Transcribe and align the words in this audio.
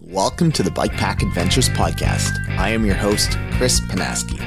Welcome 0.00 0.52
to 0.52 0.62
the 0.62 0.70
Bike 0.70 0.92
Pack 0.92 1.22
Adventures 1.22 1.68
podcast. 1.70 2.30
I 2.56 2.68
am 2.68 2.86
your 2.86 2.94
host, 2.94 3.36
Chris 3.54 3.80
Panaski. 3.80 4.38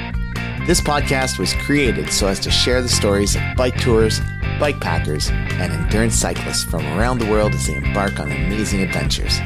This 0.66 0.80
podcast 0.80 1.40
was 1.40 1.54
created 1.56 2.10
so 2.14 2.28
as 2.28 2.40
to 2.40 2.50
share 2.50 2.82
the 2.82 2.88
stories 2.88 3.36
of 3.36 3.42
bike 3.58 3.78
tours, 3.78 4.22
bike 4.62 4.80
packers, 4.80 5.30
and 5.30 5.74
endurance 5.74 6.16
cyclists 6.16 6.64
from 6.64 6.86
around 6.98 7.20
the 7.20 7.30
world 7.30 7.54
as 7.54 7.68
they 7.68 7.76
embark 7.76 8.18
on 8.18 8.32
amazing 8.32 8.80
adventures. 8.80 9.40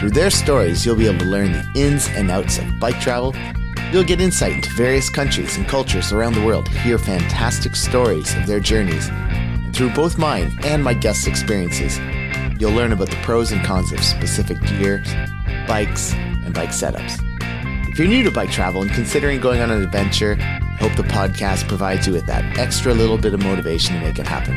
Through 0.00 0.12
their 0.12 0.30
stories, 0.30 0.86
you'll 0.86 0.96
be 0.96 1.06
able 1.06 1.18
to 1.18 1.26
learn 1.26 1.52
the 1.52 1.70
ins 1.74 2.08
and 2.08 2.30
outs 2.30 2.56
of 2.56 2.80
bike 2.80 2.98
travel. 2.98 3.34
You'll 3.92 4.04
get 4.04 4.22
insight 4.22 4.52
into 4.52 4.70
various 4.70 5.10
countries 5.10 5.58
and 5.58 5.68
cultures 5.68 6.10
around 6.10 6.36
the 6.36 6.46
world, 6.46 6.68
hear 6.68 6.96
fantastic 6.96 7.76
stories 7.76 8.34
of 8.34 8.46
their 8.46 8.60
journeys. 8.60 9.10
And 9.10 9.76
through 9.76 9.90
both 9.90 10.16
mine 10.16 10.58
and 10.64 10.82
my 10.82 10.94
guests' 10.94 11.26
experiences, 11.26 11.98
You'll 12.58 12.72
learn 12.72 12.92
about 12.92 13.08
the 13.08 13.16
pros 13.22 13.52
and 13.52 13.64
cons 13.64 13.92
of 13.92 14.02
specific 14.02 14.60
gear, 14.62 15.02
bikes, 15.68 16.12
and 16.14 16.52
bike 16.52 16.70
setups. 16.70 17.18
If 17.88 17.98
you're 17.98 18.08
new 18.08 18.24
to 18.24 18.32
bike 18.32 18.50
travel 18.50 18.82
and 18.82 18.90
considering 18.90 19.40
going 19.40 19.60
on 19.60 19.70
an 19.70 19.80
adventure, 19.80 20.36
I 20.40 20.76
hope 20.80 20.96
the 20.96 21.04
podcast 21.04 21.68
provides 21.68 22.08
you 22.08 22.12
with 22.12 22.26
that 22.26 22.58
extra 22.58 22.92
little 22.94 23.16
bit 23.16 23.32
of 23.32 23.40
motivation 23.40 23.94
to 23.94 24.00
make 24.00 24.18
it 24.18 24.26
happen. 24.26 24.54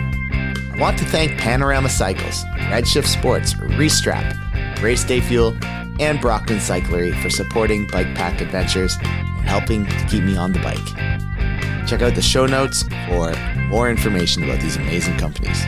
I 0.74 0.80
want 0.80 0.98
to 0.98 1.05
thank 1.05 1.40
Panorama 1.40 1.90
Cycles, 1.90 2.44
Redshift 2.72 3.05
Sports, 3.05 3.54
Restrap, 3.54 4.82
Race 4.82 5.04
Day 5.04 5.22
Fuel, 5.22 5.55
and 5.99 6.20
Brockton 6.20 6.58
Cyclery 6.58 7.13
for 7.22 7.30
supporting 7.30 7.86
Bike 7.88 8.16
Pack 8.16 8.41
Adventures 8.41 8.98
and 9.02 9.48
helping 9.48 9.86
to 9.86 10.05
keep 10.08 10.24
me 10.24 10.36
on 10.36 10.54
the 10.54 10.60
bike. 10.60 11.88
Check 11.88 12.02
out 12.02 12.16
the 12.16 12.22
show 12.24 12.48
notes 12.48 12.84
for 13.08 13.36
more 13.68 13.91
information 13.91 14.44
about 14.44 14.60
these 14.60 14.77
amazing 14.77 15.18
companies. 15.18 15.63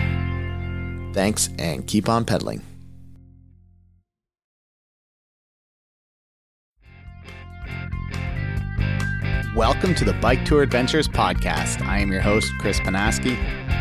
Thanks 1.13 1.49
and 1.59 1.85
keep 1.85 2.09
on 2.09 2.25
pedaling. 2.25 2.61
Welcome 9.55 9.93
to 9.95 10.03
the 10.03 10.17
Bike 10.19 10.43
Tour 10.45 10.63
Adventures 10.63 11.07
podcast. 11.07 11.85
I 11.85 11.99
am 11.99 12.11
your 12.11 12.21
host, 12.21 12.51
Chris 12.57 12.79
Panaski. 12.79 13.37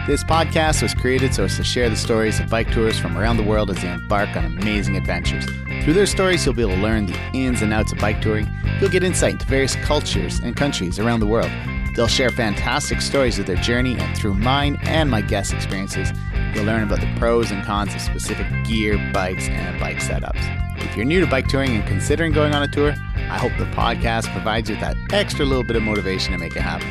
This 0.06 0.22
podcast 0.22 0.82
was 0.82 0.92
created 0.92 1.32
so 1.32 1.44
as 1.44 1.56
to 1.56 1.64
share 1.64 1.88
the 1.88 1.96
stories 1.96 2.38
of 2.40 2.50
bike 2.50 2.70
tours 2.70 2.98
from 2.98 3.16
around 3.16 3.38
the 3.38 3.42
world 3.42 3.70
as 3.70 3.80
they 3.80 3.90
embark 3.90 4.36
on 4.36 4.44
amazing 4.44 4.96
adventures. 4.96 5.46
Through 5.82 5.94
their 5.94 6.04
stories, 6.04 6.44
you'll 6.44 6.54
be 6.54 6.60
able 6.60 6.74
to 6.74 6.82
learn 6.82 7.06
the 7.06 7.18
ins 7.32 7.62
and 7.62 7.72
outs 7.72 7.92
of 7.92 7.98
bike 7.98 8.20
touring. 8.20 8.50
You'll 8.80 8.90
get 8.90 9.02
insight 9.02 9.32
into 9.32 9.46
various 9.46 9.74
cultures 9.76 10.40
and 10.40 10.54
countries 10.54 10.98
around 10.98 11.20
the 11.20 11.26
world. 11.26 11.50
They'll 11.94 12.08
share 12.08 12.30
fantastic 12.30 13.02
stories 13.02 13.38
of 13.38 13.46
their 13.46 13.56
journey, 13.56 13.96
and 13.98 14.16
through 14.16 14.34
mine 14.34 14.78
and 14.82 15.10
my 15.10 15.20
guest 15.20 15.52
experiences, 15.52 16.10
you'll 16.54 16.64
learn 16.64 16.82
about 16.82 17.00
the 17.00 17.14
pros 17.18 17.50
and 17.50 17.62
cons 17.64 17.94
of 17.94 18.00
specific 18.00 18.46
gear, 18.64 18.98
bikes, 19.12 19.48
and 19.48 19.78
bike 19.78 19.98
setups. 19.98 20.40
If 20.78 20.96
you're 20.96 21.04
new 21.04 21.20
to 21.20 21.26
bike 21.26 21.48
touring 21.48 21.76
and 21.76 21.86
considering 21.86 22.32
going 22.32 22.54
on 22.54 22.62
a 22.62 22.68
tour, 22.68 22.94
I 23.16 23.38
hope 23.38 23.52
the 23.58 23.64
podcast 23.76 24.32
provides 24.32 24.70
you 24.70 24.76
with 24.76 24.82
that 24.82 24.96
extra 25.12 25.44
little 25.44 25.64
bit 25.64 25.76
of 25.76 25.82
motivation 25.82 26.32
to 26.32 26.38
make 26.38 26.56
it 26.56 26.62
happen. 26.62 26.88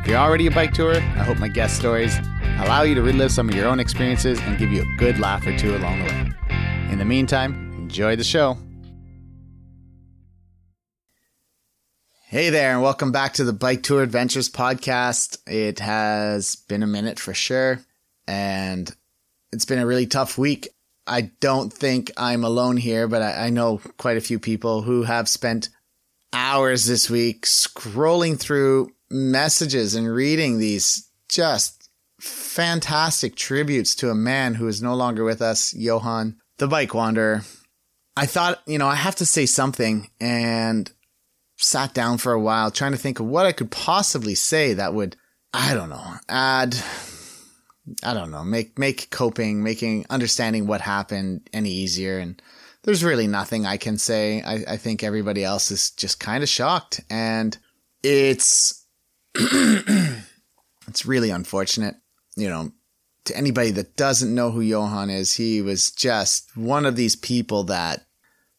If 0.00 0.08
you're 0.08 0.18
already 0.18 0.46
a 0.46 0.50
bike 0.50 0.72
tourer, 0.72 0.96
I 0.96 1.24
hope 1.24 1.38
my 1.38 1.48
guest 1.48 1.76
stories 1.76 2.18
allow 2.58 2.82
you 2.82 2.94
to 2.94 3.02
relive 3.02 3.32
some 3.32 3.48
of 3.48 3.54
your 3.54 3.66
own 3.66 3.80
experiences 3.80 4.38
and 4.40 4.58
give 4.58 4.70
you 4.70 4.82
a 4.82 4.96
good 4.98 5.18
laugh 5.18 5.46
or 5.46 5.56
two 5.56 5.76
along 5.76 6.00
the 6.00 6.04
way. 6.04 6.32
In 6.90 6.98
the 6.98 7.04
meantime, 7.04 7.72
enjoy 7.78 8.16
the 8.16 8.24
show. 8.24 8.58
Hey 12.34 12.50
there, 12.50 12.72
and 12.72 12.82
welcome 12.82 13.12
back 13.12 13.34
to 13.34 13.44
the 13.44 13.52
Bike 13.52 13.84
Tour 13.84 14.02
Adventures 14.02 14.50
podcast. 14.50 15.38
It 15.46 15.78
has 15.78 16.56
been 16.56 16.82
a 16.82 16.86
minute 16.88 17.20
for 17.20 17.32
sure, 17.32 17.78
and 18.26 18.92
it's 19.52 19.66
been 19.66 19.78
a 19.78 19.86
really 19.86 20.08
tough 20.08 20.36
week. 20.36 20.66
I 21.06 21.30
don't 21.38 21.72
think 21.72 22.10
I'm 22.16 22.42
alone 22.42 22.76
here, 22.76 23.06
but 23.06 23.22
I, 23.22 23.46
I 23.46 23.50
know 23.50 23.80
quite 23.98 24.16
a 24.16 24.20
few 24.20 24.40
people 24.40 24.82
who 24.82 25.04
have 25.04 25.28
spent 25.28 25.68
hours 26.32 26.86
this 26.86 27.08
week 27.08 27.46
scrolling 27.46 28.36
through 28.36 28.90
messages 29.08 29.94
and 29.94 30.12
reading 30.12 30.58
these 30.58 31.08
just 31.28 31.88
fantastic 32.20 33.36
tributes 33.36 33.94
to 33.94 34.10
a 34.10 34.14
man 34.16 34.54
who 34.54 34.66
is 34.66 34.82
no 34.82 34.96
longer 34.96 35.22
with 35.22 35.40
us, 35.40 35.72
Johan, 35.72 36.38
the 36.58 36.66
bike 36.66 36.94
wanderer. 36.94 37.42
I 38.16 38.26
thought, 38.26 38.60
you 38.66 38.78
know, 38.78 38.88
I 38.88 38.96
have 38.96 39.14
to 39.16 39.24
say 39.24 39.46
something, 39.46 40.10
and 40.20 40.90
sat 41.56 41.94
down 41.94 42.18
for 42.18 42.32
a 42.32 42.40
while 42.40 42.70
trying 42.70 42.92
to 42.92 42.98
think 42.98 43.20
of 43.20 43.26
what 43.26 43.46
I 43.46 43.52
could 43.52 43.70
possibly 43.70 44.34
say 44.34 44.74
that 44.74 44.94
would, 44.94 45.16
I 45.52 45.74
don't 45.74 45.90
know, 45.90 46.14
add, 46.28 46.76
I 48.02 48.14
don't 48.14 48.30
know, 48.30 48.44
make, 48.44 48.78
make 48.78 49.10
coping, 49.10 49.62
making 49.62 50.06
understanding 50.10 50.66
what 50.66 50.80
happened 50.80 51.48
any 51.52 51.70
easier. 51.70 52.18
And 52.18 52.40
there's 52.82 53.04
really 53.04 53.26
nothing 53.26 53.66
I 53.66 53.76
can 53.76 53.98
say. 53.98 54.42
I, 54.42 54.74
I 54.74 54.76
think 54.76 55.02
everybody 55.02 55.44
else 55.44 55.70
is 55.70 55.90
just 55.90 56.20
kind 56.20 56.42
of 56.42 56.48
shocked 56.48 57.00
and 57.08 57.56
it's, 58.02 58.84
it's 59.34 61.06
really 61.06 61.30
unfortunate, 61.30 61.96
you 62.36 62.48
know, 62.48 62.72
to 63.24 63.36
anybody 63.36 63.70
that 63.70 63.96
doesn't 63.96 64.34
know 64.34 64.50
who 64.50 64.60
Johan 64.60 65.10
is, 65.10 65.34
he 65.34 65.62
was 65.62 65.90
just 65.90 66.54
one 66.56 66.84
of 66.84 66.96
these 66.96 67.16
people 67.16 67.64
that 67.64 68.04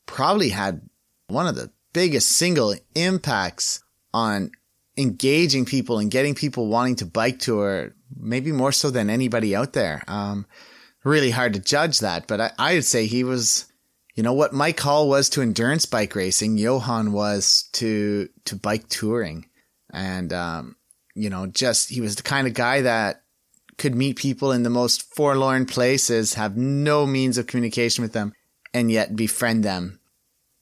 probably 0.05 0.49
had 0.49 0.81
one 1.27 1.47
of 1.47 1.55
the 1.55 1.71
biggest 1.95 2.33
single 2.33 2.75
impacts 2.93 3.81
on 4.13 4.51
engaging 4.97 5.63
people 5.63 5.97
and 5.97 6.11
getting 6.11 6.35
people 6.35 6.67
wanting 6.67 6.97
to 6.97 7.05
bike 7.05 7.39
tour, 7.39 7.93
maybe 8.17 8.51
more 8.51 8.73
so 8.73 8.89
than 8.91 9.09
anybody 9.09 9.55
out 9.55 9.71
there. 9.71 10.03
Um, 10.09 10.45
really 11.05 11.31
hard 11.31 11.53
to 11.53 11.61
judge 11.61 11.99
that, 11.99 12.27
but 12.27 12.41
I, 12.41 12.51
I 12.59 12.73
would 12.75 12.83
say 12.83 13.05
he 13.05 13.23
was, 13.23 13.71
you 14.13 14.23
know, 14.23 14.33
what 14.33 14.53
Mike 14.53 14.77
Hall 14.77 15.07
was 15.07 15.29
to 15.29 15.41
endurance 15.41 15.85
bike 15.85 16.13
racing, 16.15 16.57
Johan 16.57 17.13
was 17.13 17.69
to, 17.73 18.27
to 18.43 18.57
bike 18.57 18.89
touring. 18.89 19.45
And, 19.93 20.33
um, 20.33 20.75
you 21.15 21.29
know, 21.29 21.47
just, 21.47 21.89
he 21.89 22.01
was 22.01 22.17
the 22.17 22.23
kind 22.23 22.45
of 22.45 22.53
guy 22.53 22.81
that 22.81 23.21
could 23.77 23.95
meet 23.95 24.17
people 24.17 24.51
in 24.51 24.63
the 24.63 24.69
most 24.69 25.15
forlorn 25.15 25.65
places, 25.65 26.33
have 26.33 26.57
no 26.57 27.05
means 27.05 27.37
of 27.37 27.47
communication 27.47 28.01
with 28.01 28.11
them, 28.11 28.33
and 28.73 28.91
yet 28.91 29.15
befriend 29.15 29.63
them 29.63 30.01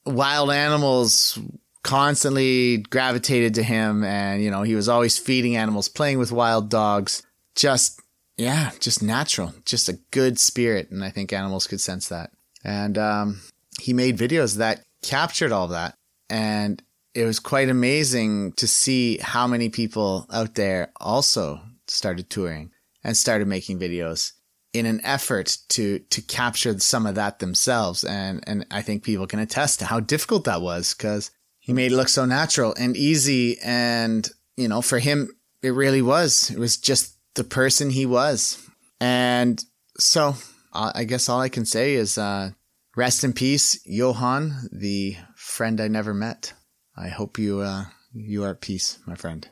wild 0.05 0.51
animals 0.51 1.39
constantly 1.83 2.77
gravitated 2.77 3.55
to 3.55 3.63
him 3.63 4.03
and 4.05 4.41
you 4.41 4.49
know 4.49 4.63
he 4.63 4.73
was 4.73 4.87
always 4.87 5.17
feeding 5.17 5.55
animals 5.55 5.89
playing 5.89 6.19
with 6.19 6.31
wild 6.31 6.69
dogs. 6.69 7.23
Just 7.55 7.99
yeah 8.37 8.71
just 8.79 9.03
natural 9.03 9.53
just 9.65 9.89
a 9.89 9.99
good 10.11 10.39
spirit. 10.39 10.89
And 10.89 11.03
i 11.03 11.09
think 11.09 11.31
animals 11.33 11.67
could 11.67 11.81
sense 11.81 12.09
that. 12.09 12.31
And 12.63 12.97
um, 12.97 13.41
he 13.79 13.93
made 13.93 14.17
videos 14.17 14.57
that 14.57 14.83
captured 15.03 15.51
all 15.51 15.67
that. 15.67 15.95
And 16.29 16.81
it 17.13 17.25
was 17.25 17.39
quite 17.39 17.69
amazing 17.69 18.53
to 18.53 18.67
see 18.67 19.17
how 19.17 19.45
many 19.45 19.69
people 19.69 20.25
out 20.31 20.55
there 20.55 20.91
also 20.99 21.61
started 21.87 22.29
touring 22.29 22.71
and 23.03 23.15
started 23.15 23.47
making 23.47 23.79
videos 23.79 24.31
in 24.73 24.85
an 24.85 24.99
effort 25.03 25.57
to 25.69 25.99
to 25.99 26.21
capture 26.21 26.77
some 26.79 27.05
of 27.05 27.15
that 27.15 27.39
themselves. 27.39 28.03
And 28.03 28.43
and 28.47 28.65
I 28.71 28.81
think 28.81 29.03
people 29.03 29.27
can 29.27 29.39
attest 29.39 29.79
to 29.79 29.85
how 29.85 29.99
difficult 29.99 30.43
that 30.45 30.61
was 30.61 30.93
cuz 30.93 31.31
he 31.59 31.71
made 31.71 31.91
it 31.91 31.95
look 31.95 32.09
so 32.09 32.25
natural 32.25 32.73
and 32.77 32.97
easy. 32.97 33.59
And 33.61 34.29
you 34.57 34.67
know 34.67 34.81
for 34.81 34.99
him 34.99 35.29
it 35.61 35.71
really 35.71 36.01
was 36.01 36.49
it 36.49 36.59
was 36.59 36.77
just 36.77 37.17
the 37.35 37.43
person 37.43 37.91
he 37.91 38.05
was. 38.05 38.57
And 38.99 39.63
so 39.97 40.35
I 40.73 41.03
guess 41.03 41.29
all 41.29 41.39
I 41.39 41.49
can 41.49 41.65
say 41.65 41.93
is 41.93 42.17
uh, 42.17 42.51
rest 42.95 43.23
in 43.23 43.33
peace 43.33 43.79
Johan 43.85 44.69
the 44.71 45.17
friend 45.35 45.79
I 45.79 45.87
never 45.87 46.13
met. 46.15 46.53
I 46.97 47.09
hope 47.09 47.37
you 47.37 47.59
uh, 47.59 47.85
you 48.11 48.43
are 48.43 48.51
at 48.51 48.61
peace 48.61 48.97
my 49.05 49.15
friend. 49.15 49.47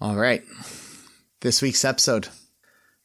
All 0.00 0.16
right. 0.16 0.44
This 1.40 1.62
week's 1.62 1.84
episode 1.84 2.28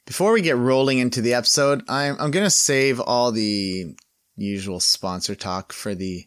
before 0.06 0.34
we 0.34 0.42
get 0.42 0.58
rolling 0.58 1.00
into 1.00 1.22
the 1.22 1.34
episode, 1.34 1.84
I'm 1.88 2.16
I'm 2.20 2.32
gonna 2.32 2.50
save 2.50 3.00
all 3.00 3.32
the 3.32 3.96
usual 4.36 4.80
sponsor 4.80 5.36
talk 5.36 5.74
for 5.74 5.96
the 5.96 6.26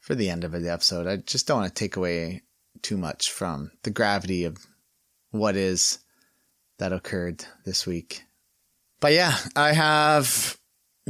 for 0.00 0.14
the 0.14 0.30
end 0.30 0.44
of 0.44 0.52
the 0.52 0.72
episode. 0.72 1.06
I 1.06 1.16
just 1.16 1.46
don't 1.46 1.60
want 1.60 1.74
to 1.74 1.78
take 1.78 1.96
away 1.96 2.42
too 2.82 2.96
much 2.96 3.30
from 3.30 3.70
the 3.84 3.90
gravity 3.90 4.44
of 4.44 4.58
what 5.30 5.56
is 5.56 5.98
that 6.78 6.92
occurred 6.92 7.44
this 7.64 7.86
week. 7.86 8.24
But 9.00 9.12
yeah, 9.12 9.36
I 9.54 9.72
have 9.72 10.58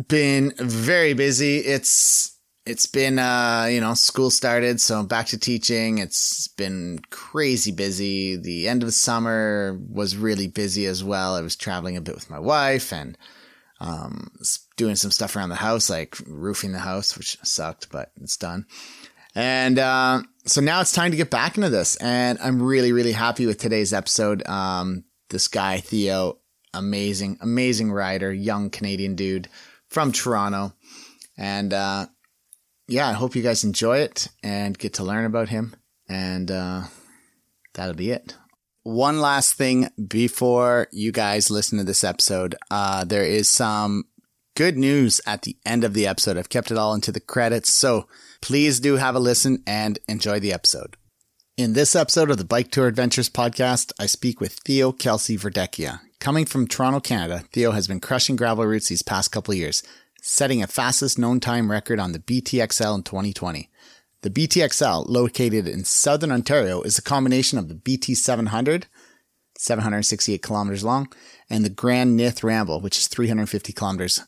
been 0.09 0.53
very 0.57 1.15
busy. 1.15 1.59
It's 1.59 2.32
it's 2.65 2.87
been 2.87 3.19
uh 3.19 3.67
you 3.71 3.81
know 3.81 3.95
school 3.95 4.31
started 4.31 4.81
so 4.81 4.99
i'm 4.99 5.07
back 5.07 5.27
to 5.27 5.39
teaching. 5.39 5.99
It's 5.99 6.49
been 6.49 7.01
crazy 7.11 7.73
busy. 7.73 8.37
The 8.37 8.69
end 8.69 8.83
of 8.83 8.87
the 8.87 8.93
summer 8.93 9.79
was 9.89 10.17
really 10.17 10.47
busy 10.47 10.87
as 10.87 11.03
well. 11.03 11.35
I 11.35 11.41
was 11.41 11.57
traveling 11.57 11.97
a 11.97 12.01
bit 12.01 12.15
with 12.15 12.31
my 12.31 12.39
wife 12.39 12.93
and 12.93 13.19
um 13.81 14.31
doing 14.77 14.95
some 14.95 15.11
stuff 15.11 15.35
around 15.35 15.49
the 15.49 15.57
house 15.57 15.91
like 15.91 16.17
roofing 16.27 16.73
the 16.73 16.79
house 16.79 17.17
which 17.17 17.37
sucked 17.43 17.91
but 17.91 18.13
it's 18.21 18.37
done. 18.37 18.67
And 19.35 19.79
uh, 19.79 20.23
so 20.45 20.61
now 20.61 20.83
it's 20.83 20.93
time 20.93 21.11
to 21.11 21.17
get 21.17 21.31
back 21.31 21.57
into 21.57 21.71
this. 21.71 21.97
And 21.97 22.39
i'm 22.41 22.63
really 22.63 22.93
really 22.93 23.13
happy 23.13 23.47
with 23.47 23.59
today's 23.59 23.93
episode. 23.93 24.47
Um 24.47 25.05
this 25.31 25.49
guy 25.49 25.79
theo 25.79 26.39
amazing 26.75 27.39
amazing 27.41 27.91
rider 27.91 28.33
young 28.33 28.71
canadian 28.71 29.17
dude 29.17 29.49
from 29.89 30.13
toronto. 30.13 30.75
And 31.37 31.73
uh 31.73 32.07
yeah, 32.89 33.09
I 33.09 33.13
hope 33.13 33.35
you 33.35 33.43
guys 33.43 33.65
enjoy 33.65 33.99
it 33.99 34.29
and 34.43 34.79
get 34.79 34.95
to 34.95 35.05
learn 35.05 35.25
about 35.25 35.49
him. 35.49 35.75
And 36.09 36.51
uh, 36.51 36.83
that'll 37.75 37.95
be 37.95 38.11
it. 38.11 38.37
One 38.83 39.21
last 39.21 39.55
thing 39.55 39.89
before 40.09 40.89
you 40.91 41.13
guys 41.13 41.51
listen 41.51 41.79
to 41.79 41.85
this 41.85 42.03
episode, 42.03 42.57
uh, 42.71 43.05
there 43.05 43.25
is 43.25 43.49
some 43.49 44.05
good 44.57 44.77
news 44.77 45.21
at 45.27 45.43
the 45.43 45.57
end 45.65 45.85
of 45.85 45.95
the 45.95 46.07
episode. 46.07 46.37
I've 46.37 46.49
kept 46.49 46.71
it 46.71 46.77
all 46.77 46.93
into 46.93 47.13
the 47.13 47.21
credits, 47.21 47.73
so 47.73 48.09
please 48.41 48.81
do 48.81 48.97
have 48.97 49.15
a 49.15 49.21
listen 49.21 49.63
and 49.67 49.99
enjoy 50.09 50.41
the 50.41 50.53
episode. 50.53 50.97
In 51.57 51.75
this 51.75 51.95
episode 51.95 52.31
of 52.31 52.39
the 52.39 52.45
Bike 52.45 52.71
Tour 52.71 52.89
Adventures 52.89 53.29
podcast, 53.29 53.93
I 54.01 54.07
speak 54.07 54.41
with 54.41 54.55
Theo 54.65 54.91
Kelsey 54.91 55.37
Verdecchia. 55.37 56.01
Coming 56.19 56.45
from 56.45 56.67
Toronto, 56.67 56.99
Canada, 56.99 57.45
Theo 57.53 57.73
has 57.73 57.87
been 57.87 58.01
crushing 58.01 58.37
gravel 58.37 58.67
routes 58.67 58.89
these 58.89 59.03
past 59.03 59.31
couple 59.31 59.55
years, 59.55 59.83
setting 60.25 60.63
a 60.63 60.69
fastest 60.69 61.19
known 61.19 61.41
time 61.41 61.71
record 61.71 61.99
on 61.99 62.13
the 62.13 62.19
BTXL 62.21 62.95
in 62.95 63.03
2020. 63.03 63.69
The 64.23 64.31
BTXL, 64.31 65.07
located 65.09 65.67
in 65.67 65.85
southern 65.85 66.31
Ontario, 66.31 66.81
is 66.83 66.97
a 66.97 67.03
combination 67.03 67.59
of 67.59 67.69
the 67.69 67.75
BT 67.75 68.15
700, 68.15 68.87
768 69.59 70.41
kilometers 70.41 70.85
long, 70.85 71.13
and 71.51 71.65
the 71.65 71.71
Grand 71.71 72.19
Nith 72.19 72.45
Ramble, 72.45 72.81
which 72.81 72.97
is 72.97 73.09
350 73.09 73.73
kilometers, 73.73 74.23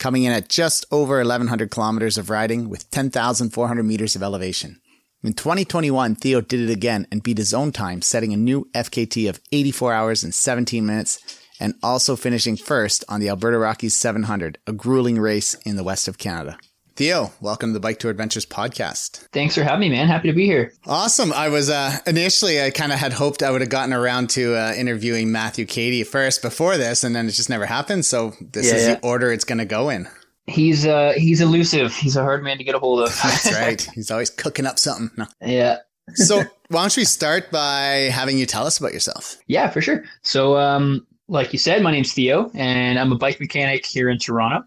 coming 0.00 0.24
in 0.24 0.32
at 0.32 0.48
just 0.48 0.84
over 0.90 1.18
1100 1.18 1.70
kilometers 1.70 2.18
of 2.18 2.28
riding 2.28 2.68
with 2.68 2.90
10,400 2.90 3.84
meters 3.84 4.16
of 4.16 4.22
elevation. 4.22 4.80
In 5.22 5.32
2021, 5.32 6.16
Theo 6.16 6.40
did 6.40 6.68
it 6.68 6.72
again 6.72 7.06
and 7.12 7.22
beat 7.22 7.38
his 7.38 7.54
own 7.54 7.70
time, 7.70 8.02
setting 8.02 8.32
a 8.32 8.36
new 8.36 8.68
FKT 8.74 9.28
of 9.28 9.40
84 9.52 9.92
hours 9.92 10.24
and 10.24 10.34
17 10.34 10.84
minutes, 10.84 11.40
and 11.60 11.74
also 11.82 12.16
finishing 12.16 12.56
first 12.56 13.04
on 13.08 13.20
the 13.20 13.28
Alberta 13.28 13.58
Rockies 13.58 13.94
700, 13.94 14.58
a 14.66 14.72
grueling 14.72 15.18
race 15.18 15.54
in 15.64 15.76
the 15.76 15.84
west 15.84 16.08
of 16.08 16.18
Canada. 16.18 16.58
Theo, 16.96 17.32
welcome 17.40 17.70
to 17.70 17.72
the 17.72 17.80
Bike 17.80 17.98
Tour 17.98 18.12
Adventures 18.12 18.46
podcast. 18.46 19.26
Thanks 19.32 19.56
for 19.56 19.64
having 19.64 19.80
me, 19.80 19.88
man. 19.88 20.06
Happy 20.06 20.28
to 20.28 20.34
be 20.34 20.46
here. 20.46 20.72
Awesome. 20.86 21.32
I 21.32 21.48
was 21.48 21.68
uh, 21.68 21.96
initially, 22.06 22.62
I 22.62 22.70
kind 22.70 22.92
of 22.92 23.00
had 23.00 23.12
hoped 23.12 23.42
I 23.42 23.50
would 23.50 23.62
have 23.62 23.70
gotten 23.70 23.92
around 23.92 24.30
to 24.30 24.54
uh, 24.54 24.74
interviewing 24.76 25.32
Matthew 25.32 25.66
Cady 25.66 26.04
first 26.04 26.40
before 26.40 26.76
this, 26.76 27.02
and 27.02 27.16
then 27.16 27.26
it 27.26 27.32
just 27.32 27.50
never 27.50 27.66
happened. 27.66 28.04
So 28.04 28.34
this 28.40 28.68
yeah, 28.68 28.74
is 28.74 28.86
yeah. 28.86 28.94
the 28.94 29.00
order 29.00 29.32
it's 29.32 29.44
going 29.44 29.58
to 29.58 29.64
go 29.64 29.88
in. 29.88 30.08
He's 30.46 30.86
uh 30.86 31.14
he's 31.16 31.40
elusive. 31.40 31.94
He's 31.94 32.16
a 32.16 32.22
hard 32.22 32.44
man 32.44 32.58
to 32.58 32.64
get 32.64 32.74
a 32.74 32.78
hold 32.78 33.00
of. 33.00 33.08
That's 33.22 33.52
right. 33.52 33.80
He's 33.94 34.10
always 34.10 34.28
cooking 34.28 34.66
up 34.66 34.78
something. 34.78 35.10
No. 35.16 35.26
Yeah. 35.40 35.78
so 36.14 36.42
why 36.68 36.82
don't 36.82 36.96
we 36.96 37.06
start 37.06 37.50
by 37.50 38.10
having 38.12 38.36
you 38.36 38.44
tell 38.44 38.66
us 38.66 38.78
about 38.78 38.92
yourself? 38.92 39.38
Yeah, 39.46 39.70
for 39.70 39.80
sure. 39.80 40.04
So 40.20 40.58
um, 40.58 41.06
like 41.28 41.52
you 41.52 41.58
said, 41.58 41.82
my 41.82 41.90
name's 41.90 42.12
Theo, 42.12 42.50
and 42.54 42.98
I'm 42.98 43.12
a 43.12 43.16
bike 43.16 43.40
mechanic 43.40 43.86
here 43.86 44.10
in 44.10 44.18
Toronto. 44.18 44.66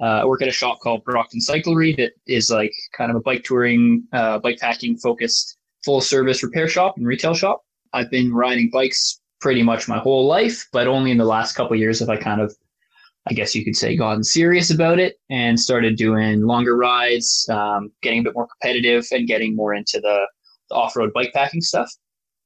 Uh, 0.00 0.20
I 0.20 0.24
work 0.24 0.42
at 0.42 0.48
a 0.48 0.52
shop 0.52 0.78
called 0.80 1.04
Brockton 1.04 1.40
Cyclery 1.40 1.96
that 1.96 2.12
is 2.26 2.50
like 2.50 2.72
kind 2.96 3.10
of 3.10 3.16
a 3.16 3.20
bike 3.20 3.44
touring, 3.44 4.04
uh, 4.12 4.38
bike 4.38 4.58
packing 4.58 4.96
focused 4.98 5.56
full 5.84 6.00
service 6.00 6.42
repair 6.42 6.68
shop 6.68 6.96
and 6.96 7.06
retail 7.06 7.34
shop. 7.34 7.62
I've 7.92 8.10
been 8.10 8.32
riding 8.32 8.70
bikes 8.70 9.20
pretty 9.40 9.62
much 9.62 9.88
my 9.88 9.98
whole 9.98 10.26
life, 10.26 10.66
but 10.72 10.86
only 10.86 11.10
in 11.10 11.18
the 11.18 11.24
last 11.24 11.54
couple 11.54 11.76
years 11.76 12.00
have 12.00 12.08
I 12.08 12.16
kind 12.16 12.40
of, 12.40 12.54
I 13.28 13.32
guess 13.32 13.54
you 13.54 13.64
could 13.64 13.76
say, 13.76 13.96
gotten 13.96 14.22
serious 14.22 14.70
about 14.70 14.98
it 14.98 15.16
and 15.30 15.58
started 15.58 15.96
doing 15.96 16.42
longer 16.42 16.76
rides, 16.76 17.48
um, 17.50 17.90
getting 18.02 18.20
a 18.20 18.22
bit 18.22 18.34
more 18.34 18.48
competitive 18.48 19.06
and 19.12 19.26
getting 19.26 19.56
more 19.56 19.74
into 19.74 20.00
the, 20.00 20.26
the 20.68 20.74
off 20.74 20.94
road 20.94 21.12
bike 21.14 21.32
packing 21.32 21.62
stuff. 21.62 21.90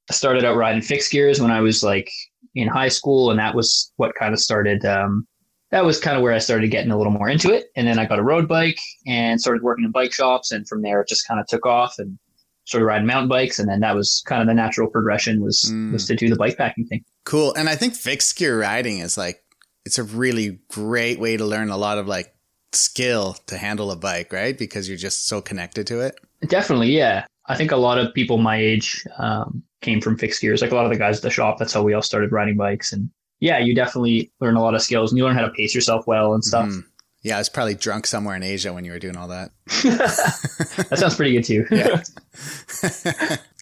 I 0.08 0.12
started 0.12 0.44
out 0.44 0.56
riding 0.56 0.82
fixed 0.82 1.10
gears 1.10 1.40
when 1.40 1.50
I 1.50 1.60
was 1.60 1.82
like 1.82 2.10
in 2.54 2.68
high 2.68 2.88
school, 2.88 3.30
and 3.30 3.38
that 3.38 3.54
was 3.54 3.92
what 3.96 4.14
kind 4.14 4.34
of 4.34 4.40
started 4.40 4.84
um, 4.84 5.26
that 5.70 5.84
was 5.84 6.00
kind 6.00 6.16
of 6.16 6.22
where 6.22 6.32
I 6.32 6.38
started 6.38 6.70
getting 6.70 6.90
a 6.90 6.96
little 6.96 7.12
more 7.12 7.28
into 7.28 7.52
it. 7.52 7.66
And 7.76 7.86
then 7.86 7.98
I 7.98 8.04
got 8.04 8.18
a 8.18 8.24
road 8.24 8.48
bike 8.48 8.78
and 9.06 9.40
started 9.40 9.62
working 9.62 9.84
in 9.84 9.92
bike 9.92 10.12
shops. 10.12 10.50
And 10.50 10.68
from 10.68 10.82
there, 10.82 11.00
it 11.00 11.08
just 11.08 11.26
kind 11.26 11.40
of 11.40 11.46
took 11.46 11.64
off 11.64 11.94
and 11.98 12.18
started 12.64 12.86
riding 12.86 13.06
mountain 13.06 13.28
bikes. 13.28 13.58
And 13.58 13.68
then 13.68 13.80
that 13.80 13.94
was 13.94 14.22
kind 14.26 14.42
of 14.42 14.48
the 14.48 14.54
natural 14.54 14.88
progression 14.88 15.42
was, 15.42 15.70
mm. 15.72 15.92
was 15.92 16.06
to 16.06 16.16
do 16.16 16.28
the 16.28 16.36
bike 16.36 16.56
packing 16.56 16.86
thing. 16.86 17.04
Cool. 17.24 17.54
And 17.54 17.68
I 17.68 17.76
think 17.76 17.94
fixed 17.94 18.36
gear 18.36 18.60
riding 18.60 18.98
is 18.98 19.16
like, 19.16 19.42
it's 19.84 19.98
a 19.98 20.02
really 20.02 20.58
great 20.68 21.20
way 21.20 21.36
to 21.36 21.44
learn 21.44 21.70
a 21.70 21.76
lot 21.76 21.98
of 21.98 22.06
like 22.06 22.34
skill 22.72 23.36
to 23.46 23.56
handle 23.56 23.90
a 23.90 23.96
bike, 23.96 24.32
right? 24.32 24.58
Because 24.58 24.88
you're 24.88 24.98
just 24.98 25.26
so 25.26 25.40
connected 25.40 25.86
to 25.86 26.00
it. 26.00 26.20
Definitely. 26.46 26.96
Yeah. 26.96 27.26
I 27.46 27.56
think 27.56 27.70
a 27.70 27.76
lot 27.76 27.98
of 27.98 28.12
people 28.12 28.38
my 28.38 28.56
age 28.56 29.04
um, 29.18 29.62
came 29.80 30.00
from 30.00 30.16
fixed 30.16 30.40
gears. 30.40 30.62
Like 30.62 30.70
a 30.70 30.74
lot 30.74 30.84
of 30.84 30.90
the 30.90 30.98
guys 30.98 31.16
at 31.16 31.22
the 31.22 31.30
shop, 31.30 31.58
that's 31.58 31.72
how 31.72 31.82
we 31.82 31.94
all 31.94 32.02
started 32.02 32.32
riding 32.32 32.56
bikes. 32.56 32.92
And 32.92 33.10
yeah, 33.40 33.58
you 33.58 33.74
definitely 33.74 34.32
learn 34.40 34.56
a 34.56 34.62
lot 34.62 34.74
of 34.74 34.82
skills 34.82 35.10
and 35.10 35.18
you 35.18 35.24
learn 35.24 35.36
how 35.36 35.44
to 35.44 35.50
pace 35.50 35.74
yourself 35.74 36.06
well 36.06 36.34
and 36.34 36.44
stuff. 36.44 36.68
Mm. 36.68 36.84
Yeah, 37.22 37.36
I 37.36 37.38
was 37.38 37.50
probably 37.50 37.74
drunk 37.74 38.06
somewhere 38.06 38.34
in 38.34 38.42
Asia 38.42 38.72
when 38.72 38.84
you 38.84 38.92
were 38.92 38.98
doing 38.98 39.16
all 39.16 39.28
that. 39.28 39.50
that 39.66 40.98
sounds 40.98 41.16
pretty 41.16 41.32
good 41.32 41.44
too. 41.44 41.66
yeah. 41.70 42.02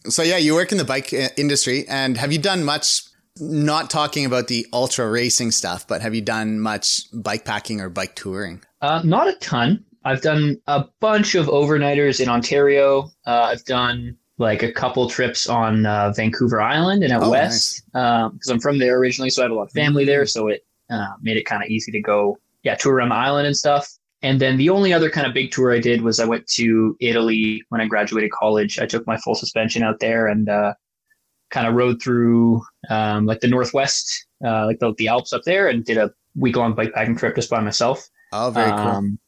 so 0.09 0.23
yeah, 0.23 0.37
you 0.37 0.55
work 0.55 0.71
in 0.71 0.79
the 0.79 0.85
bike 0.85 1.13
uh, 1.13 1.29
industry 1.37 1.85
and 1.89 2.17
have 2.17 2.33
you 2.33 2.39
done 2.39 2.65
much 2.65 3.03
not 3.41 3.91
talking 3.91 4.25
about 4.25 4.49
the 4.49 4.67
ultra 4.73 5.09
racing 5.09 5.51
stuff, 5.51 5.87
but 5.87 6.03
have 6.03 6.15
you 6.15 6.21
done 6.21 6.61
much 6.61 7.03
bike 7.13 7.45
packing 7.45 7.81
or 7.81 7.89
bike 7.89 8.15
touring? 8.15 8.63
Uh, 8.81 9.03
not 9.05 9.29
a 9.29 9.35
ton. 9.35 9.85
I've 10.05 10.23
done 10.23 10.61
a 10.67 10.85
bunch 11.01 11.35
of 11.35 11.47
overnighters 11.47 12.21
in 12.21 12.29
Ontario. 12.29 13.11
Uh, 13.27 13.43
I've 13.43 13.65
done 13.65 14.17
like 14.39 14.63
a 14.63 14.73
couple 14.73 15.09
trips 15.11 15.49
on 15.49 15.85
uh, 15.85 16.13
Vancouver 16.15 16.61
Island 16.61 17.03
and 17.03 17.13
out 17.13 17.25
oh, 17.25 17.31
west 17.31 17.83
because 17.87 17.95
nice. 17.95 18.49
um, 18.49 18.55
I'm 18.55 18.61
from 18.61 18.79
there 18.79 18.97
originally, 18.99 19.31
so 19.31 19.43
I 19.43 19.45
have 19.45 19.53
a 19.53 19.55
lot 19.55 19.65
of 19.65 19.73
family 19.73 20.05
there. 20.05 20.27
So 20.27 20.49
it 20.49 20.65
uh, 20.91 21.15
made 21.21 21.37
it 21.37 21.45
kind 21.45 21.63
of 21.63 21.69
easy 21.69 21.93
to 21.93 22.01
go, 22.01 22.39
yeah, 22.63 22.77
tour 22.77 22.95
around 22.95 23.11
the 23.11 23.17
island 23.17 23.47
and 23.47 23.57
stuff. 23.57 23.89
And 24.23 24.41
then 24.41 24.57
the 24.57 24.71
only 24.71 24.93
other 24.93 25.11
kind 25.11 25.27
of 25.27 25.35
big 25.35 25.51
tour 25.51 25.73
I 25.73 25.79
did 25.79 26.03
was 26.03 26.19
I 26.19 26.25
went 26.25 26.47
to 26.49 26.97
Italy 27.01 27.63
when 27.69 27.81
I 27.81 27.87
graduated 27.87 28.33
college. 28.33 28.79
I 28.79 28.87
took 28.87 29.07
my 29.07 29.17
full 29.17 29.35
suspension 29.35 29.83
out 29.83 30.01
there 30.01 30.27
and 30.27 30.49
uh, 30.49 30.75
kind 31.51 31.67
of 31.67 31.75
rode 31.75 32.03
through 32.03 32.63
um, 32.91 33.27
like 33.27 33.41
the 33.41 33.49
northwest, 33.49 34.27
uh, 34.45 34.67
like 34.67 34.79
the, 34.81 34.93
the 34.99 35.09
Alps 35.09 35.33
up 35.33 35.43
there, 35.45 35.69
and 35.69 35.85
did 35.85 35.99
a 35.99 36.13
week 36.35 36.57
long 36.57 36.75
bikepacking 36.75 37.19
trip 37.19 37.37
just 37.37 37.51
by 37.51 37.61
myself. 37.61 38.09
Oh, 38.33 38.51
very 38.51 38.71
cool. 38.71 38.79
Um, 38.79 39.19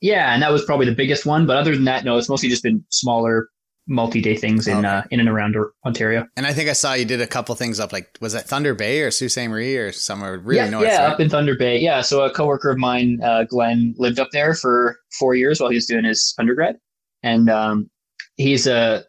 yeah, 0.00 0.34
and 0.34 0.42
that 0.42 0.52
was 0.52 0.64
probably 0.64 0.86
the 0.86 0.94
biggest 0.94 1.26
one. 1.26 1.46
But 1.46 1.56
other 1.56 1.74
than 1.74 1.84
that, 1.84 2.04
no, 2.04 2.18
it's 2.18 2.28
mostly 2.28 2.48
just 2.48 2.62
been 2.62 2.84
smaller 2.90 3.48
multi-day 3.86 4.36
things 4.36 4.66
in 4.66 4.78
okay. 4.78 4.88
uh, 4.88 5.02
in 5.10 5.20
and 5.20 5.28
around 5.28 5.56
Ontario. 5.84 6.26
And 6.36 6.46
I 6.46 6.52
think 6.52 6.68
I 6.68 6.72
saw 6.72 6.94
you 6.94 7.04
did 7.04 7.20
a 7.20 7.26
couple 7.26 7.54
things 7.54 7.78
up 7.78 7.92
like 7.92 8.16
was 8.20 8.34
it 8.34 8.42
Thunder 8.42 8.74
Bay 8.74 9.02
or 9.02 9.10
Sault 9.10 9.30
Ste. 9.30 9.48
Marie 9.48 9.76
or 9.76 9.92
somewhere 9.92 10.38
really 10.38 10.56
yeah, 10.56 10.70
north? 10.70 10.86
Yeah, 10.86 11.04
right? 11.04 11.12
up 11.12 11.20
in 11.20 11.28
Thunder 11.28 11.56
Bay. 11.56 11.78
Yeah, 11.78 12.00
so 12.00 12.24
a 12.24 12.30
coworker 12.30 12.70
of 12.70 12.78
mine, 12.78 13.20
uh, 13.22 13.44
Glenn, 13.44 13.94
lived 13.98 14.18
up 14.18 14.30
there 14.32 14.54
for 14.54 14.98
four 15.18 15.34
years 15.34 15.60
while 15.60 15.70
he 15.70 15.76
was 15.76 15.86
doing 15.86 16.04
his 16.04 16.34
undergrad, 16.38 16.78
and 17.22 17.50
um, 17.50 17.90
he's 18.36 18.66
a 18.66 19.04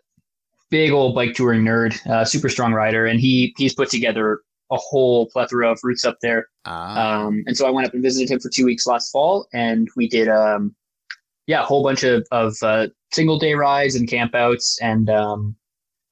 big 0.69 0.91
old 0.91 1.15
bike 1.15 1.33
touring 1.33 1.63
nerd, 1.63 2.05
uh, 2.07 2.25
super 2.25 2.49
strong 2.49 2.73
rider, 2.73 3.05
and 3.05 3.19
he 3.19 3.53
he's 3.57 3.73
put 3.73 3.89
together 3.89 4.41
a 4.71 4.77
whole 4.77 5.27
plethora 5.27 5.71
of 5.71 5.79
routes 5.83 6.05
up 6.05 6.17
there. 6.21 6.47
Ah. 6.65 7.25
Um, 7.25 7.43
and 7.45 7.55
so 7.55 7.67
I 7.67 7.69
went 7.69 7.87
up 7.87 7.93
and 7.93 8.01
visited 8.01 8.31
him 8.31 8.39
for 8.39 8.49
two 8.49 8.65
weeks 8.65 8.87
last 8.87 9.11
fall, 9.11 9.47
and 9.53 9.87
we 9.95 10.09
did 10.09 10.27
um, 10.27 10.75
yeah, 11.47 11.61
a 11.61 11.65
whole 11.65 11.83
bunch 11.83 12.03
of 12.03 12.25
of 12.31 12.55
uh, 12.61 12.87
single 13.13 13.39
day 13.39 13.53
rides 13.53 13.95
and 13.95 14.07
campouts, 14.07 14.77
and 14.81 15.09
um, 15.09 15.55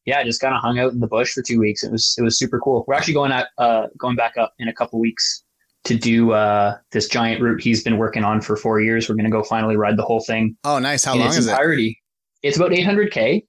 yeah, 0.05 0.19
I 0.19 0.23
just 0.23 0.41
kind 0.41 0.53
of 0.53 0.61
hung 0.61 0.79
out 0.79 0.91
in 0.91 0.99
the 0.99 1.07
bush 1.07 1.31
for 1.31 1.41
two 1.41 1.59
weeks. 1.59 1.83
It 1.83 1.91
was 1.91 2.15
it 2.17 2.21
was 2.21 2.37
super 2.37 2.59
cool. 2.59 2.83
We're 2.87 2.95
actually 2.95 3.15
going 3.15 3.31
at 3.31 3.47
uh, 3.57 3.87
going 3.97 4.15
back 4.15 4.37
up 4.37 4.53
in 4.59 4.67
a 4.67 4.73
couple 4.73 4.99
weeks 4.99 5.43
to 5.85 5.95
do 5.95 6.31
uh, 6.31 6.77
this 6.91 7.07
giant 7.07 7.41
route 7.41 7.61
he's 7.61 7.83
been 7.83 7.97
working 7.97 8.23
on 8.23 8.41
for 8.41 8.55
four 8.55 8.79
years. 8.79 9.09
We're 9.09 9.15
going 9.15 9.25
to 9.25 9.31
go 9.31 9.43
finally 9.43 9.75
ride 9.75 9.97
the 9.97 10.03
whole 10.03 10.21
thing. 10.21 10.55
Oh, 10.63 10.79
nice! 10.79 11.03
How 11.03 11.15
long 11.15 11.27
its 11.27 11.37
is 11.37 11.47
entirety. 11.47 11.99
it? 12.41 12.47
It's 12.47 12.57
about 12.57 12.71
800k, 12.71 13.45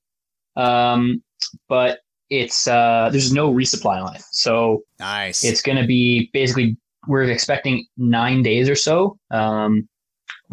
um, 0.56 1.22
but 1.68 1.98
it's 2.30 2.66
uh, 2.66 3.08
there's 3.12 3.32
no 3.32 3.52
resupply 3.52 4.02
on 4.02 4.14
it, 4.14 4.22
so 4.30 4.82
nice. 4.98 5.44
It's 5.44 5.60
going 5.60 5.78
to 5.78 5.86
be 5.86 6.30
basically 6.32 6.76
we're 7.06 7.24
expecting 7.24 7.86
nine 7.96 8.42
days 8.42 8.68
or 8.68 8.76
so. 8.76 9.18
Um, 9.30 9.88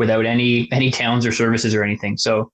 without 0.01 0.25
any 0.25 0.67
any 0.71 0.89
towns 0.89 1.27
or 1.27 1.31
services 1.31 1.75
or 1.75 1.83
anything. 1.83 2.17
So 2.17 2.51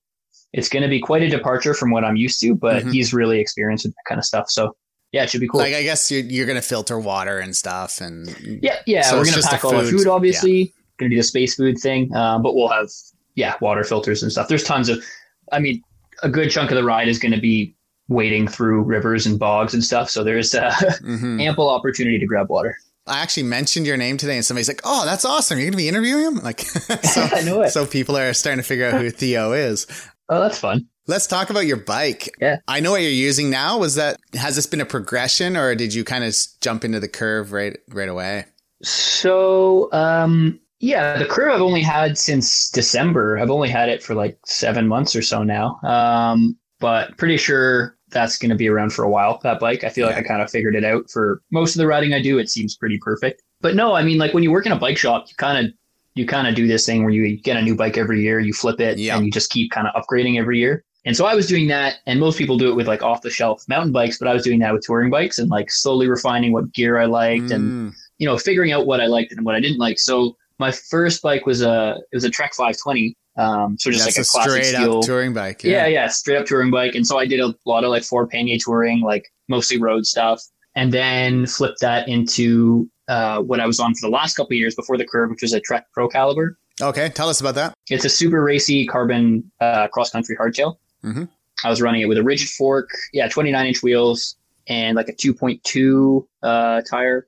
it's 0.52 0.68
going 0.68 0.82
to 0.82 0.88
be 0.88 1.00
quite 1.00 1.22
a 1.22 1.30
departure 1.30 1.72
from 1.72 1.90
what 1.90 2.04
I'm 2.04 2.14
used 2.14 2.40
to, 2.40 2.54
but 2.54 2.82
mm-hmm. 2.82 2.90
he's 2.90 3.14
really 3.14 3.40
experienced 3.40 3.86
with 3.86 3.94
that 3.94 4.04
kind 4.06 4.18
of 4.18 4.26
stuff. 4.26 4.50
So 4.50 4.76
yeah, 5.12 5.22
it 5.22 5.30
should 5.30 5.40
be 5.40 5.48
cool. 5.48 5.60
Like 5.60 5.72
I 5.72 5.82
guess 5.82 6.10
you're, 6.10 6.20
you're 6.20 6.44
going 6.44 6.60
to 6.60 6.68
filter 6.74 6.98
water 7.00 7.38
and 7.38 7.56
stuff, 7.56 8.02
and 8.02 8.28
yeah, 8.62 8.80
yeah, 8.84 9.00
so 9.00 9.16
we're 9.16 9.24
going 9.24 9.40
to 9.40 9.48
pack 9.48 9.64
all 9.64 9.72
the 9.72 9.84
food. 9.84 10.06
Obviously, 10.06 10.52
yeah. 10.52 10.66
going 10.98 11.10
to 11.10 11.16
do 11.16 11.20
the 11.20 11.22
space 11.22 11.54
food 11.54 11.78
thing, 11.78 12.14
uh, 12.14 12.38
but 12.38 12.54
we'll 12.54 12.68
have 12.68 12.90
yeah 13.34 13.54
water 13.62 13.82
filters 13.82 14.22
and 14.22 14.30
stuff. 14.30 14.48
There's 14.48 14.64
tons 14.64 14.90
of, 14.90 15.02
I 15.50 15.60
mean, 15.60 15.82
a 16.22 16.28
good 16.28 16.50
chunk 16.50 16.70
of 16.70 16.76
the 16.76 16.84
ride 16.84 17.08
is 17.08 17.18
going 17.18 17.32
to 17.32 17.40
be 17.40 17.74
wading 18.08 18.48
through 18.48 18.82
rivers 18.82 19.24
and 19.24 19.38
bogs 19.38 19.72
and 19.72 19.82
stuff. 19.82 20.10
So 20.10 20.22
there's 20.22 20.54
uh, 20.54 20.70
mm-hmm. 20.70 21.40
ample 21.48 21.70
opportunity 21.70 22.18
to 22.18 22.26
grab 22.26 22.50
water. 22.50 22.76
I 23.08 23.18
actually 23.20 23.44
mentioned 23.44 23.86
your 23.86 23.96
name 23.96 24.16
today, 24.16 24.36
and 24.36 24.44
somebody's 24.44 24.68
like, 24.68 24.80
"Oh, 24.84 25.04
that's 25.04 25.24
awesome! 25.24 25.58
You're 25.58 25.66
going 25.66 25.72
to 25.72 25.78
be 25.78 25.88
interviewing 25.88 26.24
him." 26.24 26.34
Like, 26.36 26.60
so, 27.02 27.66
so 27.68 27.86
people 27.86 28.16
are 28.16 28.32
starting 28.34 28.62
to 28.62 28.66
figure 28.66 28.86
out 28.86 29.00
who 29.00 29.10
Theo 29.10 29.52
is. 29.52 29.86
Oh, 30.28 30.40
that's 30.40 30.58
fun. 30.58 30.86
Let's 31.06 31.26
talk 31.26 31.48
about 31.50 31.66
your 31.66 31.78
bike. 31.78 32.28
Yeah, 32.40 32.58
I 32.68 32.80
know 32.80 32.90
what 32.90 33.02
you're 33.02 33.10
using 33.10 33.50
now. 33.50 33.78
Was 33.78 33.94
that 33.96 34.18
has 34.34 34.56
this 34.56 34.66
been 34.66 34.80
a 34.80 34.86
progression, 34.86 35.56
or 35.56 35.74
did 35.74 35.94
you 35.94 36.04
kind 36.04 36.24
of 36.24 36.34
jump 36.60 36.84
into 36.84 37.00
the 37.00 37.08
curve 37.08 37.52
right 37.52 37.78
right 37.88 38.08
away? 38.08 38.44
So, 38.82 39.90
um, 39.92 40.60
Yeah, 40.80 41.18
the 41.18 41.26
curve 41.26 41.52
I've 41.52 41.60
only 41.60 41.82
had 41.82 42.16
since 42.16 42.70
December. 42.70 43.38
I've 43.38 43.50
only 43.50 43.68
had 43.68 43.88
it 43.88 44.02
for 44.02 44.14
like 44.14 44.38
seven 44.46 44.86
months 44.86 45.16
or 45.16 45.22
so 45.22 45.42
now. 45.42 45.80
Um, 45.82 46.56
but 46.78 47.16
pretty 47.16 47.36
sure 47.36 47.96
that's 48.10 48.38
going 48.38 48.50
to 48.50 48.56
be 48.56 48.68
around 48.68 48.92
for 48.92 49.04
a 49.04 49.08
while. 49.10 49.38
That 49.42 49.60
bike, 49.60 49.84
I 49.84 49.88
feel 49.90 50.06
like 50.06 50.16
I 50.16 50.22
kind 50.22 50.42
of 50.42 50.50
figured 50.50 50.74
it 50.74 50.84
out 50.84 51.10
for 51.10 51.42
most 51.50 51.74
of 51.74 51.78
the 51.80 51.86
riding 51.86 52.14
I 52.14 52.22
do. 52.22 52.38
It 52.38 52.48
seems 52.50 52.76
pretty 52.76 52.98
perfect. 52.98 53.42
But 53.60 53.74
no, 53.74 53.94
I 53.94 54.02
mean, 54.02 54.18
like 54.18 54.32
when 54.34 54.42
you 54.42 54.50
work 54.50 54.66
in 54.66 54.72
a 54.72 54.78
bike 54.78 54.96
shop, 54.98 55.26
you 55.28 55.34
kind 55.36 55.66
of 55.66 55.72
you 56.14 56.26
kind 56.26 56.48
of 56.48 56.54
do 56.54 56.66
this 56.66 56.84
thing 56.86 57.02
where 57.04 57.12
you 57.12 57.36
get 57.40 57.56
a 57.56 57.62
new 57.62 57.76
bike 57.76 57.96
every 57.96 58.22
year, 58.22 58.40
you 58.40 58.52
flip 58.52 58.80
it, 58.80 58.98
Yeah. 58.98 59.16
and 59.16 59.24
you 59.26 59.30
just 59.30 59.50
keep 59.50 59.70
kind 59.70 59.86
of 59.86 59.94
upgrading 60.02 60.38
every 60.38 60.58
year. 60.58 60.82
And 61.04 61.16
so 61.16 61.26
I 61.26 61.34
was 61.36 61.46
doing 61.46 61.68
that, 61.68 61.98
and 62.06 62.18
most 62.18 62.36
people 62.38 62.58
do 62.58 62.68
it 62.70 62.74
with 62.74 62.88
like 62.88 63.02
off 63.02 63.22
the 63.22 63.30
shelf 63.30 63.64
mountain 63.68 63.92
bikes, 63.92 64.18
but 64.18 64.26
I 64.26 64.34
was 64.34 64.42
doing 64.42 64.58
that 64.60 64.72
with 64.72 64.84
touring 64.84 65.10
bikes 65.10 65.38
and 65.38 65.48
like 65.48 65.70
slowly 65.70 66.08
refining 66.08 66.52
what 66.52 66.72
gear 66.72 66.98
I 66.98 67.04
liked 67.06 67.50
and 67.50 67.72
Mm, 67.72 67.92
you 68.18 68.26
know 68.26 68.36
figuring 68.36 68.72
out 68.72 68.86
what 68.86 69.00
I 69.00 69.06
liked 69.06 69.30
and 69.32 69.44
what 69.44 69.54
I 69.54 69.60
didn't 69.60 69.78
like. 69.78 69.98
So 70.00 70.36
my 70.58 70.72
first 70.72 71.22
bike 71.22 71.46
was 71.46 71.62
a 71.62 71.96
it 72.12 72.16
was 72.16 72.24
a 72.24 72.30
Trek 72.30 72.52
520, 72.54 73.16
um, 73.38 73.78
so 73.78 73.90
just 73.90 74.04
that's 74.04 74.18
like 74.18 74.24
a, 74.24 74.26
a 74.26 74.30
classic 74.30 74.64
straight 74.64 74.76
steel. 74.76 74.98
up 74.98 75.04
touring 75.04 75.32
bike. 75.32 75.62
yeah, 75.62 75.86
yeah, 75.86 76.08
straight 76.08 76.36
up 76.38 76.46
touring 76.46 76.70
bike. 76.72 76.94
And 76.96 77.06
so 77.06 77.18
I 77.18 77.26
did 77.26 77.38
a 77.40 77.54
lot 77.66 77.84
of 77.84 77.90
like 77.90 78.02
four 78.02 78.26
pannier 78.26 78.58
touring, 78.58 79.00
like 79.00 79.26
mostly 79.48 79.78
road 79.80 80.06
stuff, 80.06 80.42
and 80.74 80.92
then 80.92 81.46
flipped 81.46 81.80
that 81.80 82.08
into 82.08 82.90
uh, 83.06 83.40
what 83.40 83.60
I 83.60 83.66
was 83.66 83.78
on 83.78 83.94
for 83.94 84.08
the 84.08 84.10
last 84.12 84.34
couple 84.34 84.54
of 84.54 84.58
years 84.58 84.74
before 84.74 84.98
the 84.98 85.06
curve, 85.06 85.30
which 85.30 85.42
was 85.42 85.52
a 85.52 85.60
Trek 85.60 85.86
Pro 85.94 86.08
Caliber. 86.08 86.58
Okay, 86.80 87.08
tell 87.10 87.28
us 87.28 87.40
about 87.40 87.54
that. 87.54 87.74
It's 87.88 88.04
a 88.04 88.08
super 88.08 88.42
racy 88.42 88.86
carbon 88.86 89.50
uh, 89.60 89.86
cross 89.88 90.10
country 90.10 90.36
hardtail. 90.36 90.76
Mhm. 91.04 91.28
I 91.64 91.70
was 91.70 91.80
running 91.80 92.02
it 92.02 92.06
with 92.06 92.18
a 92.18 92.22
rigid 92.22 92.48
fork, 92.48 92.90
yeah, 93.12 93.28
29 93.28 93.66
inch 93.66 93.82
wheels 93.82 94.36
and 94.68 94.96
like 94.96 95.08
a 95.08 95.12
2.2 95.12 96.26
uh, 96.42 96.82
tire. 96.82 97.26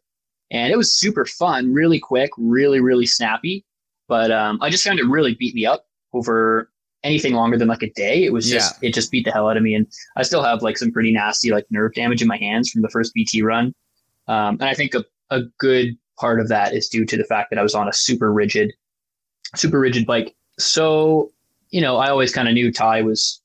And 0.53 0.73
it 0.73 0.77
was 0.77 0.93
super 0.93 1.25
fun, 1.25 1.73
really 1.73 1.99
quick, 1.99 2.31
really, 2.37 2.81
really 2.81 3.07
snappy. 3.07 3.65
But 4.09 4.31
um, 4.31 4.59
I 4.61 4.71
just 4.71 4.85
found 4.85 4.99
it 4.99 5.07
really 5.07 5.35
beat 5.35 5.55
me 5.55 5.67
up 5.67 5.87
over 6.13 6.71
anything 7.03 7.33
longer 7.35 7.57
than 7.57 7.69
like 7.69 7.83
a 7.83 7.91
day. 7.91 8.25
It 8.25 8.33
was 8.33 8.49
just, 8.49 8.83
it 8.83 8.95
just 8.95 9.11
beat 9.11 9.25
the 9.25 9.33
hell 9.33 9.49
out 9.49 9.57
of 9.57 9.63
me. 9.63 9.75
And 9.75 9.87
I 10.17 10.23
still 10.23 10.43
have 10.43 10.63
like 10.63 10.77
some 10.77 10.93
pretty 10.93 11.13
nasty 11.13 11.51
like 11.51 11.67
nerve 11.71 11.95
damage 11.95 12.21
in 12.21 12.29
my 12.29 12.37
hands 12.37 12.71
from 12.71 12.83
the 12.83 12.91
first 12.91 13.15
BT 13.15 13.43
run. 13.43 13.75
Um, 14.29 14.57
and 14.61 14.65
I 14.65 14.75
think 14.75 14.95
a, 14.95 15.05
a 15.31 15.43
good 15.59 15.97
part 16.19 16.41
of 16.41 16.49
that 16.49 16.75
is 16.75 16.89
due 16.89 17.07
to 17.07 17.17
the 17.17 17.25
fact 17.25 17.51
that 17.51 17.59
I 17.59 17.63
was 17.63 17.75
on 17.75 17.89
a 17.89 17.93
super 17.93 18.33
rigid, 18.33 18.73
super 19.57 19.81
rigid 19.81 20.07
bike. 20.07 20.37
So, 20.59 21.33
you 21.71 21.81
know, 21.81 21.97
I 21.97 22.11
always 22.11 22.33
kind 22.33 22.49
of 22.49 22.55
knew 22.55 22.71
Ti 22.71 23.03
was 23.03 23.41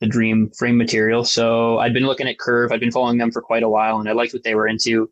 the 0.00 0.06
dream 0.06 0.50
frame 0.58 0.76
material. 0.76 1.24
So 1.24 1.78
I'd 1.78 1.94
been 1.94 2.06
looking 2.06 2.28
at 2.28 2.38
Curve. 2.38 2.72
I'd 2.72 2.80
been 2.80 2.90
following 2.90 3.18
them 3.18 3.30
for 3.30 3.40
quite 3.40 3.62
a 3.62 3.68
while, 3.68 4.00
and 4.00 4.08
I 4.08 4.12
liked 4.12 4.32
what 4.32 4.42
they 4.42 4.54
were 4.54 4.66
into. 4.66 5.10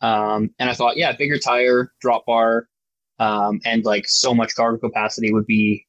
Um, 0.00 0.50
and 0.58 0.70
I 0.70 0.74
thought, 0.74 0.96
yeah, 0.96 1.14
bigger 1.14 1.38
tire, 1.38 1.92
drop 2.00 2.26
bar, 2.26 2.68
um, 3.18 3.60
and 3.64 3.84
like 3.84 4.08
so 4.08 4.34
much 4.34 4.54
cargo 4.54 4.78
capacity 4.78 5.32
would 5.32 5.46
be 5.46 5.86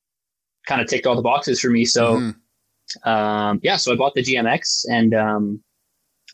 kind 0.68 0.82
of 0.82 0.88
ticked 0.88 1.06
all 1.08 1.16
the 1.16 1.22
boxes 1.22 1.60
for 1.60 1.70
me. 1.70 1.86
So, 1.86 2.18
Mhm. 2.18 3.08
um, 3.08 3.60
yeah, 3.64 3.78
so 3.78 3.92
I 3.92 3.96
bought 3.96 4.14
the 4.16 4.22
GMX, 4.24 4.86
and 4.90 5.14
um, 5.14 5.64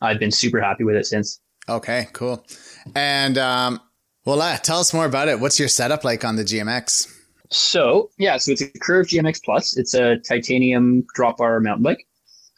I've 0.02 0.18
been 0.18 0.30
super 0.30 0.60
happy 0.60 0.84
with 0.84 0.96
it 0.96 1.06
since. 1.06 1.40
Okay, 1.68 2.08
cool. 2.12 2.46
And 2.94 3.36
um, 3.38 3.80
well, 4.24 4.40
uh, 4.40 4.56
tell 4.58 4.78
us 4.80 4.94
more 4.94 5.06
about 5.06 5.28
it. 5.28 5.38
What's 5.40 5.58
your 5.58 5.68
setup 5.68 6.04
like 6.04 6.24
on 6.24 6.36
the 6.36 6.44
GMX? 6.44 7.14
So 7.50 8.10
yeah, 8.18 8.36
so 8.36 8.52
it's 8.52 8.60
a 8.60 8.68
Curve 8.80 9.06
GMX 9.06 9.40
Plus. 9.42 9.76
It's 9.76 9.94
a 9.94 10.16
titanium 10.18 11.04
drop 11.14 11.38
bar 11.38 11.60
mountain 11.60 11.82
bike. 11.82 12.06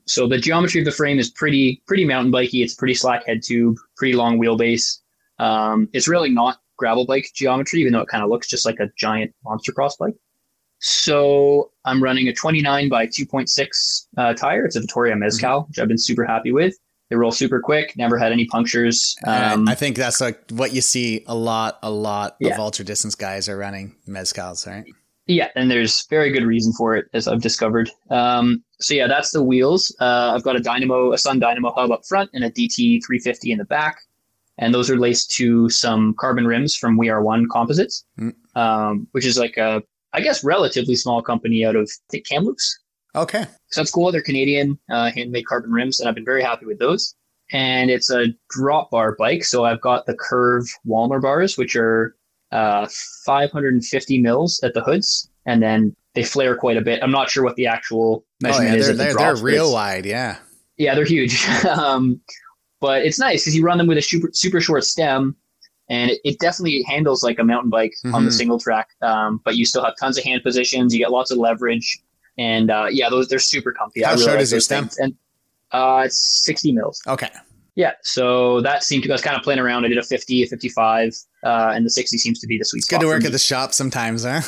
So 0.07 0.27
the 0.27 0.39
geometry 0.39 0.81
of 0.81 0.85
the 0.85 0.91
frame 0.93 1.19
is 1.21 1.31
pretty 1.31 1.83
pretty 1.87 2.05
mountain 2.05 2.33
bikey. 2.33 2.63
It's 2.63 2.75
pretty 2.75 2.95
slack 2.95 3.25
head 3.27 3.43
tube, 3.45 3.77
pretty 3.97 4.15
long 4.15 4.39
wheelbase. 4.41 4.99
Um, 5.39 5.89
it's 5.93 6.09
really 6.09 6.31
not 6.31 6.59
gravel 6.77 7.07
bike 7.07 7.29
geometry, 7.35 7.81
even 7.81 7.93
though 7.93 8.01
it 8.01 8.09
kind 8.09 8.25
of 8.25 8.31
looks 8.31 8.49
just 8.49 8.67
like 8.67 8.81
a 8.81 8.89
giant 8.99 9.33
monster 9.45 9.71
cross 9.73 9.97
bike. 9.97 10.15
So 10.81 11.71
I'm 11.85 12.03
running 12.03 12.29
a 12.29 12.33
29 12.33 12.89
by 12.89 13.07
2.6 13.07 14.07
uh, 14.17 14.35
tire. 14.35 14.65
It's 14.65 14.77
a 14.77 14.81
Vittoria 14.81 15.15
Mezcal, 15.15 15.63
which 15.69 15.79
I've 15.79 15.89
been 15.89 15.99
super 15.99 16.25
happy 16.25 16.53
with. 16.53 16.75
They 17.11 17.17
roll 17.17 17.33
super 17.33 17.61
quick. 17.61 17.95
Never 17.97 18.17
had 18.19 18.33
any 18.33 18.47
punctures. 18.47 19.17
Um, 19.27 19.69
I 19.69 19.75
think 19.75 19.97
that's 19.97 20.21
like 20.21 20.41
what 20.51 20.73
you 20.73 20.81
see 20.81 21.25
a 21.27 21.35
lot, 21.35 21.79
a 21.83 21.91
lot 21.91 22.37
Yeah. 22.41 22.55
of 22.55 22.61
ultra 22.61 22.85
distance 22.85 23.15
guys 23.15 23.49
are 23.49 23.57
running 23.59 23.95
mezcals, 24.09 24.67
right? 24.67 24.85
Yeah, 25.27 25.49
and 25.55 25.71
there's 25.71 26.07
very 26.09 26.31
good 26.31 26.45
reason 26.45 26.73
for 26.73 26.97
it, 26.97 27.07
as 27.13 27.29
I've 27.29 27.43
discovered. 27.43 27.91
Um, 28.11 28.65
so 28.81 28.95
yeah, 28.95 29.07
that's 29.07 29.33
the 29.33 29.43
wheels. 29.43 29.95
Uh, 30.01 30.33
I've 30.35 30.43
got 30.43 30.57
a 30.57 30.61
Dynamo, 30.61 31.13
a 31.13 31.19
SON 31.19 31.39
Dynamo 31.41 31.73
hub 31.73 31.91
up 31.93 32.07
front, 32.07 32.31
and 32.33 32.43
a 32.43 32.51
DT 32.51 33.05
350 33.05 33.53
in 33.53 33.59
the 33.59 33.65
back, 33.65 33.99
and 34.59 34.73
those 34.75 34.89
are 34.91 34.97
laced 34.99 35.31
to 35.33 35.69
some 35.69 36.15
carbon 36.19 36.47
rims 36.47 36.75
from 36.75 36.97
We 36.97 37.11
Are 37.11 37.23
One 37.23 37.47
Composites, 37.49 38.05
Mm. 38.19 38.35
um, 38.57 39.07
which 39.13 39.27
is 39.27 39.37
like 39.39 39.57
a, 39.57 39.83
I 40.13 40.21
guess, 40.21 40.43
relatively 40.45 40.97
small 40.97 41.23
company 41.23 41.65
out 41.65 41.77
of 41.77 41.85
I 41.85 42.07
think 42.11 42.27
Kamloops. 42.27 42.81
Okay. 43.15 43.45
So 43.71 43.81
that's 43.81 43.91
cool. 43.91 44.13
They're 44.13 44.23
Canadian 44.23 44.79
uh, 44.91 45.11
handmade 45.11 45.47
carbon 45.47 45.73
rims, 45.73 46.01
and 46.01 46.09
I've 46.09 46.15
been 46.15 46.25
very 46.25 46.43
happy 46.43 46.67
with 46.67 46.79
those. 46.79 47.15
And 47.53 47.91
it's 47.91 48.11
a 48.11 48.27
drop 48.51 48.91
bar 48.91 49.17
bike, 49.19 49.45
so 49.45 49.65
I've 49.65 49.81
got 49.81 50.07
the 50.07 50.15
Curve 50.15 50.65
Walmer 50.87 51.21
bars, 51.21 51.59
which 51.59 51.75
are 51.75 52.15
uh, 52.53 52.87
550 53.25 54.21
mils 54.21 54.61
at 54.63 54.75
the 54.75 54.81
hoods, 54.83 55.29
and 55.47 55.61
then 55.61 55.95
they 56.15 56.23
flare 56.23 56.57
quite 56.57 56.77
a 56.77 56.81
bit. 56.81 57.03
I'm 57.03 57.11
not 57.11 57.31
sure 57.31 57.43
what 57.43 57.57
the 57.57 57.67
actual 57.67 58.25
Oh 58.25 58.47
measurement 58.47 58.73
yeah, 58.73 58.79
is 58.79 58.87
they're 58.87 58.97
the 58.97 59.03
they're, 59.05 59.13
drops, 59.13 59.41
they're 59.41 59.45
real 59.45 59.73
wide. 59.73 60.07
Yeah. 60.07 60.39
yeah, 60.77 60.95
they're 60.95 61.05
huge. 61.05 61.45
um, 61.67 62.21
but 62.81 63.05
it's 63.05 63.19
nice 63.19 63.43
because 63.43 63.57
you 63.57 63.65
run 63.65 63.79
them 63.79 63.87
with 63.87 63.99
a 63.99 64.03
super 64.03 64.31
super 64.33 64.61
short 64.61 64.85
stem, 64.85 65.37
and 65.91 66.11
it, 66.13 66.21
it 66.25 66.39
definitely 66.39 66.83
handles 66.85 67.23
like 67.23 67.39
a 67.39 67.45
mountain 67.45 67.69
bike 67.69 67.93
on 68.15 68.25
the 68.25 68.31
Mhm. 68.31 68.35
single 68.35 68.59
track. 68.59 68.89
Um, 69.03 69.41
but 69.45 69.57
you 69.57 69.67
still 69.67 69.85
have 69.85 69.95
tons 70.01 70.17
of 70.17 70.25
hand 70.25 70.43
positions. 70.43 70.95
You 70.95 71.01
get 71.01 71.11
lots 71.11 71.31
of 71.31 71.37
leverage, 71.37 71.99
and 72.39 72.71
uh, 72.71 72.87
yeah, 72.91 73.11
those 73.11 73.29
they're 73.29 73.39
super 73.39 73.73
comfy. 73.73 74.03
I 74.05 74.09
How 74.09 74.15
really 74.15 74.25
short 74.25 74.35
like 74.37 74.43
is 74.45 74.53
your 74.53 74.61
stem? 74.63 74.85
things. 74.85 74.97
And 74.99 75.15
uh, 75.73 76.03
it's 76.07 76.43
sixty 76.45 76.73
mils. 76.73 77.03
Okay. 77.07 77.29
Yeah, 77.77 77.93
so 78.03 78.61
that 78.63 78.83
seemed 78.83 79.05
to. 79.05 79.11
I 79.11 79.13
was 79.13 79.23
kind 79.23 79.37
of 79.37 79.43
playing 79.43 79.61
around. 79.61 79.85
I 79.85 79.89
did 79.89 79.97
a 79.97 80.03
50, 80.03 80.43
a 80.43 80.47
55, 80.47 81.15
uh, 81.45 81.73
and 81.75 81.87
the 81.87 81.89
60 81.91 82.19
seems 82.19 82.41
to 82.41 82.47
be 82.49 82.59
the 82.59 82.65
sweet 82.65 82.79
It's 82.81 82.89
spot. 82.89 83.01
good 83.01 83.07
to 83.07 83.13
work 83.13 83.25
at 83.25 83.31
the 83.33 83.39
shop 83.39 83.73
sometimes, 83.73 84.25
huh? 84.25 84.43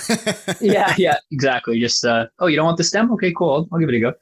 yeah, 0.60 0.92
yeah, 0.98 1.16
exactly. 1.30 1.78
Just 1.80 2.04
uh, 2.04 2.26
oh, 2.40 2.48
you 2.48 2.56
don't 2.56 2.66
want 2.66 2.76
the 2.78 2.84
stem? 2.84 3.10
Okay, 3.12 3.32
cool. 3.32 3.50
I'll, 3.54 3.68
I'll 3.72 3.78
give 3.78 3.88
it 3.88 3.94
a 3.94 4.00
go. 4.00 4.12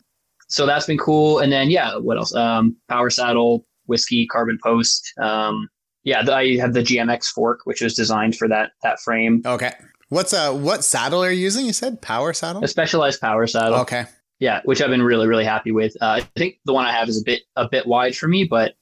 So 0.49 0.67
that's 0.67 0.87
been 0.87 0.99
cool. 0.99 1.41
And 1.41 1.51
then 1.51 1.71
yeah, 1.71 1.97
what 1.97 2.19
else? 2.19 2.35
Um, 2.35 2.77
power 2.89 3.09
saddle, 3.11 3.67
whiskey, 3.87 4.27
carbon 4.27 4.59
post. 4.63 5.13
Um, 5.19 5.69
yeah, 6.05 6.29
I 6.31 6.57
have 6.57 6.73
the 6.73 6.81
GMX 6.81 7.27
fork, 7.27 7.61
which 7.65 7.81
was 7.81 7.95
designed 7.95 8.37
for 8.37 8.49
that 8.49 8.73
that 8.83 9.01
frame. 9.01 9.43
Okay. 9.45 9.73
What's 10.09 10.33
uh 10.33 10.53
what 10.53 10.85
saddle 10.85 11.23
are 11.23 11.31
you 11.31 11.41
using? 11.41 11.67
You 11.67 11.73
said 11.73 12.01
power 12.03 12.33
saddle? 12.33 12.65
A 12.65 12.69
specialized 12.69 13.21
power 13.21 13.47
saddle. 13.47 13.79
Okay. 13.81 14.05
Yeah, 14.39 14.61
which 14.65 14.81
I've 14.81 14.91
been 14.91 15.03
really 15.03 15.29
really 15.29 15.45
happy 15.45 15.71
with. 15.71 15.95
Uh, 16.01 16.07
I 16.07 16.21
think 16.37 16.57
the 16.65 16.73
one 16.73 16.87
I 16.87 16.93
have 16.93 17.09
is 17.09 17.21
a 17.21 17.25
bit 17.25 17.43
a 17.57 17.69
bit 17.69 17.87
wide 17.87 18.17
for 18.17 18.27
me, 18.27 18.45
but 18.45 18.75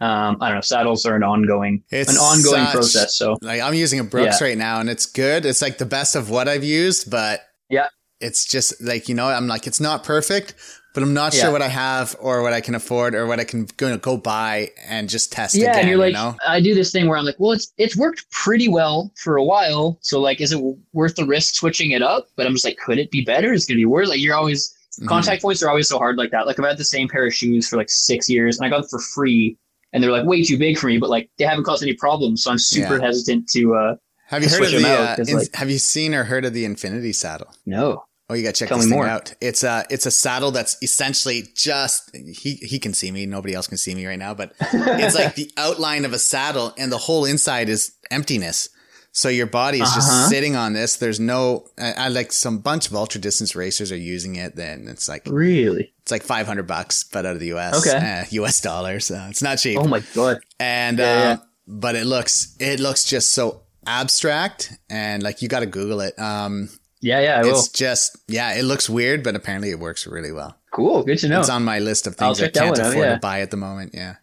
um, 0.00 0.38
I 0.40 0.48
don't 0.48 0.56
know. 0.56 0.60
Saddles 0.62 1.06
are 1.06 1.14
an 1.14 1.22
ongoing 1.22 1.84
It's 1.90 2.10
an 2.10 2.16
ongoing 2.16 2.64
such- 2.64 2.72
process. 2.74 3.14
So 3.16 3.36
Like 3.42 3.60
I'm 3.60 3.74
using 3.74 4.00
a 4.00 4.04
Brooks 4.04 4.40
right 4.40 4.58
now 4.58 4.80
and 4.80 4.90
it's 4.90 5.06
good. 5.06 5.44
It's 5.46 5.62
like 5.62 5.78
the 5.78 5.86
best 5.86 6.16
of 6.16 6.28
what 6.30 6.48
I've 6.48 6.64
used, 6.64 7.08
but 7.10 7.42
Yeah. 7.70 7.86
It's 8.20 8.44
just 8.44 8.80
like, 8.82 9.08
you 9.08 9.14
know, 9.14 9.26
I'm 9.28 9.46
like 9.46 9.66
it's 9.68 9.80
not 9.80 10.02
perfect, 10.02 10.54
but 10.94 11.02
I'm 11.02 11.14
not 11.14 11.34
Yeah. 11.34 11.42
sure 11.42 11.52
what 11.52 11.62
I 11.62 11.68
have 11.68 12.14
or 12.20 12.42
what 12.42 12.52
I 12.52 12.60
can 12.60 12.74
afford 12.74 13.14
or 13.14 13.26
what 13.26 13.40
I 13.40 13.44
can 13.44 13.66
go 13.76 13.96
go 13.96 14.16
buy 14.16 14.70
and 14.86 15.08
just 15.08 15.32
test 15.32 15.54
yeah, 15.54 15.70
again, 15.70 15.80
and 15.80 15.88
you're 15.88 15.98
like, 15.98 16.08
you 16.12 16.18
know? 16.18 16.36
I 16.46 16.60
do 16.60 16.74
this 16.74 16.90
thing 16.92 17.08
where 17.08 17.16
I'm 17.18 17.24
like, 17.24 17.36
well, 17.38 17.52
it's 17.52 17.72
it's 17.78 17.96
worked 17.96 18.30
pretty 18.30 18.68
well 18.68 19.12
for 19.16 19.36
a 19.36 19.44
while. 19.44 19.98
So 20.02 20.20
like, 20.20 20.40
is 20.40 20.52
it 20.52 20.60
worth 20.92 21.16
the 21.16 21.24
risk 21.24 21.54
switching 21.54 21.90
it 21.92 22.02
up? 22.02 22.28
But 22.36 22.46
I'm 22.46 22.52
just 22.52 22.64
like, 22.64 22.78
could 22.78 22.98
it 22.98 23.10
be 23.10 23.22
better? 23.24 23.52
Is 23.52 23.64
it 23.64 23.68
gonna 23.68 23.78
be 23.78 23.86
worse? 23.86 24.08
Like, 24.08 24.20
you're 24.20 24.34
always 24.36 24.74
Mhm. 25.00 25.08
contact 25.08 25.40
points 25.40 25.62
are 25.62 25.70
always 25.70 25.88
so 25.88 25.96
hard 25.96 26.18
like 26.18 26.30
that. 26.32 26.46
Like 26.46 26.58
I've 26.60 26.66
had 26.66 26.76
the 26.76 26.84
same 26.84 27.08
pair 27.08 27.26
of 27.26 27.34
shoes 27.34 27.66
for 27.66 27.76
like 27.78 27.88
six 27.90 28.28
years, 28.28 28.58
and 28.58 28.66
I 28.66 28.68
got 28.68 28.82
them 28.82 28.88
for 28.90 28.98
free, 28.98 29.56
and 29.94 30.02
they're 30.04 30.12
like 30.12 30.26
way 30.26 30.42
too 30.44 30.58
big 30.58 30.76
for 30.76 30.88
me. 30.88 30.98
But 30.98 31.08
like 31.08 31.30
they 31.38 31.46
haven't 31.46 31.64
caused 31.64 31.82
any 31.82 31.94
problems, 31.94 32.42
so 32.42 32.50
I'm 32.50 32.58
super 32.58 32.98
Yeah. 32.98 33.06
hesitant 33.06 33.48
to. 33.54 33.74
uh 33.74 33.94
Have 34.26 34.42
you 34.42 34.48
heard 34.50 34.62
of 34.64 34.70
the 34.70 34.76
them 34.78 34.84
out, 34.86 35.18
uh, 35.18 35.24
in- 35.28 35.38
like- 35.38 35.54
have 35.54 35.70
you 35.70 35.78
seen 35.78 36.14
or 36.14 36.24
heard 36.24 36.44
of 36.44 36.52
the 36.54 36.64
Infinity 36.66 37.12
saddle? 37.14 37.48
No. 37.66 38.04
Oh, 38.32 38.34
you 38.34 38.42
got 38.42 38.54
to 38.54 38.58
check 38.60 38.68
Tell 38.68 38.78
this 38.78 38.86
thing 38.88 38.96
more. 38.96 39.06
out. 39.06 39.34
It's 39.40 39.62
a 39.62 39.84
it's 39.90 40.06
a 40.06 40.10
saddle 40.10 40.50
that's 40.50 40.76
essentially 40.82 41.44
just 41.54 42.14
he 42.16 42.54
he 42.54 42.78
can 42.78 42.94
see 42.94 43.10
me. 43.12 43.26
Nobody 43.26 43.54
else 43.54 43.66
can 43.66 43.76
see 43.78 43.94
me 43.94 44.06
right 44.06 44.18
now, 44.18 44.34
but 44.34 44.54
it's 44.60 45.14
like 45.14 45.34
the 45.42 45.50
outline 45.56 46.04
of 46.04 46.12
a 46.12 46.18
saddle, 46.18 46.72
and 46.78 46.90
the 46.90 46.98
whole 46.98 47.24
inside 47.24 47.68
is 47.68 47.92
emptiness. 48.10 48.68
So 49.14 49.28
your 49.28 49.44
body 49.46 49.76
is 49.78 49.88
Uh-huh. 49.88 49.96
just 50.00 50.28
sitting 50.30 50.56
on 50.56 50.72
this. 50.72 50.96
There's 50.96 51.20
no. 51.20 51.66
I, 51.78 51.92
I 51.92 52.08
like 52.08 52.32
some 52.32 52.58
bunch 52.60 52.86
of 52.88 52.94
ultra 52.96 53.20
distance 53.20 53.54
racers 53.54 53.92
are 53.92 53.96
using 53.96 54.36
it. 54.36 54.56
Then 54.56 54.88
it's 54.88 55.06
like 55.06 55.24
really. 55.26 55.92
it's 56.00 56.10
like 56.10 56.22
500 56.22 56.66
bucks, 56.66 57.04
but 57.04 57.26
out 57.26 57.34
of 57.34 57.40
the 57.40 57.48
U.S. 57.48 57.86
Okay. 57.86 57.98
uh, 58.22 58.24
U.S. 58.30 58.62
dollars. 58.62 59.04
So 59.06 59.22
it's 59.28 59.42
not 59.42 59.58
cheap. 59.58 59.78
Oh 59.78 59.86
my 59.86 60.00
god. 60.14 60.38
and 60.58 60.98
Yeah, 60.98 61.04
um, 61.04 61.20
yeah. 61.20 61.36
but 61.68 61.94
it 61.94 62.06
looks 62.06 62.56
it 62.58 62.80
looks 62.80 63.04
just 63.04 63.32
so 63.32 63.60
abstract, 63.86 64.72
and 64.88 65.22
like 65.22 65.42
you 65.42 65.48
got 65.48 65.60
to 65.60 65.66
Google 65.66 66.00
it. 66.00 66.18
Um, 66.18 66.70
Yeah, 67.02 67.20
yeah, 67.20 67.40
I 67.40 67.42
will. 67.42 67.50
it's 67.50 67.68
just 67.68 68.16
yeah, 68.28 68.54
it 68.54 68.62
looks 68.62 68.88
weird, 68.88 69.24
but 69.24 69.34
apparently 69.34 69.70
it 69.70 69.80
works 69.80 70.06
really 70.06 70.30
well. 70.30 70.56
Cool. 70.72 71.02
Good 71.02 71.18
to 71.18 71.28
know. 71.28 71.40
It's 71.40 71.48
on 71.50 71.64
my 71.64 71.80
list 71.80 72.06
of 72.06 72.14
I'll 72.20 72.28
things 72.34 72.40
I 72.40 72.44
check 72.44 72.54
that 72.54 72.60
can't 72.60 72.70
one 72.78 72.80
out, 72.80 72.92
afford 72.92 73.06
yeah. 73.06 73.14
to 73.14 73.20
buy 73.20 73.40
at 73.40 73.50
the 73.50 73.56
moment. 73.56 73.90
Yeah. 73.92 74.16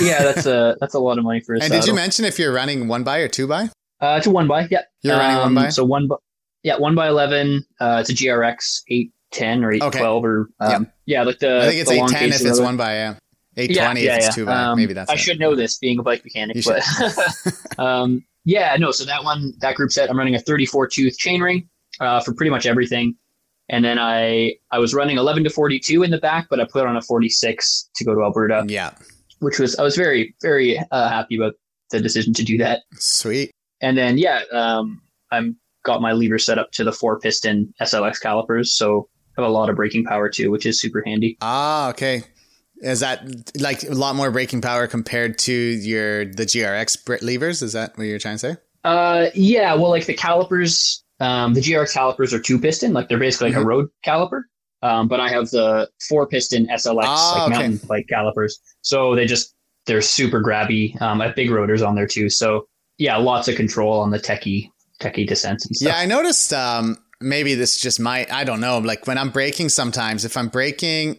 yeah, 0.00 0.22
that's 0.22 0.46
a 0.46 0.76
that's 0.80 0.94
a 0.94 0.98
lot 0.98 1.16
of 1.18 1.24
money 1.24 1.40
for 1.40 1.54
a 1.54 1.62
And 1.62 1.72
did 1.72 1.86
you 1.86 1.94
mention 1.94 2.24
if 2.26 2.38
you're 2.38 2.52
running 2.52 2.86
one 2.86 3.02
by 3.02 3.18
or 3.18 3.28
two 3.28 3.46
by? 3.48 3.70
Uh, 4.00 4.16
it's 4.18 4.26
a 4.26 4.30
one 4.30 4.46
by. 4.46 4.68
Yeah. 4.70 4.82
You're 5.02 5.16
running 5.16 5.36
one 5.38 5.46
Um, 5.48 5.54
by? 5.54 5.68
So 5.70 5.84
one 5.84 6.06
by. 6.06 6.16
Yeah, 6.62 6.76
one 6.76 6.94
by 6.94 7.08
eleven. 7.08 7.64
Uh, 7.80 7.98
it's 8.00 8.10
a 8.10 8.14
GRX 8.14 8.82
eight 8.88 9.12
ten 9.30 9.64
or 9.64 9.72
eight 9.72 9.82
twelve 9.90 10.22
or 10.24 10.50
um, 10.60 10.90
yeah, 11.06 11.22
like 11.22 11.38
the. 11.38 11.58
I 11.62 11.66
think 11.68 11.80
it's 11.80 11.90
the 11.90 11.96
long 11.96 12.08
810 12.10 12.30
case 12.30 12.40
if 12.42 12.50
it's 12.50 12.60
one 12.60 12.76
by, 12.76 12.94
yeah. 12.94 13.14
820 13.56 14.00
yeah, 14.02 14.10
if 14.12 14.16
it's 14.18 14.26
yeah. 14.26 14.30
two 14.32 14.44
by. 14.46 14.52
Um, 14.52 14.76
Maybe 14.76 14.92
that's 14.92 15.10
I 15.10 15.14
it. 15.14 15.18
should 15.18 15.40
know 15.40 15.54
this 15.54 15.78
being 15.78 15.98
a 15.98 16.02
bike 16.02 16.22
mechanic, 16.24 16.56
You 16.56 16.62
but 16.62 17.78
um, 17.78 18.22
yeah, 18.44 18.76
no. 18.78 18.90
So 18.90 19.06
that 19.06 19.24
one, 19.24 19.54
that 19.60 19.76
group 19.76 19.92
set, 19.92 20.10
I'm 20.10 20.18
running 20.18 20.34
a 20.34 20.38
34 20.38 20.88
tooth 20.88 21.16
chainring 21.18 21.66
uh, 22.00 22.20
for 22.20 22.32
pretty 22.34 22.50
much 22.50 22.66
everything, 22.66 23.14
and 23.68 23.84
then 23.84 23.98
I 23.98 24.54
I 24.70 24.78
was 24.78 24.94
running 24.94 25.16
11 25.18 25.44
to 25.44 25.50
42 25.50 26.02
in 26.02 26.10
the 26.10 26.18
back, 26.18 26.46
but 26.50 26.60
I 26.60 26.66
put 26.70 26.86
on 26.86 26.96
a 26.96 27.02
46 27.02 27.90
to 27.96 28.04
go 28.04 28.14
to 28.14 28.22
Alberta, 28.22 28.64
Yeah. 28.68 28.92
which 29.40 29.58
was 29.58 29.76
I 29.78 29.82
was 29.82 29.96
very 29.96 30.34
very 30.42 30.78
uh, 30.90 31.08
happy 31.08 31.36
about 31.36 31.54
the 31.90 32.00
decision 32.00 32.32
to 32.34 32.42
do 32.44 32.58
that. 32.58 32.82
Sweet. 32.94 33.50
And 33.80 33.96
then 33.96 34.18
yeah, 34.18 34.42
um, 34.52 35.00
I'm 35.30 35.56
got 35.84 36.00
my 36.02 36.12
lever 36.12 36.38
set 36.38 36.58
up 36.58 36.72
to 36.72 36.82
the 36.84 36.92
four 36.92 37.20
piston 37.20 37.72
SLX 37.80 38.20
calipers, 38.20 38.72
so 38.76 39.08
I 39.36 39.42
have 39.42 39.48
a 39.48 39.52
lot 39.52 39.68
of 39.70 39.76
braking 39.76 40.04
power 40.04 40.28
too, 40.28 40.50
which 40.50 40.66
is 40.66 40.80
super 40.80 41.02
handy. 41.06 41.36
Ah, 41.40 41.90
okay. 41.90 42.24
Is 42.82 43.00
that 43.00 43.24
like 43.58 43.84
a 43.84 43.94
lot 43.94 44.16
more 44.16 44.30
braking 44.30 44.60
power 44.60 44.86
compared 44.86 45.38
to 45.40 45.52
your 45.52 46.24
the 46.26 46.44
GRX 46.44 47.22
levers? 47.22 47.62
Is 47.62 47.72
that 47.74 47.96
what 47.96 48.04
you're 48.04 48.18
trying 48.18 48.34
to 48.34 48.38
say? 48.38 48.56
Uh, 48.84 49.26
yeah. 49.34 49.74
Well, 49.74 49.90
like 49.90 50.06
the 50.06 50.14
calipers, 50.14 51.02
um, 51.20 51.54
the 51.54 51.60
GRX 51.60 51.92
calipers 51.94 52.32
are 52.34 52.38
two 52.40 52.58
piston, 52.60 52.92
like 52.92 53.08
they're 53.08 53.18
basically 53.18 53.48
like 53.50 53.58
Mhm. 53.58 53.62
a 53.62 53.66
road 53.66 53.88
caliper. 54.04 54.42
Um, 54.82 55.08
but 55.08 55.20
I 55.20 55.28
have 55.30 55.48
the 55.50 55.88
four 56.08 56.26
piston 56.26 56.66
SLX 56.68 57.04
Ah, 57.06 57.32
like 57.32 57.42
okay. 57.52 57.62
mountain 57.68 57.80
bike 57.88 58.06
calipers, 58.08 58.58
so 58.82 59.14
they 59.14 59.24
just 59.26 59.54
they're 59.86 60.02
super 60.02 60.42
grabby. 60.42 61.00
Um, 61.00 61.20
I 61.20 61.26
have 61.28 61.34
big 61.36 61.50
rotors 61.50 61.80
on 61.82 61.94
there 61.94 62.06
too, 62.06 62.28
so 62.28 62.66
yeah, 62.98 63.16
lots 63.16 63.48
of 63.48 63.56
control 63.56 64.00
on 64.00 64.10
the 64.10 64.18
techie 64.18 64.68
techie 65.00 65.26
descents 65.26 65.66
and 65.66 65.74
stuff. 65.76 65.88
Yeah, 65.92 65.98
I 65.98 66.06
noticed. 66.06 66.52
Um, 66.52 66.98
maybe 67.20 67.54
this 67.54 67.78
just 67.80 67.98
might. 68.00 68.30
I 68.30 68.44
don't 68.44 68.60
know. 68.60 68.78
Like 68.78 69.06
when 69.06 69.16
I'm 69.18 69.30
braking, 69.30 69.70
sometimes 69.70 70.24
if 70.26 70.36
I'm 70.36 70.48
braking, 70.48 71.16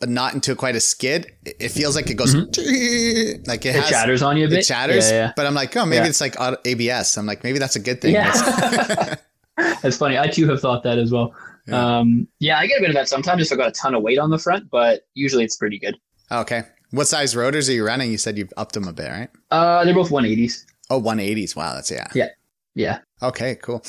but 0.00 0.08
not 0.08 0.34
into 0.34 0.54
quite 0.56 0.74
a 0.76 0.80
skid, 0.80 1.30
it 1.44 1.70
feels 1.70 1.94
like 1.96 2.10
it 2.10 2.14
goes 2.14 2.34
like 2.34 2.46
it, 2.58 3.44
Mm-hmm. 3.46 3.50
it 3.68 3.74
has. 3.74 3.88
chatters 3.90 4.22
on 4.22 4.36
you 4.36 4.46
a 4.46 4.48
bit. 4.48 4.58
It 4.60 4.62
chatters, 4.66 5.08
Yeah, 5.10 5.16
yeah. 5.26 5.32
but 5.36 5.46
I'm 5.46 5.54
like, 5.54 5.76
oh, 5.76 5.86
maybe 5.86 6.02
Yeah. 6.04 6.08
it's 6.10 6.20
like 6.20 6.34
ABS. 6.64 7.16
I'm 7.16 7.26
like, 7.26 7.44
maybe 7.44 7.58
that's 7.60 7.76
a 7.76 7.80
good 7.80 8.00
thing. 8.00 8.14
Yeah. 8.14 9.14
That's- 9.82 9.96
funny. 9.98 10.18
I 10.18 10.28
too 10.28 10.48
have 10.48 10.60
thought 10.60 10.82
that 10.84 10.98
as 10.98 11.10
well. 11.12 11.34
Yeah. 11.66 11.98
Um, 11.98 12.26
yeah, 12.38 12.58
I 12.58 12.66
get 12.66 12.78
a 12.78 12.80
bit 12.80 12.90
of 12.90 12.94
that 12.94 13.08
sometimes 13.08 13.42
if 13.42 13.52
I've 13.52 13.58
got 13.58 13.68
a 13.68 13.72
ton 13.72 13.94
of 13.94 14.02
weight 14.02 14.18
on 14.18 14.30
the 14.30 14.38
front, 14.38 14.70
but 14.70 15.02
usually 15.14 15.44
it's 15.44 15.56
pretty 15.56 15.78
good. 15.78 15.96
okay. 16.32 16.62
What 16.90 17.06
size 17.06 17.36
rotors 17.36 17.68
are 17.68 17.74
you 17.74 17.84
running? 17.84 18.10
You 18.10 18.16
said 18.16 18.38
you've 18.38 18.52
upped 18.56 18.72
them 18.72 18.88
a 18.88 18.94
bit, 18.94 19.10
right? 19.10 19.28
Uh, 19.50 19.84
they're 19.84 19.92
both 19.92 20.08
180s. 20.08 20.64
Oh, 20.88 21.02
180s. 21.02 21.54
Wow, 21.54 21.74
that's 21.74 21.90
yeah. 21.90 22.08
yeah. 22.14 22.28
Yeah. 22.74 23.00
Okay, 23.22 23.56
cool. 23.56 23.84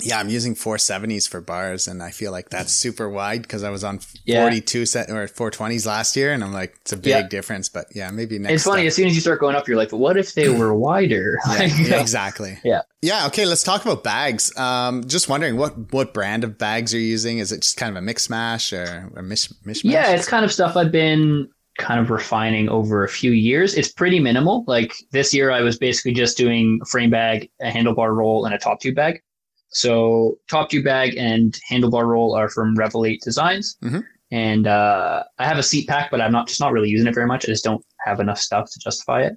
Yeah, 0.00 0.20
I'm 0.20 0.28
using 0.28 0.54
470s 0.54 1.28
for 1.28 1.40
bars, 1.40 1.88
and 1.88 2.02
I 2.02 2.10
feel 2.12 2.30
like 2.30 2.50
that's 2.50 2.72
super 2.72 3.08
wide 3.08 3.42
because 3.42 3.64
I 3.64 3.70
was 3.70 3.82
on 3.82 3.98
Yeah. 4.24 4.42
42 4.42 4.86
set 4.86 5.10
or 5.10 5.26
420s 5.26 5.86
last 5.86 6.16
year, 6.16 6.32
and 6.32 6.44
I'm 6.44 6.52
like, 6.52 6.76
it's 6.82 6.92
a 6.92 6.96
big 6.96 7.06
Yeah. 7.10 7.22
difference. 7.28 7.68
But 7.68 7.86
yeah, 7.94 8.10
maybe 8.12 8.38
next. 8.38 8.54
it's 8.54 8.64
funny 8.64 8.86
as 8.86 8.94
soon 8.94 9.08
as 9.08 9.14
you 9.16 9.20
start 9.20 9.40
going 9.40 9.56
up, 9.56 9.66
you're 9.66 9.76
like, 9.76 9.90
what 9.90 10.16
if 10.16 10.34
they 10.34 10.48
were 10.48 10.72
wider? 10.88 11.38
Yeah, 11.48 11.58
Like, 11.58 12.00
exactly. 12.00 12.58
Yeah. 12.64 12.82
Yeah. 13.02 13.26
Okay. 13.26 13.44
Let's 13.44 13.62
talk 13.64 13.84
about 13.84 14.04
bags. 14.04 14.56
Um, 14.56 15.04
just 15.08 15.28
wondering 15.28 15.56
what 15.56 15.92
what 15.92 16.14
brand 16.14 16.44
of 16.44 16.58
bags 16.58 16.92
you're 16.92 17.02
using. 17.02 17.38
Is 17.38 17.50
it 17.52 17.62
just 17.62 17.76
kind 17.76 17.90
of 17.90 17.96
a 18.00 18.04
mix 18.04 18.30
mash 18.30 18.72
or 18.72 19.10
a 19.16 19.22
mish 19.22 19.48
mishmash? 19.66 19.80
yeah, 19.84 20.10
it's 20.12 20.28
kind 20.28 20.44
of 20.44 20.52
stuff 20.52 20.76
I've 20.76 20.92
been 20.92 21.48
kind 21.78 22.00
of 22.00 22.10
refining 22.10 22.68
over 22.68 23.04
a 23.04 23.08
few 23.08 23.30
years. 23.32 23.74
It's 23.74 23.90
pretty 23.92 24.18
minimal. 24.20 24.64
Like 24.66 24.94
this 25.12 25.32
year, 25.34 25.50
I 25.50 25.60
was 25.62 25.76
basically 25.78 26.12
just 26.12 26.36
doing 26.36 26.78
a 26.82 26.86
frame 26.86 27.10
bag, 27.10 27.50
a 27.60 27.70
handlebar 27.70 28.14
roll, 28.14 28.44
and 28.44 28.54
a 28.54 28.58
top 28.58 28.80
tube 28.80 28.94
bag. 28.96 29.22
So 29.70 30.38
top 30.48 30.70
tube 30.70 30.84
bag 30.84 31.16
and 31.16 31.58
handlebar 31.70 32.06
roll 32.06 32.34
are 32.34 32.48
from 32.48 32.76
Revelate 32.76 33.20
Designs, 33.20 33.76
Mhm. 33.82 34.02
and 34.30 34.66
uh, 34.66 35.24
I 35.38 35.44
have 35.46 35.58
a 35.58 35.62
seat 35.62 35.86
pack, 35.88 36.10
but 36.10 36.20
I'm 36.20 36.32
not 36.32 36.48
just 36.48 36.60
not 36.60 36.72
really 36.72 36.88
using 36.88 37.06
it 37.06 37.14
very 37.14 37.26
much. 37.26 37.44
I 37.44 37.48
just 37.48 37.64
don't 37.64 37.84
have 38.04 38.20
enough 38.20 38.38
stuff 38.38 38.70
to 38.72 38.78
justify 38.80 39.22
it. 39.22 39.34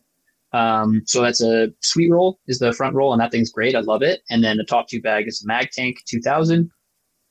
Um, 0.53 1.01
so 1.06 1.21
that's 1.21 1.41
a 1.41 1.69
sweet 1.82 2.12
roll 2.12 2.39
is 2.47 2.60
the 2.60 2.73
front 2.73 2.95
roll, 2.95 3.13
and 3.13 3.21
that 3.21 3.32
thing's 3.32 3.51
great. 3.51 3.75
I 3.75 3.79
love 3.82 4.01
it. 4.01 4.21
And 4.29 4.43
then 4.43 4.58
the 4.58 4.65
top 4.65 4.88
tube 4.89 5.03
bag 5.03 5.27
is 5.27 5.43
Mag 5.45 5.71
Tank 5.71 5.97
2000. 6.08 6.69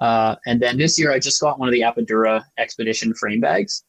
Uh, 0.01 0.37
and 0.47 0.61
then 0.63 0.79
this 0.79 0.99
year, 0.99 1.13
I 1.13 1.19
just 1.19 1.41
got 1.41 1.59
one 1.59 1.69
of 1.69 1.73
the 1.75 1.83
Apidura 1.83 2.43
Expedition 2.57 3.13
frame 3.15 3.41
bags, 3.41 3.85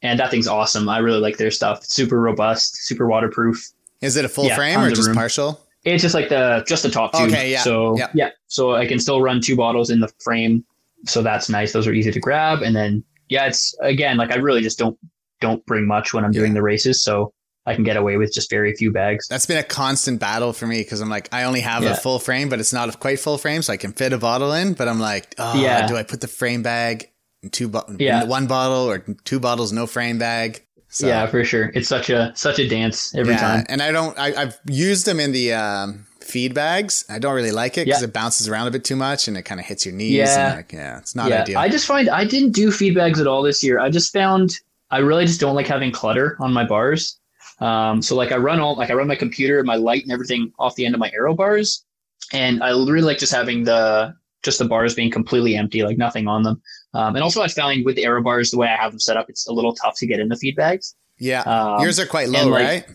and 0.00 0.18
that 0.18 0.30
thing's 0.30 0.48
awesome. 0.48 0.88
I 0.88 0.98
really 0.98 1.20
like 1.20 1.36
their 1.36 1.50
stuff. 1.50 1.78
It's 1.84 1.94
super 1.94 2.18
robust, 2.20 2.76
super 2.86 3.06
waterproof. 3.06 3.62
Is 4.00 4.16
it 4.16 4.24
a 4.24 4.28
full 4.30 4.46
Yeah, 4.46 4.56
frame 4.56 4.80
or 4.80 4.88
just 4.90 5.08
room. 5.08 5.16
partial? 5.16 5.60
It's 5.84 6.02
just 6.02 6.14
like 6.14 6.28
the 6.28 6.64
just 6.68 6.82
the 6.82 6.90
top 6.90 7.12
tube. 7.12 7.30
Okay, 7.30 7.52
yeah, 7.52 7.62
So 7.62 7.96
yeah. 7.96 8.08
yeah, 8.14 8.30
so 8.48 8.74
I 8.74 8.86
can 8.86 8.98
still 8.98 9.22
run 9.22 9.40
two 9.40 9.56
bottles 9.56 9.90
in 9.90 10.00
the 10.00 10.12
frame. 10.22 10.64
So 11.06 11.22
that's 11.22 11.48
nice. 11.48 11.72
Those 11.72 11.86
are 11.86 11.92
easy 11.92 12.12
to 12.12 12.20
grab. 12.20 12.62
And 12.62 12.76
then 12.76 13.02
yeah, 13.28 13.46
it's 13.46 13.74
again 13.80 14.16
like 14.18 14.30
I 14.32 14.36
really 14.36 14.60
just 14.60 14.78
don't 14.78 14.98
don't 15.40 15.64
bring 15.64 15.86
much 15.86 16.12
when 16.12 16.24
I'm 16.24 16.32
doing 16.32 16.50
Yeah. 16.52 16.56
the 16.56 16.62
races, 16.62 17.02
so 17.02 17.32
I 17.64 17.74
can 17.74 17.84
get 17.84 17.96
away 17.96 18.16
with 18.18 18.32
just 18.32 18.50
very 18.50 18.74
few 18.74 18.92
bags. 18.92 19.26
That's 19.28 19.46
been 19.46 19.56
a 19.58 19.62
constant 19.62 20.20
battle 20.20 20.52
for 20.52 20.66
me 20.66 20.78
because 20.80 21.00
I'm 21.00 21.08
like, 21.08 21.28
I 21.32 21.44
only 21.44 21.60
have 21.60 21.82
Yeah. 21.82 21.92
a 21.92 21.94
full 21.96 22.18
frame, 22.18 22.48
but 22.50 22.58
it's 22.60 22.72
not 22.74 22.94
a 22.94 22.98
quite 22.98 23.20
full 23.20 23.38
frame, 23.38 23.62
so 23.62 23.72
I 23.72 23.76
can 23.78 23.92
fit 23.92 24.12
a 24.12 24.18
bottle 24.18 24.52
in. 24.52 24.74
But 24.74 24.88
I'm 24.88 25.00
like, 25.00 25.34
oh, 25.38 25.58
Yeah. 25.62 25.86
do 25.86 25.96
I 25.96 26.02
put 26.02 26.20
the 26.20 26.28
frame 26.28 26.62
bag 26.62 27.10
in 27.42 27.48
two 27.50 27.68
bo- 27.68 27.84
Yeah. 27.98 28.22
in 28.24 28.28
one 28.28 28.46
bottle 28.46 28.90
or 28.90 28.98
two 29.24 29.40
bottles, 29.40 29.72
no 29.72 29.86
frame 29.86 30.18
bag? 30.18 30.62
So, 30.90 31.06
yeah, 31.06 31.24
for 31.26 31.44
sure. 31.44 31.70
It's 31.74 31.88
such 31.88 32.10
a 32.10 32.32
such 32.34 32.58
a 32.58 32.68
dance 32.68 33.14
every 33.14 33.34
yeah, 33.34 33.40
time. 33.40 33.66
And 33.68 33.80
I 33.80 33.92
don't, 33.92 34.18
I, 34.18 34.34
I've 34.34 34.58
used 34.66 35.06
them 35.06 35.20
in 35.20 35.30
the 35.30 35.52
um, 35.54 36.06
feed 36.20 36.52
bags. 36.52 37.04
I 37.08 37.20
don't 37.20 37.34
really 37.34 37.52
like 37.52 37.78
it 37.78 37.86
because 37.86 38.02
Yeah. 38.02 38.08
it 38.08 38.12
bounces 38.12 38.48
around 38.48 38.66
a 38.66 38.72
bit 38.72 38.82
too 38.84 38.96
much 38.96 39.28
and 39.28 39.36
it 39.36 39.42
kind 39.42 39.60
of 39.60 39.66
hits 39.66 39.86
your 39.86 39.94
knees. 39.94 40.14
Yeah. 40.16 40.48
And 40.48 40.56
like, 40.56 40.72
yeah, 40.72 40.98
it's 40.98 41.14
not 41.14 41.30
yeah, 41.30 41.42
ideal. 41.42 41.58
I 41.58 41.68
just 41.68 41.86
find 41.86 42.08
I 42.08 42.24
didn't 42.24 42.52
do 42.52 42.72
feed 42.72 42.96
bags 42.96 43.20
at 43.20 43.28
all 43.28 43.42
this 43.42 43.62
year. 43.62 43.78
I 43.78 43.88
just 43.88 44.12
found 44.12 44.56
I 44.90 44.98
really 44.98 45.26
just 45.26 45.40
don't 45.40 45.54
like 45.54 45.68
having 45.68 45.92
clutter 45.92 46.36
on 46.40 46.52
my 46.52 46.64
bars. 46.64 47.18
Um, 47.60 48.02
so 48.02 48.16
like 48.16 48.32
I 48.32 48.36
run 48.36 48.58
all 48.58 48.74
like 48.76 48.90
I 48.90 48.94
run 48.94 49.06
my 49.06 49.14
computer, 49.16 49.62
my 49.62 49.76
light, 49.76 50.02
and 50.02 50.10
everything 50.10 50.52
off 50.58 50.74
the 50.74 50.86
end 50.86 50.94
of 50.94 50.98
my 50.98 51.10
aero 51.14 51.34
bars, 51.34 51.84
and 52.32 52.62
I 52.62 52.70
really 52.70 53.02
like 53.02 53.18
just 53.18 53.32
having 53.32 53.62
the 53.64 54.14
just 54.42 54.58
the 54.58 54.64
bars 54.64 54.94
being 54.94 55.10
completely 55.10 55.56
empty, 55.56 55.82
like 55.82 55.98
nothing 55.98 56.26
on 56.28 56.42
them. 56.42 56.60
Um, 56.94 57.14
and 57.14 57.22
also 57.22 57.42
I 57.42 57.48
found 57.48 57.84
with 57.84 57.96
the 57.96 58.04
aero 58.04 58.22
bars, 58.22 58.50
the 58.50 58.58
way 58.58 58.68
I 58.68 58.76
have 58.76 58.92
them 58.92 59.00
set 59.00 59.16
up, 59.16 59.28
it's 59.28 59.46
a 59.46 59.52
little 59.52 59.74
tough 59.74 59.96
to 59.98 60.06
get 60.06 60.18
in 60.20 60.28
the 60.28 60.36
feed 60.36 60.56
bags. 60.56 60.94
yeah. 61.18 61.42
Um, 61.42 61.82
Yours 61.82 62.00
are 62.00 62.06
quite 62.06 62.28
low, 62.30 62.48
like, 62.48 62.64
right? 62.64 62.86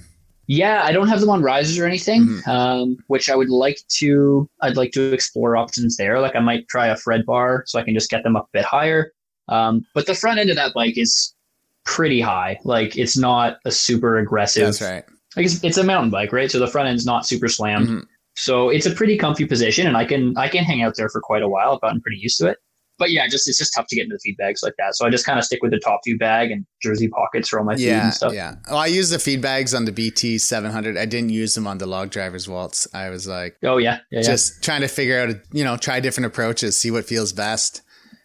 yeah, 0.48 0.82
I 0.84 0.92
don't 0.92 1.08
have 1.08 1.20
them 1.22 1.30
on 1.30 1.42
risers 1.44 1.78
or 1.80 1.86
anything, 1.86 2.24
Mhm. 2.28 2.48
um, 2.48 2.98
which 3.08 3.30
I 3.30 3.36
would 3.36 3.50
like 3.50 3.80
to. 4.00 4.50
I'd 4.62 4.76
like 4.78 4.92
to 4.94 5.14
explore 5.14 5.56
options 5.56 5.98
there. 5.98 6.20
Like 6.20 6.36
I 6.36 6.40
might 6.40 6.68
try 6.68 6.88
a 6.88 6.96
Fred 6.96 7.26
bar, 7.26 7.64
so 7.68 7.80
I 7.80 7.84
can 7.84 7.94
just 7.94 8.10
get 8.10 8.24
them 8.24 8.36
up 8.36 8.46
a 8.46 8.58
bit 8.58 8.66
higher. 8.66 9.12
Um, 9.48 9.86
but 9.94 10.08
the 10.08 10.16
front 10.16 10.40
end 10.40 10.50
of 10.50 10.56
that 10.56 10.74
bike 10.74 10.98
is 10.98 11.34
pretty 11.86 12.20
high. 12.20 12.60
Like 12.64 12.98
it's 12.98 13.16
not 13.16 13.58
a 13.66 13.72
super 13.72 14.18
aggressive. 14.18 14.64
That's 14.66 14.82
right. 14.82 15.04
Like 15.36 15.46
it's, 15.46 15.64
it's 15.64 15.78
a 15.78 15.84
mountain 15.84 16.10
bike, 16.10 16.34
right? 16.34 16.50
So 16.50 16.58
the 16.60 16.68
front 16.68 16.88
end's 16.90 17.06
not 17.06 17.28
super 17.28 17.48
slammed. 17.48 17.88
Mhm. 17.88 18.06
So 18.36 18.70
it's 18.70 18.86
a 18.86 18.92
pretty 18.92 19.18
comfy 19.18 19.46
position, 19.46 19.88
and 19.88 19.96
I 19.98 20.06
can 20.06 20.38
I 20.38 20.48
can 20.50 20.64
hang 20.64 20.82
out 20.82 20.96
there 20.98 21.10
for 21.10 21.22
quite 21.22 21.42
a 21.42 21.50
while. 21.50 21.74
I've 21.74 21.82
gotten 21.82 22.02
pretty 22.02 22.18
used 22.18 22.38
to 22.40 22.48
it. 22.48 22.58
But 22.98 23.12
yeah, 23.12 23.28
just 23.28 23.48
it's 23.50 23.58
just 23.58 23.74
tough 23.74 23.88
to 23.88 23.96
get 23.98 24.04
into 24.04 24.16
the 24.16 24.20
feed 24.20 24.38
bags 24.38 24.64
like 24.64 24.74
that. 24.78 24.96
So 24.96 25.06
I 25.06 25.10
just 25.10 25.26
kind 25.26 25.38
of 25.38 25.44
stick 25.44 25.62
with 25.62 25.72
the 25.72 25.80
top 25.80 26.00
feed 26.06 26.18
bag 26.18 26.50
and 26.52 26.66
jersey 26.82 27.10
pockets 27.10 27.50
for 27.50 27.60
all 27.60 27.66
my 27.66 27.76
Yeah, 27.76 28.06
and 28.06 28.14
stuff. 28.14 28.34
yeah. 28.34 28.56
Oh, 28.70 28.78
I 28.78 28.86
use 28.88 29.10
the 29.10 29.20
feed 29.20 29.42
bags 29.42 29.74
on 29.74 29.84
the 29.84 29.92
BT 29.92 30.38
700. 30.38 30.98
I 30.98 31.04
didn't 31.06 31.30
use 31.32 31.56
them 31.56 31.68
on 31.68 31.78
the 31.78 31.86
log 31.88 32.10
driver's 32.10 32.48
waltz. 32.48 32.88
I 32.94 33.10
was 33.10 33.28
like, 33.28 33.58
Oh 33.64 33.78
yeah, 33.80 33.98
yeah, 34.12 34.20
yeah. 34.20 34.22
just 34.22 34.64
trying 34.64 34.80
to 34.80 34.88
figure 34.88 35.20
out, 35.20 35.36
you 35.52 35.66
know, 35.66 35.76
try 35.76 36.00
different 36.00 36.28
approaches, 36.28 36.78
see 36.78 36.90
what 36.90 37.04
feels 37.04 37.34
best. 37.34 37.82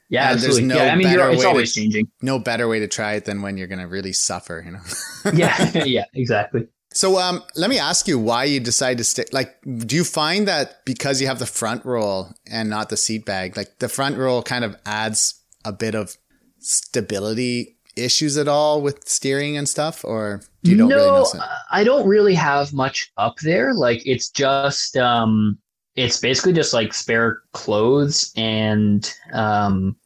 Yeah, 0.08 0.30
And 0.30 0.38
there's 0.40 0.58
absolutely. 0.58 0.68
no 0.68 0.84
yeah, 0.84 0.92
I 0.92 0.96
mean, 0.96 1.06
it's 1.08 1.44
way 1.44 1.64
to- 1.64 1.66
changing. 1.72 2.08
No 2.22 2.38
better 2.38 2.68
way 2.68 2.78
to 2.78 2.86
try 2.86 3.14
it 3.14 3.24
than 3.24 3.42
when 3.42 3.56
you're 3.56 3.66
going 3.68 3.80
to 3.80 3.88
really 3.88 4.12
suffer, 4.12 4.62
you 4.64 4.70
know? 4.72 5.32
Yeah, 5.34 5.72
yeah, 5.84 6.04
exactly. 6.14 6.68
So, 6.92 7.18
um, 7.18 7.42
let 7.54 7.70
me 7.70 7.78
ask 7.78 8.08
you 8.08 8.18
why 8.18 8.44
you 8.44 8.58
decide 8.58 8.98
to 8.98 9.04
stick. 9.04 9.32
Like, 9.32 9.56
do 9.86 9.94
you 9.94 10.02
find 10.04 10.48
that 10.48 10.84
because 10.84 11.20
you 11.20 11.28
have 11.28 11.38
the 11.38 11.46
front 11.46 11.84
roll 11.84 12.30
and 12.50 12.68
not 12.68 12.88
the 12.88 12.96
seat 12.96 13.24
bag, 13.24 13.56
like 13.56 13.78
the 13.78 13.88
front 13.88 14.16
roll 14.16 14.42
kind 14.42 14.64
of 14.64 14.76
adds 14.84 15.40
a 15.64 15.72
bit 15.72 15.94
of 15.94 16.16
stability 16.58 17.76
issues 17.96 18.36
at 18.36 18.48
all 18.48 18.82
with 18.82 19.08
steering 19.08 19.56
and 19.56 19.68
stuff, 19.68 20.04
or 20.04 20.42
do 20.64 20.72
you 20.72 20.76
don't 20.76 20.88
no, 20.88 20.96
really? 20.96 21.40
I 21.70 21.84
don't 21.84 22.06
really 22.08 22.34
have 22.34 22.72
much 22.72 23.12
up 23.16 23.36
there. 23.38 23.72
Like, 23.74 24.02
it's 24.06 24.30
just, 24.30 24.96
um, 24.96 25.58
it's 25.96 26.18
basically 26.20 26.52
just 26.52 26.72
like 26.72 26.92
spare 26.94 27.42
clothes 27.52 28.32
and, 28.36 29.12
um, 29.32 29.96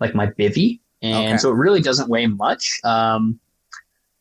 like 0.00 0.14
my 0.14 0.28
bivy, 0.28 0.80
and 1.02 1.26
Okay. 1.26 1.36
so 1.38 1.50
it 1.50 1.56
really 1.56 1.80
doesn't 1.80 2.08
weigh 2.08 2.26
much. 2.26 2.80
Um, 2.84 3.40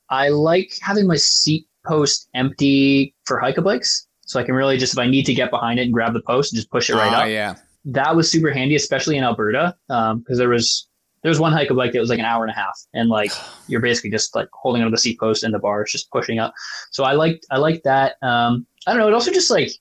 I 0.10 0.30
like 0.30 0.78
having 0.82 1.08
my 1.08 1.18
seat 1.18 1.67
post 1.88 2.30
empty 2.34 3.13
for 3.26 3.39
hike 3.39 3.62
bikes, 3.63 4.08
so 4.21 4.39
I 4.39 4.43
can 4.43 4.56
really 4.56 4.78
just 4.78 4.93
if 4.93 5.00
I 5.00 5.08
need 5.08 5.26
to 5.26 5.34
get 5.34 5.50
behind 5.50 5.80
it 5.80 5.84
and 5.84 5.93
grab 5.93 6.13
the 6.13 6.21
post 6.21 6.52
and 6.52 6.58
just 6.58 6.69
push 6.69 6.89
it 6.89 6.95
right 6.95 7.13
Oh, 7.13 7.23
up. 7.23 7.30
yeah. 7.30 7.56
that 7.86 8.15
was 8.15 8.30
super 8.30 8.52
handy, 8.52 8.76
especially 8.76 9.17
in 9.17 9.23
Alberta, 9.23 9.76
because 9.88 10.38
there 10.38 10.50
was 10.50 10.88
there 11.23 11.30
was 11.30 11.39
one 11.39 11.52
hike 11.52 11.69
bike 11.76 11.91
that 11.93 12.00
was 12.00 12.10
like 12.10 12.19
an 12.19 12.26
hour 12.26 12.43
and 12.43 12.52
a 12.52 12.56
half, 12.56 12.80
and 12.93 13.10
like 13.10 13.32
you're 13.67 13.82
basically 13.82 14.12
just 14.12 14.36
like 14.36 14.47
holding 14.54 14.82
onto 14.82 14.91
the 14.91 14.97
seat 14.97 15.19
post 15.19 15.43
and 15.43 15.54
the 15.54 15.60
bars 15.60 15.91
just 15.91 16.12
pushing 16.12 16.39
up. 16.39 16.54
So 16.91 17.04
I 17.04 17.13
liked 17.13 17.45
I 17.52 17.58
liked 17.58 17.84
that. 17.86 18.15
Um, 18.21 18.67
I 18.86 18.91
don't 18.91 19.00
know. 19.00 19.08
It 19.08 19.13
also 19.13 19.32
just 19.32 19.50
like 19.52 19.71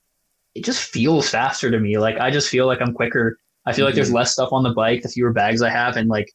it 0.54 0.64
just 0.64 0.82
feels 0.82 1.28
faster 1.28 1.70
to 1.70 1.78
me. 1.78 1.98
Like 1.98 2.18
I 2.18 2.30
just 2.30 2.48
feel 2.48 2.66
like 2.66 2.80
I'm 2.80 2.94
quicker. 2.94 3.38
I 3.66 3.72
feel 3.72 3.82
mm-hmm. 3.82 3.86
like 3.86 3.94
there's 3.96 4.08
mm-hmm. 4.08 4.16
less 4.16 4.32
stuff 4.32 4.52
on 4.52 4.62
the 4.62 4.72
bike, 4.72 5.02
the 5.02 5.08
fewer 5.08 5.32
bags 5.32 5.60
I 5.60 5.70
have, 5.70 5.96
and 5.96 6.08
like 6.08 6.32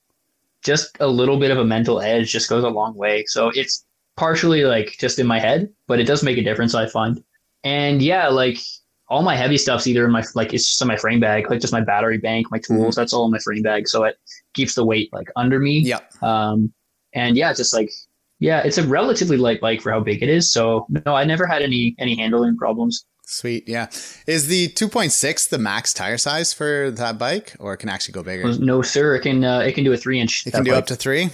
just 0.64 0.96
a 1.00 1.08
little 1.08 1.40
bit 1.40 1.50
of 1.52 1.58
a 1.58 1.66
mental 1.66 2.02
edge 2.02 2.32
just 2.32 2.50
goes 2.50 2.64
a 2.64 2.70
long 2.70 2.96
way. 2.96 3.26
So 3.26 3.50
it's 3.56 3.86
partially 4.22 4.66
like 4.66 4.98
just 5.00 5.18
in 5.18 5.26
my 5.26 5.40
head, 5.40 5.68
but 5.88 6.00
it 6.00 6.04
does 6.04 6.22
make 6.22 6.38
a 6.38 6.44
difference, 6.44 6.76
I 6.76 6.86
find. 6.86 7.24
And 7.64 8.04
yeah, 8.04 8.28
like 8.28 8.60
all 9.08 9.24
my 9.24 9.36
heavy 9.36 9.58
stuff's 9.58 9.88
either 9.88 10.06
in 10.06 10.12
my 10.12 10.24
like 10.36 10.54
it's 10.54 10.68
just 10.68 10.80
in 10.80 10.88
my 10.88 10.96
frame 10.96 11.20
bag, 11.20 11.50
like 11.50 11.60
just 11.60 11.74
my 11.74 11.82
battery 11.82 12.20
bank, 12.20 12.46
my 12.52 12.60
tools. 12.60 12.94
Mm-hmm. 12.94 13.02
That's 13.02 13.14
all 13.14 13.26
in 13.26 13.32
my 13.32 13.40
frame 13.40 13.64
bag, 13.64 13.88
so 13.88 14.04
it 14.04 14.20
keeps 14.54 14.76
the 14.76 14.86
weight 14.86 15.12
like 15.12 15.28
under 15.36 15.60
me. 15.60 15.80
Yeah. 15.80 16.02
Um, 16.22 16.72
and 17.14 17.36
yeah, 17.36 17.52
just 17.52 17.74
like 17.74 17.90
yeah, 18.38 18.62
it's 18.62 18.78
a 18.78 18.86
relatively 18.88 19.38
light 19.38 19.60
bike 19.60 19.82
for 19.82 19.92
how 19.92 20.02
big 20.02 20.22
it 20.22 20.30
is. 20.30 20.54
So 20.54 20.86
no, 21.04 21.16
I 21.16 21.24
never 21.24 21.48
had 21.48 21.64
any 21.64 21.96
any 21.98 22.16
handling 22.16 22.58
problems. 22.58 23.04
Sweet, 23.26 23.68
yeah. 23.68 23.88
Is 24.28 24.48
the 24.48 24.68
2.6 24.70 25.50
the 25.50 25.58
max 25.58 25.94
tire 25.94 26.18
size 26.18 26.54
for 26.54 26.92
that 26.92 27.18
bike, 27.18 27.56
or 27.60 27.74
it 27.74 27.78
can 27.78 27.90
actually 27.90 28.12
go 28.12 28.24
bigger? 28.24 28.54
No, 28.60 28.84
sir. 28.84 29.16
It 29.16 29.22
can 29.22 29.44
uh, 29.44 29.62
it 29.62 29.74
can 29.74 29.84
do 29.84 29.94
a 29.94 29.98
three 29.98 30.20
inch. 30.20 30.46
It 30.46 30.52
can 30.52 30.64
do 30.64 30.72
bike. 30.72 30.78
up 30.78 30.86
to 30.88 30.96
three. 30.96 31.32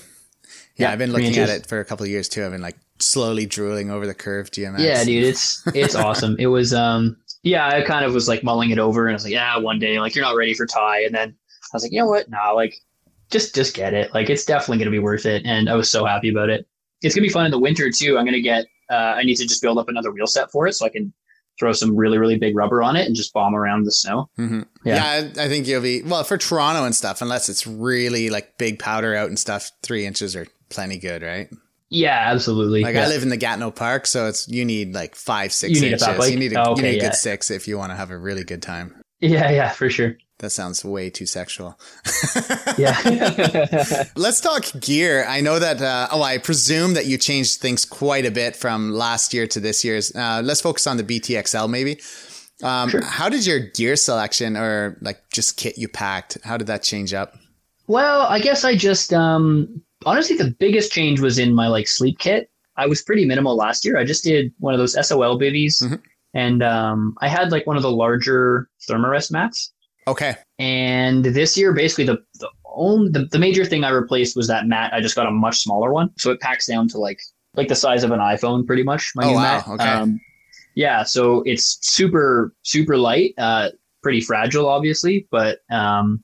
Yeah, 0.77 0.91
I've 0.91 0.99
been 0.99 1.11
looking 1.11 1.27
inches. 1.27 1.49
at 1.49 1.61
it 1.61 1.65
for 1.67 1.79
a 1.79 1.85
couple 1.85 2.03
of 2.03 2.09
years 2.09 2.29
too. 2.29 2.45
I've 2.45 2.51
been 2.51 2.61
like 2.61 2.77
slowly 2.99 3.45
drooling 3.45 3.89
over 3.89 4.05
the 4.05 4.13
curved 4.13 4.53
GMX. 4.53 4.79
Yeah, 4.79 5.03
dude, 5.03 5.23
it's 5.23 5.63
it's 5.73 5.95
awesome. 6.05 6.35
It 6.39 6.47
was 6.47 6.73
um 6.73 7.17
yeah, 7.43 7.67
I 7.67 7.81
kind 7.81 8.05
of 8.05 8.13
was 8.13 8.27
like 8.27 8.43
mulling 8.43 8.71
it 8.71 8.79
over 8.79 9.05
and 9.05 9.13
I 9.13 9.15
was 9.15 9.23
like, 9.23 9.33
yeah, 9.33 9.57
one 9.57 9.79
day, 9.79 9.99
like 9.99 10.15
you're 10.15 10.25
not 10.25 10.35
ready 10.35 10.53
for 10.53 10.65
Ti. 10.65 11.05
And 11.05 11.15
then 11.15 11.29
I 11.29 11.69
was 11.73 11.83
like, 11.83 11.91
you 11.91 11.99
know 11.99 12.07
what? 12.07 12.29
Nah, 12.29 12.51
like 12.51 12.75
just 13.31 13.55
just 13.55 13.75
get 13.75 13.93
it. 13.93 14.13
Like 14.13 14.29
it's 14.29 14.45
definitely 14.45 14.79
gonna 14.79 14.91
be 14.91 14.99
worth 14.99 15.25
it. 15.25 15.45
And 15.45 15.69
I 15.69 15.75
was 15.75 15.89
so 15.89 16.05
happy 16.05 16.29
about 16.29 16.49
it. 16.49 16.67
It's 17.01 17.15
gonna 17.15 17.27
be 17.27 17.33
fun 17.33 17.45
in 17.45 17.51
the 17.51 17.59
winter 17.59 17.89
too. 17.91 18.17
I'm 18.17 18.25
gonna 18.25 18.41
get 18.41 18.65
uh, 18.89 19.15
I 19.17 19.23
need 19.23 19.35
to 19.35 19.47
just 19.47 19.61
build 19.61 19.77
up 19.77 19.89
another 19.89 20.11
wheel 20.11 20.27
set 20.27 20.51
for 20.51 20.67
it 20.67 20.73
so 20.73 20.85
I 20.85 20.89
can 20.89 21.13
throw 21.59 21.73
some 21.73 21.95
really 21.95 22.17
really 22.17 22.37
big 22.37 22.55
rubber 22.55 22.83
on 22.83 22.95
it 22.95 23.07
and 23.07 23.15
just 23.15 23.33
bomb 23.33 23.55
around 23.55 23.83
the 23.83 23.91
snow. 23.91 24.29
Mm-hmm. 24.37 24.61
Yeah. 24.85 25.19
yeah, 25.19 25.43
I 25.43 25.47
think 25.47 25.67
you'll 25.67 25.81
be 25.81 26.03
well 26.03 26.23
for 26.23 26.37
Toronto 26.37 26.85
and 26.85 26.95
stuff. 26.95 27.21
Unless 27.21 27.49
it's 27.49 27.67
really 27.67 28.29
like 28.29 28.57
big 28.57 28.79
powder 28.79 29.15
out 29.15 29.29
and 29.29 29.37
stuff, 29.37 29.71
three 29.81 30.05
inches 30.05 30.35
are 30.35 30.47
plenty 30.69 30.97
good, 30.97 31.21
right? 31.21 31.49
Yeah, 31.89 32.31
absolutely. 32.31 32.81
Like 32.81 32.95
yeah. 32.95 33.05
I 33.05 33.07
live 33.07 33.23
in 33.23 33.29
the 33.29 33.37
Gatineau 33.37 33.71
Park, 33.71 34.07
so 34.07 34.27
it's 34.27 34.47
you 34.47 34.65
need 34.65 34.93
like 34.93 35.15
five, 35.15 35.53
six 35.53 35.75
you 35.75 35.81
need 35.81 35.93
inches. 35.93 36.29
you 36.29 36.37
need 36.37 36.53
a, 36.53 36.67
oh, 36.67 36.71
okay, 36.73 36.87
you 36.87 36.91
need 36.93 36.97
a 36.99 37.01
good 37.07 37.15
six 37.15 37.49
if 37.49 37.67
you 37.67 37.77
want 37.77 37.91
to 37.91 37.95
have 37.95 38.11
a 38.11 38.17
really 38.17 38.43
good 38.43 38.61
time. 38.61 39.01
Yeah, 39.19 39.49
yeah, 39.49 39.69
for 39.69 39.89
sure. 39.89 40.17
That 40.39 40.51
sounds 40.51 40.85
way 40.85 41.09
too 41.09 41.25
sexual. 41.25 41.79
yeah. 42.77 44.03
Let's 44.15 44.39
talk 44.39 44.65
gear. 44.79 45.25
I 45.27 45.41
know 45.41 45.57
that. 45.57 45.81
Uh, 45.81 46.09
oh, 46.11 46.21
I 46.21 46.37
presume 46.37 46.93
that 46.93 47.07
you 47.07 47.17
changed 47.17 47.59
things 47.59 47.85
quite 47.85 48.25
a 48.25 48.31
bit 48.31 48.55
from 48.55 48.91
last 48.91 49.33
year 49.33 49.47
to 49.47 49.59
this 49.59 49.83
year's. 49.83 50.15
Uh, 50.15 50.41
let's 50.43 50.61
focus 50.61 50.85
on 50.85 50.97
the 50.97 51.03
BTXL 51.03 51.67
maybe. 51.67 51.99
Um, 52.61 52.89
sure. 52.89 53.03
How 53.03 53.29
did 53.29 53.47
your 53.47 53.59
gear 53.59 53.95
selection 53.95 54.55
or 54.55 54.97
like 55.01 55.21
just 55.31 55.57
kit 55.57 55.79
you 55.79 55.87
packed? 55.87 56.37
How 56.43 56.57
did 56.57 56.67
that 56.67 56.83
change 56.83 57.15
up? 57.15 57.35
Well, 57.87 58.21
I 58.21 58.39
guess 58.39 58.63
I 58.63 58.75
just 58.75 59.13
um, 59.13 59.81
honestly, 60.05 60.35
the 60.35 60.51
biggest 60.59 60.91
change 60.91 61.19
was 61.19 61.39
in 61.39 61.53
my 61.53 61.67
like 61.67 61.87
sleep 61.87 62.19
kit. 62.19 62.49
I 62.77 62.85
was 62.85 63.01
pretty 63.01 63.25
minimal 63.25 63.55
last 63.55 63.83
year. 63.83 63.97
I 63.97 64.05
just 64.05 64.23
did 64.23 64.53
one 64.59 64.73
of 64.73 64.79
those 64.79 64.93
SOL 64.93 65.39
bivvies, 65.39 65.83
mm-hmm. 65.83 65.95
and 66.33 66.61
um, 66.61 67.15
I 67.21 67.27
had 67.27 67.51
like 67.51 67.65
one 67.65 67.75
of 67.75 67.83
the 67.83 67.91
larger 67.91 68.69
Thermarest 68.87 69.31
mats. 69.31 69.73
Okay. 70.07 70.35
And 70.59 71.25
this 71.25 71.57
year, 71.57 71.73
basically, 71.73 72.05
the 72.05 72.17
the 72.35 72.49
only 72.65 73.09
the, 73.09 73.25
the 73.25 73.39
major 73.39 73.65
thing 73.65 73.83
I 73.83 73.89
replaced 73.89 74.35
was 74.35 74.47
that 74.47 74.67
mat. 74.67 74.93
I 74.93 75.01
just 75.01 75.15
got 75.15 75.27
a 75.27 75.31
much 75.31 75.59
smaller 75.59 75.91
one, 75.91 76.11
so 76.17 76.31
it 76.31 76.39
packs 76.39 76.67
down 76.67 76.87
to 76.89 76.99
like 76.99 77.19
like 77.55 77.67
the 77.67 77.75
size 77.75 78.03
of 78.03 78.11
an 78.11 78.19
iPhone, 78.19 78.65
pretty 78.65 78.83
much. 78.83 79.11
My 79.15 79.25
oh, 79.25 79.29
new 79.29 79.35
wow. 79.35 79.41
mat. 79.41 79.67
Okay. 79.67 79.83
Um, 79.83 80.19
yeah, 80.75 81.01
so 81.01 81.41
it's 81.47 81.79
super 81.81 82.53
super 82.61 82.97
light, 82.97 83.33
uh, 83.39 83.69
pretty 84.03 84.21
fragile, 84.21 84.69
obviously, 84.69 85.27
but 85.31 85.59
um, 85.71 86.23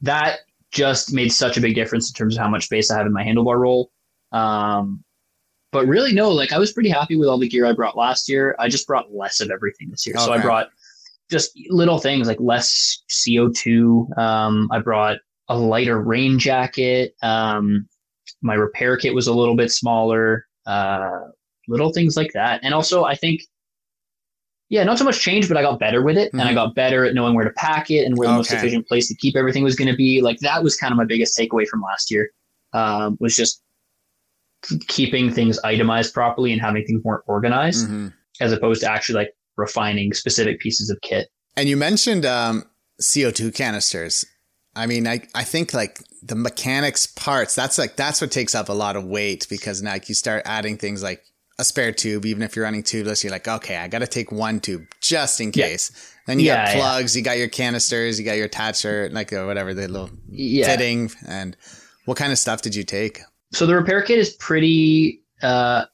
that 0.00 0.40
just 0.72 1.12
made 1.12 1.32
such 1.32 1.56
a 1.56 1.60
big 1.60 1.74
difference 1.74 2.10
in 2.10 2.14
terms 2.14 2.36
of 2.36 2.42
how 2.42 2.48
much 2.48 2.64
space 2.64 2.90
I 2.90 2.96
have 2.96 3.06
in 3.06 3.12
my 3.12 3.24
handlebar 3.24 3.58
roll. 3.58 3.90
Um, 4.32 5.04
but 5.72 5.86
really, 5.86 6.12
no, 6.12 6.30
like 6.30 6.52
I 6.52 6.58
was 6.58 6.72
pretty 6.72 6.88
happy 6.88 7.16
with 7.16 7.28
all 7.28 7.38
the 7.38 7.48
gear 7.48 7.66
I 7.66 7.72
brought 7.72 7.96
last 7.96 8.28
year. 8.28 8.56
I 8.58 8.68
just 8.68 8.86
brought 8.86 9.12
less 9.12 9.40
of 9.40 9.50
everything 9.50 9.90
this 9.90 10.06
year. 10.06 10.16
Okay. 10.16 10.24
So 10.24 10.32
I 10.32 10.40
brought 10.40 10.68
just 11.30 11.58
little 11.68 11.98
things 11.98 12.28
like 12.28 12.38
less 12.40 13.02
CO2. 13.10 14.16
Um, 14.18 14.68
I 14.72 14.78
brought 14.78 15.18
a 15.48 15.58
lighter 15.58 16.00
rain 16.00 16.38
jacket. 16.38 17.14
Um, 17.22 17.88
my 18.42 18.54
repair 18.54 18.96
kit 18.96 19.14
was 19.14 19.26
a 19.26 19.34
little 19.34 19.56
bit 19.56 19.70
smaller. 19.70 20.46
Uh, 20.66 21.20
little 21.68 21.92
things 21.92 22.16
like 22.16 22.32
that. 22.32 22.60
And 22.62 22.72
also, 22.72 23.04
I 23.04 23.14
think 23.14 23.42
yeah, 24.68 24.82
not 24.82 24.98
so 24.98 25.04
much 25.04 25.20
change, 25.20 25.48
but 25.48 25.56
I 25.56 25.62
got 25.62 25.78
better 25.78 26.02
with 26.02 26.18
it, 26.18 26.28
mm-hmm. 26.28 26.40
and 26.40 26.48
I 26.48 26.52
mm-hmm. 26.52 26.66
got 26.66 26.74
better 26.74 27.04
at 27.04 27.14
knowing 27.14 27.34
where 27.34 27.44
to 27.44 27.52
pack 27.52 27.90
it 27.90 28.04
and 28.04 28.16
where 28.16 28.28
the 28.28 28.34
most 28.34 28.52
efficient 28.52 28.86
place 28.88 29.08
to 29.08 29.14
keep 29.14 29.36
everything 29.36 29.62
was 29.62 29.76
going 29.76 29.90
to 29.90 29.96
be. 29.96 30.20
Like 30.20 30.38
that 30.40 30.62
was 30.62 30.76
kind 30.76 30.92
of 30.92 30.96
my 30.96 31.04
biggest 31.04 31.38
takeaway 31.38 31.66
from 31.66 31.82
last 31.82 32.10
year. 32.10 32.30
Um, 32.72 33.16
was 33.20 33.36
just 33.36 33.62
keeping 34.88 35.32
things 35.32 35.58
itemized 35.64 36.12
properly 36.12 36.52
and 36.52 36.60
having 36.60 36.84
things 36.84 37.02
more 37.04 37.22
organized, 37.26 37.86
mm-hmm. 37.86 38.08
as 38.40 38.52
opposed 38.52 38.80
to 38.82 38.90
actually 38.90 39.14
like 39.14 39.30
refining 39.56 40.12
specific 40.12 40.60
pieces 40.60 40.90
of 40.90 41.00
kit. 41.02 41.28
And 41.56 41.68
you 41.68 41.76
mentioned 41.76 42.26
um, 42.26 42.64
CO2 43.00 43.54
canisters. 43.54 44.24
I 44.74 44.86
mean, 44.86 45.06
I, 45.06 45.22
I 45.34 45.44
think 45.44 45.72
like 45.72 46.02
the 46.22 46.34
mechanics 46.34 47.06
parts, 47.06 47.54
that's 47.54 47.78
like, 47.78 47.96
that's 47.96 48.20
what 48.20 48.30
takes 48.30 48.54
up 48.54 48.68
a 48.68 48.74
lot 48.74 48.96
of 48.96 49.04
weight 49.04 49.46
because 49.48 49.80
now 49.80 49.92
like, 49.92 50.08
you 50.08 50.14
start 50.14 50.42
adding 50.44 50.76
things 50.76 51.02
like 51.02 51.24
a 51.58 51.64
spare 51.64 51.92
tube, 51.92 52.26
even 52.26 52.42
if 52.42 52.54
you're 52.54 52.64
running 52.64 52.82
tubeless, 52.82 53.24
you're 53.24 53.30
like, 53.30 53.48
okay, 53.48 53.76
I 53.76 53.88
got 53.88 54.00
to 54.00 54.06
take 54.06 54.30
one 54.30 54.60
tube 54.60 54.86
just 55.00 55.40
in 55.40 55.52
case. 55.52 55.90
Yeah. 55.90 56.22
Then 56.26 56.40
you 56.40 56.46
yeah, 56.46 56.74
got 56.74 56.80
plugs, 56.80 57.14
yeah. 57.14 57.20
you 57.20 57.24
got 57.24 57.38
your 57.38 57.48
canisters, 57.48 58.18
you 58.18 58.24
got 58.24 58.36
your 58.36 58.48
attacher, 58.48 59.10
like 59.12 59.32
uh, 59.32 59.44
whatever 59.44 59.72
the 59.72 59.88
little 59.88 60.10
fitting. 60.30 61.10
And 61.26 61.56
what 62.04 62.16
kind 62.16 62.32
of 62.32 62.38
stuff 62.38 62.62
did 62.62 62.74
you 62.74 62.84
take? 62.84 63.20
So 63.52 63.64
the 63.66 63.74
repair 63.74 64.02
kit 64.02 64.18
is 64.18 64.30
pretty. 64.34 65.22
Uh, 65.42 65.84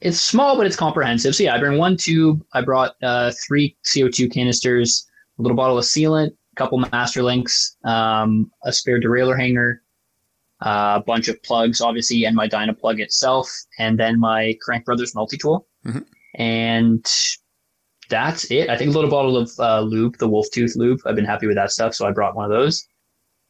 it's 0.00 0.20
small, 0.20 0.56
but 0.56 0.66
it's 0.66 0.76
comprehensive. 0.76 1.34
So 1.34 1.42
yeah, 1.42 1.54
I 1.54 1.58
bring 1.58 1.78
one 1.78 1.96
tube. 1.96 2.44
I 2.52 2.60
brought 2.60 2.94
uh, 3.02 3.32
three 3.44 3.76
CO2 3.84 4.32
canisters, 4.32 5.04
a 5.38 5.42
little 5.42 5.56
bottle 5.56 5.78
of 5.78 5.84
sealant, 5.84 6.28
a 6.28 6.56
couple 6.56 6.78
master 6.92 7.22
links, 7.22 7.76
um, 7.84 8.50
a 8.64 8.72
spare 8.72 9.00
derailleur 9.00 9.36
hanger, 9.36 9.82
a 10.60 11.02
bunch 11.06 11.28
of 11.28 11.42
plugs, 11.42 11.80
obviously, 11.80 12.24
and 12.24 12.34
my 12.34 12.48
Dynaplug 12.48 13.00
itself, 13.00 13.50
and 13.78 13.98
then 13.98 14.18
my 14.18 14.56
Crank 14.60 14.84
Brothers 14.84 15.14
multi 15.14 15.36
tool. 15.36 15.66
Mm-hmm. 15.86 16.00
And 16.34 17.06
that's 18.08 18.50
it. 18.50 18.68
I 18.68 18.76
think 18.76 18.90
a 18.90 18.94
little 18.94 19.10
bottle 19.10 19.36
of 19.36 19.50
uh, 19.58 19.80
lube, 19.80 20.18
the 20.18 20.28
Wolf 20.28 20.46
Tooth 20.52 20.76
lube. 20.76 21.00
I've 21.06 21.16
been 21.16 21.24
happy 21.24 21.46
with 21.46 21.56
that 21.56 21.70
stuff, 21.70 21.94
so 21.94 22.06
I 22.06 22.12
brought 22.12 22.34
one 22.34 22.44
of 22.44 22.50
those. 22.50 22.86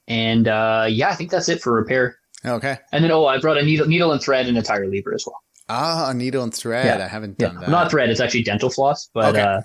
And 0.06 0.48
uh, 0.48 0.86
yeah, 0.88 1.10
I 1.10 1.14
think 1.14 1.30
that's 1.30 1.48
it 1.48 1.60
for 1.60 1.72
repair. 1.72 2.16
Okay. 2.44 2.78
And 2.92 3.04
then 3.04 3.10
oh, 3.10 3.26
I 3.26 3.38
brought 3.38 3.58
a 3.58 3.62
needle, 3.62 3.86
needle 3.86 4.12
and 4.12 4.22
thread 4.22 4.46
and 4.46 4.56
a 4.56 4.62
tire 4.62 4.86
lever 4.86 5.14
as 5.14 5.24
well. 5.26 5.40
Ah, 5.68 6.10
a 6.10 6.14
needle 6.14 6.42
and 6.42 6.54
thread. 6.54 6.86
Yeah. 6.86 7.04
I 7.04 7.08
haven't 7.08 7.38
done 7.38 7.54
yeah. 7.54 7.60
that. 7.60 7.70
Not 7.70 7.90
thread. 7.90 8.08
It's 8.08 8.20
actually 8.20 8.42
dental 8.42 8.70
floss, 8.70 9.10
but 9.12 9.34
okay. 9.34 9.40
uh, 9.42 9.60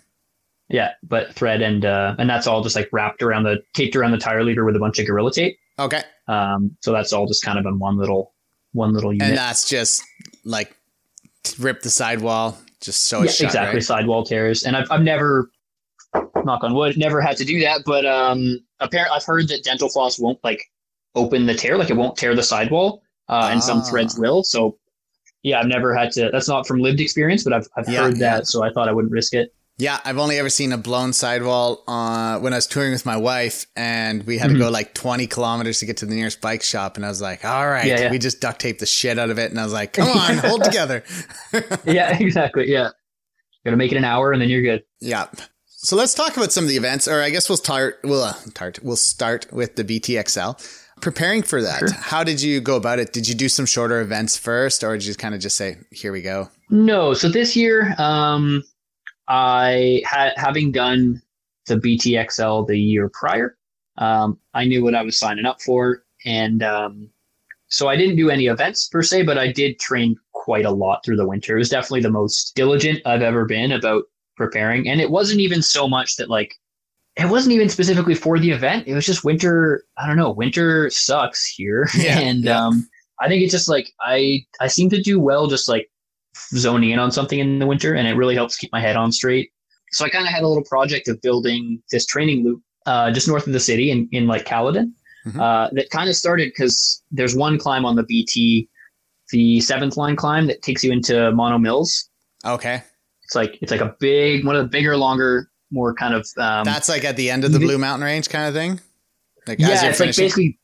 yeah, 0.70 0.92
but 1.04 1.34
thread 1.34 1.62
and 1.62 1.86
uh, 1.86 2.16
and 2.18 2.30
that's 2.30 2.48
all 2.48 2.62
just 2.62 2.76
like 2.76 2.90
wrapped 2.92 3.22
around 3.22 3.44
the 3.44 3.62
taped 3.74 3.96
around 3.96 4.12
the 4.12 4.18
tire 4.18 4.44
lever 4.44 4.66
with 4.66 4.76
a 4.76 4.80
bunch 4.80 5.00
of 5.00 5.08
gorilla 5.08 5.32
tape. 5.32 5.58
Okay. 5.84 6.02
Um, 6.28 6.76
so 6.82 6.92
that's 6.92 7.14
all 7.14 7.28
just 7.28 7.44
kind 7.44 7.60
of 7.60 7.66
in 7.66 7.80
one 7.80 7.98
little 7.98 8.34
one 8.72 8.94
little 8.94 9.14
unit. 9.14 9.30
And 9.30 9.38
that's 9.38 9.68
just 9.68 10.04
like 10.46 10.76
rip 11.60 11.82
the 11.82 11.90
sidewall, 11.90 12.58
just 12.82 13.06
so 13.06 13.22
yeah, 13.22 13.32
shut, 13.32 13.46
exactly 13.48 13.76
right? 13.76 13.84
sidewall 13.84 14.24
tears. 14.24 14.64
And 14.64 14.76
I've 14.76 14.90
I've 14.92 15.02
never 15.04 15.52
knock 16.46 16.64
on 16.64 16.74
wood, 16.74 16.98
never 16.98 17.22
had 17.22 17.38
to 17.38 17.46
do 17.46 17.60
that, 17.62 17.82
but 17.86 18.06
um 18.06 18.60
apparently 18.80 19.16
I've 19.16 19.26
heard 19.26 19.48
that 19.50 19.64
dental 19.64 19.90
floss 19.90 20.20
won't 20.20 20.40
like 20.44 20.64
open 21.16 21.46
the 21.46 21.54
tear, 21.54 21.78
like 21.78 21.90
it 21.90 21.98
won't 21.98 22.18
tear 22.18 22.36
the 22.36 22.44
sidewall. 22.44 23.02
Uh, 23.30 23.50
and 23.52 23.64
some 23.64 23.82
threads 23.82 24.18
ah. 24.18 24.22
will. 24.22 24.44
So 24.44 24.78
yeah, 25.44 25.60
I've 25.60 25.68
never 25.68 25.96
had 25.96 26.12
to 26.14 26.30
that's 26.32 26.48
not 26.48 26.68
from 26.68 26.80
lived 26.80 27.00
experience, 27.00 27.44
but 27.44 27.54
I've 27.54 27.68
I've 27.78 27.90
yeah, 27.90 28.04
heard 28.04 28.18
that, 28.18 28.48
so 28.48 28.64
I 28.64 28.72
thought 28.72 28.88
I 28.88 28.94
wouldn't 28.94 29.12
risk 29.12 29.34
it. 29.34 29.54
Yeah, 29.84 30.00
I've 30.06 30.18
only 30.18 30.40
ever 30.40 30.50
seen 30.50 30.72
a 30.72 30.78
blown 30.78 31.12
sidewall 31.12 31.84
uh, 31.90 32.40
when 32.40 32.54
I 32.54 32.56
was 32.56 32.68
touring 32.68 32.94
with 32.94 33.06
my 33.06 33.18
wife, 33.18 33.66
and 33.76 34.24
we 34.24 34.38
had 34.38 34.52
mm-hmm. 34.52 34.60
to 34.60 34.64
go 34.64 34.70
like 34.70 34.94
20 34.94 35.28
kilometers 35.28 35.80
to 35.80 35.86
get 35.86 35.98
to 35.98 36.06
the 36.06 36.16
nearest 36.16 36.40
bike 36.40 36.64
shop. 36.64 36.96
And 36.96 37.06
I 37.06 37.10
was 37.10 37.22
like, 37.22 37.44
all 37.44 37.68
right, 37.68 37.86
yeah, 37.86 38.04
yeah. 38.04 38.12
we 38.12 38.18
just 38.18 38.40
duct 38.40 38.62
taped 38.62 38.80
the 38.80 38.86
shit 38.86 39.20
out 39.20 39.30
of 39.30 39.38
it. 39.38 39.52
And 39.52 39.60
I 39.60 39.64
was 39.66 39.74
like, 39.74 39.92
come 39.92 40.08
on, 40.08 40.38
hold 40.38 40.64
together. 40.64 41.04
yeah, 41.84 42.18
exactly. 42.18 42.72
Yeah. 42.72 42.92
gonna 43.66 43.76
make 43.76 43.92
it 43.92 43.98
an 43.98 44.06
hour 44.06 44.32
and 44.32 44.42
then 44.42 44.48
you're 44.48 44.62
good. 44.62 44.86
Yeah. 45.02 45.28
So 45.66 45.98
let's 45.98 46.14
talk 46.14 46.38
about 46.38 46.54
some 46.54 46.64
of 46.64 46.70
the 46.70 46.78
events, 46.78 47.10
or 47.10 47.20
I 47.20 47.30
guess 47.30 47.50
we'll 47.50 47.58
start, 47.58 48.00
we'll, 48.06 48.24
uh, 48.24 48.32
start, 48.32 48.80
we'll 48.84 48.96
start 48.96 49.52
with 49.52 49.76
the 49.76 49.84
BTXL. 49.84 50.80
Preparing 51.02 51.44
for 51.44 51.62
that, 51.62 51.80
sure. 51.80 51.92
how 51.92 52.24
did 52.24 52.42
you 52.42 52.62
go 52.62 52.78
about 52.78 53.00
it? 53.00 53.12
Did 53.12 53.28
you 53.28 53.36
do 53.36 53.50
some 53.50 53.66
shorter 53.66 54.00
events 54.00 54.38
first, 54.38 54.82
or 54.86 54.96
did 54.96 55.06
you 55.06 55.14
kind 55.16 55.36
of 55.36 55.42
just 55.42 55.58
say, 55.58 55.76
here 55.92 56.14
we 56.14 56.22
go? 56.22 56.50
No. 56.70 57.14
So 57.14 57.28
this 57.28 57.58
year, 57.58 57.94
um, 57.98 58.64
I 59.36 60.04
had 60.06 60.34
having 60.38 60.72
done 60.72 61.20
the 61.66 61.78
BTXL 61.78 62.68
the 62.68 62.80
year 62.80 63.10
prior, 63.12 63.58
um, 63.98 64.38
I 64.54 64.66
knew 64.66 64.84
what 64.84 64.94
I 64.94 65.02
was 65.02 65.18
signing 65.18 65.46
up 65.46 65.60
for, 65.60 66.04
and 66.24 66.62
um, 66.62 67.10
so 67.68 67.88
I 67.88 67.96
didn't 67.96 68.18
do 68.18 68.30
any 68.30 68.46
events 68.46 68.88
per 68.88 69.02
se, 69.02 69.24
but 69.24 69.40
I 69.40 69.52
did 69.52 69.80
train 69.80 70.16
quite 70.34 70.66
a 70.66 70.72
lot 70.72 71.04
through 71.04 71.16
the 71.16 71.28
winter. 71.28 71.56
It 71.56 71.60
was 71.60 71.70
definitely 71.70 72.02
the 72.02 72.12
most 72.12 72.54
diligent 72.56 73.02
I've 73.08 73.24
ever 73.24 73.46
been 73.46 73.72
about 73.72 74.04
preparing. 74.38 74.88
And 74.88 75.02
it 75.02 75.10
wasn't 75.10 75.40
even 75.40 75.64
so 75.64 75.88
much 75.90 76.18
that 76.18 76.30
like 76.30 76.54
it 77.16 77.28
wasn't 77.30 77.54
even 77.54 77.70
specifically 77.70 78.14
for 78.14 78.38
the 78.38 78.52
event. 78.52 78.88
It 78.88 78.94
was 78.94 79.06
just 79.06 79.24
winter. 79.24 79.84
I 79.98 80.06
don't 80.06 80.18
know. 80.18 80.32
Winter 80.32 80.92
sucks 80.92 81.48
here, 81.48 81.88
Yeah, 81.98 82.20
and 82.30 82.44
yeah. 82.44 82.64
um, 82.64 82.88
I 83.20 83.28
think 83.28 83.42
it's 83.42 83.52
just 83.52 83.70
like 83.70 83.92
I 84.02 84.46
I 84.60 84.68
seem 84.68 84.92
to 84.92 85.02
do 85.02 85.20
well 85.20 85.48
just 85.48 85.68
like 85.68 85.90
zoning 86.36 86.92
in 86.92 87.00
on 87.00 87.12
something 87.12 87.40
in 87.40 87.60
the 87.60 87.68
winter, 87.68 87.94
and 87.94 88.08
it 88.08 88.14
really 88.14 88.36
helps 88.36 88.58
keep 88.58 88.72
my 88.72 88.80
head 88.80 88.96
on 88.96 89.12
straight. 89.12 89.52
So 89.92 90.06
I 90.06 90.10
kind 90.10 90.26
of 90.26 90.34
had 90.34 90.44
a 90.44 90.48
little 90.48 90.64
project 90.64 91.08
of 91.08 91.22
building 91.22 91.82
this 91.92 92.06
training 92.06 92.44
loop 92.44 92.62
uh, 92.86 93.12
just 93.12 93.28
north 93.28 93.48
of 93.48 93.54
the 93.54 93.60
city 93.60 93.92
in 93.92 94.08
in 94.12 94.28
like 94.28 94.46
Caledon. 94.46 94.94
Mhm. 95.26 95.40
Uh, 95.40 95.70
that 95.74 95.90
kind 95.90 96.10
of 96.10 96.16
started 96.16 96.50
because 96.50 97.02
there's 97.12 97.36
one 97.36 97.58
climb 97.58 97.86
on 97.86 97.96
the 97.96 98.04
BT, 98.04 98.68
the 99.30 99.62
seventh 99.62 99.96
line 99.96 100.16
climb 100.16 100.48
that 100.48 100.62
takes 100.62 100.84
you 100.84 100.92
into 100.92 101.32
Mono 101.32 101.58
Mills. 101.58 102.10
Okay. 102.44 102.84
It's 103.24 103.36
like 103.36 103.58
it's 103.62 103.72
like 103.72 103.82
a 103.82 103.96
big 104.00 104.46
one 104.46 104.56
of 104.56 104.64
the 104.64 104.70
bigger, 104.70 104.98
longer, 104.98 105.50
more 105.72 105.94
kind 105.94 106.14
of 106.14 106.28
um, 106.38 106.66
That's 106.66 106.90
like 106.90 107.06
at 107.06 107.16
the 107.16 107.30
end 107.30 107.46
of 107.46 107.52
the 107.52 107.60
Blue 107.60 107.78
Mountain 107.78 108.06
Range 108.06 108.28
kind 108.30 108.48
of 108.48 108.54
thing? 108.54 108.80
Like 109.48 109.60
yeah, 109.60 109.86
it's 109.86 110.00
like 110.00 110.16
basically, 110.16 110.60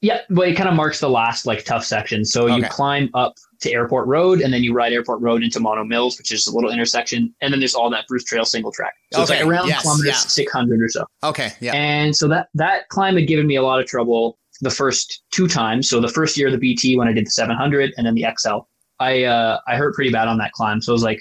yeah, 0.00 0.20
but 0.30 0.48
it 0.48 0.56
kind 0.56 0.68
of 0.68 0.74
marks 0.74 1.00
the 1.00 1.10
last 1.10 1.46
like 1.46 1.64
tough 1.64 1.84
section. 1.84 2.24
So 2.24 2.46
you 2.46 2.64
climb 2.64 3.08
up 3.14 3.34
to 3.62 3.72
Airport 3.72 4.06
Road, 4.06 4.40
and 4.40 4.52
then 4.52 4.62
you 4.62 4.72
ride 4.72 4.92
Airport 4.92 5.20
Road 5.20 5.42
into 5.42 5.60
Mono 5.60 5.84
Mills, 5.84 6.18
which 6.18 6.32
is 6.32 6.46
a 6.46 6.54
little 6.54 6.70
intersection, 6.70 7.34
and 7.40 7.52
then 7.52 7.60
there's 7.60 7.74
all 7.74 7.90
that 7.90 8.06
Bruce 8.08 8.24
Trail 8.24 8.44
single 8.44 8.72
track. 8.72 8.94
So 9.12 9.22
it's 9.22 9.30
like 9.30 9.44
around 9.44 9.68
yes, 9.68 9.82
kilometers 9.82 10.06
yeah. 10.06 10.16
six 10.16 10.52
hundred 10.52 10.82
or 10.82 10.88
so. 10.88 11.06
Okay. 11.24 11.52
Yeah. 11.60 11.74
And 11.74 12.14
so 12.14 12.28
that 12.28 12.48
that 12.54 12.88
climb 12.88 13.16
had 13.16 13.26
given 13.26 13.46
me 13.46 13.56
a 13.56 13.62
lot 13.62 13.80
of 13.80 13.86
trouble 13.86 14.38
the 14.60 14.70
first 14.70 15.22
two 15.30 15.48
times. 15.48 15.88
So 15.88 16.00
the 16.00 16.08
first 16.08 16.36
year 16.36 16.48
of 16.48 16.52
the 16.52 16.58
BT 16.58 16.96
when 16.96 17.08
I 17.08 17.12
did 17.12 17.26
the 17.26 17.30
700 17.30 17.92
and 17.96 18.06
then 18.06 18.14
the 18.14 18.26
XL, 18.38 18.58
I 19.00 19.24
uh, 19.24 19.58
I 19.66 19.76
hurt 19.76 19.94
pretty 19.94 20.10
bad 20.10 20.28
on 20.28 20.38
that 20.38 20.52
climb. 20.52 20.80
So 20.80 20.92
I 20.92 20.94
was 20.94 21.02
like, 21.02 21.20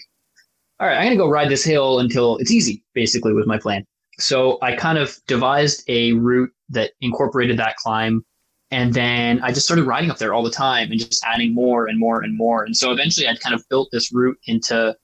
all 0.80 0.88
right, 0.88 0.98
I'm 0.98 1.06
gonna 1.06 1.16
go 1.16 1.30
ride 1.30 1.50
this 1.50 1.64
hill 1.64 2.00
until 2.00 2.38
it's 2.38 2.52
easy. 2.52 2.84
Basically, 2.94 3.34
was 3.34 3.48
my 3.48 3.58
plan. 3.58 3.86
So 4.20 4.58
I 4.62 4.76
kind 4.76 4.98
of 4.98 5.18
devised 5.28 5.84
a 5.88 6.14
route 6.14 6.52
that 6.70 6.92
incorporated 7.02 7.58
that 7.58 7.76
climb. 7.78 8.24
And 8.72 8.94
then 8.94 9.42
I 9.44 9.52
just 9.52 9.66
started 9.66 9.84
riding 9.84 10.10
up 10.10 10.18
there 10.18 10.34
all 10.34 10.44
the 10.44 10.52
time 10.52 10.92
and 10.92 11.00
just 11.00 11.24
adding 11.26 11.54
more 11.54 11.88
and 11.88 12.00
more 12.00 12.22
and 12.24 12.36
more. 12.36 12.64
And 12.64 12.76
so 12.76 12.92
eventually 12.92 13.28
I'd 13.28 13.42
kind 13.42 13.54
of 13.54 13.68
built 13.70 13.90
this 13.92 14.14
route 14.14 14.38
into 14.48 14.96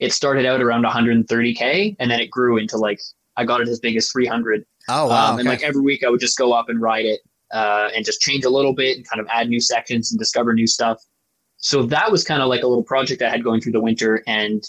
it 0.00 0.12
started 0.12 0.44
out 0.44 0.60
around 0.60 0.84
130K 0.84 1.96
and 2.00 2.10
then 2.10 2.20
it 2.20 2.28
grew 2.30 2.58
into 2.58 2.76
like 2.76 3.00
I 3.36 3.44
got 3.44 3.60
it 3.60 3.68
as 3.68 3.78
big 3.78 3.96
as 3.96 4.10
300 4.10 4.64
oh, 4.88 5.08
wow. 5.08 5.32
um, 5.32 5.38
and 5.38 5.48
okay. 5.48 5.56
like 5.56 5.64
every 5.64 5.80
week, 5.80 6.04
I 6.04 6.10
would 6.10 6.20
just 6.20 6.38
go 6.38 6.52
up 6.52 6.68
and 6.68 6.80
ride 6.80 7.04
it 7.04 7.20
uh, 7.52 7.90
and 7.94 8.04
just 8.04 8.20
change 8.20 8.44
a 8.44 8.50
little 8.50 8.72
bit 8.72 8.96
and 8.96 9.08
kind 9.08 9.20
of 9.20 9.26
add 9.30 9.48
new 9.48 9.60
sections 9.60 10.12
and 10.12 10.18
discover 10.18 10.52
new 10.52 10.66
stuff. 10.66 11.00
So 11.56 11.82
that 11.84 12.10
was 12.10 12.24
kind 12.24 12.42
of 12.42 12.48
like 12.48 12.62
a 12.62 12.66
little 12.66 12.84
project 12.84 13.22
I 13.22 13.30
had 13.30 13.42
going 13.42 13.60
through 13.60 13.72
the 13.72 13.80
winter. 13.80 14.22
And 14.26 14.62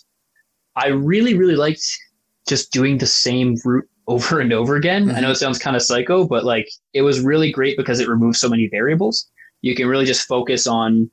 I 0.76 0.88
really, 0.88 1.36
really 1.36 1.56
liked 1.56 1.86
just 2.48 2.72
doing 2.72 2.98
the 2.98 3.08
same 3.08 3.58
route 3.66 3.88
over 4.08 4.40
and 4.40 4.54
over 4.54 4.76
again. 4.76 5.10
I 5.10 5.16
know 5.16 5.28
mm-hmm. 5.28 5.32
it 5.32 5.36
sounds 5.36 5.60
kind 5.60 5.76
of 5.76 5.82
psycho, 5.82 6.26
but 6.28 6.44
like 6.44 6.70
it 6.94 7.02
was 7.02 7.20
really 7.22 7.52
great 7.52 7.78
because 7.78 8.00
it 8.00 8.08
removes 8.08 8.40
so 8.40 8.50
many 8.50 8.68
variables. 8.68 9.30
You 9.62 9.76
can 9.76 9.88
really 9.88 10.06
just 10.06 10.28
focus 10.28 10.68
on 10.68 11.10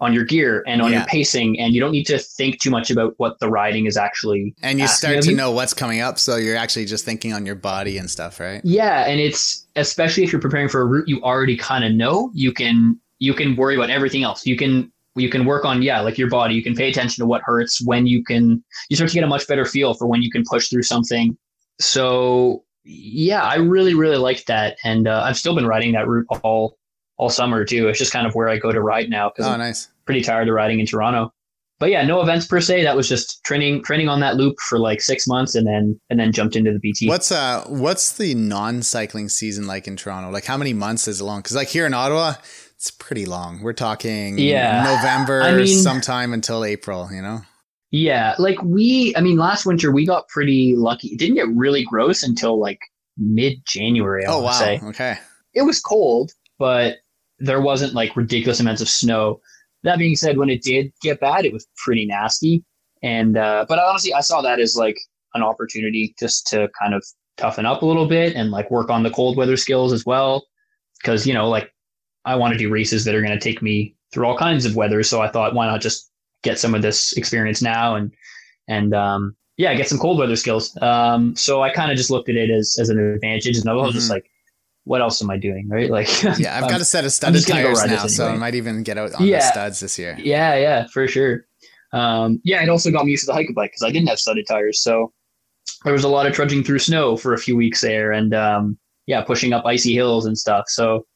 on 0.00 0.12
your 0.12 0.24
gear 0.24 0.62
and 0.66 0.82
on 0.82 0.90
Yeah. 0.90 0.98
your 0.98 1.06
pacing 1.06 1.58
and 1.58 1.72
you 1.72 1.80
don't 1.80 1.92
need 1.92 2.04
to 2.04 2.18
think 2.18 2.60
too 2.60 2.68
much 2.68 2.90
about 2.90 3.14
what 3.18 3.38
the 3.38 3.48
riding 3.48 3.86
is 3.86 3.96
actually 3.96 4.52
and 4.60 4.80
you 4.80 4.88
start 4.88 5.22
to 5.22 5.30
you. 5.30 5.36
know 5.36 5.52
what's 5.52 5.72
coming 5.72 6.00
up. 6.00 6.18
So 6.18 6.36
you're 6.36 6.56
actually 6.56 6.84
just 6.84 7.04
thinking 7.04 7.32
on 7.32 7.46
your 7.46 7.54
body 7.54 7.96
and 7.96 8.10
stuff, 8.10 8.40
right? 8.40 8.60
Yeah, 8.64 9.06
and 9.06 9.20
it's 9.20 9.66
especially 9.76 10.24
if 10.24 10.32
you're 10.32 10.42
preparing 10.42 10.68
for 10.68 10.80
a 10.80 10.84
route 10.84 11.08
you 11.08 11.22
already 11.22 11.56
kind 11.56 11.84
of 11.84 11.92
know, 11.92 12.30
you 12.34 12.52
can 12.52 12.98
you 13.20 13.32
can 13.34 13.56
worry 13.56 13.76
about 13.76 13.88
everything 13.88 14.24
else. 14.24 14.44
You 14.44 14.56
can 14.56 14.92
you 15.16 15.30
can 15.30 15.44
work 15.44 15.64
on 15.64 15.80
yeah, 15.80 16.00
like 16.00 16.18
your 16.18 16.28
body. 16.28 16.54
You 16.54 16.62
can 16.62 16.74
pay 16.74 16.90
attention 16.90 17.22
to 17.22 17.26
what 17.26 17.42
hurts 17.44 17.80
when 17.80 18.06
you 18.06 18.22
can 18.24 18.62
you 18.90 18.96
start 18.96 19.10
to 19.10 19.14
get 19.14 19.24
a 19.24 19.28
much 19.28 19.46
better 19.46 19.64
feel 19.64 19.94
for 19.94 20.06
when 20.06 20.22
you 20.22 20.30
can 20.30 20.44
push 20.44 20.68
through 20.68 20.82
something. 20.82 21.36
So 21.80 22.64
yeah, 22.84 23.42
I 23.42 23.56
really 23.56 23.94
really 23.94 24.16
liked 24.18 24.46
that, 24.48 24.76
and 24.84 25.08
uh, 25.08 25.22
I've 25.24 25.36
still 25.36 25.54
been 25.54 25.66
riding 25.66 25.92
that 25.92 26.06
route 26.08 26.26
all 26.42 26.78
all 27.16 27.30
summer 27.30 27.64
too. 27.64 27.88
It's 27.88 27.98
just 27.98 28.12
kind 28.12 28.26
of 28.26 28.34
where 28.34 28.48
I 28.48 28.58
go 28.58 28.72
to 28.72 28.80
ride 28.80 29.08
now 29.10 29.30
because 29.30 29.46
Oh, 29.48 29.52
I'm 29.54 29.58
nice. 29.60 29.88
pretty 30.04 30.20
tired 30.22 30.48
of 30.48 30.54
riding 30.54 30.80
in 30.80 30.86
Toronto. 30.86 31.32
But 31.80 31.90
yeah, 31.90 32.04
no 32.04 32.22
events 32.22 32.46
per 32.46 32.60
se. 32.60 32.84
That 32.84 32.96
was 32.96 33.08
just 33.08 33.42
training 33.44 33.82
training 33.82 34.08
on 34.08 34.20
that 34.20 34.36
loop 34.36 34.58
for 34.60 34.78
like 34.78 35.00
six 35.00 35.26
months, 35.26 35.54
and 35.54 35.66
then 35.66 35.98
and 36.10 36.20
then 36.20 36.30
jumped 36.32 36.56
into 36.56 36.72
the 36.72 36.78
BT. 36.78 37.08
What's 37.08 37.32
uh 37.32 37.64
what's 37.68 38.12
the 38.16 38.34
non-cycling 38.34 39.28
season 39.28 39.66
like 39.66 39.88
in 39.88 39.96
Toronto? 39.96 40.30
Like 40.30 40.44
how 40.44 40.56
many 40.56 40.72
months 40.72 41.08
is 41.08 41.20
it 41.20 41.24
long? 41.24 41.40
Because 41.40 41.56
like 41.56 41.68
here 41.68 41.84
in 41.86 41.92
Ottawa, 41.94 42.34
it's 42.76 42.90
pretty 42.92 43.26
long. 43.26 43.60
We're 43.62 43.72
talking 43.72 44.38
Yeah. 44.38 44.84
November 44.84 45.42
I 45.42 45.54
mean- 45.54 45.66
sometime 45.66 46.32
until 46.32 46.64
April, 46.64 47.08
you 47.12 47.22
know? 47.22 47.42
Yeah, 47.90 48.34
like 48.38 48.60
we, 48.62 49.14
I 49.16 49.20
mean, 49.20 49.36
last 49.36 49.66
winter 49.66 49.92
we 49.92 50.06
got 50.06 50.28
pretty 50.28 50.74
lucky. 50.76 51.08
It 51.08 51.18
didn't 51.18 51.36
get 51.36 51.48
really 51.48 51.84
gross 51.84 52.22
until 52.22 52.58
like 52.58 52.80
mid 53.16 53.58
January. 53.66 54.24
Oh 54.26 54.42
wow. 54.42 54.52
say 54.52 54.80
Okay. 54.82 55.16
it 55.54 55.62
was 55.62 55.80
cold, 55.80 56.32
but 56.58 56.96
there 57.38 57.60
wasn't 57.60 57.94
like 57.94 58.16
ridiculous 58.16 58.60
amounts 58.60 58.80
of 58.82 58.88
snow. 58.88 59.40
That 59.84 59.98
being 59.98 60.16
said, 60.16 60.38
when 60.38 60.50
it 60.50 60.62
did 60.62 60.92
get 61.02 61.20
bad, 61.20 61.44
it 61.44 61.52
was 61.52 61.66
pretty 61.76 62.06
nasty. 62.06 62.64
And 63.02 63.36
uh, 63.36 63.66
but 63.68 63.78
honestly, 63.78 64.12
I 64.14 64.20
saw 64.20 64.40
that 64.42 64.58
as 64.58 64.76
like 64.76 64.96
an 65.34 65.42
opportunity 65.42 66.14
just 66.18 66.46
to 66.48 66.68
kind 66.80 66.94
of 66.94 67.04
toughen 67.36 67.66
up 67.66 67.82
a 67.82 67.86
little 67.86 68.06
bit 68.06 68.34
and 68.34 68.50
like 68.50 68.70
work 68.70 68.90
on 68.90 69.02
the 69.02 69.10
cold 69.10 69.36
weather 69.36 69.56
skills 69.56 69.92
as 69.92 70.06
well. 70.06 70.46
Because 71.00 71.26
you 71.26 71.34
know, 71.34 71.48
like 71.48 71.70
I 72.24 72.34
want 72.36 72.54
to 72.54 72.58
do 72.58 72.70
races 72.70 73.04
that 73.04 73.14
are 73.14 73.20
going 73.20 73.38
to 73.38 73.44
take 73.44 73.60
me 73.62 73.94
through 74.12 74.26
all 74.26 74.38
kinds 74.38 74.64
of 74.64 74.74
weather. 74.74 75.02
So 75.02 75.20
I 75.20 75.28
thought, 75.28 75.54
why 75.54 75.66
not 75.66 75.80
just 75.80 76.10
get 76.44 76.58
some 76.58 76.74
of 76.74 76.82
this 76.82 77.12
experience 77.14 77.60
now 77.62 77.96
and 77.96 78.12
and 78.68 78.94
um, 78.94 79.34
yeah, 79.56 79.74
get 79.74 79.88
some 79.88 79.98
cold 79.98 80.18
weather 80.18 80.36
skills. 80.36 80.76
Um, 80.80 81.34
so 81.36 81.62
I 81.62 81.70
kind 81.70 81.90
of 81.90 81.96
just 81.96 82.10
looked 82.10 82.28
at 82.28 82.36
it 82.36 82.50
as 82.50 82.76
as 82.80 82.88
an 82.88 82.98
advantage, 82.98 83.56
and 83.58 83.68
I 83.68 83.72
was 83.74 83.94
just 83.94 84.06
Mhm. 84.06 84.14
like, 84.14 84.30
what 84.84 85.00
else 85.00 85.22
am 85.22 85.30
I 85.30 85.36
doing, 85.38 85.68
right? 85.68 85.90
Like, 85.98 86.08
Yeah, 86.38 86.56
I've 86.56 86.70
got 86.70 86.80
a 86.80 86.84
set 86.84 87.04
of 87.04 87.12
studded 87.12 87.36
just 87.36 87.48
gonna 87.48 87.62
go 87.62 87.74
tires 87.74 87.86
now, 87.90 88.02
this 88.04 88.16
so 88.16 88.28
I 88.28 88.36
might 88.36 88.54
even 88.54 88.82
get 88.82 88.98
out 88.98 89.14
on 89.14 89.26
the 89.26 89.40
studs 89.40 89.80
this 89.80 89.98
year. 89.98 90.16
Yeah, 90.18 90.54
yeah, 90.56 90.86
for 90.92 91.06
sure. 91.08 91.46
Um, 91.92 92.40
yeah, 92.44 92.62
it 92.62 92.68
also 92.68 92.90
got 92.90 93.04
me 93.04 93.12
used 93.12 93.22
to 93.24 93.26
the 93.26 93.34
hike 93.34 93.54
bike 93.54 93.70
because 93.70 93.82
I 93.82 93.90
didn't 93.90 94.08
have 94.08 94.18
studded 94.18 94.46
tires, 94.48 94.82
so 94.82 95.12
there 95.84 95.92
was 95.92 96.04
a 96.04 96.08
lot 96.08 96.26
of 96.26 96.32
trudging 96.34 96.64
through 96.64 96.80
snow 96.80 97.16
for 97.16 97.34
a 97.34 97.38
few 97.38 97.56
weeks 97.56 97.80
there, 97.80 98.12
and 98.12 98.34
um, 98.34 98.78
yeah, 99.06 99.22
pushing 99.22 99.52
up 99.52 99.64
icy 99.64 99.94
hills 99.94 100.26
and 100.26 100.36
stuff. 100.36 100.64
So 100.68 101.06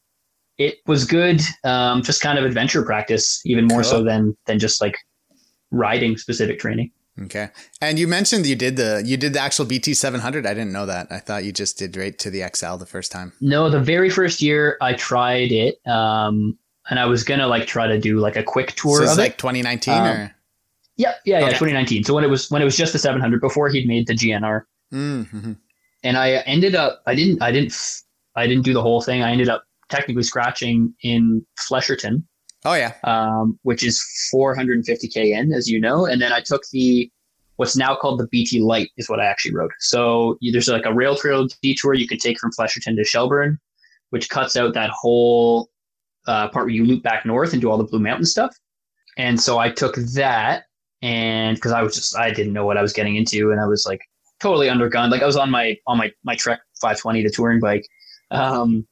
it 0.57 0.77
was 0.87 1.03
good, 1.05 1.41
um, 1.63 2.01
just 2.03 2.21
kind 2.21 2.37
of 2.39 2.45
adventure 2.45 2.83
practice, 2.83 3.41
even 3.45 3.65
more 3.65 3.83
so 3.83 4.03
than 4.03 4.37
than 4.45 4.59
just 4.59 4.79
like 4.81 4.95
riding 5.71 6.17
specific 6.17 6.59
training. 6.59 6.91
Okay. 7.23 7.49
And 7.81 7.99
you 7.99 8.07
mentioned 8.07 8.45
you 8.45 8.55
did 8.55 8.77
the 8.77 9.03
you 9.05 9.17
did 9.17 9.33
the 9.33 9.39
actual 9.39 9.65
BT 9.65 9.93
seven 9.93 10.21
hundred. 10.21 10.45
I 10.45 10.53
didn't 10.53 10.71
know 10.71 10.85
that. 10.85 11.11
I 11.11 11.19
thought 11.19 11.43
you 11.43 11.51
just 11.51 11.77
did 11.77 11.97
right 11.97 12.17
to 12.19 12.29
the 12.29 12.49
XL 12.55 12.75
the 12.77 12.85
first 12.85 13.11
time. 13.11 13.33
No, 13.41 13.69
the 13.69 13.79
very 13.79 14.09
first 14.09 14.41
year 14.41 14.77
I 14.81 14.93
tried 14.93 15.51
it, 15.51 15.85
um, 15.85 16.57
and 16.89 16.99
I 16.99 17.05
was 17.05 17.23
gonna 17.23 17.47
like 17.47 17.67
try 17.67 17.87
to 17.87 17.99
do 17.99 18.19
like 18.19 18.37
a 18.37 18.43
quick 18.43 18.73
tour 18.75 19.05
so 19.05 19.11
of 19.11 19.17
it. 19.17 19.21
like 19.21 19.37
twenty 19.37 19.61
nineteen 19.61 19.95
Um, 19.95 20.07
or 20.07 20.35
Yep, 20.99 21.15
yeah, 21.23 21.39
yeah, 21.39 21.45
Okay. 21.45 21.53
2019. 21.53 22.03
So 22.03 22.13
when 22.13 22.25
it 22.25 22.29
was 22.29 22.51
when 22.51 22.61
it 22.61 22.65
was 22.65 22.75
just 22.75 22.91
the 22.91 22.99
700 22.99 23.39
before 23.39 23.69
he'd 23.69 23.87
made 23.87 24.05
the 24.07 24.13
GNR. 24.13 24.63
mm-hmm. 24.93 25.53
and 26.03 26.17
I 26.17 26.31
ended 26.39 26.75
up 26.75 27.01
I 27.07 27.15
didn't 27.15 27.41
I 27.41 27.51
didn't 27.53 27.73
I 28.35 28.47
didn't 28.47 28.63
do 28.63 28.73
the 28.73 28.81
whole 28.81 29.01
thing. 29.01 29.23
I 29.23 29.31
ended 29.31 29.47
up 29.47 29.63
technically 29.87 30.23
scratching 30.23 30.93
in 31.01 31.45
Flesherton, 31.57 32.23
Oh 32.65 32.73
yeah. 32.73 32.93
um, 33.05 33.57
which 33.63 33.83
is 33.83 34.03
450k 34.33 35.37
in, 35.37 35.53
as 35.53 35.69
you 35.69 35.79
know, 35.79 36.05
and 36.05 36.21
then 36.21 36.31
I 36.33 36.41
took 36.41 36.63
the 36.71 37.09
what's 37.55 37.75
now 37.75 37.95
called 37.95 38.19
the 38.19 38.27
BT 38.27 38.59
Light 38.61 38.89
is 38.97 39.09
what 39.09 39.19
I 39.19 39.25
actually 39.25 39.53
rode. 39.53 39.71
So 39.79 40.37
there's 40.51 40.67
like 40.69 40.85
a 40.85 40.93
rail 40.93 41.15
trail 41.15 41.47
detour 41.61 41.93
you 41.93 42.07
could 42.07 42.19
take 42.21 42.39
from 42.39 42.51
Flesherton 42.57 42.95
to 42.95 43.03
Shelburne, 43.03 43.59
which 44.11 44.29
cuts 44.29 44.55
out 44.55 44.73
that 44.75 44.89
whole 44.91 45.69
uh, 46.27 46.47
part 46.49 46.65
where 46.65 46.73
you 46.73 46.85
loop 46.85 47.03
back 47.03 47.25
north 47.25 47.51
and 47.53 47.61
do 47.61 47.69
all 47.69 47.77
the 47.77 47.83
Blue 47.83 47.99
Mountain 47.99 48.25
stuff. 48.25 48.55
And 49.17 49.39
so 49.39 49.57
I 49.57 49.69
took 49.69 49.95
that, 50.15 50.63
and 51.01 51.55
because 51.55 51.71
I 51.73 51.81
was 51.81 51.95
just 51.95 52.15
I 52.17 52.31
didn't 52.31 52.53
know 52.53 52.65
what 52.65 52.77
I 52.77 52.81
was 52.81 52.93
getting 52.93 53.15
into, 53.17 53.51
and 53.51 53.59
I 53.59 53.65
was 53.65 53.85
like 53.85 53.99
totally 54.39 54.67
undergunned. 54.67 55.11
Like 55.11 55.21
I 55.21 55.25
was 55.25 55.35
on 55.37 55.49
my 55.51 55.75
on 55.87 55.97
my 55.97 56.11
my 56.23 56.35
Trek 56.35 56.59
520, 56.81 57.23
the 57.23 57.29
touring 57.29 57.59
bike, 57.59 57.85
um, 58.31 58.87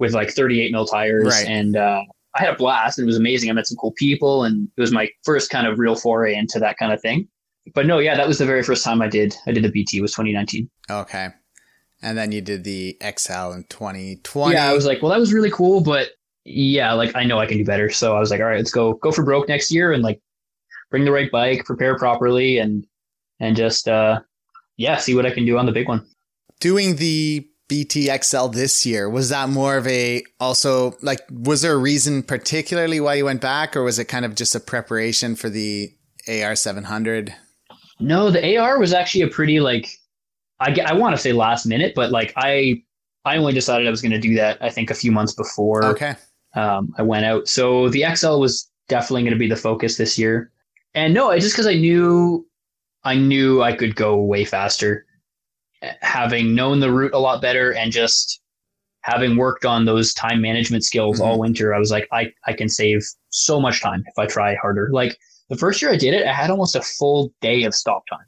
with 0.00 0.14
like 0.14 0.30
38 0.30 0.72
mil 0.72 0.86
tires, 0.86 1.26
Right. 1.26 1.46
and 1.46 1.76
uh, 1.76 2.02
I 2.34 2.40
had 2.40 2.54
a 2.54 2.56
blast. 2.56 2.98
And 2.98 3.04
it 3.04 3.06
was 3.06 3.16
amazing. 3.18 3.50
I 3.50 3.52
met 3.52 3.66
some 3.66 3.76
cool 3.76 3.92
people, 3.96 4.44
and 4.44 4.68
it 4.76 4.80
was 4.80 4.92
my 4.92 5.08
first 5.24 5.50
kind 5.50 5.66
of 5.66 5.78
real 5.78 5.96
foray 5.96 6.34
into 6.34 6.58
that 6.60 6.76
kind 6.78 6.92
of 6.92 7.00
thing. 7.00 7.28
But 7.74 7.86
no, 7.86 7.98
yeah, 7.98 8.16
that 8.16 8.26
was 8.26 8.38
the 8.38 8.46
very 8.46 8.62
first 8.62 8.84
time 8.84 9.02
I 9.02 9.08
did 9.08 9.36
I 9.46 9.52
did 9.52 9.64
a 9.64 9.70
BT 9.70 10.00
was 10.00 10.12
2019. 10.12 10.68
Okay. 10.90 11.28
And 12.02 12.16
then 12.16 12.32
you 12.32 12.40
did 12.40 12.64
the 12.64 12.96
XL 13.16 13.52
in 13.52 13.64
twenty 13.68 14.16
twenty. 14.22 14.54
Yeah, 14.54 14.70
I 14.70 14.72
was 14.72 14.86
like, 14.86 15.02
well, 15.02 15.10
that 15.10 15.20
was 15.20 15.34
really 15.34 15.50
cool, 15.50 15.82
but 15.82 16.08
yeah, 16.44 16.94
like 16.94 17.14
I 17.14 17.24
know 17.24 17.38
I 17.38 17.44
can 17.46 17.58
do 17.58 17.64
better. 17.64 17.90
So 17.90 18.16
I 18.16 18.20
was 18.20 18.30
like, 18.30 18.40
all 18.40 18.46
right, 18.46 18.56
let's 18.56 18.70
go 18.72 18.94
go 18.94 19.12
for 19.12 19.22
broke 19.22 19.48
next 19.48 19.70
year 19.70 19.92
and 19.92 20.02
like 20.02 20.20
bring 20.90 21.04
the 21.04 21.12
right 21.12 21.30
bike, 21.30 21.66
prepare 21.66 21.98
properly, 21.98 22.56
and 22.58 22.86
and 23.38 23.54
just 23.54 23.86
uh 23.86 24.20
yeah, 24.78 24.96
see 24.96 25.14
what 25.14 25.26
I 25.26 25.30
can 25.30 25.44
do 25.44 25.58
on 25.58 25.66
the 25.66 25.72
big 25.72 25.88
one. 25.88 26.06
doing 26.58 26.96
the 26.96 27.46
BTXL 27.70 28.52
this 28.52 28.84
year. 28.84 29.08
Was 29.08 29.28
that 29.28 29.48
more 29.48 29.76
of 29.76 29.86
a 29.86 30.22
also 30.40 30.96
like 31.02 31.20
was 31.30 31.62
there 31.62 31.72
a 31.72 31.78
reason 31.78 32.22
particularly 32.22 32.98
why 33.00 33.14
you 33.14 33.24
went 33.24 33.40
back 33.40 33.76
or 33.76 33.82
was 33.84 33.98
it 33.98 34.06
kind 34.06 34.24
of 34.24 34.34
just 34.34 34.54
a 34.54 34.60
preparation 34.60 35.36
for 35.36 35.48
the 35.48 35.94
AR 36.28 36.56
700? 36.56 37.34
No, 38.00 38.30
the 38.30 38.56
AR 38.58 38.78
was 38.78 38.92
actually 38.92 39.22
a 39.22 39.28
pretty 39.28 39.60
like 39.60 39.88
I 40.58 40.76
I 40.84 40.92
want 40.94 41.14
to 41.14 41.22
say 41.22 41.32
last 41.32 41.64
minute, 41.64 41.94
but 41.94 42.10
like 42.10 42.32
I 42.36 42.82
I 43.24 43.36
only 43.36 43.52
decided 43.52 43.86
I 43.86 43.90
was 43.90 44.02
going 44.02 44.12
to 44.12 44.18
do 44.18 44.34
that 44.34 44.58
I 44.60 44.68
think 44.70 44.90
a 44.90 44.94
few 44.94 45.12
months 45.12 45.32
before 45.34 45.84
Okay. 45.84 46.14
um, 46.54 46.92
I 46.98 47.02
went 47.02 47.24
out. 47.24 47.46
So 47.48 47.88
the 47.90 48.04
XL 48.14 48.40
was 48.40 48.68
definitely 48.88 49.22
going 49.22 49.32
to 49.34 49.38
be 49.38 49.48
the 49.48 49.56
focus 49.56 49.96
this 49.96 50.18
year. 50.18 50.50
And 50.94 51.14
no, 51.14 51.32
just 51.38 51.54
because 51.54 51.68
I 51.68 51.74
knew 51.74 52.44
I 53.04 53.14
knew 53.14 53.62
I 53.62 53.72
could 53.74 53.94
go 53.94 54.16
way 54.16 54.44
faster, 54.44 55.06
having 56.00 56.54
known 56.54 56.80
the 56.80 56.92
route 56.92 57.14
a 57.14 57.18
lot 57.18 57.40
better 57.40 57.74
and 57.74 57.92
just 57.92 58.40
having 59.02 59.36
worked 59.36 59.64
on 59.64 59.84
those 59.86 60.12
time 60.12 60.40
management 60.40 60.84
skills 60.84 61.20
all 61.20 61.32
mm-hmm. 61.32 61.40
winter. 61.40 61.74
I 61.74 61.78
was 61.78 61.90
like, 61.90 62.06
I 62.12 62.32
I 62.46 62.52
can 62.52 62.68
save 62.68 63.02
so 63.30 63.60
much 63.60 63.82
time 63.82 64.04
if 64.06 64.18
I 64.18 64.26
try 64.26 64.54
harder. 64.56 64.90
Like 64.92 65.16
the 65.48 65.56
first 65.56 65.80
year 65.80 65.90
I 65.90 65.96
did 65.96 66.14
it, 66.14 66.26
I 66.26 66.32
had 66.32 66.50
almost 66.50 66.76
a 66.76 66.82
full 66.82 67.32
day 67.40 67.64
of 67.64 67.74
stop 67.74 68.04
time. 68.08 68.26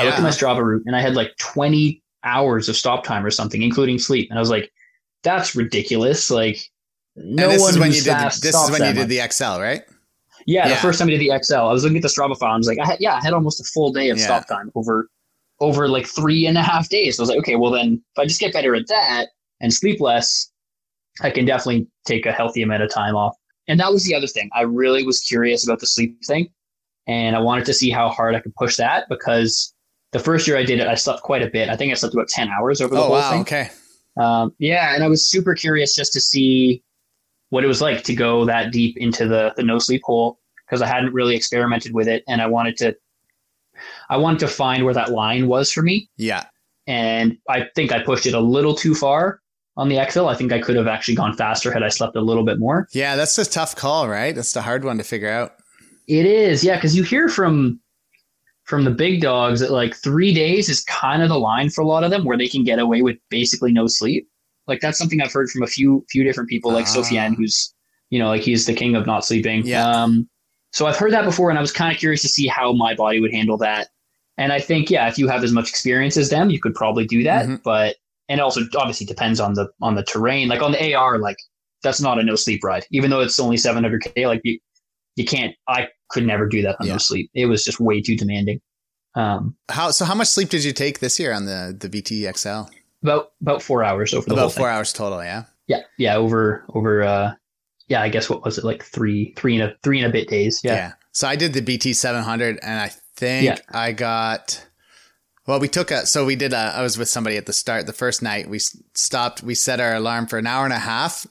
I 0.00 0.04
looked 0.04 0.18
at 0.18 0.22
my 0.22 0.30
Strava 0.30 0.64
route 0.64 0.84
and 0.86 0.96
I 0.96 1.00
had 1.00 1.14
like 1.14 1.36
20 1.38 2.02
hours 2.24 2.68
of 2.68 2.76
stop 2.76 3.04
time 3.04 3.26
or 3.26 3.30
something, 3.30 3.62
including 3.62 3.98
sleep. 3.98 4.30
And 4.30 4.38
I 4.38 4.40
was 4.40 4.48
like, 4.48 4.72
that's 5.22 5.54
ridiculous. 5.54 6.30
Like, 6.30 6.58
no 7.14 7.44
and 7.44 7.52
this 7.52 7.60
one 7.60 7.70
is 7.70 7.78
when 7.78 7.92
you 7.92 8.00
did. 8.00 8.06
fast 8.06 8.42
This 8.42 8.54
is 8.54 8.70
when 8.70 8.80
you 8.82 8.94
did 8.94 9.08
much. 9.08 9.08
the 9.08 9.30
XL, 9.30 9.60
right? 9.60 9.82
Yeah, 10.46 10.66
Yeah. 10.66 10.74
the 10.74 10.76
first 10.76 10.98
time 10.98 11.08
I 11.08 11.12
did 11.12 11.20
the 11.20 11.38
XL, 11.42 11.56
I 11.56 11.72
was 11.72 11.82
looking 11.84 11.98
at 11.98 12.02
the 12.02 12.08
Strava 12.08 12.38
file. 12.38 12.52
I 12.52 12.56
was 12.56 12.66
like, 12.66 12.78
I 12.78 12.86
had, 12.86 12.96
yeah, 13.00 13.16
I 13.16 13.20
had 13.22 13.34
almost 13.34 13.60
a 13.60 13.64
full 13.64 13.92
day 13.92 14.08
of 14.08 14.18
Yeah. 14.18 14.24
stop 14.24 14.48
time 14.48 14.70
over 14.74 15.08
over 15.62 15.88
like 15.88 16.06
three 16.06 16.44
and 16.44 16.58
a 16.58 16.62
half 16.62 16.88
days. 16.88 17.16
So 17.16 17.20
I 17.20 17.22
was 17.22 17.28
like, 17.30 17.38
okay, 17.38 17.56
well 17.56 17.70
then, 17.70 18.02
if 18.14 18.18
I 18.18 18.26
just 18.26 18.40
get 18.40 18.52
better 18.52 18.74
at 18.74 18.88
that 18.88 19.28
and 19.60 19.72
sleep 19.72 20.00
less, 20.00 20.50
I 21.22 21.30
can 21.30 21.44
definitely 21.44 21.86
take 22.04 22.26
a 22.26 22.32
healthy 22.32 22.62
amount 22.62 22.82
of 22.82 22.90
time 22.90 23.14
off. 23.14 23.36
And 23.68 23.78
that 23.78 23.92
was 23.92 24.04
the 24.04 24.14
other 24.14 24.26
thing. 24.26 24.50
I 24.54 24.62
really 24.62 25.04
was 25.06 25.20
curious 25.20 25.64
about 25.64 25.78
the 25.78 25.86
sleep 25.86 26.18
thing, 26.26 26.48
and 27.06 27.36
I 27.36 27.38
wanted 27.38 27.64
to 27.66 27.74
see 27.74 27.90
how 27.90 28.08
hard 28.08 28.34
I 28.34 28.40
could 28.40 28.54
push 28.56 28.76
that 28.76 29.08
because 29.08 29.72
the 30.10 30.18
first 30.18 30.46
year 30.48 30.58
I 30.58 30.64
did 30.64 30.80
it, 30.80 30.88
I 30.88 30.96
slept 30.96 31.22
quite 31.22 31.42
a 31.42 31.48
bit. 31.48 31.68
I 31.68 31.76
think 31.76 31.92
I 31.92 31.94
slept 31.94 32.14
about 32.14 32.28
ten 32.28 32.48
hours 32.50 32.80
over 32.80 32.94
the 32.94 33.00
Oh 33.00 33.04
whole 33.04 33.12
wow. 33.12 33.30
thing. 33.30 33.40
Okay. 33.42 33.70
Um, 34.20 34.52
yeah, 34.58 34.94
and 34.94 35.04
I 35.04 35.08
was 35.08 35.30
super 35.30 35.54
curious 35.54 35.94
just 35.94 36.12
to 36.14 36.20
see 36.20 36.82
what 37.50 37.62
it 37.64 37.68
was 37.68 37.80
like 37.80 38.02
to 38.04 38.14
go 38.14 38.44
that 38.46 38.72
deep 38.72 38.96
into 38.96 39.28
the 39.28 39.52
the 39.56 39.62
no 39.62 39.78
sleep 39.78 40.02
hole 40.04 40.38
because 40.66 40.82
I 40.82 40.86
hadn't 40.86 41.14
really 41.14 41.36
experimented 41.36 41.94
with 41.94 42.08
it, 42.08 42.24
and 42.26 42.42
I 42.42 42.46
wanted 42.46 42.76
to 42.78 42.96
I 44.10 44.16
wanted 44.16 44.40
to 44.40 44.48
find 44.48 44.84
where 44.84 44.94
that 44.94 45.10
line 45.12 45.46
was 45.48 45.72
for 45.72 45.82
me, 45.82 46.08
Yeah. 46.16 46.44
and 46.86 47.36
I 47.48 47.66
think 47.74 47.92
I 47.92 48.02
pushed 48.02 48.26
it 48.26 48.34
a 48.34 48.40
little 48.40 48.74
too 48.74 48.94
far 48.94 49.40
on 49.76 49.88
the 49.88 50.04
XL. 50.10 50.26
I 50.28 50.34
think 50.34 50.52
I 50.52 50.60
could 50.60 50.76
have 50.76 50.86
actually 50.86 51.14
gone 51.14 51.34
faster 51.36 51.72
had 51.72 51.82
I 51.82 51.88
slept 51.88 52.14
a 52.16 52.20
little 52.20 52.44
bit 52.44 52.58
more. 52.58 52.88
Yeah. 52.92 53.16
That's 53.16 53.38
a 53.38 53.44
tough 53.44 53.74
call, 53.74 54.08
right? 54.08 54.34
That's 54.34 54.52
the 54.52 54.60
hard 54.62 54.84
one 54.84 54.98
to 54.98 55.04
figure 55.04 55.30
out. 55.30 55.54
It 56.08 56.26
is, 56.26 56.62
yeah, 56.62 56.74
because 56.76 56.94
you 56.96 57.02
hear 57.04 57.28
from 57.28 57.80
from 58.64 58.84
the 58.84 58.90
big 58.90 59.20
dogs 59.20 59.60
that 59.60 59.70
like 59.70 59.94
three 59.94 60.32
days 60.34 60.68
is 60.68 60.84
kind 60.84 61.22
of 61.22 61.28
the 61.28 61.38
line 61.38 61.68
for 61.70 61.80
a 61.80 61.86
lot 61.86 62.04
of 62.04 62.10
them 62.10 62.24
where 62.24 62.36
they 62.38 62.48
can 62.48 62.62
get 62.64 62.78
away 62.78 63.02
with 63.02 63.16
basically 63.28 63.72
no 63.72 63.86
sleep. 63.86 64.28
Like 64.68 64.80
that's 64.80 64.98
something 64.98 65.20
I've 65.20 65.32
heard 65.32 65.48
from 65.50 65.62
a 65.62 65.66
few 65.66 66.04
few 66.10 66.22
different 66.24 66.48
people, 66.48 66.70
like. 66.72 66.86
Sofiane, 66.86 67.34
who's 67.36 67.74
you 68.10 68.18
know 68.18 68.28
like 68.28 68.42
he's 68.42 68.66
the 68.66 68.74
king 68.74 68.94
of 68.94 69.06
not 69.06 69.24
sleeping. 69.24 69.66
Yeah. 69.66 69.88
Um, 69.88 70.28
so 70.72 70.86
I've 70.86 70.96
heard 70.96 71.12
that 71.12 71.24
before, 71.24 71.50
and 71.50 71.58
I 71.58 71.62
was 71.62 71.72
kind 71.72 71.92
of 71.92 71.98
curious 71.98 72.22
to 72.22 72.28
see 72.28 72.46
how 72.46 72.72
my 72.72 72.94
body 72.94 73.20
would 73.20 73.32
handle 73.32 73.56
that. 73.58 73.88
And 74.38 74.52
I 74.52 74.60
think 74.60 74.90
yeah, 74.90 75.08
if 75.08 75.18
you 75.18 75.28
have 75.28 75.44
as 75.44 75.52
much 75.52 75.68
experience 75.68 76.16
as 76.16 76.30
them, 76.30 76.50
you 76.50 76.58
could 76.60 76.74
probably 76.74 77.06
do 77.06 77.22
that. 77.24 77.46
Mhm. 77.46 77.62
But 77.62 77.96
and 78.28 78.40
also 78.40 78.62
obviously 78.76 79.06
depends 79.06 79.38
on 79.40 79.54
the 79.54 79.68
on 79.82 79.94
the 79.94 80.02
terrain. 80.02 80.48
Like 80.48 80.62
on 80.62 80.72
the 80.72 80.94
AR, 80.94 81.18
like 81.18 81.36
that's 81.82 82.00
not 82.00 82.18
a 82.18 82.22
no 82.22 82.34
sleep 82.36 82.62
ride, 82.64 82.84
even 82.90 83.10
though 83.10 83.20
it's 83.20 83.38
only 83.38 83.56
700k. 83.56 84.26
Like 84.26 84.40
you 84.44 84.58
you 85.16 85.24
can't. 85.26 85.54
I 85.68 85.88
could 86.08 86.26
never 86.26 86.46
do 86.46 86.62
that 86.62 86.76
on 86.80 86.86
Yeah. 86.86 86.94
no 86.94 86.98
sleep. 86.98 87.30
It 87.34 87.46
was 87.46 87.62
just 87.64 87.78
way 87.80 88.00
too 88.00 88.16
demanding. 88.16 88.60
Um, 89.14 89.54
How 89.70 89.90
so? 89.90 90.06
How 90.06 90.14
much 90.14 90.28
sleep 90.28 90.48
did 90.48 90.64
you 90.64 90.72
take 90.72 91.00
this 91.00 91.20
year 91.20 91.34
on 91.34 91.44
the 91.44 91.76
the 91.78 91.88
BT 91.90 92.30
XL? 92.32 92.62
about 93.02 93.32
about 93.42 93.60
four 93.62 93.82
hours 93.84 94.14
over 94.14 94.24
the 94.26 94.30
whole 94.34 94.44
About 94.44 94.52
four 94.54 94.68
thing. 94.68 94.74
hours 94.76 94.92
total. 94.92 95.22
Yeah. 95.22 95.44
Yeah, 95.66 95.80
yeah, 95.98 96.16
over 96.16 96.64
over. 96.74 97.02
uh 97.02 97.32
Yeah, 97.92 98.00
I 98.00 98.08
guess 98.08 98.30
what 98.30 98.42
was 98.42 98.56
it 98.56 98.64
like 98.64 98.82
three 98.82 99.34
three 99.36 99.54
and 99.60 99.70
a 99.70 99.76
three 99.82 99.98
and 99.98 100.06
a 100.06 100.10
bit 100.10 100.26
days. 100.26 100.62
Yeah, 100.64 100.74
yeah. 100.74 100.92
So 101.12 101.28
I 101.28 101.36
did 101.36 101.52
the 101.52 101.60
BT 101.60 101.92
700 101.92 102.58
and 102.62 102.80
I 102.80 102.90
think 103.16 103.44
Yeah. 103.44 103.58
I 103.70 103.92
got, 103.92 104.66
well, 105.46 105.60
we 105.60 105.68
took 105.68 105.90
a, 105.90 106.06
so 106.06 106.24
we 106.24 106.34
did 106.34 106.54
a, 106.54 106.72
I 106.74 106.80
was 106.82 106.96
with 106.96 107.10
somebody 107.10 107.36
at 107.36 107.44
the 107.44 107.52
start, 107.52 107.84
the 107.84 107.92
first 107.92 108.22
night 108.22 108.48
we 108.48 108.60
stopped, 108.94 109.42
we 109.42 109.54
set 109.54 109.78
our 109.78 109.94
alarm 109.94 110.26
for 110.26 110.38
an 110.38 110.46
hour 110.46 110.64
and 110.64 110.72
a 110.72 110.78
half 110.78 111.26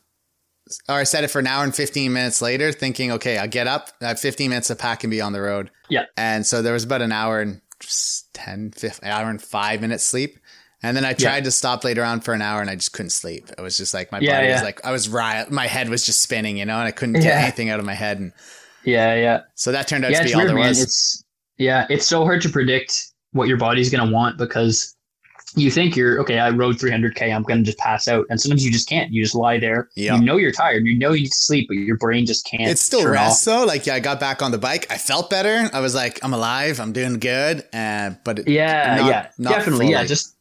or 0.88 0.96
I 0.96 1.04
set 1.04 1.24
it 1.24 1.30
for 1.30 1.40
an 1.40 1.48
hour 1.48 1.64
and 1.64 1.76
15 1.76 2.14
minutes 2.14 2.44
later 2.44 2.72
thinking, 2.72 3.12
okay, 3.14 3.40
I'll 3.40 3.48
get 3.48 3.66
up, 3.66 3.90
I 4.00 4.10
have 4.10 4.20
15 4.20 4.52
minutes 4.52 4.68
to 4.68 4.76
pack 4.76 5.04
and 5.04 5.10
be 5.10 5.20
on 5.20 5.34
the 5.34 5.42
road. 5.42 5.72
Yeah. 5.90 6.06
And 6.16 6.46
so 6.46 6.62
there 6.62 6.74
was 6.74 6.84
about 6.84 7.02
an 7.02 7.12
hour 7.12 7.42
and 7.42 7.60
10, 8.34 8.74
15, 8.78 9.10
hour 9.10 9.32
and 9.32 9.42
five 9.42 9.82
minutes 9.82 10.04
sleep. 10.04 10.38
And 10.84 10.98
then 10.98 11.06
I 11.06 11.10
Yeah. 11.10 11.14
tried 11.30 11.44
to 11.44 11.52
stop 11.52 11.84
later 11.84 12.04
on 12.04 12.22
for 12.22 12.34
an 12.34 12.42
hour 12.42 12.60
and 12.62 12.70
I 12.70 12.76
just 12.76 12.92
couldn't 12.94 13.12
sleep. 13.12 13.50
It 13.56 13.62
was 13.62 13.78
just 13.78 13.94
like 13.94 14.12
my 14.12 14.20
Yeah, 14.20 14.40
body 14.40 14.52
was 14.52 14.64
like, 14.64 14.84
I 14.86 14.92
was 14.92 15.08
riot. 15.10 15.52
My 15.52 15.68
head 15.68 15.90
was 15.90 16.06
just 16.06 16.22
spinning, 16.22 16.58
you 16.58 16.66
know, 16.66 16.78
and 16.80 16.88
I 16.88 16.92
couldn't 16.92 17.14
get 17.14 17.24
Yeah. 17.26 17.42
anything 17.42 17.70
out 17.70 17.80
of 17.80 17.86
my 17.86 17.94
head. 17.94 18.20
And 18.20 18.32
yeah, 18.84 19.14
yeah. 19.16 19.42
so 19.56 19.72
that 19.72 19.88
turned 19.88 20.06
out 20.06 20.12
yeah, 20.12 20.20
to 20.22 20.26
be 20.26 20.34
all 20.34 20.40
weird, 20.40 20.50
there 20.50 20.56
man. 20.58 20.70
was. 20.70 20.82
It's 20.82 21.24
yeah, 21.58 21.86
it's 21.90 22.08
so 22.08 22.24
hard 22.24 22.42
to 22.42 22.50
predict 22.50 23.08
what 23.34 23.48
your 23.48 23.58
body's 23.58 23.90
gonna 23.92 24.12
want 24.12 24.38
because 24.40 24.96
you 25.56 25.70
think 25.70 25.96
you're 25.98 26.20
okay. 26.22 26.40
I 26.40 26.50
rode 26.50 26.78
300k. 26.80 27.32
I'm 27.36 27.44
gonna 27.44 27.62
just 27.62 27.78
pass 27.78 28.08
out, 28.08 28.26
and 28.30 28.40
sometimes 28.42 28.64
you 28.66 28.72
just 28.72 28.88
can't. 28.90 29.12
You 29.12 29.22
just 29.22 29.36
lie 29.36 29.60
there. 29.60 29.90
Yeah. 29.96 30.16
You 30.16 30.22
know 30.24 30.38
you're 30.38 30.54
tired. 30.54 30.86
You 30.86 30.98
know 30.98 31.12
you 31.12 31.24
need 31.24 31.32
to 31.32 31.40
sleep, 31.40 31.68
but 31.68 31.76
your 31.76 31.98
brain 31.98 32.26
just 32.26 32.46
can't. 32.50 32.64
It's 32.72 32.82
still 32.82 33.06
rest 33.08 33.48
off. 33.48 33.54
though. 33.60 33.66
Like 33.66 33.86
yeah, 33.86 33.96
I 33.96 34.00
got 34.00 34.20
back 34.20 34.42
on 34.42 34.52
the 34.52 34.58
bike. 34.58 34.88
I 34.90 34.98
felt 34.98 35.30
better. 35.30 35.70
I 35.74 35.80
was 35.82 35.94
like, 35.94 36.20
I'm 36.24 36.34
alive. 36.34 36.80
I'm 36.80 36.94
doing 36.94 37.20
good. 37.20 37.66
And 37.74 38.18
but 38.24 38.40
it, 38.40 38.48
Yeah, 38.48 38.96
not- 38.96 39.06
yeah, 39.10 39.28
not 39.38 39.54
definitely. 39.54 39.92
Yeah, 39.92 40.06
just 40.06 40.36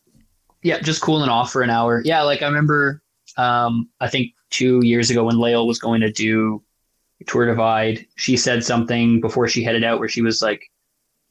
yeah, 0.63 0.81
just 0.81 1.01
cooling 1.01 1.31
off 1.31 1.53
for 1.53 1.63
an 1.63 1.71
hour. 1.71 2.03
Yeah, 2.05 2.23
like 2.23 2.43
I 2.43 2.47
remember. 2.47 3.03
Um, 3.37 3.89
I 4.01 4.09
think 4.09 4.33
two 4.51 4.81
years 4.85 5.11
ago 5.11 5.25
when 5.25 5.39
Lael 5.39 5.67
was 5.67 5.79
going 5.79 6.01
to 6.01 6.11
do 6.11 6.63
Tour 7.27 7.47
Divide, 7.47 8.05
she 8.17 8.37
said 8.37 8.65
something 8.65 9.21
before 9.21 9.49
she 9.49 9.63
headed 9.63 9.85
out 9.85 9.99
where 9.99 10.09
she 10.09 10.23
was 10.23 10.43
like, 10.43 10.63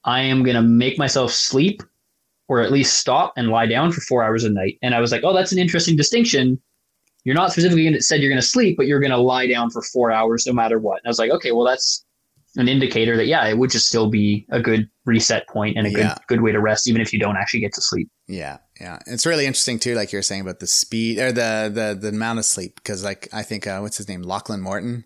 "I 0.03 0.21
am 0.21 0.43
gonna 0.43 0.61
make 0.61 0.97
myself 0.97 1.31
sleep, 1.31 1.83
or 2.47 2.61
at 2.61 2.71
least 2.71 2.99
stop 2.99 3.33
and 3.37 3.49
lie 3.49 3.65
down 3.65 3.91
for 3.91 4.01
four 4.01 4.23
hours 4.23 4.43
a 4.43 4.49
night." 4.49 4.77
And 4.81 4.95
I 4.95 4.99
was 4.99 5.11
like, 5.11 5.23
"Oh, 5.23 5.33
that's 5.33 5.51
an 5.51 5.59
interesting 5.59 5.95
distinction." 5.95 6.61
You're 7.25 7.35
not 7.35 7.51
specifically 7.51 7.99
said 7.99 8.21
you're 8.21 8.29
going 8.29 8.41
to 8.41 8.47
sleep, 8.47 8.77
but 8.77 8.87
you're 8.87 9.01
going 9.01 9.11
to 9.11 9.17
lie 9.17 9.45
down 9.45 9.69
for 9.69 9.81
four 9.81 10.09
hours 10.09 10.47
no 10.47 10.53
matter 10.53 10.79
what. 10.79 10.99
And 10.99 11.07
I 11.07 11.09
was 11.09 11.19
like, 11.19 11.31
okay, 11.31 11.51
well, 11.51 11.65
that's 11.65 12.05
an 12.57 12.67
indicator 12.67 13.15
that 13.17 13.25
yeah, 13.27 13.45
it 13.47 13.57
would 13.57 13.69
just 13.71 13.87
still 13.87 14.09
be 14.09 14.45
a 14.49 14.61
good 14.61 14.89
reset 15.05 15.47
point 15.47 15.77
and 15.77 15.87
a 15.87 15.89
Yeah. 15.89 16.15
good 16.15 16.17
good 16.27 16.41
way 16.41 16.51
to 16.51 16.59
rest, 16.59 16.87
even 16.87 17.01
if 17.01 17.13
you 17.13 17.19
don't 17.19 17.37
actually 17.37 17.59
get 17.61 17.73
to 17.73 17.81
sleep. 17.81 18.09
yeah, 18.27 18.57
yeah. 18.79 18.99
It's 19.07 19.25
really 19.25 19.45
interesting 19.45 19.79
too, 19.79 19.95
like 19.95 20.11
you 20.11 20.17
were 20.17 20.23
saying 20.23 20.41
about 20.41 20.59
the 20.59 20.67
speed 20.67 21.19
or 21.19 21.31
the 21.31 21.71
the 21.73 21.97
the 21.99 22.09
amount 22.09 22.39
of 22.39 22.45
sleep. 22.45 22.75
Because 22.75 23.03
like 23.03 23.27
I 23.33 23.43
think 23.43 23.67
uh, 23.67 23.79
what's 23.79 23.97
his 23.97 24.07
name, 24.09 24.21
Lachlan 24.21 24.61
Morton. 24.61 25.05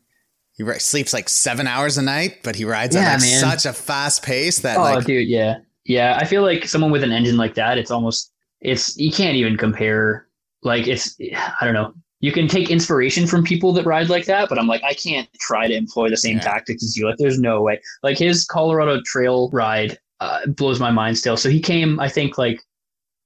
He 0.55 0.63
sleeps 0.77 1.13
like 1.13 1.29
seven 1.29 1.65
hours 1.65 1.97
a 1.97 2.03
night, 2.03 2.43
but 2.43 2.55
he 2.55 2.63
rides 2.63 2.95
Yeah, 2.95 3.01
at 3.01 3.21
like 3.21 3.21
such 3.21 3.65
a 3.65 3.73
fast 3.73 4.21
pace 4.23 4.59
that 4.59 4.77
Oh, 4.77 4.81
like 4.83 5.05
dude, 5.05 5.27
yeah, 5.27 5.57
yeah. 5.83 6.15
I 6.21 6.25
feel 6.25 6.43
like 6.43 6.65
someone 6.67 6.91
with 6.91 7.03
an 7.03 7.11
engine 7.11 7.37
like 7.37 7.55
that, 7.55 7.77
it's 7.79 7.89
almost 7.89 8.31
it's 8.61 8.95
you 8.97 9.11
can't 9.11 9.35
even 9.35 9.57
compare. 9.57 10.27
Like 10.61 10.87
it's 10.87 11.17
I 11.59 11.65
don't 11.65 11.73
know. 11.73 11.93
You 12.23 12.31
can 12.31 12.47
take 12.47 12.71
inspiration 12.71 13.27
from 13.27 13.43
people 13.43 13.73
that 13.73 13.85
ride 13.85 14.07
like 14.09 14.25
that, 14.27 14.47
but 14.47 14.57
I'm 14.57 14.67
like 14.67 14.81
I 14.83 14.93
can't 14.93 15.27
try 15.39 15.67
to 15.67 15.73
employ 15.73 16.09
the 16.09 16.15
same 16.17 16.37
Yeah. 16.37 16.43
tactics 16.43 16.81
as 16.83 16.95
you. 16.95 17.05
Like 17.05 17.17
there's 17.17 17.37
no 17.39 17.61
way. 17.61 17.81
Like 18.01 18.17
his 18.17 18.45
Colorado 18.45 19.01
Trail 19.05 19.49
ride 19.51 19.97
uh, 20.21 20.39
blows 20.47 20.79
my 20.79 20.89
mind 20.89 21.17
still. 21.17 21.35
So 21.35 21.49
he 21.49 21.59
came, 21.59 21.99
I 21.99 22.07
think, 22.07 22.37
like 22.37 22.61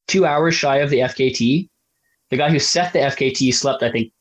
two 0.07 0.25
hours 0.25 0.55
shy 0.55 0.77
of 0.77 0.89
the 0.89 0.97
FKT. 0.99 1.69
The 2.31 2.37
guy 2.37 2.49
who 2.49 2.57
set 2.57 2.91
the 2.91 2.99
FKT 2.99 3.53
slept, 3.53 3.83
I 3.83 3.91
think, 3.91 4.11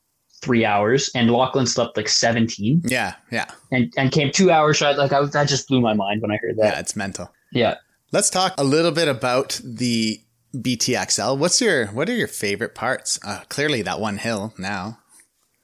three 0.43 0.67
hours, 0.67 1.11
and 1.15 1.31
Lachlan 1.31 1.67
slept 1.67 1.97
like 1.97 2.09
17, 2.11 2.83
yeah, 2.85 3.15
yeah, 3.33 3.47
and 3.73 3.91
and 3.97 4.13
came 4.13 4.31
two 4.31 4.51
hours 4.51 4.77
shy. 4.77 4.93
Like 4.93 5.11
I, 5.13 5.25
that 5.25 5.49
just 5.49 5.69
blew 5.69 5.81
my 5.81 5.95
mind 5.95 6.21
when 6.21 6.31
I 6.31 6.37
heard 6.37 6.59
that. 6.59 6.75
yeah. 6.75 6.79
It's 6.81 6.95
mental. 6.95 7.33
Yeah. 7.51 7.77
Let's 8.13 8.29
talk 8.29 8.53
a 8.59 8.63
little 8.65 8.93
bit 8.93 9.09
about 9.09 9.59
the 9.65 10.21
BTXL. 10.63 11.39
What's 11.39 11.61
your 11.61 11.87
what 11.89 12.09
are 12.09 12.15
your 12.15 12.29
favorite 12.29 12.75
parts? 12.75 13.19
Uh, 13.25 13.41
clearly, 13.49 13.83
that 13.83 14.01
one 14.01 14.19
hill 14.19 14.55
now. 14.59 14.99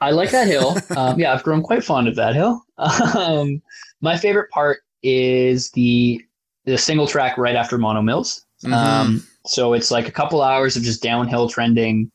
I 0.00 0.10
like 0.10 0.30
that 0.30 0.48
hill. 0.48 0.76
Um, 0.96 1.18
yeah, 1.18 1.32
I've 1.32 1.42
grown 1.42 1.62
quite 1.62 1.84
fond 1.84 2.08
of 2.08 2.16
that 2.16 2.34
hill. 2.34 2.62
Um, 2.78 3.62
my 4.00 4.16
favorite 4.16 4.50
part 4.50 4.80
is 5.02 5.70
the 5.70 6.20
the 6.64 6.76
single 6.76 7.06
track 7.06 7.38
right 7.38 7.54
after 7.54 7.78
Mono 7.78 8.02
Mills. 8.02 8.44
Mhm. 8.64 8.72
Um, 8.72 9.26
so 9.46 9.72
it's 9.72 9.90
like 9.90 10.08
a 10.08 10.12
couple 10.12 10.42
hours 10.42 10.76
of 10.76 10.82
just 10.82 11.02
downhill 11.02 11.48
trending, 11.48 12.10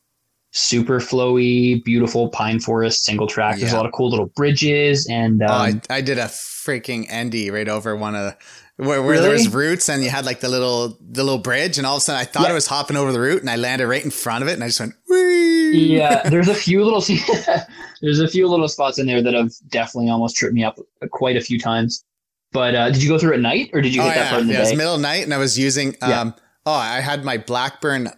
super 0.52 0.98
flowy, 1.00 1.82
beautiful 1.84 2.28
pine 2.28 2.60
forest 2.60 3.04
single 3.04 3.26
track. 3.26 3.58
There's 3.58 3.72
a 3.72 3.76
lot 3.76 3.86
of 3.86 3.92
cool 3.92 4.10
little 4.10 4.30
bridges 4.36 5.06
and 5.10 5.42
um, 5.42 5.50
oh, 5.50 5.54
I, 5.54 5.80
I 5.90 6.00
did 6.00 6.18
a 6.18 6.24
freaking 6.24 7.06
endo 7.08 7.52
right 7.52 7.68
over 7.68 7.96
one 7.96 8.14
of 8.14 8.34
where, 8.78 9.02
where 9.02 9.20
there 9.20 9.30
was 9.32 9.52
roots 9.52 9.88
and 9.88 10.02
you 10.02 10.08
had 10.10 10.24
like 10.24 10.40
the 10.40 10.48
little 10.48 10.96
the 11.00 11.22
little 11.24 11.38
bridge 11.38 11.76
and 11.78 11.86
all 11.86 11.96
of 11.96 11.98
a 11.98 12.00
sudden 12.00 12.20
I 12.20 12.24
thought 12.24 12.44
Yeah. 12.44 12.50
I 12.50 12.52
was 12.54 12.66
hopping 12.66 12.96
over 12.96 13.12
the 13.12 13.20
root 13.20 13.40
and 13.42 13.50
I 13.50 13.56
landed 13.56 13.86
right 13.86 14.02
in 14.04 14.10
front 14.10 14.42
of 14.42 14.48
it 14.48 14.52
and 14.54 14.62
I 14.64 14.68
just 14.68 14.80
went 14.80 14.94
Whee! 15.10 15.96
yeah, 15.98 16.22
there's 16.30 16.48
a 16.48 16.54
few 16.54 16.84
little 16.84 17.00
there's 18.02 18.20
a 18.20 18.28
few 18.28 18.48
little 18.48 18.68
spots 18.68 18.98
in 18.98 19.06
there 19.06 19.20
that 19.22 19.34
have 19.34 19.52
definitely 19.68 20.10
almost 20.10 20.36
tripped 20.36 20.54
me 20.54 20.64
up 20.64 20.78
quite 21.10 21.36
a 21.36 21.40
few 21.40 21.58
times. 21.58 22.04
But 22.52 22.74
uh, 22.74 22.90
did 22.90 23.02
you 23.02 23.08
go 23.10 23.18
through 23.18 23.34
at 23.34 23.40
night 23.40 23.70
or 23.74 23.82
did 23.82 23.94
you 23.94 24.00
oh 24.00 24.04
hit 24.06 24.14
that 24.14 24.24
yeah, 24.24 24.30
part 24.30 24.42
in 24.42 24.46
the 24.48 24.54
yeah. 24.54 24.60
It 24.60 24.62
was 24.70 24.76
middle 24.76 24.94
of 24.94 25.00
night, 25.02 25.24
and 25.24 25.34
I 25.34 25.38
was 25.38 25.58
using. 25.58 25.94
Yeah. 26.00 26.20
Um, 26.20 26.34
Oh, 26.66 26.72
I 26.72 27.00
had 27.00 27.24
my 27.24 27.38
Blackburn 27.38 28.10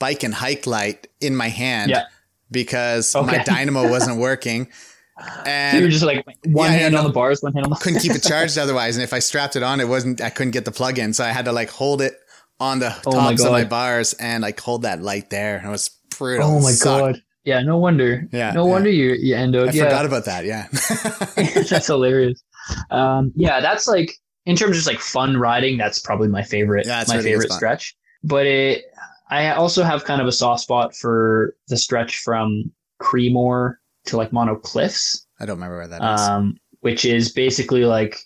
bike 0.00 0.24
and 0.24 0.34
hike 0.34 0.66
light 0.66 1.06
in 1.20 1.36
my 1.36 1.48
hand 1.48 1.90
Yeah. 1.92 2.04
because 2.50 3.14
Okay. 3.14 3.38
my 3.38 3.42
dynamo 3.44 3.88
wasn't 3.88 4.18
working, 4.18 4.68
So 5.16 5.26
you 5.26 5.30
were 5.36 5.46
and 5.46 5.90
just 5.90 6.04
like 6.04 6.26
one 6.44 6.72
Yeah, 6.72 6.78
hand 6.78 6.96
on 6.96 7.04
the 7.04 7.10
bars, 7.10 7.40
one 7.40 7.52
hand 7.52 7.66
on 7.66 7.70
the 7.70 7.76
couldn't 7.76 8.00
keep 8.00 8.12
it 8.12 8.22
charged 8.28 8.58
otherwise. 8.58 8.96
And 8.96 9.04
if 9.04 9.12
I 9.12 9.20
strapped 9.20 9.54
it 9.54 9.62
on, 9.62 9.80
it 9.80 9.88
wasn't. 9.88 10.20
I 10.20 10.30
couldn't 10.30 10.50
get 10.50 10.64
the 10.64 10.72
plug 10.72 10.98
in, 10.98 11.12
so 11.12 11.24
I 11.24 11.28
had 11.28 11.44
to 11.44 11.52
like 11.52 11.70
hold 11.70 12.02
it 12.02 12.18
on 12.58 12.80
the 12.80 12.94
Oh 13.06 13.16
my 13.16 13.30
tops 13.30 13.44
of 13.44 13.52
my 13.52 13.64
bars 13.64 14.14
and 14.14 14.42
like 14.42 14.58
hold 14.58 14.82
that 14.82 15.02
light 15.02 15.30
there. 15.30 15.58
And 15.58 15.68
it 15.68 15.70
was 15.70 15.88
brutal. 16.18 16.50
Oh 16.50 16.60
my 16.60 16.72
sucked. 16.72 17.14
god! 17.14 17.22
Yeah, 17.44 17.60
no 17.60 17.78
wonder. 17.78 18.26
Yeah, 18.32 18.52
no 18.52 18.64
yeah. 18.64 18.70
wonder 18.72 18.90
you 18.90 19.12
you 19.12 19.36
endoed. 19.36 19.68
I 19.68 19.72
yeah, 19.72 19.84
forgot 19.84 20.06
about 20.06 20.24
that. 20.24 20.44
Yeah. 20.46 20.66
that's 21.68 21.86
hilarious. 21.86 22.42
Um, 22.90 23.32
yeah, 23.36 23.60
that's 23.60 23.86
like 23.86 24.12
in 24.46 24.56
terms 24.56 24.70
of 24.70 24.74
just 24.76 24.88
like 24.88 25.00
fun 25.00 25.36
riding. 25.36 25.76
That's 25.76 26.00
probably 26.00 26.28
my 26.28 26.42
favorite. 26.42 26.86
Yeah, 26.86 27.04
my 27.06 27.22
favorite 27.22 27.52
stretch. 27.52 27.94
But 28.24 28.46
it, 28.46 28.84
I 29.30 29.52
also 29.52 29.84
have 29.84 30.04
kind 30.04 30.20
of 30.20 30.26
a 30.26 30.32
soft 30.32 30.62
spot 30.62 30.96
for 30.96 31.54
the 31.68 31.76
stretch 31.76 32.18
from 32.18 32.72
Creemore 33.00 33.76
to 34.06 34.16
like 34.16 34.32
Mono 34.32 34.56
Cliffs, 34.56 35.26
I 35.40 35.46
don't 35.46 35.56
remember 35.56 35.76
where 35.78 35.88
that 35.88 36.14
is. 36.14 36.20
um, 36.20 36.56
which 36.80 37.04
is 37.04 37.32
basically 37.32 37.84
like 37.84 38.18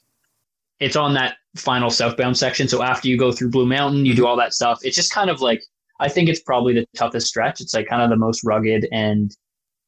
it's 0.81 0.97
on 0.97 1.15
that 1.15 1.37
final 1.57 1.91
southbound 1.91 2.37
section. 2.39 2.69
So 2.69 2.83
after 2.83 3.09
you 3.09 3.17
go 3.19 3.33
through 3.33 3.51
Blue 3.51 3.67
Mountain, 3.67 4.07
you 4.07 4.15
do 4.15 4.23
Mm-hmm. 4.23 4.29
all 4.29 4.37
that 4.37 4.55
stuff. 4.55 4.79
It's 4.83 4.97
just 4.97 5.13
kind 5.13 5.31
of 5.31 5.41
like 5.41 5.63
I 6.01 6.09
think 6.09 6.29
it's 6.29 6.41
probably 6.41 6.75
the 6.75 6.87
toughest 6.97 7.27
stretch. 7.27 7.61
It's 7.61 7.75
like 7.75 7.89
kind 7.89 8.03
of 8.03 8.11
the 8.11 8.17
most 8.17 8.45
rugged 8.45 8.87
and 8.93 9.35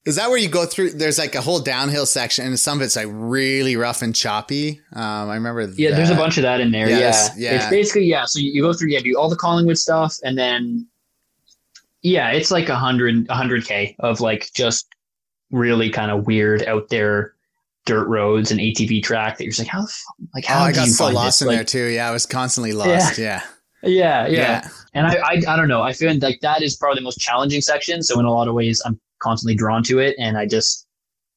Is 0.07 0.16
that 0.16 0.28
where 0.30 0.38
you 0.38 0.49
go 0.49 0.66
through? 0.66 0.91
There's 0.93 1.18
like 1.18 1.34
a 1.36 1.41
whole 1.41 1.61
downhill 1.61 2.07
section, 2.07 2.47
and 2.47 2.59
some 2.59 2.78
of 2.78 2.82
it's 2.82 2.97
like 2.97 3.07
really 3.11 3.76
rough 3.76 4.03
and 4.03 4.14
choppy. 4.14 4.80
Um, 4.93 5.28
I 5.30 5.34
remember. 5.34 5.62
Yeah, 5.76 5.91
there's 5.95 6.11
a 6.11 6.16
bunch 6.16 6.36
of 6.38 6.43
that 6.43 6.59
in 6.61 6.72
there. 6.72 6.88
Yeah, 6.88 6.99
Yeah, 6.99 7.28
yeah. 7.36 7.57
It's 7.57 7.68
basically 7.70 8.07
yeah. 8.07 8.24
So 8.24 8.38
you, 8.41 8.51
you 8.51 8.62
go 8.62 8.72
through 8.72 8.88
yeah, 8.91 9.01
do 9.01 9.16
all 9.18 9.28
the 9.28 9.36
Collingwood 9.36 9.78
stuff, 9.78 10.16
and 10.24 10.36
then 10.38 10.86
yeah, 12.03 12.30
it's 12.30 12.51
like 12.51 12.68
a 12.68 12.76
hundred 12.76 13.26
a 13.28 13.34
hundred 13.34 13.64
k 13.66 13.95
of 14.01 14.20
like 14.20 14.51
just 14.55 14.88
really 15.51 15.90
kind 15.90 16.11
of 16.11 16.26
weird 16.26 16.62
out 16.64 16.88
there 16.88 17.34
dirt 17.86 18.07
roads 18.09 18.51
and 18.51 18.61
ATV 18.61 19.03
track 19.03 19.38
that 19.38 19.44
you're 19.44 19.51
just 19.51 19.61
like 19.61 19.68
how 19.68 19.80
the 19.82 19.86
fuck, 19.88 20.16
like 20.34 20.44
Oh, 20.48 20.53
how 20.53 20.61
I 20.64 20.70
do 20.72 20.76
got 20.76 20.86
you 20.86 20.92
so 20.92 21.05
find 21.05 21.14
lost 21.16 21.26
this? 21.38 21.42
in 21.42 21.48
Like, 21.48 21.57
there 21.57 21.64
too. 21.64 21.84
Yeah, 21.86 22.09
I 22.09 22.12
was 22.12 22.26
constantly 22.26 22.72
lost. 22.72 23.18
Yeah. 23.18 23.42
Yeah, 23.82 24.26
yeah, 24.26 24.26
Yeah. 24.28 24.68
And 24.92 25.07
I, 25.07 25.14
I 25.16 25.32
I 25.48 25.57
don't 25.57 25.68
know. 25.68 25.80
I 25.82 25.92
feel 25.94 26.14
like 26.18 26.40
that 26.42 26.62
is 26.62 26.76
probably 26.76 27.01
the 27.01 27.05
most 27.05 27.18
challenging 27.18 27.62
section. 27.62 28.03
So 28.03 28.18
in 28.20 28.26
a 28.26 28.32
lot 28.32 28.46
of 28.48 28.55
ways, 28.55 28.82
I'm 28.84 29.01
constantly 29.22 29.55
drawn 29.55 29.82
to 29.84 29.98
it, 30.01 30.14
and 30.18 30.36
I 30.36 30.44
just 30.46 30.86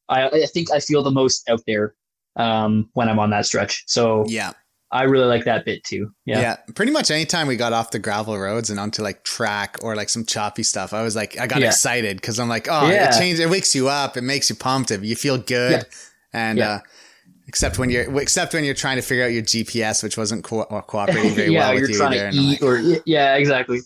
I 0.09 0.27
I 0.27 0.45
think 0.47 0.69
I 0.71 0.79
feel 0.79 1.01
the 1.03 1.11
most 1.11 1.49
out 1.49 1.61
there 1.65 1.95
um 2.35 2.89
when 2.93 3.07
I'm 3.07 3.19
on 3.19 3.29
that 3.29 3.45
stretch. 3.45 3.83
So 3.87 4.25
Yeah. 4.27 4.51
I 4.93 5.03
really 5.03 5.25
like 5.25 5.45
that 5.45 5.65
bit 5.65 5.83
too. 5.83 6.11
yeah. 6.25 6.39
Yeah. 6.39 6.55
Pretty 6.75 6.91
much 6.91 7.09
anytime 7.11 7.47
we 7.47 7.55
got 7.55 7.73
off 7.73 7.91
the 7.91 7.99
gravel 7.99 8.37
roads 8.37 8.69
and 8.69 8.79
onto 8.79 9.01
like 9.01 9.23
track 9.23 9.77
or 9.81 9.95
like 9.95 10.07
some 10.09 10.23
choppy 10.25 10.63
stuff, 10.63 10.93
I 10.93 11.01
was 11.01 11.15
like, 11.15 11.39
I 11.39 11.47
got 11.47 11.61
Yeah. 11.61 11.67
excited 11.67 12.17
because 12.17 12.39
I'm 12.39 12.47
like, 12.47 12.67
oh, 12.69 12.87
Yeah. 12.89 13.09
it 13.09 13.17
changes, 13.19 13.39
it 13.39 13.49
wakes 13.49 13.73
you 13.75 13.89
up, 13.89 14.15
it 14.17 14.21
makes 14.23 14.49
you 14.49 14.55
pumped, 14.55 14.91
you 14.91 15.15
feel 15.15 15.37
good. 15.37 15.71
Yeah. 15.71 15.83
And, 16.33 16.59
uh, 16.59 16.79
except 17.47 17.77
when 17.79 17.89
you're, 17.89 18.19
except 18.19 18.53
when 18.53 18.63
you're 18.63 18.73
trying 18.73 18.95
to 18.97 19.01
figure 19.01 19.23
out 19.25 19.31
your 19.33 19.41
GPS, 19.43 20.01
which 20.03 20.17
wasn't 20.17 20.43
co- 20.43 20.61
uh, 20.61 20.81
cooperating 20.81 21.33
very 21.35 21.51
yeah, 21.53 21.59
well 21.59 21.73
you're 21.73 21.81
with 21.81 21.89
you 21.91 21.97
trying 21.97 22.13
either. 22.13 22.31
to 22.31 22.37
eat 22.37 22.61
like, 22.61 22.63
or 22.63 23.01
yeah, 23.05 23.35
exactly. 23.35 23.79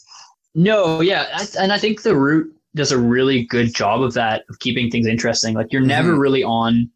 No, 0.55 1.01
yeah, 1.01 1.25
I, 1.33 1.47
and 1.59 1.71
I 1.73 1.77
think 1.79 2.03
the 2.03 2.15
route 2.15 2.51
does 2.75 2.91
a 2.91 2.97
really 2.97 3.45
good 3.45 3.73
job 3.73 4.01
of 4.01 4.13
that 4.13 4.43
of 4.49 4.59
keeping 4.59 4.89
things 4.91 5.07
interesting. 5.07 5.53
Like 5.55 5.71
you're 5.71 5.81
never 5.81 6.13
Mhm. 6.13 6.19
really 6.19 6.43
on 6.43 6.89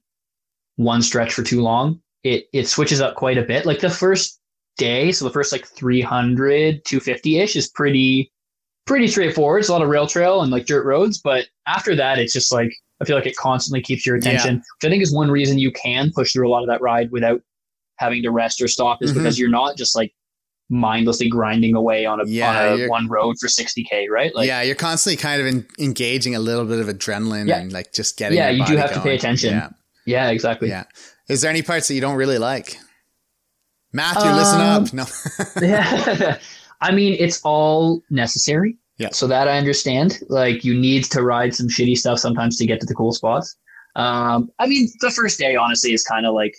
one 0.76 1.02
stretch 1.02 1.34
for 1.34 1.44
too 1.44 1.62
long. 1.62 2.02
It 2.24 2.48
it 2.54 2.68
switches 2.68 3.02
up 3.02 3.16
quite 3.16 3.38
a 3.38 3.44
bit. 3.44 3.66
Like 3.66 3.80
the 3.80 3.90
first 3.90 4.40
day, 4.78 5.12
so 5.12 5.26
the 5.26 5.32
first 5.32 5.52
like 5.52 5.66
300, 5.68 6.86
250 6.86 7.40
ish 7.40 7.56
is 7.56 7.68
pretty 7.68 8.32
pretty 8.86 9.08
straightforward. 9.08 9.60
It's 9.60 9.70
a 9.70 9.74
lot 9.74 9.82
of 9.82 9.90
rail 9.90 10.08
trail 10.08 10.42
and 10.42 10.52
like 10.52 10.66
dirt 10.66 10.86
roads, 10.86 11.20
but 11.20 11.48
after 11.68 11.96
that, 11.96 12.20
it's 12.20 12.34
just 12.34 12.52
like 12.52 12.72
I 13.02 13.06
feel 13.06 13.16
like 13.16 13.26
it 13.26 13.36
constantly 13.36 13.82
keeps 13.82 14.06
your 14.06 14.16
attention, 14.16 14.58
which 14.58 14.88
I 14.88 14.90
think 14.90 15.02
is 15.02 15.14
one 15.14 15.32
reason 15.32 15.58
you 15.58 15.72
can 15.72 16.12
push 16.14 16.34
through 16.34 16.48
a 16.48 16.52
lot 16.52 16.62
of 16.62 16.68
that 16.70 16.82
ride 16.82 17.12
without 17.12 17.42
having 17.98 18.22
to 18.24 18.30
rest 18.32 18.62
or 18.62 18.68
stop, 18.68 19.02
is 19.02 19.12
Mhm. 19.12 19.16
because 19.16 19.40
you're 19.40 19.50
not 19.50 19.76
just 19.78 19.96
like 19.96 20.14
mindlessly 20.70 21.28
grinding 21.28 21.76
away 21.76 22.06
on 22.06 22.22
a, 22.22 22.26
Yeah, 22.26 22.72
on 22.74 22.80
a 22.82 22.88
one 22.88 23.08
road 23.08 23.36
for 23.40 23.48
60k, 23.48 24.08
right? 24.10 24.34
Like, 24.34 24.48
yeah, 24.48 24.62
you're 24.62 24.76
constantly 24.76 25.18
kind 25.22 25.42
of 25.42 25.48
in, 25.48 25.66
engaging 25.80 26.34
a 26.36 26.40
little 26.40 26.64
bit 26.66 26.80
of 26.80 26.88
adrenaline 26.88 27.48
Yeah. 27.48 27.60
and 27.60 27.74
like 27.74 27.92
just 27.94 28.18
getting. 28.18 28.38
Yeah, 28.38 28.50
you 28.50 28.66
do 28.66 28.78
have 28.78 28.94
to 28.94 29.02
pay 29.02 29.16
attention. 29.16 29.54
Yeah, 29.54 29.70
yeah, 30.06 30.30
exactly. 30.30 30.70
yeah. 30.70 30.84
Is 31.30 31.42
there 31.42 31.50
any 31.52 31.62
parts 31.62 31.88
that 31.88 31.94
you 31.96 32.02
don't 32.02 32.16
really 32.16 32.38
like? 32.38 32.78
Matthew, 33.94 34.32
listen 34.32 34.62
Um, 34.62 34.84
up. 34.84 34.94
No. 34.94 35.06
Yeah. 35.62 36.38
I 36.82 36.92
mean, 36.92 37.16
it's 37.20 37.42
all 37.44 38.02
necessary. 38.10 38.78
Yeah. 38.98 39.10
So 39.12 39.28
that 39.28 39.48
I 39.48 39.58
understand. 39.58 40.20
Like 40.30 40.64
you 40.64 40.74
need 40.80 41.06
to 41.06 41.22
ride 41.24 41.54
some 41.56 41.68
shitty 41.68 41.98
stuff 41.98 42.20
sometimes 42.20 42.58
to 42.58 42.66
get 42.66 42.80
to 42.82 42.86
the 42.86 42.96
cool 42.96 43.12
spots. 43.12 43.56
Um, 43.96 44.50
I 44.60 44.68
mean, 44.68 44.90
the 45.02 45.12
first 45.12 45.38
day 45.40 45.56
honestly 45.56 45.94
is 45.94 46.04
kind 46.04 46.26
of 46.26 46.34
like, 46.34 46.56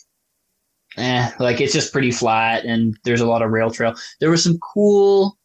eh, 0.96 1.30
like 1.38 1.60
it's 1.60 1.72
just 1.72 1.92
pretty 1.92 2.10
flat 2.10 2.64
and 2.64 2.96
there's 3.04 3.20
a 3.20 3.26
lot 3.26 3.42
of 3.42 3.50
rail 3.50 3.70
trail. 3.70 3.94
There 4.20 4.30
was 4.30 4.44
some 4.44 4.58
cool 4.58 5.38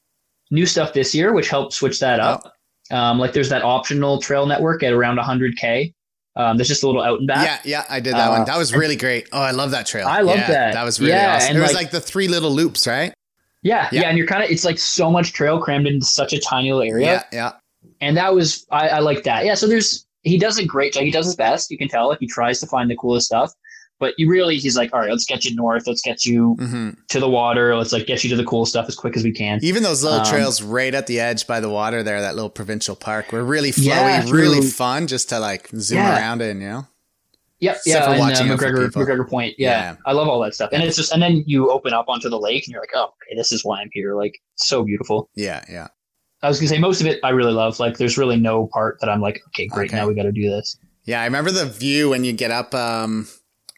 new 0.52 0.66
stuff 0.66 0.94
this 0.94 1.16
year, 1.16 1.34
which 1.34 1.50
helped 1.50 1.74
switch 1.74 2.00
that 2.00 2.20
up. 2.20 2.54
Um, 2.92 3.20
like 3.20 3.34
there's 3.34 3.50
that 3.50 3.64
optional 3.64 4.20
trail 4.22 4.46
network 4.46 4.84
at 4.84 4.94
around 4.94 5.18
100k. 5.18 5.94
Um, 6.38 6.56
there's 6.58 6.68
just 6.68 6.84
a 6.84 6.88
little 6.88 7.02
out 7.02 7.18
and 7.20 7.28
back. 7.28 7.62
Yeah, 7.66 7.80
yeah, 7.80 7.86
I 7.90 8.00
did 8.00 8.14
that 8.14 8.28
Uh, 8.28 8.32
one. 8.38 8.46
That 8.46 8.58
was 8.58 8.74
really 8.74 8.96
great. 8.96 9.28
Oh, 9.32 9.42
I 9.42 9.52
love 9.52 9.72
that 9.72 9.86
trail. 9.88 10.08
I 10.08 10.22
love 10.22 10.38
Yeah, 10.38 10.48
that. 10.48 10.74
That 10.74 10.84
was 10.84 11.00
really 11.00 11.12
Yeah, 11.14 11.36
awesome. 11.38 11.58
It 11.58 11.60
was 11.60 11.74
like- 11.74 11.86
like 11.86 11.92
the 11.92 12.00
three 12.00 12.28
little 12.28 12.52
loops, 12.52 12.86
right? 12.88 13.12
Yeah, 13.64 13.90
Yeah. 13.92 14.02
yeah, 14.02 14.10
and 14.10 14.18
you're 14.18 14.28
kind 14.28 14.44
of 14.44 14.50
it's 14.52 14.64
like 14.64 14.78
so 14.78 15.10
much 15.12 15.34
trail 15.34 15.60
crammed 15.60 15.88
into 15.88 16.06
such 16.06 16.32
a 16.34 16.40
tiny 16.40 16.72
little 16.72 16.88
area. 16.90 17.26
Yeah, 17.34 17.38
yeah. 17.38 17.52
and 18.02 18.16
that 18.18 18.34
was 18.36 18.66
I, 18.72 18.88
I 18.90 19.00
like 19.00 19.24
that. 19.24 19.46
Yeah, 19.46 19.56
so 19.56 19.68
there's 19.68 20.06
he 20.22 20.38
does 20.38 20.60
a 20.60 20.66
great 20.66 20.94
job. 20.94 21.04
He 21.04 21.12
does 21.12 21.26
his 21.26 21.36
best. 21.36 21.72
You 21.72 21.78
can 21.78 21.88
tell 21.88 22.08
like 22.10 22.20
he 22.20 22.28
tries 22.28 22.60
to 22.60 22.68
find 22.68 22.90
the 22.90 22.96
coolest 22.98 23.26
stuff, 23.28 23.52
but 24.00 24.14
you 24.18 24.30
really 24.30 24.58
he's 24.58 24.78
like, 24.78 24.94
all 24.94 25.00
right, 25.00 25.10
let's 25.10 25.26
get 25.26 25.46
you 25.46 25.56
north. 25.56 25.88
Let's 25.88 26.02
get 26.02 26.26
you 26.26 26.56
hmm 26.60 26.90
to 27.10 27.20
the 27.22 27.30
water. 27.30 27.76
Let's 27.76 27.94
like 27.94 28.06
get 28.06 28.24
you 28.24 28.30
to 28.32 28.36
the 28.36 28.44
cool 28.44 28.66
stuff 28.66 28.86
as 28.88 28.96
quick 28.96 29.16
as 29.16 29.24
we 29.24 29.32
can. 29.32 29.60
Even 29.64 29.82
those 29.84 30.04
little 30.04 30.20
Um, 30.20 30.26
trails 30.26 30.62
right 30.62 30.94
at 30.94 31.08
the 31.08 31.20
edge 31.20 31.48
by 31.48 31.60
the 31.60 31.70
water 31.70 32.04
there, 32.04 32.20
that 32.22 32.36
little 32.36 32.50
provincial 32.50 32.96
park, 32.96 33.32
were 33.32 33.44
really 33.46 33.72
flowy, 33.72 33.86
Yeah, 33.86 34.26
really 34.30 34.62
fun 34.70 35.08
just 35.08 35.30
to 35.30 35.40
like 35.40 35.70
zoom 35.80 36.00
Yeah. 36.00 36.18
around 36.18 36.42
in, 36.42 36.60
you 36.62 36.68
know? 36.68 36.88
Yep, 37.60 37.76
Except 37.78 37.88
yeah, 37.88 38.04
for 38.04 38.12
and 38.12 38.20
uh, 38.20 38.24
watching 38.24 38.48
it 38.52 38.58
for 38.60 38.66
McGregor. 38.72 38.92
McGregor 38.92 39.30
Point. 39.30 39.56
Yeah, 39.58 39.70
Yeah. 39.72 39.96
I 40.06 40.12
love 40.12 40.28
all 40.28 40.40
that 40.42 40.54
stuff. 40.54 40.70
And 40.74 40.84
it's 40.84 40.96
just 40.96 41.12
and 41.14 41.22
then 41.22 41.44
you 41.48 41.72
open 41.72 41.94
up 41.94 42.06
onto 42.08 42.30
the 42.30 42.38
lake 42.40 42.66
and 42.68 42.72
you're 42.74 42.82
like, 42.82 42.92
oh, 42.94 43.06
okay, 43.06 43.36
this 43.36 43.52
is 43.52 43.66
why 43.66 43.80
I'm 43.82 43.90
here. 43.94 44.14
Like 44.16 44.38
so 44.56 44.84
beautiful. 44.84 45.30
Yeah, 45.36 45.64
yeah. 45.70 45.88
I 46.44 46.50
was 46.50 46.60
gonna 46.60 46.68
say 46.70 46.78
most 46.78 47.02
of 47.02 47.08
it 47.08 47.20
I 47.24 47.30
really 47.30 47.54
love. 47.54 47.80
Like 47.80 47.98
there's 47.98 48.16
really 48.18 48.38
no 48.38 48.68
part 48.68 49.00
that 49.00 49.10
I'm 49.10 49.22
like, 49.22 49.42
okay, 49.48 49.66
great, 49.68 49.90
Okay. 49.90 49.98
now 49.98 50.08
we 50.08 50.14
got 50.14 50.24
to 50.24 50.32
do 50.32 50.50
this. 50.50 50.78
Yeah, 51.06 51.22
I 51.22 51.26
remember 51.26 51.50
the 51.52 51.66
view 51.66 52.10
when 52.10 52.24
you 52.24 52.32
get 52.34 52.52
up 52.52 52.76
um, 52.76 53.28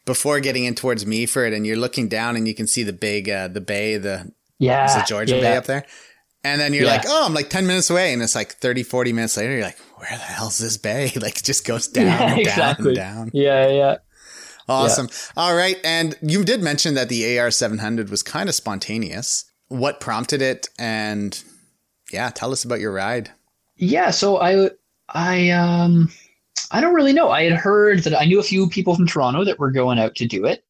before 0.06 0.40
getting 0.40 0.64
in 0.64 0.74
towards 0.74 1.04
Meaford 1.04 1.54
and 1.54 1.66
you're 1.66 1.76
looking 1.76 2.08
down 2.08 2.36
and 2.36 2.46
you 2.48 2.54
can 2.54 2.66
see 2.66 2.82
the 2.82 2.92
big, 2.92 3.28
uh, 3.28 3.48
the 3.48 3.60
bay, 3.60 3.96
the, 3.96 4.32
Yeah, 4.58 4.84
is 4.86 4.96
it 4.96 5.06
Georgian 5.06 5.36
yeah, 5.38 5.42
Bay 5.42 5.52
yeah. 5.52 5.58
up 5.58 5.66
there? 5.66 5.86
And 6.42 6.60
then 6.60 6.72
you're 6.72 6.84
Yeah. 6.84 6.92
like, 6.92 7.04
oh, 7.06 7.26
I'm 7.26 7.34
like 7.34 7.50
10 7.50 7.66
minutes 7.66 7.90
away. 7.90 8.12
And 8.12 8.22
it's 8.22 8.34
like 8.34 8.52
30, 8.54 8.82
40 8.82 9.12
minutes 9.12 9.36
later, 9.36 9.52
you're 9.52 9.62
like, 9.62 9.78
where 9.96 10.10
the 10.10 10.16
hell's 10.16 10.58
this 10.58 10.76
bay? 10.78 11.12
Like, 11.20 11.36
it 11.38 11.44
just 11.44 11.66
goes 11.66 11.86
down 11.86 12.06
Yeah, 12.06 12.28
down 12.28 12.38
exactly. 12.38 12.86
and 12.88 12.96
down. 12.96 13.30
Yeah, 13.34 13.68
yeah. 13.68 13.96
Awesome. 14.68 15.08
All 15.36 15.54
right. 15.54 15.76
And 15.84 16.16
you 16.22 16.44
did 16.44 16.62
mention 16.62 16.94
that 16.94 17.08
the 17.08 17.38
AR 17.38 17.50
700 17.50 18.08
was 18.08 18.22
kind 18.22 18.48
of 18.48 18.54
spontaneous. 18.54 19.44
What 19.68 20.00
prompted 20.00 20.40
it? 20.40 20.68
And 20.78 21.42
yeah, 22.12 22.30
tell 22.30 22.52
us 22.52 22.64
about 22.64 22.80
your 22.80 22.92
ride. 22.92 23.30
Yeah, 23.76 24.10
so 24.10 24.38
I 24.40 24.70
I 25.08 25.50
um 25.50 26.10
I 26.70 26.80
don't 26.80 26.94
really 26.94 27.12
know. 27.12 27.30
I 27.30 27.44
had 27.44 27.52
heard 27.54 28.00
that 28.04 28.18
I 28.20 28.24
knew 28.24 28.38
a 28.40 28.42
few 28.44 28.68
people 28.68 28.94
from 28.94 29.06
Toronto 29.06 29.44
that 29.44 29.58
were 29.58 29.70
going 29.70 29.98
out 29.98 30.14
to 30.16 30.26
do 30.26 30.44
it. 30.46 30.64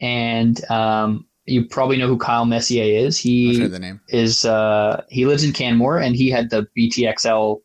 And 0.00 0.62
um 0.70 1.26
you 1.46 1.64
probably 1.64 1.96
know 1.96 2.06
who 2.08 2.18
Kyle 2.18 2.44
Messier 2.44 2.84
is. 3.06 3.16
He 3.16 3.66
the 3.66 3.78
name. 3.78 4.00
is 4.08 4.44
uh 4.44 5.02
he 5.08 5.26
lives 5.26 5.44
in 5.44 5.52
Canmore 5.52 5.98
and 5.98 6.14
he 6.14 6.30
had 6.30 6.50
the 6.50 6.66
BTXL 6.76 7.60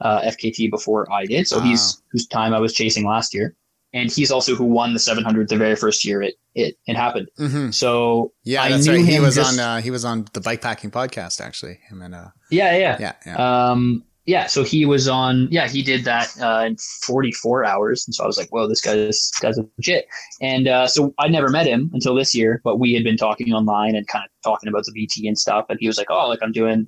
uh 0.00 0.20
FKT 0.22 0.70
before 0.70 1.10
I 1.12 1.24
did. 1.26 1.48
So 1.48 1.60
he's 1.60 2.02
whose 2.10 2.26
time 2.26 2.52
I 2.54 2.58
was 2.60 2.72
chasing 2.74 3.06
last 3.06 3.34
year. 3.34 3.54
And 3.94 4.10
he's 4.10 4.30
also 4.30 4.54
who 4.54 4.64
won 4.64 4.94
the 4.94 4.98
700 4.98 5.48
the 5.50 5.56
very 5.56 5.76
first 5.76 6.04
year 6.04 6.22
it 6.22 6.34
it, 6.54 6.76
it 6.86 6.96
happened. 6.96 7.28
hmm 7.38 7.70
So 7.70 8.32
Yeah, 8.44 8.62
I 8.62 8.68
that's 8.70 8.86
knew 8.86 8.96
right. 8.96 9.04
He 9.04 9.18
was 9.20 9.34
just- 9.34 9.58
on, 9.58 9.78
uh, 9.78 9.80
he 9.80 9.90
was 9.90 10.04
on 10.04 10.26
the 10.34 10.40
bikepacking 10.40 10.90
podcast, 10.90 11.40
actually. 11.40 11.78
Him 11.88 12.02
and, 12.02 12.14
uh, 12.14 12.28
yeah, 12.50 12.76
yeah. 12.76 12.96
yeah, 13.00 13.12
yeah. 13.24 13.70
Um, 13.70 14.04
yeah, 14.24 14.46
so 14.46 14.62
he 14.62 14.86
was 14.86 15.08
on. 15.08 15.48
Yeah, 15.50 15.68
he 15.68 15.82
did 15.82 16.04
that 16.04 16.32
uh, 16.40 16.64
in 16.66 16.76
44 17.04 17.64
hours, 17.64 18.06
and 18.06 18.14
so 18.14 18.24
I 18.24 18.26
was 18.26 18.38
like, 18.38 18.48
"Whoa, 18.50 18.68
this 18.68 18.80
guy's 18.80 18.96
this 18.96 19.32
guy's 19.40 19.58
legit." 19.58 20.06
And 20.40 20.68
uh, 20.68 20.86
so 20.86 21.12
I 21.18 21.28
never 21.28 21.48
met 21.48 21.66
him 21.66 21.90
until 21.92 22.14
this 22.14 22.34
year, 22.34 22.60
but 22.62 22.78
we 22.78 22.94
had 22.94 23.02
been 23.02 23.16
talking 23.16 23.52
online 23.52 23.96
and 23.96 24.06
kind 24.06 24.24
of 24.24 24.30
talking 24.44 24.68
about 24.68 24.84
the 24.84 24.92
BT 24.92 25.26
and 25.26 25.36
stuff. 25.36 25.66
And 25.68 25.78
he 25.80 25.86
was 25.88 25.98
like, 25.98 26.08
"Oh, 26.10 26.28
like 26.28 26.40
I'm 26.42 26.52
doing 26.52 26.86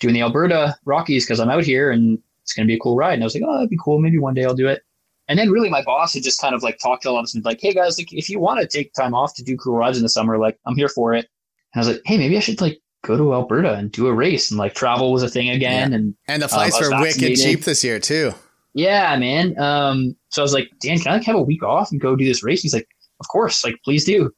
doing 0.00 0.14
the 0.14 0.22
Alberta 0.22 0.74
Rockies 0.84 1.24
because 1.24 1.40
I'm 1.40 1.50
out 1.50 1.64
here, 1.64 1.90
and 1.90 2.18
it's 2.42 2.54
gonna 2.54 2.66
be 2.66 2.74
a 2.74 2.80
cool 2.80 2.96
ride." 2.96 3.14
And 3.14 3.22
I 3.22 3.26
was 3.26 3.34
like, 3.34 3.44
"Oh, 3.46 3.54
that'd 3.54 3.70
be 3.70 3.78
cool. 3.82 4.00
Maybe 4.00 4.18
one 4.18 4.34
day 4.34 4.44
I'll 4.44 4.54
do 4.54 4.68
it." 4.68 4.82
and 5.28 5.38
then 5.38 5.50
really 5.50 5.70
my 5.70 5.82
boss 5.82 6.12
had 6.14 6.22
just 6.22 6.40
kind 6.40 6.54
of 6.54 6.62
like 6.62 6.78
talked 6.78 7.04
to 7.04 7.08
all 7.08 7.18
of 7.18 7.22
us 7.22 7.34
and 7.34 7.42
like, 7.42 7.58
hey 7.58 7.72
guys, 7.72 7.96
like 7.96 8.12
if 8.12 8.28
you 8.28 8.38
want 8.38 8.60
to 8.60 8.66
take 8.66 8.92
time 8.92 9.14
off 9.14 9.34
to 9.34 9.42
do 9.42 9.56
cool 9.56 9.74
rides 9.74 9.96
in 9.96 10.02
the 10.02 10.08
summer, 10.08 10.36
like 10.36 10.58
I'm 10.66 10.76
here 10.76 10.90
for 10.90 11.14
it. 11.14 11.26
And 11.72 11.76
I 11.82 11.86
was 11.86 11.88
like, 11.88 12.02
hey, 12.04 12.18
maybe 12.18 12.36
I 12.36 12.40
should 12.40 12.60
like 12.60 12.81
go 13.02 13.16
to 13.16 13.34
Alberta 13.34 13.74
and 13.74 13.90
do 13.90 14.06
a 14.06 14.12
race 14.12 14.50
and 14.50 14.58
like 14.58 14.74
travel 14.74 15.12
was 15.12 15.22
a 15.22 15.28
thing 15.28 15.50
again. 15.50 15.90
Yeah. 15.90 15.96
And 15.96 16.14
And 16.28 16.42
the 16.42 16.48
flights 16.48 16.76
Um, 16.76 16.84
I 16.84 16.86
was 16.86 16.90
were 16.90 17.00
wicked 17.22 17.36
cheap 17.36 17.64
this 17.64 17.82
year 17.84 17.98
too. 17.98 18.32
yeah, 18.74 19.16
man. 19.16 19.58
Um, 19.58 20.16
so 20.30 20.40
I 20.42 20.44
was 20.44 20.54
like, 20.54 20.70
Dan, 20.80 20.98
can 20.98 21.12
I 21.12 21.16
like 21.16 21.24
have 21.26 21.36
a 21.36 21.42
week 21.42 21.62
off 21.62 21.90
and 21.92 22.00
go 22.00 22.16
do 22.16 22.24
this 22.24 22.42
race? 22.42 22.62
He's 22.62 22.74
like, 22.74 22.88
of 23.20 23.28
course, 23.28 23.64
like 23.64 23.76
please 23.84 24.04
do. 24.04 24.32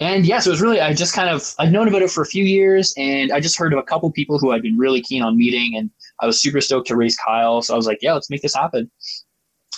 And 0.00 0.26
yeah, 0.26 0.40
so 0.40 0.50
it 0.50 0.54
was 0.54 0.60
really 0.60 0.80
I 0.80 0.94
just 0.94 1.14
kind 1.14 1.28
of 1.28 1.54
I'd 1.60 1.70
known 1.72 1.86
about 1.86 2.02
it 2.02 2.10
for 2.10 2.22
a 2.22 2.26
few 2.26 2.42
years, 2.42 2.92
and 2.96 3.30
I 3.30 3.38
just 3.38 3.56
heard 3.56 3.72
of 3.72 3.78
a 3.78 3.84
couple 3.84 4.10
people 4.10 4.36
who 4.38 4.50
I'd 4.50 4.62
been 4.62 4.76
really 4.76 5.00
keen 5.00 5.22
on 5.22 5.38
meeting, 5.38 5.76
and 5.76 5.90
I 6.18 6.26
was 6.26 6.42
super 6.42 6.60
stoked 6.60 6.88
to 6.88 6.96
race 6.96 7.16
Kyle. 7.16 7.62
So 7.62 7.72
I 7.72 7.76
was 7.76 7.86
like, 7.86 7.98
yeah, 8.02 8.12
let's 8.12 8.28
make 8.28 8.42
this 8.42 8.54
happen. 8.54 8.90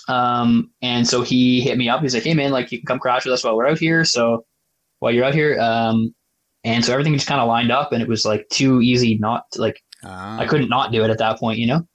Um, 0.09 0.71
and 0.83 1.07
so 1.07 1.23
he 1.23 1.61
hit 1.61 1.77
me 1.79 1.89
up. 1.89 2.01
He's 2.01 2.15
like, 2.15 2.23
hey 2.23 2.35
man, 2.35 2.53
like 2.53 2.73
you 2.73 2.79
can 2.79 2.87
come 2.87 2.99
crash 2.99 3.25
with 3.25 3.35
us 3.35 3.45
while 3.45 3.57
we're 3.57 3.67
out 3.67 3.79
here. 3.79 4.05
So 4.05 4.45
while 5.01 5.13
you're 5.13 5.25
out 5.25 5.35
here, 5.35 5.59
um, 5.61 6.15
and 6.65 6.85
so 6.85 6.93
everything 6.93 7.15
just 7.15 7.27
kind 7.27 7.41
of 7.41 7.49
lined 7.49 7.71
up, 7.71 7.93
and 7.93 8.03
it 8.03 8.09
was 8.09 8.25
like 8.25 8.49
too 8.49 8.81
easy 8.81 9.17
not 9.19 9.51
to, 9.53 9.61
like 9.61 9.83
Ah. 10.05 10.39
I 10.39 10.47
couldn't 10.47 10.69
not 10.69 10.93
do 10.93 11.03
it 11.03 11.11
at 11.11 11.19
that 11.19 11.39
point, 11.39 11.59
you 11.59 11.67
know. 11.67 11.87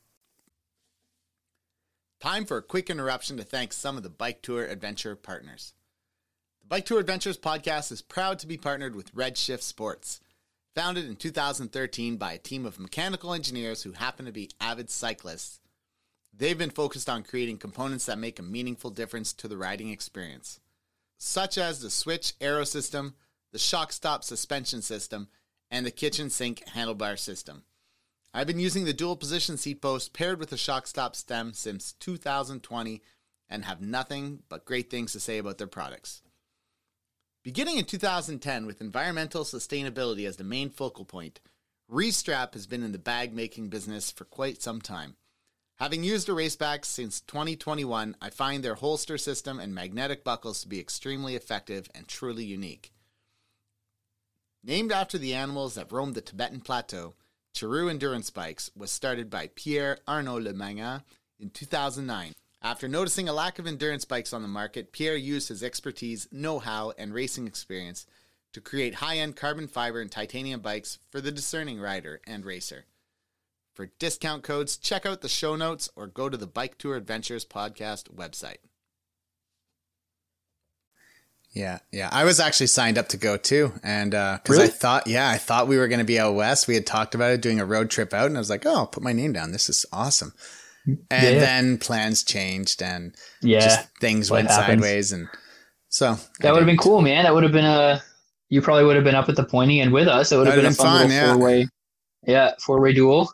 Time 2.20 2.45
for 2.45 2.57
a 2.57 2.61
quick 2.61 2.89
interruption 2.89 3.38
to 3.38 3.43
thank 3.43 3.72
some 3.72 3.97
of 3.97 4.03
the 4.03 4.09
Bike 4.09 4.41
Tour 4.41 4.65
Adventure 4.65 5.15
partners. 5.15 5.74
The 6.61 6.67
Bike 6.67 6.86
Tour 6.86 6.99
Adventures 6.99 7.38
podcast 7.38 7.91
is 7.91 8.01
proud 8.01 8.39
to 8.39 8.47
be 8.47 8.57
partnered 8.57 8.95
with 8.95 9.13
Redshift 9.13 9.61
Sports. 9.61 10.20
Founded 10.76 11.05
in 11.05 11.15
2013 11.15 12.17
by 12.17 12.34
a 12.34 12.38
team 12.38 12.65
of 12.65 12.80
mechanical 12.80 13.34
engineers 13.34 13.84
who 13.84 13.93
happen 13.93 14.26
to 14.26 14.32
be 14.32 14.49
avid 14.59 14.89
cyclists, 14.89 15.59
they've 16.34 16.57
been 16.57 16.70
focused 16.70 17.09
on 17.09 17.24
creating 17.24 17.57
components 17.57 18.05
that 18.05 18.20
make 18.20 18.39
a 18.39 18.43
meaningful 18.43 18.89
difference 18.89 19.34
to 19.34 19.47
the 19.47 19.57
riding 19.57 19.89
experience, 19.89 20.59
such 21.17 21.57
as 21.57 21.80
the 21.80 21.89
switch 21.89 22.34
aero 22.39 22.63
system, 22.63 23.15
the 23.51 23.59
shock 23.59 23.91
stop 23.91 24.23
suspension 24.23 24.81
system, 24.81 25.27
and 25.71 25.85
the 25.85 25.91
kitchen 25.91 26.29
sink 26.29 26.63
handlebar 26.75 27.17
system. 27.17 27.63
I've 28.33 28.47
been 28.47 28.59
using 28.59 28.85
the 28.85 28.93
dual 28.93 29.15
position 29.15 29.57
seat 29.57 29.81
post 29.81 30.13
paired 30.13 30.39
with 30.39 30.49
the 30.49 30.57
shock 30.57 30.87
stop 30.87 31.15
stem 31.15 31.53
since 31.53 31.93
2020 31.93 33.01
and 33.49 33.65
have 33.65 33.81
nothing 33.81 34.43
but 34.49 34.65
great 34.65 34.89
things 34.89 35.13
to 35.13 35.19
say 35.19 35.39
about 35.39 35.57
their 35.57 35.67
products. 35.67 36.21
Beginning 37.43 37.77
in 37.77 37.85
2010 37.85 38.65
with 38.65 38.81
environmental 38.81 39.43
sustainability 39.43 40.27
as 40.27 40.37
the 40.37 40.43
main 40.43 40.69
focal 40.69 41.05
point, 41.05 41.39
Restrap 41.91 42.53
has 42.53 42.67
been 42.67 42.83
in 42.83 42.91
the 42.91 42.99
bag 42.99 43.33
making 43.33 43.69
business 43.69 44.11
for 44.11 44.25
quite 44.25 44.61
some 44.61 44.81
time. 44.81 45.15
Having 45.79 46.03
used 46.03 46.29
a 46.29 46.33
raceback 46.33 46.85
since 46.85 47.21
2021, 47.21 48.15
I 48.21 48.29
find 48.29 48.63
their 48.63 48.75
holster 48.75 49.17
system 49.17 49.59
and 49.59 49.73
magnetic 49.73 50.23
buckles 50.23 50.61
to 50.61 50.67
be 50.67 50.79
extremely 50.79 51.35
effective 51.35 51.89
and 51.95 52.07
truly 52.07 52.43
unique. 52.43 52.91
Named 54.64 54.91
after 54.91 55.18
the 55.18 55.34
animals 55.34 55.76
that 55.76 55.91
roamed 55.91 56.16
the 56.16 56.22
Tibetan 56.22 56.60
Plateau, 56.60 57.16
Chiru 57.55 57.89
Endurance 57.89 58.30
Bikes 58.30 58.70
was 58.76 58.91
started 58.91 59.30
by 59.30 59.47
Pierre 59.55 59.99
Arnaud 60.05 60.41
Lemanga 60.41 61.03
in 61.39 61.49
2009. 61.49 62.34
After 62.62 62.89
noticing 62.89 63.30
a 63.30 63.34
lack 63.34 63.57
of 63.57 63.66
endurance 63.66 64.03
bikes 64.03 64.34
on 64.34 64.41
the 64.41 64.49
market, 64.49 64.91
Pierre 64.91 65.16
used 65.16 65.47
his 65.47 65.64
expertise, 65.64 66.28
know 66.30 66.60
how, 66.60 66.91
and 66.97 67.14
racing 67.14 67.47
experience 67.47 68.05
to 68.51 68.60
create 68.60 68.95
high 68.95 69.18
end 69.18 69.38
carbon 69.38 69.68
fiber 69.68 70.01
and 70.01 70.12
titanium 70.12 70.60
bikes 70.60 70.99
for 71.10 71.22
the 71.22 71.32
discerning 71.32 71.80
rider 71.80 72.20
and 72.28 72.43
racer. 72.43 72.86
For 73.74 73.86
discount 73.97 74.43
codes, 74.43 74.76
check 74.76 75.05
out 75.05 75.22
the 75.22 75.30
show 75.30 75.55
notes 75.55 75.89
or 75.95 76.05
go 76.05 76.28
to 76.28 76.36
the 76.36 76.47
Bike 76.47 76.78
Tour 76.78 76.97
Adventures 76.97 77.45
podcast 77.45 78.14
website. 78.14 78.57
Yeah, 81.51 81.79
yeah. 81.91 82.09
I 82.11 82.25
was 82.25 82.39
actually 82.39 82.67
signed 82.67 82.97
up 82.97 83.07
to 83.09 83.17
go 83.17 83.35
too, 83.35 83.73
and 83.83 84.13
uh, 84.13 84.37
because 84.41 84.57
I 84.59 84.61
Really? 84.63 84.71
thought, 84.73 85.07
yeah, 85.07 85.29
I 85.29 85.37
thought 85.37 85.67
we 85.67 85.77
were 85.77 85.87
going 85.87 85.99
to 85.99 86.05
be 86.05 86.19
out 86.19 86.35
west. 86.35 86.67
We 86.67 86.75
had 86.75 86.85
talked 86.85 87.15
about 87.15 87.31
it, 87.31 87.41
doing 87.41 87.59
a 87.59 87.65
road 87.65 87.89
trip 87.89 88.13
out, 88.13 88.27
and 88.27 88.37
I 88.37 88.39
was 88.39 88.49
like, 88.51 88.65
oh, 88.67 88.75
I'll 88.75 88.87
put 88.87 89.01
my 89.03 89.13
name 89.13 89.33
down. 89.33 89.51
This 89.51 89.67
is 89.69 89.85
awesome. 89.91 90.33
And 90.85 90.99
Yeah. 91.35 91.39
then 91.39 91.77
plans 91.79 92.23
changed, 92.23 92.81
and 92.83 93.15
Yeah, 93.41 93.61
just 93.61 93.87
things 93.99 94.29
went 94.29 94.49
happens. 94.49 94.83
sideways, 94.83 95.11
and 95.11 95.27
so 95.89 96.17
That 96.41 96.53
would 96.53 96.59
have 96.59 96.67
been 96.67 96.77
cool, 96.77 97.01
man. 97.01 97.23
That 97.23 97.33
would 97.33 97.43
have 97.43 97.51
been 97.51 97.65
a. 97.65 98.03
You 98.49 98.61
probably 98.61 98.83
would 98.85 98.95
have 98.95 99.03
been 99.05 99.15
up 99.15 99.29
at 99.29 99.35
the 99.35 99.43
pointy 99.43 99.79
and 99.79 99.91
with 99.91 100.07
us. 100.07 100.31
It 100.31 100.37
would 100.37 100.47
have 100.47 100.55
That'd 100.55 100.65
been 100.65 100.71
a 100.73 100.75
fun, 100.75 101.01
fun, 101.07 101.11
yeah. 101.11 101.33
four 101.33 101.43
way. 101.43 101.67
Yeah, 102.27 102.51
four 102.63 102.79
way 102.81 102.93
duel. 102.93 103.31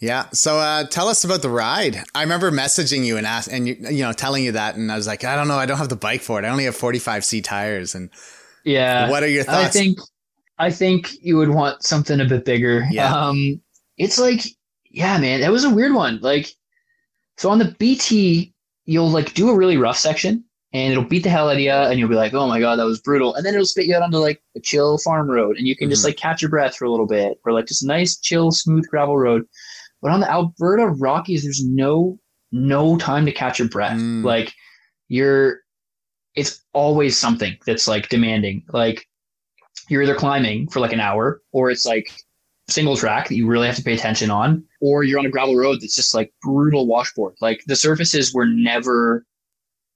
Yeah. 0.00 0.28
So 0.32 0.56
uh, 0.58 0.84
tell 0.84 1.08
us 1.08 1.24
about 1.24 1.42
the 1.42 1.50
ride. 1.50 2.02
I 2.14 2.22
remember 2.22 2.50
messaging 2.50 3.04
you 3.04 3.16
and 3.18 3.26
ask, 3.26 3.52
and 3.52 3.68
you, 3.68 3.76
you 3.90 4.02
know, 4.02 4.12
telling 4.12 4.42
you 4.44 4.52
that, 4.52 4.76
and 4.76 4.90
I 4.90 4.96
was 4.96 5.06
like, 5.06 5.24
I 5.24 5.36
don't 5.36 5.46
know, 5.46 5.56
I 5.56 5.66
don't 5.66 5.76
have 5.78 5.90
the 5.90 5.96
bike 5.96 6.22
for 6.22 6.38
it. 6.38 6.44
I 6.44 6.48
only 6.48 6.64
have 6.64 6.74
45 6.74 7.24
C 7.24 7.42
tires. 7.42 7.94
And 7.94 8.08
Yeah. 8.64 9.10
what 9.10 9.22
are 9.22 9.28
your 9.28 9.44
thoughts? 9.44 9.76
I 9.76 9.78
think 9.80 9.98
I 10.58 10.70
think 10.70 11.10
you 11.22 11.36
would 11.36 11.50
want 11.50 11.82
something 11.82 12.20
a 12.20 12.24
bit 12.24 12.44
bigger. 12.44 12.86
Yeah. 12.90 13.14
Um 13.14 13.60
it's 13.98 14.18
like 14.18 14.42
yeah, 14.90 15.18
man, 15.18 15.40
that 15.42 15.52
was 15.52 15.64
a 15.64 15.70
weird 15.70 15.92
one. 15.94 16.18
Like 16.22 16.48
so 17.36 17.50
on 17.50 17.58
the 17.58 17.74
BT, 17.78 18.52
you'll 18.86 19.10
like 19.10 19.34
do 19.34 19.50
a 19.50 19.54
really 19.56 19.76
rough 19.76 19.96
section 19.98 20.44
and 20.72 20.92
it'll 20.92 21.04
beat 21.04 21.22
the 21.24 21.30
hell 21.30 21.48
out 21.48 21.54
of 21.56 21.60
you 21.60 21.70
and 21.70 21.98
you'll 21.98 22.08
be 22.08 22.14
like, 22.14 22.32
"Oh 22.34 22.46
my 22.46 22.58
god, 22.60 22.76
that 22.76 22.84
was 22.86 23.00
brutal." 23.00 23.34
And 23.34 23.44
then 23.44 23.54
it'll 23.54 23.66
spit 23.66 23.86
you 23.86 23.94
out 23.96 24.02
onto 24.02 24.18
like 24.18 24.40
a 24.56 24.60
chill 24.60 24.98
farm 24.98 25.30
road 25.30 25.56
and 25.58 25.66
you 25.66 25.76
can 25.76 25.90
just 25.90 26.02
Mhm. 26.02 26.06
like 26.06 26.16
catch 26.16 26.40
your 26.42 26.50
breath 26.50 26.76
for 26.76 26.84
a 26.86 26.90
little 26.90 27.06
bit 27.06 27.38
or 27.44 27.52
like 27.52 27.66
just 27.66 27.84
nice 27.84 28.16
chill 28.18 28.50
smooth 28.50 28.86
gravel 28.88 29.16
road. 29.18 29.44
But 30.02 30.12
on 30.12 30.20
the 30.20 30.30
Alberta 30.30 30.86
Rockies 30.86 31.42
there's 31.42 31.64
no 31.64 32.18
no 32.52 32.96
time 32.98 33.26
to 33.26 33.32
catch 33.32 33.58
your 33.58 33.68
breath. 33.68 33.98
Mm. 33.98 34.24
Like 34.24 34.52
you're 35.08 35.60
it's 36.34 36.62
always 36.72 37.18
something 37.18 37.56
that's 37.66 37.88
like 37.88 38.08
demanding. 38.08 38.64
Like 38.72 39.06
you're 39.88 40.02
either 40.02 40.14
climbing 40.14 40.68
for 40.68 40.80
like 40.80 40.92
an 40.92 41.00
hour 41.00 41.42
or 41.52 41.70
it's 41.70 41.84
like 41.84 42.10
single 42.68 42.96
track 42.96 43.28
that 43.28 43.34
you 43.34 43.46
really 43.46 43.66
have 43.66 43.76
to 43.76 43.82
pay 43.82 43.94
attention 43.94 44.30
on, 44.30 44.64
or 44.80 45.02
you're 45.02 45.18
on 45.18 45.26
a 45.26 45.30
gravel 45.30 45.56
road 45.56 45.80
that's 45.80 45.94
just 45.94 46.14
like 46.14 46.32
brutal 46.42 46.86
washboard. 46.86 47.34
Like 47.40 47.62
the 47.66 47.76
surfaces 47.76 48.32
were 48.32 48.46
never 48.46 49.24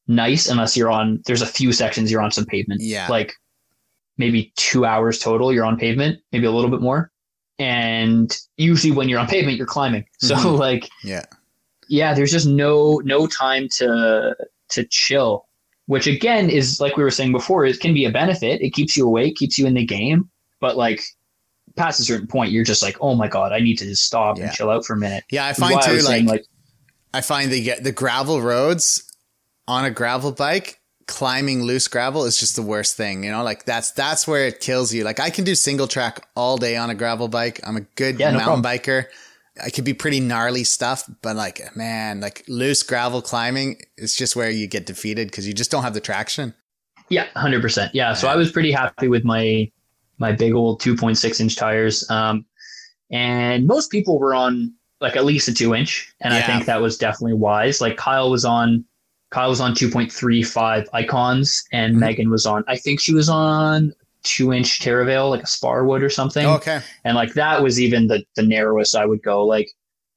nice 0.06 0.48
unless 0.48 0.76
you're 0.76 0.90
on 0.90 1.22
there's 1.24 1.42
a 1.42 1.46
few 1.46 1.72
sections 1.72 2.10
you're 2.10 2.20
on 2.20 2.30
some 2.30 2.44
pavement. 2.44 2.80
Yeah. 2.82 3.06
Like 3.08 3.32
maybe 4.18 4.52
two 4.56 4.84
hours 4.84 5.18
total 5.18 5.52
you're 5.52 5.64
on 5.64 5.78
pavement, 5.78 6.20
maybe 6.32 6.46
a 6.46 6.50
little 6.50 6.70
bit 6.70 6.80
more. 6.80 7.10
And 7.58 8.36
usually 8.56 8.90
when 8.92 9.08
you're 9.08 9.20
on 9.20 9.26
pavement, 9.26 9.56
you're 9.56 9.66
climbing. 9.66 10.04
So 10.20 10.34
Mhm. 10.36 10.58
like 10.58 10.88
yeah. 11.04 11.24
yeah 11.88 12.14
there's 12.14 12.32
just 12.32 12.46
no 12.46 13.00
no 13.04 13.26
time 13.26 13.68
to 13.76 14.34
to 14.70 14.84
chill 14.90 15.46
which 15.86 16.06
again 16.06 16.48
is 16.48 16.80
like 16.80 16.96
we 16.96 17.02
were 17.02 17.10
saying 17.10 17.30
before 17.30 17.66
it 17.66 17.78
can 17.78 17.92
be 17.92 18.06
a 18.06 18.10
benefit 18.10 18.62
it 18.62 18.70
keeps 18.70 18.96
you 18.96 19.06
awake 19.06 19.36
keeps 19.36 19.58
you 19.58 19.66
in 19.66 19.74
the 19.74 19.84
game 19.84 20.30
but 20.60 20.78
like 20.78 21.02
past 21.76 22.00
a 22.00 22.02
certain 22.04 22.26
point 22.26 22.50
you're 22.50 22.64
just 22.64 22.82
like 22.82 22.96
oh 23.02 23.14
my 23.14 23.28
god 23.28 23.52
i 23.52 23.58
need 23.60 23.76
to 23.76 23.84
just 23.84 24.02
stop 24.04 24.38
Yeah. 24.38 24.44
and 24.44 24.52
chill 24.54 24.70
out 24.70 24.86
for 24.86 24.94
a 24.94 24.96
minute 24.96 25.24
Yeah. 25.30 25.44
I 25.46 25.52
find 25.52 25.74
why 25.74 25.80
I 25.80 25.86
too, 25.86 25.92
like, 25.96 26.02
saying, 26.04 26.26
like 26.26 26.46
I 27.12 27.20
find 27.20 27.50
the 27.52 27.74
the 27.82 27.92
gravel 27.92 28.40
roads 28.40 29.04
on 29.68 29.84
a 29.84 29.90
gravel 29.90 30.32
bike 30.32 30.80
climbing 31.06 31.62
loose 31.62 31.88
gravel 31.88 32.24
is 32.24 32.38
just 32.38 32.56
the 32.56 32.62
worst 32.62 32.96
thing. 32.96 33.24
You 33.24 33.30
know, 33.30 33.42
like 33.42 33.64
that's 33.64 33.90
that's 33.92 34.26
where 34.26 34.46
it 34.46 34.60
kills 34.60 34.92
you. 34.92 35.04
Like 35.04 35.20
I 35.20 35.30
can 35.30 35.44
do 35.44 35.54
single 35.54 35.86
track 35.86 36.26
all 36.34 36.56
day 36.56 36.76
on 36.76 36.90
a 36.90 36.94
gravel 36.94 37.28
bike. 37.28 37.60
I'm 37.66 37.76
a 37.76 37.82
good 37.96 38.18
Yeah, 38.18 38.30
no 38.30 38.38
mountain 38.38 38.62
biker. 38.62 39.06
I 39.64 39.70
could 39.70 39.84
be 39.84 39.94
pretty 39.94 40.18
gnarly 40.18 40.64
stuff, 40.64 41.08
but 41.22 41.36
like 41.36 41.76
man, 41.76 42.20
like 42.20 42.44
loose 42.48 42.82
gravel 42.82 43.22
climbing 43.22 43.76
is 43.96 44.14
just 44.16 44.34
where 44.34 44.50
you 44.50 44.66
get 44.66 44.86
defeated 44.86 45.28
because 45.28 45.46
you 45.46 45.54
just 45.54 45.70
don't 45.70 45.82
have 45.84 45.94
the 45.94 46.00
traction. 46.00 46.54
yeah 47.10 47.26
100% 47.36 47.90
yeah 47.92 48.14
so 48.14 48.28
i 48.28 48.34
was 48.34 48.50
pretty 48.50 48.72
happy 48.72 49.08
with 49.08 49.24
my 49.24 49.70
my 50.18 50.32
big 50.32 50.54
old 50.54 50.80
2.6 50.80 51.38
inch 51.38 51.54
tires 51.54 52.08
um 52.10 52.46
and 53.10 53.66
most 53.66 53.90
people 53.90 54.18
were 54.18 54.34
on 54.34 54.72
like 55.02 55.14
at 55.14 55.26
least 55.26 55.46
a 55.48 55.52
two 55.52 55.74
inch 55.74 56.14
and 56.22 56.32
i 56.32 56.40
think 56.40 56.64
that 56.64 56.80
was 56.80 56.96
definitely 56.96 57.34
wise 57.34 57.82
like 57.82 57.98
kyle 57.98 58.30
was 58.30 58.46
on 58.46 58.82
kyle 59.34 59.48
was 59.50 59.60
on 59.60 59.74
2.35 59.74 60.86
ikons 60.92 61.64
and 61.72 61.96
Mhm. 61.96 62.00
megan 62.00 62.30
was 62.30 62.46
on 62.46 62.64
i 62.68 62.76
think 62.76 63.00
she 63.00 63.12
was 63.14 63.28
on 63.28 63.92
two 64.22 64.52
inch 64.52 64.80
teravail 64.80 65.28
like 65.30 65.42
a 65.42 65.46
sparwood 65.46 66.02
or 66.02 66.08
something 66.08 66.46
okay. 66.46 66.80
and 67.04 67.14
like 67.16 67.34
that 67.34 67.62
was 67.62 67.80
even 67.80 68.06
the 68.06 68.24
the 68.36 68.42
narrowest 68.42 68.94
i 68.96 69.04
would 69.04 69.22
go 69.22 69.44
like 69.44 69.68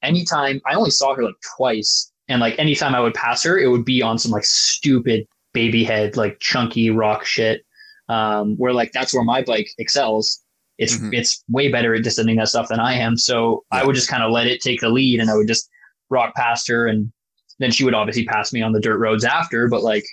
anytime 0.03 0.61
i 0.65 0.75
only 0.75 0.91
saw 0.91 1.13
her 1.15 1.23
like 1.23 1.35
twice 1.57 2.11
and 2.29 2.39
like 2.39 2.57
anytime 2.59 2.93
i 2.95 2.99
would 2.99 3.13
pass 3.13 3.43
her 3.43 3.57
it 3.57 3.67
would 3.67 3.83
be 3.85 4.01
on 4.01 4.17
some 4.17 4.31
like 4.31 4.45
stupid 4.45 5.25
baby 5.53 5.83
head 5.83 6.15
like 6.15 6.39
chunky 6.39 6.89
rock 6.89 7.25
shit 7.25 7.61
um 8.09 8.55
where 8.57 8.71
like 8.73 8.91
that's 8.93 9.13
where 9.13 9.23
my 9.23 9.41
bike 9.41 9.69
excels 9.79 10.39
it's 10.77 10.97
Mhm. 10.97 11.13
it's 11.13 11.43
way 11.49 11.69
better 11.71 11.95
at 11.95 12.03
descending 12.03 12.37
that 12.37 12.47
stuff 12.49 12.67
than 12.69 12.79
i 12.79 12.93
am 12.93 13.17
so 13.17 13.63
i 13.71 13.83
would 13.83 13.95
just 13.95 14.07
kind 14.09 14.23
of 14.23 14.31
let 14.31 14.47
it 14.47 14.61
take 14.61 14.79
the 14.79 14.89
lead 14.89 15.19
and 15.19 15.29
i 15.29 15.35
would 15.35 15.47
just 15.47 15.67
rock 16.09 16.33
past 16.35 16.67
her 16.69 16.87
and 16.87 17.11
then 17.59 17.71
she 17.71 17.83
would 17.83 17.93
obviously 17.93 18.25
pass 18.25 18.53
me 18.53 18.61
on 18.61 18.71
the 18.71 18.79
dirt 18.79 18.97
roads 18.97 19.23
after 19.25 19.67
but 19.67 19.81
like 19.83 20.05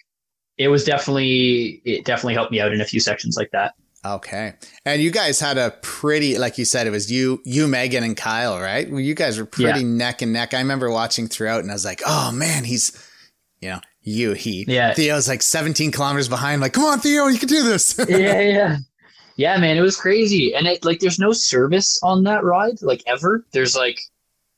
it 0.58 0.68
was 0.68 0.84
definitely 0.84 1.80
it 1.84 2.04
definitely 2.04 2.34
helped 2.34 2.52
me 2.52 2.60
out 2.60 2.72
in 2.72 2.80
a 2.80 2.84
few 2.84 3.00
sections 3.00 3.36
like 3.36 3.50
that 3.52 3.74
Okay. 4.06 4.52
And 4.84 5.00
you 5.00 5.10
guys 5.10 5.40
had 5.40 5.56
a 5.56 5.70
pretty, 5.80 6.36
like 6.36 6.58
you 6.58 6.66
said, 6.66 6.86
it 6.86 6.90
was 6.90 7.10
you, 7.10 7.40
you, 7.46 7.66
Megan, 7.66 8.04
and 8.04 8.14
Kyle, 8.14 8.60
right? 8.60 8.86
Well, 8.90 9.00
you 9.00 9.14
guys 9.14 9.38
were 9.38 9.46
pretty 9.46 9.80
Yeah. 9.80 9.86
neck 9.86 10.20
and 10.20 10.30
neck. 10.30 10.52
I 10.52 10.58
remember 10.58 10.90
watching 10.90 11.26
throughout, 11.26 11.60
and 11.62 11.70
I 11.70 11.72
was 11.72 11.86
like, 11.86 12.02
oh 12.04 12.30
man, 12.30 12.64
he's, 12.64 12.92
you 13.62 13.70
know, 13.70 13.80
You, 14.02 14.34
he. 14.34 14.66
Yeah. 14.68 14.92
Theo's 14.92 15.26
like 15.26 15.40
17 15.40 15.90
kilometers 15.90 16.28
behind, 16.28 16.60
like, 16.60 16.74
come 16.74 16.84
on, 16.84 17.00
Theo, 17.00 17.28
you 17.28 17.38
can 17.38 17.48
do 17.48 17.62
this. 17.62 17.98
yeah, 18.10 18.40
yeah. 18.40 18.76
Yeah, 19.38 19.56
man, 19.56 19.78
it 19.78 19.80
was 19.80 19.96
crazy. 19.96 20.54
And 20.54 20.66
it 20.66 20.84
like 20.84 21.00
there's 21.00 21.18
no 21.18 21.32
service 21.32 21.98
on 22.02 22.24
that 22.24 22.44
ride, 22.44 22.82
like 22.82 23.02
ever. 23.06 23.46
There's 23.54 23.74
like 23.74 23.98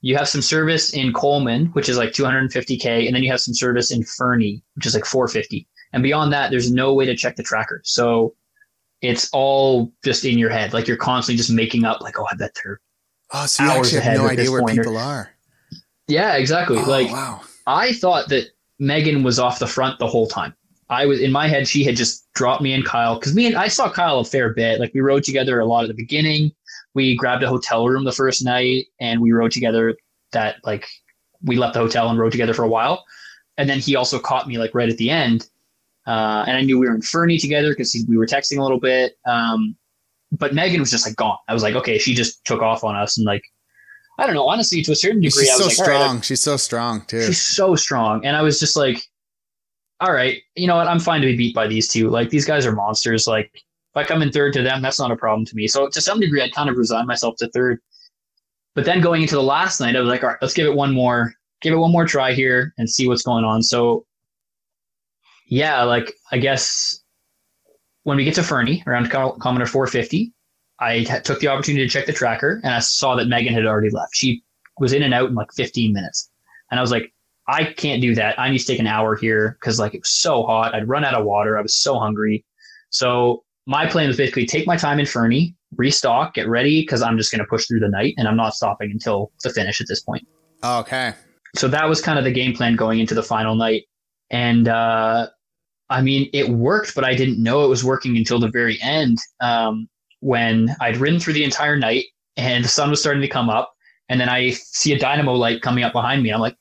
you 0.00 0.16
have 0.16 0.28
some 0.28 0.42
service 0.42 0.90
in 0.92 1.12
Coleman, 1.12 1.66
which 1.66 1.88
is 1.88 1.96
like 1.96 2.10
250k, 2.10 3.06
and 3.06 3.14
then 3.14 3.22
you 3.22 3.30
have 3.30 3.40
some 3.40 3.54
service 3.54 3.90
in 3.90 4.04
Fernie, 4.04 4.62
which 4.74 4.86
is 4.86 4.94
like 4.94 5.04
450. 5.04 5.66
And 5.92 6.02
beyond 6.02 6.32
that, 6.32 6.50
there's 6.50 6.70
no 6.70 6.94
way 6.94 7.06
to 7.06 7.16
check 7.16 7.36
the 7.36 7.42
tracker. 7.42 7.80
So 7.84 8.34
it's 9.00 9.28
all 9.32 9.92
just 10.04 10.24
in 10.24 10.38
your 10.38 10.50
head. 10.50 10.72
Like 10.72 10.86
you're 10.86 10.96
constantly 10.96 11.38
just 11.38 11.50
making 11.50 11.84
up, 11.84 12.00
like, 12.00 12.18
oh, 12.18 12.26
I 12.30 12.34
bet 12.34 12.56
they're 12.62 12.80
oh, 13.32 13.46
so 13.46 13.64
you 13.64 13.70
Hours 13.70 13.86
actually 13.86 14.02
have 14.02 14.18
no 14.18 14.28
idea 14.28 14.50
where 14.50 14.60
pointer. 14.60 14.82
people 14.82 14.98
are. 14.98 15.30
yeah, 16.08 16.36
exactly. 16.36 16.78
Oh, 16.78 16.88
like 16.88 17.10
wow. 17.10 17.40
I 17.66 17.92
thought 17.94 18.28
that 18.28 18.48
Megan 18.78 19.22
was 19.22 19.38
off 19.38 19.58
the 19.58 19.66
front 19.66 19.98
the 19.98 20.06
whole 20.06 20.26
time. 20.26 20.54
I 20.88 21.06
was 21.06 21.20
in 21.20 21.32
my 21.32 21.48
head. 21.48 21.66
She 21.66 21.82
had 21.82 21.96
just 21.96 22.32
dropped 22.34 22.62
me 22.62 22.72
and 22.72 22.84
Kyle 22.84 23.18
because 23.18 23.34
me 23.34 23.46
and 23.46 23.56
I 23.56 23.68
saw 23.68 23.90
Kyle 23.90 24.20
a 24.20 24.24
fair 24.24 24.54
bit. 24.54 24.78
Like 24.78 24.94
we 24.94 25.00
rode 25.00 25.24
together 25.24 25.58
a 25.58 25.66
lot 25.66 25.82
at 25.82 25.88
the 25.88 25.94
beginning. 25.94 26.52
We 26.96 27.16
grabbed 27.16 27.42
a 27.44 27.48
hotel 27.48 27.86
room 27.86 28.04
the 28.04 28.12
first 28.12 28.44
night, 28.44 28.86
and 28.98 29.20
we 29.20 29.30
rode 29.30 29.52
together. 29.52 29.94
That 30.32 30.56
like 30.64 30.84
we 31.44 31.56
left 31.56 31.74
the 31.74 31.80
hotel 31.80 32.08
and 32.08 32.18
rode 32.18 32.32
together 32.32 32.54
for 32.54 32.64
a 32.64 32.68
while, 32.68 33.04
and 33.58 33.68
then 33.68 33.78
he 33.78 33.94
also 33.94 34.18
caught 34.18 34.48
me 34.48 34.58
like 34.58 34.74
right 34.74 34.88
at 34.88 34.96
the 34.96 35.10
end. 35.10 35.48
Uh, 36.06 36.44
and 36.48 36.56
I 36.56 36.62
knew 36.62 36.78
we 36.78 36.88
were 36.88 36.94
in 36.94 37.02
Fernie 37.02 37.38
together 37.38 37.70
because 37.70 37.96
we 38.08 38.16
were 38.16 38.26
texting 38.26 38.58
a 38.58 38.62
little 38.62 38.80
bit. 38.80 39.18
Um, 39.26 39.76
but 40.32 40.54
Megan 40.54 40.80
was 40.80 40.90
just 40.90 41.06
like 41.06 41.16
gone. 41.16 41.38
I 41.48 41.54
was 41.54 41.62
like, 41.62 41.74
okay, 41.74 41.98
she 41.98 42.14
just 42.14 42.44
took 42.44 42.62
off 42.62 42.82
on 42.82 42.96
us, 42.96 43.18
and 43.18 43.26
like 43.26 43.44
I 44.18 44.26
don't 44.26 44.34
know. 44.34 44.48
Honestly, 44.48 44.82
to 44.82 44.92
a 44.92 44.96
certain 44.96 45.20
degree, 45.20 45.44
She's 45.44 45.50
I 45.50 45.64
was 45.64 45.76
so 45.76 45.82
like, 45.82 45.88
all 45.88 45.94
right, 45.94 46.02
strong. 46.02 46.20
She's 46.22 46.42
so 46.42 46.56
strong, 46.56 47.02
too. 47.06 47.26
She's 47.26 47.42
so 47.42 47.74
strong. 47.76 48.24
And 48.24 48.34
I 48.34 48.42
was 48.42 48.58
just 48.58 48.76
like, 48.76 49.02
all 50.00 50.12
right, 50.12 50.40
you 50.54 50.66
know 50.66 50.76
what? 50.76 50.86
I'm 50.88 51.00
fine 51.00 51.20
to 51.20 51.26
be 51.26 51.36
beat 51.36 51.54
by 51.54 51.66
these 51.66 51.88
two. 51.88 52.08
Like, 52.08 52.30
these 52.30 52.46
guys 52.46 52.64
are 52.66 52.72
monsters. 52.72 53.26
Like, 53.26 53.52
I 53.96 54.04
come 54.04 54.22
in 54.22 54.30
third 54.30 54.52
to 54.54 54.62
them, 54.62 54.82
that's 54.82 54.98
not 54.98 55.10
a 55.10 55.16
problem 55.16 55.44
to 55.46 55.56
me. 55.56 55.66
So, 55.68 55.88
to 55.88 56.00
some 56.00 56.20
degree, 56.20 56.42
I 56.42 56.48
kind 56.50 56.68
of 56.68 56.76
resigned 56.76 57.06
myself 57.06 57.36
to 57.38 57.48
third. 57.48 57.80
But 58.74 58.84
then 58.84 59.00
going 59.00 59.22
into 59.22 59.34
the 59.34 59.42
last 59.42 59.80
night, 59.80 59.96
I 59.96 60.00
was 60.00 60.08
like, 60.08 60.22
all 60.22 60.30
right, 60.30 60.38
let's 60.42 60.54
give 60.54 60.66
it 60.66 60.74
one 60.74 60.92
more, 60.92 61.32
give 61.62 61.72
it 61.72 61.78
one 61.78 61.92
more 61.92 62.04
try 62.04 62.32
here 62.32 62.74
and 62.76 62.90
see 62.90 63.08
what's 63.08 63.22
going 63.22 63.44
on. 63.44 63.62
So, 63.62 64.04
yeah, 65.46 65.82
like, 65.84 66.12
I 66.30 66.38
guess 66.38 67.02
when 68.02 68.16
we 68.16 68.24
get 68.24 68.34
to 68.34 68.42
Fernie 68.42 68.84
around 68.86 69.10
Kil- 69.10 69.38
kilometer 69.40 69.66
450, 69.66 70.32
I 70.78 71.04
t- 71.04 71.20
took 71.24 71.40
the 71.40 71.48
opportunity 71.48 71.86
to 71.86 71.90
check 71.90 72.06
the 72.06 72.12
tracker 72.12 72.60
and 72.62 72.74
I 72.74 72.80
saw 72.80 73.16
that 73.16 73.28
Megan 73.28 73.54
had 73.54 73.66
already 73.66 73.90
left. 73.90 74.14
She 74.14 74.42
was 74.78 74.92
in 74.92 75.02
and 75.02 75.14
out 75.14 75.30
in 75.30 75.34
like 75.34 75.52
15 75.54 75.92
minutes. 75.92 76.30
And 76.70 76.78
I 76.78 76.82
was 76.82 76.90
like, 76.90 77.12
I 77.48 77.64
can't 77.64 78.02
do 78.02 78.14
that. 78.16 78.38
I 78.38 78.50
need 78.50 78.58
to 78.58 78.66
take 78.66 78.78
an 78.78 78.86
hour 78.86 79.16
here 79.16 79.56
because 79.58 79.78
like 79.78 79.94
it 79.94 80.02
was 80.02 80.10
so 80.10 80.42
hot. 80.42 80.74
I'd 80.74 80.88
run 80.88 81.04
out 81.04 81.14
of 81.14 81.24
water. 81.24 81.56
I 81.56 81.62
was 81.62 81.74
so 81.74 81.98
hungry. 81.98 82.44
So 82.90 83.44
my 83.66 83.86
plan 83.86 84.08
was 84.08 84.16
basically 84.16 84.46
take 84.46 84.66
my 84.66 84.76
time 84.76 84.98
in 84.98 85.06
Fernie, 85.06 85.54
restock, 85.76 86.34
get 86.34 86.48
ready 86.48 86.82
because 86.82 87.02
I'm 87.02 87.18
just 87.18 87.30
going 87.30 87.40
to 87.40 87.46
push 87.46 87.66
through 87.66 87.80
the 87.80 87.88
night 87.88 88.14
and 88.16 88.28
I'm 88.28 88.36
not 88.36 88.54
stopping 88.54 88.90
until 88.90 89.32
the 89.42 89.50
finish 89.50 89.80
at 89.80 89.88
this 89.88 90.00
point. 90.00 90.26
okay. 90.64 91.14
So 91.54 91.68
that 91.68 91.88
was 91.88 92.02
kind 92.02 92.18
of 92.18 92.24
the 92.24 92.30
game 92.30 92.54
plan 92.54 92.76
going 92.76 92.98
into 93.00 93.14
the 93.14 93.22
final 93.22 93.54
night. 93.54 93.84
And 94.30 94.68
uh, 94.68 95.28
I 95.88 96.02
mean, 96.02 96.28
it 96.32 96.48
worked, 96.48 96.94
but 96.94 97.04
I 97.04 97.14
didn't 97.14 97.42
know 97.42 97.64
it 97.64 97.68
was 97.68 97.82
working 97.82 98.16
until 98.16 98.38
the 98.38 98.50
very 98.50 98.78
end 98.82 99.18
um, 99.40 99.88
when 100.20 100.74
I'd 100.80 100.98
ridden 100.98 101.18
through 101.18 101.34
the 101.34 101.44
entire 101.44 101.76
night 101.76 102.04
and 102.36 102.64
the 102.64 102.68
sun 102.68 102.90
was 102.90 103.00
starting 103.00 103.22
to 103.22 103.28
come 103.28 103.48
up. 103.48 103.72
And 104.08 104.20
then 104.20 104.28
I 104.28 104.50
see 104.50 104.92
a 104.92 104.98
dynamo 104.98 105.32
light 105.32 105.62
coming 105.62 105.82
up 105.82 105.92
behind 105.92 106.22
me. 106.22 106.30
I'm 106.30 106.40
like, 106.40 106.56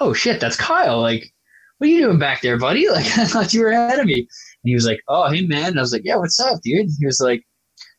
oh 0.00 0.12
shit, 0.12 0.40
that's 0.40 0.56
Kyle. 0.56 1.00
Like, 1.00 1.32
what 1.78 1.88
are 1.88 1.90
you 1.90 2.00
doing 2.00 2.18
back 2.18 2.42
there, 2.42 2.58
buddy? 2.58 2.86
Like, 2.90 3.06
I 3.18 3.24
thought 3.26 3.54
you 3.54 3.60
were 3.60 3.70
ahead 3.70 4.00
of 4.00 4.06
me. 4.06 4.26
And 4.64 4.70
he 4.70 4.74
was 4.74 4.86
like, 4.86 5.00
oh, 5.08 5.30
hey, 5.30 5.42
man. 5.46 5.70
And 5.70 5.78
I 5.78 5.82
was 5.82 5.92
like, 5.92 6.02
yeah, 6.04 6.16
what's 6.16 6.40
up, 6.40 6.60
dude? 6.62 6.88
He 6.98 7.04
was 7.04 7.20
like, 7.20 7.44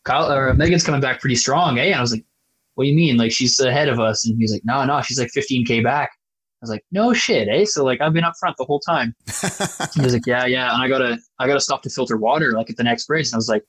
Kyle 0.04 0.30
or 0.30 0.52
Megan's 0.54 0.84
coming 0.84 1.00
back 1.00 1.20
pretty 1.20 1.36
strong, 1.36 1.78
eh? 1.78 1.84
And 1.86 1.94
I 1.94 2.00
was 2.00 2.12
like, 2.12 2.24
what 2.74 2.84
do 2.84 2.90
you 2.90 2.96
mean? 2.96 3.16
Like, 3.16 3.32
she's 3.32 3.58
ahead 3.60 3.88
of 3.88 4.00
us. 4.00 4.26
And 4.26 4.36
he 4.36 4.42
was 4.42 4.52
like, 4.52 4.64
no, 4.64 4.84
no, 4.84 5.00
she's 5.00 5.18
like 5.18 5.30
15K 5.36 5.82
back. 5.82 6.10
I 6.12 6.58
was 6.62 6.70
like, 6.70 6.84
no 6.90 7.12
shit, 7.12 7.48
eh? 7.48 7.64
So 7.64 7.84
like, 7.84 8.00
I've 8.00 8.12
been 8.12 8.24
up 8.24 8.34
front 8.40 8.56
the 8.56 8.64
whole 8.64 8.80
time. 8.80 9.14
He 9.94 10.02
was 10.02 10.12
like, 10.12 10.26
yeah, 10.26 10.44
yeah. 10.46 10.74
And 10.74 10.82
I 10.82 10.88
gotta, 10.88 11.18
I 11.38 11.46
gotta 11.46 11.60
stop 11.60 11.82
to 11.82 11.90
filter 11.90 12.16
water 12.16 12.52
like 12.52 12.68
at 12.68 12.76
the 12.76 12.82
next 12.82 13.06
bridge. 13.06 13.28
And 13.28 13.34
I 13.34 13.36
was 13.36 13.48
like, 13.48 13.62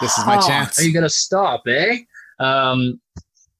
This 0.00 0.16
is 0.18 0.26
my 0.26 0.36
"Huh, 0.36 0.46
chance." 0.46 0.78
Are 0.78 0.82
you 0.82 0.92
gonna 0.92 1.08
stop, 1.08 1.62
eh? 1.66 1.98
Um, 2.38 3.00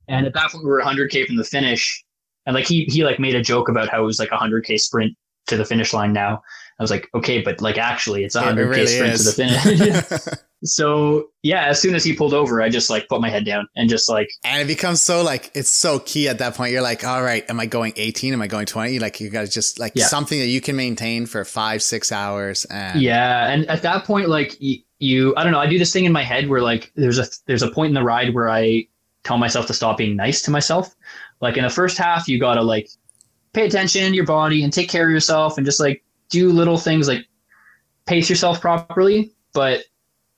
and 0.09 0.27
at 0.27 0.35
that 0.35 0.51
point, 0.51 0.65
we 0.65 0.71
were 0.71 0.83
100k 0.83 1.27
from 1.27 1.37
the 1.37 1.45
finish, 1.45 2.05
and 2.47 2.55
like 2.55 2.67
he 2.67 2.85
he 2.85 3.05
like 3.05 3.19
made 3.19 3.35
a 3.35 3.43
joke 3.43 3.69
about 3.69 3.89
how 3.89 4.03
it 4.03 4.07
was 4.07 4.19
like 4.19 4.31
a 4.33 4.37
100k 4.37 4.79
sprint 4.81 5.17
to 5.47 5.57
the 5.57 5.65
finish 5.65 5.93
line. 5.93 6.13
Now 6.13 6.43
I 6.79 6.83
was 6.83 6.91
like, 6.91 7.09
okay, 7.15 7.43
but 7.43 7.61
like 7.61 7.77
actually, 7.77 8.25
it's 8.25 8.37
a 8.37 8.43
100k 8.43 8.69
really 8.69 8.87
sprint 8.87 9.15
is. 9.15 9.25
to 9.25 9.43
the 9.43 9.83
finish. 10.13 10.39
so 10.65 11.31
yeah, 11.43 11.67
as 11.67 11.81
soon 11.81 11.95
as 11.95 12.05
he 12.05 12.15
pulled 12.15 12.35
over, 12.35 12.63
I 12.63 12.69
just 12.69 12.89
like 12.89 13.09
put 13.09 13.21
my 13.21 13.31
head 13.31 13.45
down 13.45 13.67
and 13.75 13.89
just 13.89 14.09
like 14.09 14.29
and 14.45 14.63
it 14.63 14.67
becomes 14.67 15.03
so 15.03 15.23
like 15.23 15.51
it's 15.55 15.71
so 15.71 15.99
key 15.99 16.29
at 16.29 16.39
that 16.39 16.55
point. 16.55 16.73
You're 16.73 16.83
like, 16.83 17.05
all 17.05 17.23
right, 17.23 17.49
am 17.51 17.59
I 17.59 17.67
going 17.67 17.93
18? 17.97 18.33
Am 18.33 18.43
I 18.43 18.47
going 18.47 18.67
20? 18.67 19.01
Like 19.01 19.21
you 19.21 19.29
got 19.29 19.43
to 19.43 19.51
just 19.51 19.79
like 19.81 19.93
Yeah. 19.97 20.07
something 20.07 20.39
that 20.39 20.47
you 20.47 20.61
can 20.61 20.77
maintain 20.77 21.27
for 21.27 21.45
five, 21.45 21.83
six 21.83 22.13
hours. 22.13 22.65
And 22.67 23.01
Yeah, 23.01 23.51
and 23.51 23.67
at 23.67 23.83
that 23.83 24.05
point, 24.05 24.29
like 24.29 24.61
you, 24.61 24.79
you, 25.01 25.35
I 25.37 25.43
don't 25.43 25.53
know. 25.53 25.61
I 25.61 25.67
do 25.67 25.79
this 25.79 25.93
thing 25.93 26.05
in 26.05 26.13
my 26.13 26.23
head 26.23 26.49
where 26.49 26.63
like 26.63 26.93
there's 26.95 27.19
a 27.19 27.27
there's 27.47 27.63
a 27.63 27.71
point 27.71 27.89
in 27.89 27.95
the 27.95 28.05
ride 28.05 28.35
where 28.35 28.49
I 28.49 28.87
tell 29.25 29.39
myself 29.39 29.67
to 29.67 29.75
stop 29.75 29.97
being 29.99 30.17
nice 30.17 30.43
to 30.43 30.51
myself. 30.53 30.95
Like 31.41 31.57
in 31.57 31.65
the 31.65 31.71
first 31.71 31.99
half, 31.99 32.29
you 32.29 32.39
gotta 32.39 32.63
like 32.63 32.89
pay 33.53 33.67
attention 33.67 34.11
to 34.11 34.15
your 34.15 34.27
body 34.27 34.63
and 34.63 34.73
take 34.73 34.89
care 34.89 35.05
of 35.05 35.11
yourself 35.11 35.57
and 35.57 35.67
just 35.67 35.81
like 35.81 36.05
do 36.31 36.51
little 36.53 36.79
things 36.79 37.09
like 37.09 37.25
pace 38.07 38.29
yourself 38.29 38.61
properly. 38.61 39.33
But 39.53 39.85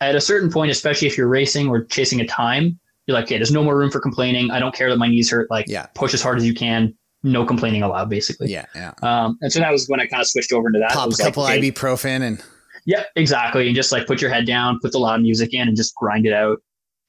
at 0.00 0.14
a 0.14 0.20
certain 0.20 0.50
point, 0.50 0.70
especially 0.70 1.08
if 1.08 1.18
you're 1.18 1.28
racing 1.28 1.68
or 1.68 1.84
chasing 1.84 2.20
a 2.20 2.26
time, 2.26 2.78
you're 3.06 3.14
like, 3.14 3.24
okay, 3.24 3.36
there's 3.36 3.52
no 3.52 3.62
more 3.64 3.76
room 3.76 3.90
for 3.90 4.00
complaining. 4.00 4.50
I 4.50 4.58
don't 4.58 4.74
care 4.74 4.88
that 4.90 4.96
my 4.96 5.08
knees 5.08 5.30
hurt. 5.30 5.50
Like, 5.50 5.66
Yeah. 5.68 5.86
push 5.94 6.14
as 6.14 6.22
hard 6.22 6.38
as 6.38 6.46
you 6.46 6.54
can. 6.54 6.94
No 7.22 7.44
complaining 7.44 7.82
allowed, 7.82 8.08
basically. 8.08 8.50
yeah, 8.50 8.64
yeah. 8.74 8.92
Um, 9.02 9.36
and 9.42 9.52
so 9.52 9.58
that 9.58 9.70
was 9.70 9.86
when 9.88 10.00
I 10.00 10.06
kind 10.06 10.22
of 10.22 10.26
switched 10.26 10.52
over 10.52 10.68
into 10.68 10.78
that. 10.78 10.92
Pop 10.92 11.08
a 11.08 11.10
like, 11.10 11.18
couple 11.18 11.44
okay, 11.44 11.60
ibuprofen 11.60 12.22
and 12.22 12.42
Yeah, 12.86 13.04
exactly. 13.14 13.66
And 13.66 13.76
just 13.76 13.92
like 13.92 14.06
put 14.06 14.22
your 14.22 14.30
head 14.30 14.46
down, 14.46 14.78
put 14.80 14.92
the 14.92 14.98
loud 14.98 15.20
music 15.20 15.52
in, 15.52 15.68
and 15.68 15.76
just 15.76 15.94
grind 15.96 16.24
it 16.24 16.32
out. 16.32 16.58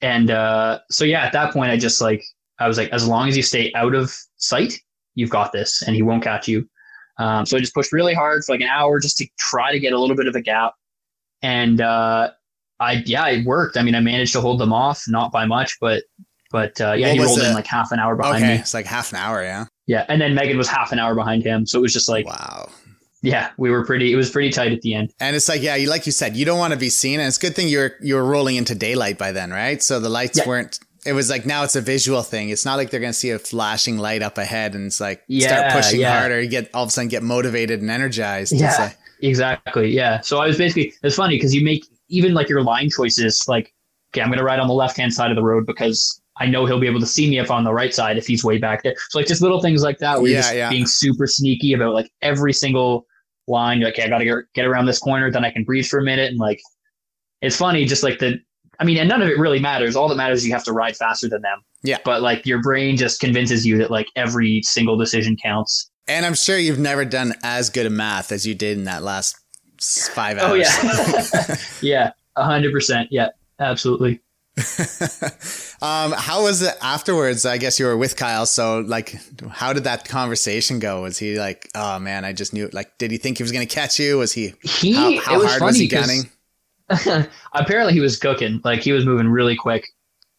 And 0.02 0.30
uh, 0.30 0.80
so 0.90 1.04
yeah, 1.06 1.24
at 1.24 1.32
that 1.32 1.52
point, 1.54 1.70
I 1.70 1.78
just 1.78 2.00
like 2.02 2.22
I 2.58 2.68
was 2.68 2.76
like, 2.76 2.90
as 2.90 3.06
long 3.08 3.28
as 3.28 3.36
you 3.36 3.42
stay 3.42 3.72
out 3.74 3.94
of 3.94 4.14
sight, 4.36 4.74
you've 5.14 5.30
got 5.30 5.52
this, 5.52 5.80
and 5.82 5.96
he 5.96 6.02
won't 6.02 6.22
catch 6.22 6.46
you. 6.46 6.68
Um, 7.22 7.46
so 7.46 7.56
I 7.56 7.60
just 7.60 7.74
pushed 7.74 7.92
really 7.92 8.14
hard 8.14 8.42
for 8.44 8.52
like 8.52 8.60
an 8.60 8.68
hour 8.68 8.98
just 9.00 9.16
to 9.18 9.26
try 9.38 9.70
to 9.72 9.78
get 9.78 9.92
a 9.92 9.98
little 9.98 10.16
bit 10.16 10.26
of 10.26 10.34
a 10.34 10.40
gap. 10.40 10.72
And 11.42 11.80
uh, 11.80 12.30
I 12.80 13.02
yeah, 13.06 13.26
it 13.28 13.46
worked. 13.46 13.76
I 13.76 13.82
mean, 13.82 13.94
I 13.94 14.00
managed 14.00 14.32
to 14.32 14.40
hold 14.40 14.58
them 14.60 14.72
off, 14.72 15.04
not 15.08 15.30
by 15.32 15.44
much, 15.46 15.76
but 15.80 16.02
but 16.50 16.80
uh, 16.80 16.92
yeah, 16.92 17.08
What 17.08 17.14
he 17.14 17.20
rolled 17.22 17.38
in 17.40 17.54
like 17.54 17.66
half 17.66 17.92
an 17.92 17.98
hour 17.98 18.14
behind 18.16 18.36
okay, 18.44 18.54
me. 18.54 18.60
it's 18.60 18.74
like 18.74 18.86
half 18.86 19.12
an 19.12 19.18
hour. 19.18 19.42
Yeah. 19.42 19.66
Yeah, 19.86 20.04
and 20.08 20.20
then 20.20 20.34
Megan 20.34 20.56
was 20.56 20.68
half 20.68 20.92
an 20.92 20.98
hour 21.00 21.14
behind 21.14 21.42
him, 21.42 21.66
so 21.66 21.78
it 21.78 21.82
was 21.82 21.92
just 21.92 22.08
like 22.08 22.26
wow. 22.26 22.68
yeah, 23.22 23.50
we 23.58 23.70
were 23.70 23.84
pretty. 23.84 24.12
It 24.12 24.16
was 24.16 24.30
pretty 24.30 24.50
tight 24.50 24.72
at 24.72 24.80
the 24.82 24.94
end. 24.94 25.12
And 25.20 25.34
it's 25.34 25.48
like, 25.48 25.60
yeah, 25.62 25.74
you 25.74 25.88
like 25.90 26.06
you 26.06 26.12
said, 26.12 26.36
you 26.36 26.44
don't 26.44 26.58
want 26.58 26.72
to 26.72 26.78
be 26.78 26.88
seen. 26.88 27.18
And 27.20 27.26
it's 27.28 27.36
a 27.36 27.40
good 27.40 27.54
thing 27.56 27.68
you're 27.68 27.92
you 28.00 28.14
were 28.14 28.24
rolling 28.24 28.56
into 28.56 28.74
daylight 28.74 29.18
by 29.18 29.32
then, 29.32 29.50
right? 29.50 29.82
So 29.82 29.98
the 30.00 30.08
lights 30.08 30.38
Yeah. 30.38 30.46
weren't. 30.48 30.78
It 31.04 31.14
was 31.14 31.28
like 31.28 31.44
now 31.44 31.64
it's 31.64 31.74
a 31.74 31.80
visual 31.80 32.22
thing. 32.22 32.50
It's 32.50 32.64
not 32.64 32.76
like 32.76 32.90
they're 32.90 33.00
gonna 33.00 33.12
see 33.12 33.30
a 33.30 33.38
flashing 33.38 33.98
light 33.98 34.22
up 34.22 34.38
ahead 34.38 34.74
and 34.74 34.86
it's 34.86 35.00
like 35.00 35.22
start 35.40 35.72
pushing 35.72 36.00
yeah. 36.00 36.18
harder. 36.18 36.40
You 36.40 36.48
get 36.48 36.70
all 36.74 36.84
of 36.84 36.88
a 36.88 36.92
sudden 36.92 37.08
get 37.08 37.22
motivated 37.22 37.80
and 37.80 37.90
energized. 37.90 38.52
Yeah. 38.52 38.76
like- 38.78 38.98
Exactly. 39.20 39.88
Yeah. 39.90 40.20
So 40.20 40.38
I 40.38 40.46
was 40.46 40.58
basically 40.58 40.94
it's 41.02 41.16
funny 41.16 41.36
because 41.36 41.54
you 41.54 41.64
make 41.64 41.84
even 42.08 42.34
like 42.34 42.48
your 42.48 42.62
line 42.62 42.90
choices 42.90 43.46
like 43.48 43.72
okay, 44.12 44.20
I'm 44.20 44.30
gonna 44.30 44.44
ride 44.44 44.58
on 44.58 44.68
the 44.68 44.74
left 44.74 44.96
hand 44.96 45.12
side 45.14 45.30
of 45.30 45.36
the 45.36 45.42
road 45.42 45.64
because 45.66 46.20
I 46.38 46.46
know 46.46 46.66
he'll 46.66 46.80
be 46.80 46.86
able 46.86 47.00
to 47.00 47.06
see 47.06 47.28
me 47.28 47.38
if 47.38 47.50
I'm 47.50 47.58
on 47.58 47.64
the 47.64 47.72
right 47.72 47.94
side 47.94 48.16
if 48.16 48.26
he's 48.26 48.42
way 48.44 48.58
back 48.58 48.82
there. 48.82 48.94
So 49.10 49.18
like 49.18 49.26
just 49.28 49.42
little 49.42 49.60
things 49.60 49.82
like 49.82 49.98
that 49.98 50.20
where 50.20 50.30
Yeah, 50.30 50.34
you're 50.34 50.42
just 50.42 50.54
yeah. 50.54 50.70
being 50.70 50.86
super 50.86 51.26
sneaky 51.26 51.72
about 51.72 51.94
like 51.94 52.10
every 52.20 52.52
single 52.52 53.06
line. 53.46 53.78
You're 53.78 53.88
like, 53.88 53.94
okay, 53.94 54.04
I 54.04 54.08
gotta 54.08 54.24
get, 54.24 54.36
get 54.54 54.66
around 54.66 54.86
this 54.86 54.98
corner, 54.98 55.30
then 55.30 55.44
I 55.44 55.50
can 55.50 55.64
breathe 55.64 55.86
for 55.86 55.98
a 55.98 56.02
minute 56.02 56.30
and 56.30 56.38
like 56.38 56.60
it's 57.42 57.56
funny, 57.56 57.84
just 57.84 58.02
like 58.02 58.18
the 58.18 58.38
I 58.78 58.84
mean, 58.84 58.98
and 58.98 59.08
none 59.08 59.22
of 59.22 59.28
it 59.28 59.38
really 59.38 59.60
matters. 59.60 59.94
All 59.96 60.08
that 60.08 60.16
matters 60.16 60.40
is 60.40 60.46
you 60.46 60.52
have 60.52 60.64
to 60.64 60.72
ride 60.72 60.96
faster 60.96 61.28
than 61.28 61.42
them. 61.42 61.62
Yeah. 61.82 61.98
But 62.04 62.22
like 62.22 62.46
your 62.46 62.60
brain 62.62 62.96
just 62.96 63.20
convinces 63.20 63.66
you 63.66 63.78
that 63.78 63.90
like 63.90 64.06
every 64.16 64.62
single 64.62 64.96
decision 64.96 65.36
counts. 65.36 65.90
and 66.08 66.26
I'm 66.26 66.34
sure 66.34 66.58
you've 66.58 66.78
never 66.78 67.04
done 67.04 67.34
as 67.42 67.70
good 67.70 67.86
a 67.86 67.90
math 67.90 68.32
as 68.32 68.46
you 68.46 68.54
did 68.54 68.78
in 68.78 68.84
that 68.84 69.02
last 69.02 69.36
five 69.80 70.38
hours. 70.38 70.50
Oh 70.50 70.54
yeah. 70.54 71.56
yeah. 71.80 72.10
A 72.36 72.44
hundred 72.44 72.72
percent. 72.72 73.08
Yeah. 73.10 73.28
Absolutely. 73.60 74.20
um, 75.80 76.12
how 76.12 76.42
was 76.42 76.60
it 76.62 76.74
afterwards? 76.82 77.46
I 77.46 77.56
guess 77.58 77.78
you 77.78 77.86
were 77.86 77.96
with 77.96 78.16
Kyle. 78.16 78.44
So, 78.44 78.80
like, 78.80 79.16
how 79.50 79.72
did 79.72 79.84
that 79.84 80.06
conversation 80.06 80.78
go? 80.78 81.02
Was 81.02 81.18
he 81.18 81.38
like, 81.38 81.68
oh 81.74 81.98
man, 81.98 82.24
I 82.24 82.32
just 82.34 82.52
knew, 82.52 82.68
like, 82.72 82.98
did 82.98 83.10
he 83.10 83.16
think 83.16 83.38
he 83.38 83.42
was 83.42 83.52
going 83.52 83.66
to 83.66 83.74
catch 83.74 83.98
you? 83.98 84.18
Was 84.18 84.32
he, 84.32 84.52
He 84.62 84.92
how, 84.92 85.20
how 85.20 85.34
it 85.34 85.38
was 85.38 85.46
hard 85.48 85.62
was 85.62 85.78
he 85.78 85.88
gunning? 85.88 86.28
apparently 87.54 87.92
he 87.92 88.00
was 88.00 88.18
cooking 88.18 88.60
like 88.64 88.80
he 88.80 88.92
was 88.92 89.04
moving 89.06 89.28
really 89.28 89.56
quick 89.56 89.86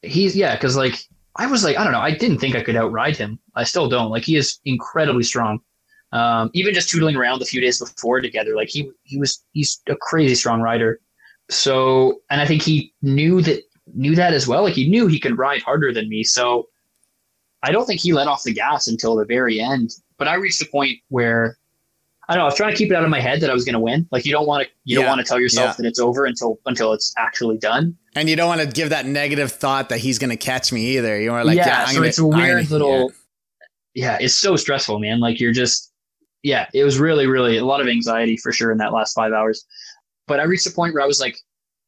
he's 0.02 0.36
yeah 0.36 0.56
because 0.56 0.76
like 0.76 1.06
i 1.38 1.46
was 1.48 1.64
like 1.64 1.78
i 1.78 1.84
don't 1.84 1.94
know 1.94 2.00
i 2.00 2.12
didn't 2.12 2.38
think 2.40 2.56
i 2.56 2.64
could 2.64 2.76
outride 2.76 3.16
him 3.16 3.40
i 3.56 3.64
still 3.64 3.88
don't 3.90 4.12
like 4.12 4.24
he 4.24 4.36
is 4.36 4.60
incredibly 4.66 5.24
strong 5.24 5.60
Um, 6.14 6.52
even 6.54 6.76
just 6.76 6.90
tootling 6.90 7.18
around 7.18 7.40
the 7.40 7.46
few 7.46 7.60
days 7.60 7.80
before 7.80 8.22
together, 8.22 8.56
like 8.56 8.70
he 8.70 8.92
he 9.04 9.18
was 9.18 9.44
he's 9.54 9.82
a 9.90 9.96
crazy 9.96 10.36
strong 10.36 10.62
rider. 10.62 11.00
So, 11.50 12.22
and 12.30 12.40
I 12.40 12.46
think 12.46 12.62
he 12.62 12.94
knew 13.02 13.42
that 13.42 13.64
knew 13.96 14.16
that 14.16 14.34
as 14.34 14.48
well. 14.48 14.62
Like 14.62 14.76
he 14.76 14.88
knew 14.88 15.08
he 15.08 15.20
could 15.20 15.40
ride 15.40 15.64
harder 15.64 15.92
than 15.92 16.08
me. 16.10 16.24
So, 16.24 16.70
I 17.64 17.72
don't 17.72 17.88
think 17.88 18.00
he 18.00 18.14
let 18.14 18.28
off 18.28 18.44
the 18.44 18.54
gas 18.54 18.88
until 18.88 19.16
the 19.16 19.26
very 19.26 19.60
end. 19.60 19.90
But 20.20 20.28
I 20.28 20.36
reached 20.36 20.60
the 20.60 20.68
point 20.68 21.00
where 21.10 21.58
I 22.30 22.34
don't 22.36 22.40
know. 22.40 22.44
I 22.44 22.48
was 22.48 22.56
trying 22.56 22.72
to 22.72 22.78
keep 22.78 22.90
it 22.90 22.96
out 22.96 23.04
of 23.04 23.10
my 23.10 23.20
head 23.20 23.42
that 23.42 23.50
I 23.50 23.54
was 23.54 23.66
going 23.66 23.74
to 23.74 23.80
win. 23.80 24.08
Like 24.12 24.26
you 24.26 24.32
don't 24.32 24.48
want 24.48 24.64
to 24.64 24.70
you 24.86 24.96
Yeah. 24.98 25.02
don't 25.04 25.10
want 25.18 25.20
to 25.26 25.26
tell 25.30 25.40
yourself 25.40 25.70
Yeah. 25.72 25.74
that 25.80 25.86
it's 25.86 26.00
over 26.00 26.26
until 26.26 26.58
until 26.66 26.94
it's 26.94 27.14
actually 27.18 27.58
done. 27.58 27.98
And 28.16 28.30
you 28.30 28.36
don't 28.36 28.48
want 28.48 28.62
to 28.62 28.68
give 28.68 28.90
that 28.92 29.06
negative 29.06 29.52
thought 29.52 29.90
that 29.90 30.00
he's 30.00 30.20
going 30.20 30.30
to 30.30 30.38
catch 30.38 30.72
me 30.72 30.98
either. 30.98 31.20
You 31.20 31.34
are 31.34 31.44
like, 31.44 31.58
yeah, 31.58 31.68
yeah, 31.68 31.82
I'm 31.82 31.88
so 31.90 31.94
gonna, 31.96 32.08
it's 32.08 32.20
a 32.20 32.24
I'm 32.24 32.30
weird 32.30 32.58
gonna- 32.68 32.70
little. 32.70 33.12
Yeah. 33.94 34.18
it's 34.22 34.36
so 34.36 34.56
stressful, 34.56 35.00
man. 35.00 35.20
Like 35.20 35.40
you're 35.40 35.52
just, 35.54 35.92
yeah, 36.44 36.68
it 36.74 36.84
was 36.84 36.98
really, 37.00 37.28
really 37.28 37.58
a 37.58 37.66
lot 37.66 37.80
of 37.82 37.88
anxiety 37.88 38.38
for 38.38 38.52
sure 38.52 38.72
in 38.72 38.78
that 38.80 38.92
last 38.94 39.14
five 39.14 39.34
hours. 39.34 39.66
But 40.28 40.40
I 40.40 40.44
reached 40.44 40.66
a 40.66 40.72
point 40.72 40.94
where 40.94 41.04
I 41.04 41.06
was 41.08 41.20
like, 41.20 41.38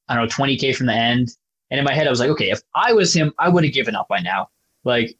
I 0.10 0.16
don't 0.16 0.26
know, 0.26 0.30
20k 0.30 0.76
from 0.76 0.86
the 0.88 0.94
end, 0.94 1.30
and 1.72 1.80
in 1.80 1.84
my 1.84 1.94
head 1.94 2.06
I 2.06 2.10
was 2.12 2.20
like, 2.20 2.30
okay, 2.30 2.52
if 2.52 2.62
I 2.76 2.94
was 2.94 3.12
him, 3.14 3.34
I 3.40 3.50
would 3.50 3.64
have 3.64 3.74
given 3.74 3.96
up 3.96 4.08
by 4.08 4.20
now. 4.20 4.50
Like, 4.84 5.18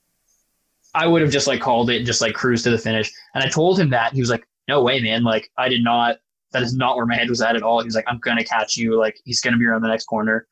I 0.94 1.08
would 1.08 1.22
have 1.24 1.32
just 1.32 1.48
like 1.48 1.60
called 1.60 1.90
it 1.90 1.98
and 1.98 2.06
just 2.06 2.22
like 2.22 2.34
cruised 2.36 2.66
to 2.66 2.70
the 2.70 2.78
finish. 2.78 3.12
And 3.34 3.44
I 3.44 3.48
told 3.50 3.80
him 3.80 3.90
that 3.90 4.14
he 4.14 4.20
was 4.20 4.30
like, 4.30 4.46
no 4.68 4.84
way, 4.84 5.00
man. 5.00 5.24
Like 5.24 5.50
I 5.58 5.70
did 5.70 5.84
not. 5.84 6.18
That 6.52 6.64
is 6.64 6.74
not 6.74 6.96
where 6.96 7.06
my 7.06 7.16
head 7.16 7.30
was 7.30 7.42
at 7.42 7.58
at 7.58 7.64
all. 7.64 7.80
He 7.82 7.86
was 7.86 7.96
like, 7.96 8.06
I'm 8.08 8.20
gonna 8.20 8.44
catch 8.44 8.78
you. 8.78 8.98
Like 8.98 9.18
he's 9.26 9.42
gonna 9.42 9.58
be 9.58 9.66
around 9.66 9.82
the 9.82 9.90
next 9.90 10.06
corner. 10.06 10.48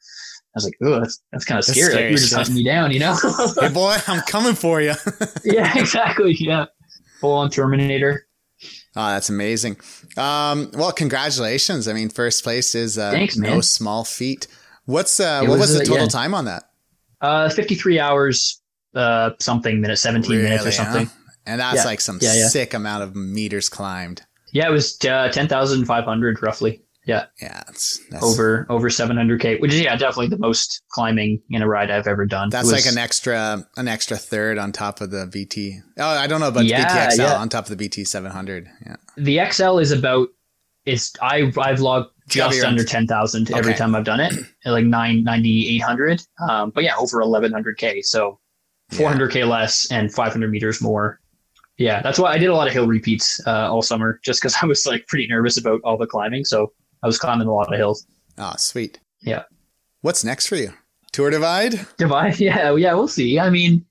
I 0.55 0.57
was 0.57 0.65
like, 0.65 0.77
oh, 0.83 0.99
that's 0.99 1.21
that's 1.31 1.45
kind 1.45 1.57
of 1.57 1.65
scary. 1.65 1.85
Like 1.85 1.91
scary 1.91 2.07
you 2.07 2.13
were 2.13 2.17
just 2.17 2.33
hunting 2.33 2.55
me 2.55 2.63
down, 2.63 2.91
you 2.91 2.99
know? 2.99 3.17
Hey, 3.59 3.69
boy, 3.69 3.97
I'm 4.07 4.21
coming 4.21 4.53
for 4.53 4.81
you. 4.81 4.93
yeah, 5.43 5.77
exactly. 5.77 6.35
Yeah. 6.37 6.65
Full 7.21 7.33
on 7.33 7.49
Terminator. 7.49 8.27
Oh, 8.95 9.07
that's 9.07 9.29
amazing. 9.29 9.77
Um, 10.17 10.69
well, 10.73 10.91
congratulations. 10.91 11.87
I 11.87 11.93
mean, 11.93 12.09
first 12.09 12.43
place 12.43 12.75
is 12.75 12.99
uh, 12.99 13.11
Thanks, 13.11 13.35
no 13.35 13.61
small 13.61 14.03
feat. 14.03 14.45
What's 14.85 15.19
uh, 15.19 15.41
It 15.43 15.49
what 15.49 15.57
was, 15.57 15.71
was, 15.71 15.79
the 15.79 15.81
uh, 15.81 15.85
total 15.85 16.03
yeah. 16.03 16.09
time 16.09 16.35
on 16.35 16.45
that? 16.45 16.69
Uh, 17.19 17.49
53 17.49 17.99
hours, 17.99 18.61
uh, 18.93 19.31
something 19.39 19.81
minutes, 19.81 20.01
17 20.01 20.43
minutes 20.43 20.65
or 20.65 20.71
something. 20.71 21.07
huh? 21.07 21.22
Something. 21.45 21.51
And 21.53 21.59
that's 21.61 21.77
Yeah. 21.83 21.85
like 21.85 22.01
some 22.01 22.19
Yeah, 22.21 22.33
yeah. 22.33 22.47
sick 22.47 22.73
amount 22.73 23.03
of 23.03 23.15
meters 23.15 23.69
climbed. 23.69 24.21
Yeah, 24.51 24.67
it 24.67 24.71
was 24.71 24.97
uh, 25.05 25.29
10,500 25.29 26.43
roughly. 26.43 26.81
Yeah. 27.05 27.25
Yeah, 27.41 27.63
that's, 27.67 27.99
that's 28.11 28.23
Over, 28.23 28.65
over 28.69 28.87
700K, 28.89 29.59
which 29.59 29.73
is, 29.73 29.81
yeah, 29.81 29.95
definitely 29.97 30.27
the 30.27 30.37
most 30.37 30.83
climbing 30.89 31.41
in 31.49 31.61
a 31.61 31.67
ride 31.67 31.91
I've 31.91 32.07
ever 32.07 32.25
done. 32.25 32.49
That's 32.49 32.71
was- 32.71 32.85
like 32.85 32.91
an 32.93 32.97
extra 32.97 33.67
an 33.75 33.87
extra 33.89 34.15
third 34.15 34.57
on 34.57 34.71
top 34.71 35.01
of 35.01 35.11
the 35.11 35.27
BT. 35.27 35.79
Oh, 35.97 36.07
I 36.07 36.27
don't 36.27 36.39
know 36.39 36.47
about 36.47 36.63
Yeah, 36.65 36.81
the 36.87 37.07
BT 37.09 37.15
XL 37.15 37.21
yeah. 37.23 37.35
on 37.41 37.49
top 37.49 37.65
of 37.65 37.69
the 37.71 37.75
BT 37.75 38.05
700. 38.05 38.69
Yeah. 38.85 38.95
the 39.17 39.39
XL 39.51 39.79
is 39.79 39.91
about, 39.91 40.29
it's, 40.85 41.11
I, 41.21 41.51
I've 41.57 41.79
logged 41.81 42.11
You 42.29 42.37
gotta 42.37 42.51
be 42.51 42.55
just 42.55 42.63
around- 42.63 42.71
under 42.73 42.83
10,000 42.85 43.51
every 43.51 43.73
time 43.73 43.95
I've 43.95 44.05
done 44.05 44.19
it, 44.21 44.33
like 44.65 44.85
9, 44.85 45.23
9,800. 45.25 46.21
Um, 46.47 46.69
but 46.73 46.83
yeah, 46.85 46.95
over 46.97 47.19
1,100K. 47.21 48.01
So 48.05 48.39
400k 48.93 49.45
less 49.47 49.91
and 49.91 50.13
500 50.13 50.49
meters 50.51 50.81
more. 50.81 51.19
Yeah, 51.77 52.01
that's 52.01 52.19
why 52.19 52.31
I 52.31 52.37
did 52.37 52.49
a 52.49 52.55
lot 52.55 52.67
of 52.67 52.73
hill 52.73 52.87
repeats 52.87 53.41
uh, 53.47 53.71
all 53.71 53.81
summer, 53.81 54.19
just 54.23 54.41
because 54.41 54.55
I 54.61 54.65
was 54.65 54.85
like 54.85 55.07
pretty 55.07 55.27
nervous 55.27 55.57
about 55.57 55.81
all 55.83 55.97
the 55.97 56.07
climbing. 56.07 56.45
So 56.45 56.71
I 57.03 57.07
was 57.07 57.17
climbing 57.17 57.47
a 57.47 57.53
lot 57.53 57.71
of 57.71 57.77
hills. 57.77 58.05
Oh, 58.37 58.53
sweet. 58.57 58.99
Yeah. 59.21 59.43
What's 60.01 60.23
next 60.23 60.47
for 60.47 60.55
you? 60.55 60.73
Tour 61.11 61.29
Divide? 61.29 61.85
Divide, 61.97 62.39
yeah, 62.39 62.75
yeah, 62.75 62.93
we'll 62.93 63.07
see. 63.07 63.39
I 63.39 63.49
mean, 63.49 63.85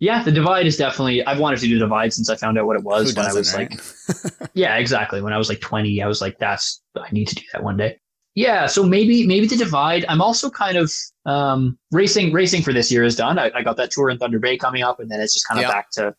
yeah, 0.00 0.22
the 0.22 0.32
divide 0.32 0.66
is 0.66 0.76
definitely. 0.76 1.24
I've 1.24 1.38
wanted 1.38 1.60
to 1.60 1.66
do 1.66 1.78
divide 1.78 2.12
since 2.12 2.28
I 2.28 2.36
found 2.36 2.58
out 2.58 2.66
what 2.66 2.76
it 2.76 2.82
was 2.82 3.10
Who 3.10 3.16
when 3.20 3.30
I 3.30 3.32
was 3.32 3.54
right? 3.54 3.70
like, 3.70 4.50
yeah, 4.54 4.76
exactly. 4.76 5.22
When 5.22 5.32
I 5.32 5.38
was 5.38 5.48
like 5.48 5.60
20, 5.60 6.02
I 6.02 6.06
was 6.06 6.20
like, 6.20 6.38
that's 6.38 6.82
I 6.96 7.08
need 7.12 7.28
to 7.28 7.34
do 7.36 7.42
that 7.52 7.62
one 7.62 7.76
day. 7.76 7.98
Yeah, 8.34 8.66
so 8.66 8.82
maybe 8.82 9.26
maybe 9.26 9.46
the 9.46 9.56
divide. 9.56 10.04
I'm 10.08 10.20
also 10.20 10.50
kind 10.50 10.76
of 10.76 10.92
um, 11.26 11.78
racing. 11.92 12.32
Racing 12.32 12.62
for 12.62 12.72
this 12.72 12.90
year 12.90 13.04
is 13.04 13.14
done. 13.14 13.38
I, 13.38 13.50
I 13.54 13.62
got 13.62 13.76
that 13.76 13.90
tour 13.90 14.10
in 14.10 14.18
Thunder 14.18 14.38
Bay 14.38 14.56
coming 14.56 14.82
up, 14.82 15.00
and 15.00 15.10
then 15.10 15.20
it's 15.20 15.34
just 15.34 15.46
kind 15.46 15.58
of 15.60 15.62
Yeah. 15.64 15.70
back 15.70 15.90
to 15.92 16.14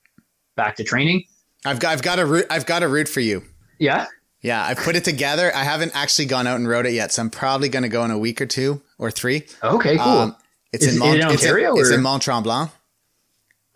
back 0.55 0.75
to 0.77 0.83
training. 0.83 1.23
I've 1.65 1.79
got 1.79 1.93
I've 1.93 2.01
got 2.01 2.19
a 2.19 2.25
route 2.25 2.45
I've 2.49 2.65
got 2.65 2.83
a 2.83 2.87
route 2.87 3.09
for 3.09 3.19
you. 3.21 3.43
Yeah, 3.79 4.07
Yeah, 4.41 4.63
I've 4.63 4.77
put 4.77 4.95
it 4.95 5.03
together. 5.03 5.51
I 5.55 5.63
haven't 5.63 5.91
actually 5.95 6.25
gone 6.25 6.47
out 6.47 6.55
and 6.57 6.67
rode 6.67 6.85
it 6.85 6.93
yet, 6.93 7.11
so 7.11 7.21
I'm 7.21 7.29
probably 7.29 7.69
going 7.69 7.83
to 7.83 7.89
go 7.89 8.03
in 8.05 8.11
a 8.11 8.17
week 8.17 8.39
or 8.41 8.45
two 8.45 8.81
or 8.97 9.11
three. 9.11 9.43
Okay, 9.63 9.97
cool. 9.97 10.07
Um, 10.07 10.35
it's 10.71 10.85
Is 10.85 10.95
in 10.95 11.01
it 11.01 11.05
Mont- 11.05 11.19
in 11.19 11.27
it's 11.29 11.43
Ontario, 11.43 11.75
It's 11.77 11.89
in 11.91 12.01
Mont 12.01 12.23
Tremblant. 12.23 12.71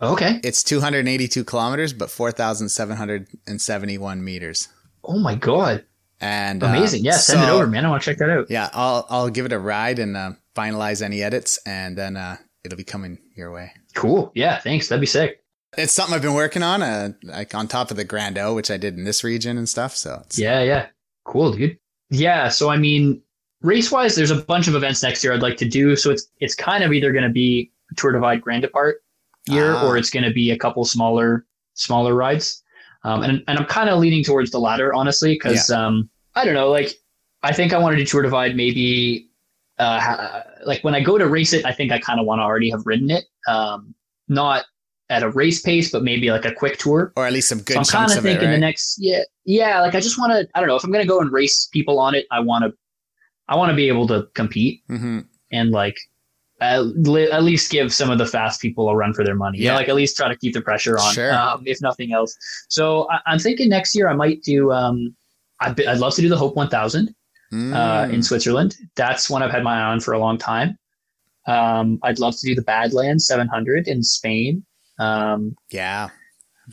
okay. 0.00 0.40
It's 0.44 0.62
282 0.62 1.44
kilometers, 1.44 1.92
but 1.92 2.10
4,771 2.10 4.24
meters. 4.24 4.68
Oh 5.04 5.18
my 5.18 5.34
god, 5.34 5.84
And 6.20 6.62
uh, 6.62 6.66
amazing! 6.66 7.04
Yeah, 7.04 7.16
send 7.16 7.42
it 7.42 7.48
over, 7.48 7.66
man. 7.66 7.86
I 7.86 7.90
want 7.90 8.02
to 8.02 8.10
check 8.10 8.18
that 8.18 8.30
out. 8.30 8.50
Yeah, 8.50 8.68
I'll 8.72 9.06
I'll 9.08 9.30
give 9.30 9.46
it 9.46 9.52
a 9.52 9.58
ride 9.58 9.98
and 9.98 10.16
uh, 10.16 10.32
finalize 10.56 11.02
any 11.02 11.22
edits, 11.22 11.58
and 11.66 11.96
then 11.96 12.16
uh, 12.16 12.36
it'll 12.64 12.76
be 12.76 12.84
coming 12.84 13.18
your 13.36 13.50
way. 13.52 13.72
Cool. 13.94 14.32
Yeah, 14.34 14.58
thanks. 14.60 14.88
That'd 14.88 15.00
be 15.00 15.06
sick. 15.06 15.42
It's 15.76 15.92
something 15.92 16.14
I've 16.14 16.22
been 16.22 16.34
working 16.34 16.62
on, 16.62 16.82
uh, 16.82 17.10
like 17.24 17.54
on 17.54 17.68
top 17.68 17.90
of 17.90 17.96
the 17.96 18.04
Grand 18.04 18.38
O, 18.38 18.54
which 18.54 18.70
I 18.70 18.76
did 18.78 18.96
in 18.96 19.04
this 19.04 19.22
region 19.22 19.58
and 19.58 19.68
stuff. 19.68 19.94
So 19.94 20.22
it's, 20.24 20.38
Yeah, 20.38 20.62
yeah. 20.62 20.86
Cool, 21.24 21.52
dude. 21.52 21.78
Yeah, 22.10 22.48
so 22.48 22.70
I 22.70 22.78
mean, 22.78 23.20
race 23.60 23.92
wise, 23.92 24.14
there's 24.16 24.30
a 24.30 24.36
bunch 24.42 24.66
of 24.66 24.74
events 24.74 25.02
next 25.02 25.22
year 25.22 25.34
I'd 25.34 25.42
like 25.42 25.58
to 25.58 25.68
do. 25.68 25.94
So 25.94 26.10
it's 26.10 26.26
it's 26.38 26.54
kind 26.54 26.82
of 26.82 26.92
either 26.94 27.12
going 27.12 27.24
to 27.24 27.30
be 27.30 27.70
Tour 27.96 28.12
Divide 28.12 28.40
Grand 28.40 28.62
Depart 28.62 29.02
year, 29.46 29.74
Ah. 29.74 29.86
or 29.86 29.98
it's 29.98 30.08
going 30.10 30.24
to 30.24 30.32
be 30.32 30.50
a 30.52 30.56
couple 30.58 30.84
smaller 30.86 31.44
smaller 31.74 32.14
rides. 32.14 32.62
Um, 33.04 33.22
and 33.22 33.44
and 33.46 33.58
I'm 33.58 33.66
kind 33.66 33.90
of 33.90 33.98
leaning 33.98 34.24
towards 34.24 34.50
the 34.50 34.58
latter, 34.58 34.94
honestly, 34.94 35.34
because 35.34 35.70
um, 35.70 36.08
I 36.34 36.46
don't 36.46 36.54
know, 36.54 36.70
like 36.70 36.94
I 37.42 37.52
think 37.52 37.74
I 37.74 37.78
want 37.78 37.92
to 37.92 37.98
do 37.98 38.06
Tour 38.06 38.22
Divide 38.22 38.56
maybe. 38.56 39.26
Uh, 39.78 40.42
like 40.64 40.82
when 40.82 40.94
I 40.94 41.00
go 41.00 41.18
to 41.18 41.28
race 41.28 41.52
it, 41.52 41.64
I 41.64 41.72
think 41.72 41.92
I 41.92 41.98
kind 42.00 42.18
of 42.18 42.26
want 42.26 42.40
to 42.40 42.42
already 42.42 42.70
have 42.70 42.82
ridden 42.86 43.10
it. 43.10 43.24
Um, 43.46 43.94
not 44.28 44.64
at 45.10 45.22
a 45.22 45.30
race 45.30 45.60
pace, 45.62 45.90
but 45.90 46.02
maybe 46.02 46.30
like 46.30 46.44
a 46.44 46.52
quick 46.52 46.78
tour. 46.78 47.12
or 47.16 47.26
at 47.26 47.32
least 47.32 47.48
some 47.48 47.60
good 47.60 47.74
So 47.74 47.78
I'm 47.80 47.84
kind 47.86 48.10
of 48.12 48.18
it, 48.18 48.22
thinking 48.28 48.48
right? 48.48 48.54
the 48.54 48.58
next, 48.60 48.98
yeah, 49.00 49.22
yeah. 49.44 49.80
Like 49.80 49.94
I 49.94 50.00
just 50.00 50.18
want 50.18 50.32
to, 50.32 50.46
I 50.54 50.60
don't 50.60 50.68
know, 50.68 50.76
if 50.76 50.84
I'm 50.84 50.92
gonna 50.92 51.06
go 51.06 51.20
and 51.20 51.32
race 51.32 51.66
people 51.72 51.98
on 51.98 52.14
it, 52.14 52.26
I 52.30 52.40
want 52.40 52.64
to, 52.64 52.72
I 53.48 53.56
want 53.56 53.70
to 53.70 53.76
be 53.76 53.88
able 53.88 54.06
to 54.08 54.28
compete 54.34 54.82
hmm 54.88 55.20
and 55.50 55.70
like 55.70 55.96
at, 56.60 56.80
at 56.80 57.42
least 57.42 57.70
give 57.70 57.94
some 57.94 58.10
of 58.10 58.18
the 58.18 58.26
fast 58.26 58.60
people 58.60 58.88
a 58.90 58.94
run 58.94 59.14
for 59.14 59.24
their 59.24 59.34
money. 59.36 59.58
Yeah, 59.58 59.70
Yeah. 59.70 59.76
like 59.76 59.88
at 59.88 59.94
least 59.94 60.16
try 60.16 60.28
to 60.28 60.36
keep 60.36 60.52
the 60.52 60.60
pressure 60.60 60.98
on, 60.98 61.14
Sure. 61.14 61.32
um, 61.32 61.62
if 61.64 61.80
nothing 61.80 62.12
else. 62.12 62.36
So 62.68 63.08
I, 63.10 63.20
I'm 63.26 63.38
thinking 63.38 63.68
next 63.70 63.94
year 63.96 64.08
I 64.08 64.14
might 64.14 64.42
do. 64.42 64.72
Um, 64.72 65.16
I'd, 65.60 65.80
I'd 65.86 65.98
love 65.98 66.14
to 66.16 66.20
do 66.20 66.28
the 66.28 66.36
Hope 66.36 66.54
1000 66.56 67.08
uh, 67.08 67.12
Mm. 67.54 68.12
in 68.12 68.22
Switzerland. 68.22 68.76
That's 68.94 69.30
one 69.30 69.42
I've 69.42 69.50
had 69.50 69.62
my 69.64 69.78
eye 69.78 69.84
on 69.84 70.00
for 70.00 70.12
a 70.12 70.18
long 70.18 70.36
time. 70.36 70.76
Um, 71.46 71.98
I'd 72.02 72.18
love 72.18 72.36
to 72.36 72.46
do 72.46 72.54
the 72.54 72.60
Badlands 72.62 73.26
700 73.26 73.88
in 73.88 74.02
Spain. 74.02 74.64
Um, 74.98 75.56
yeah. 75.70 76.08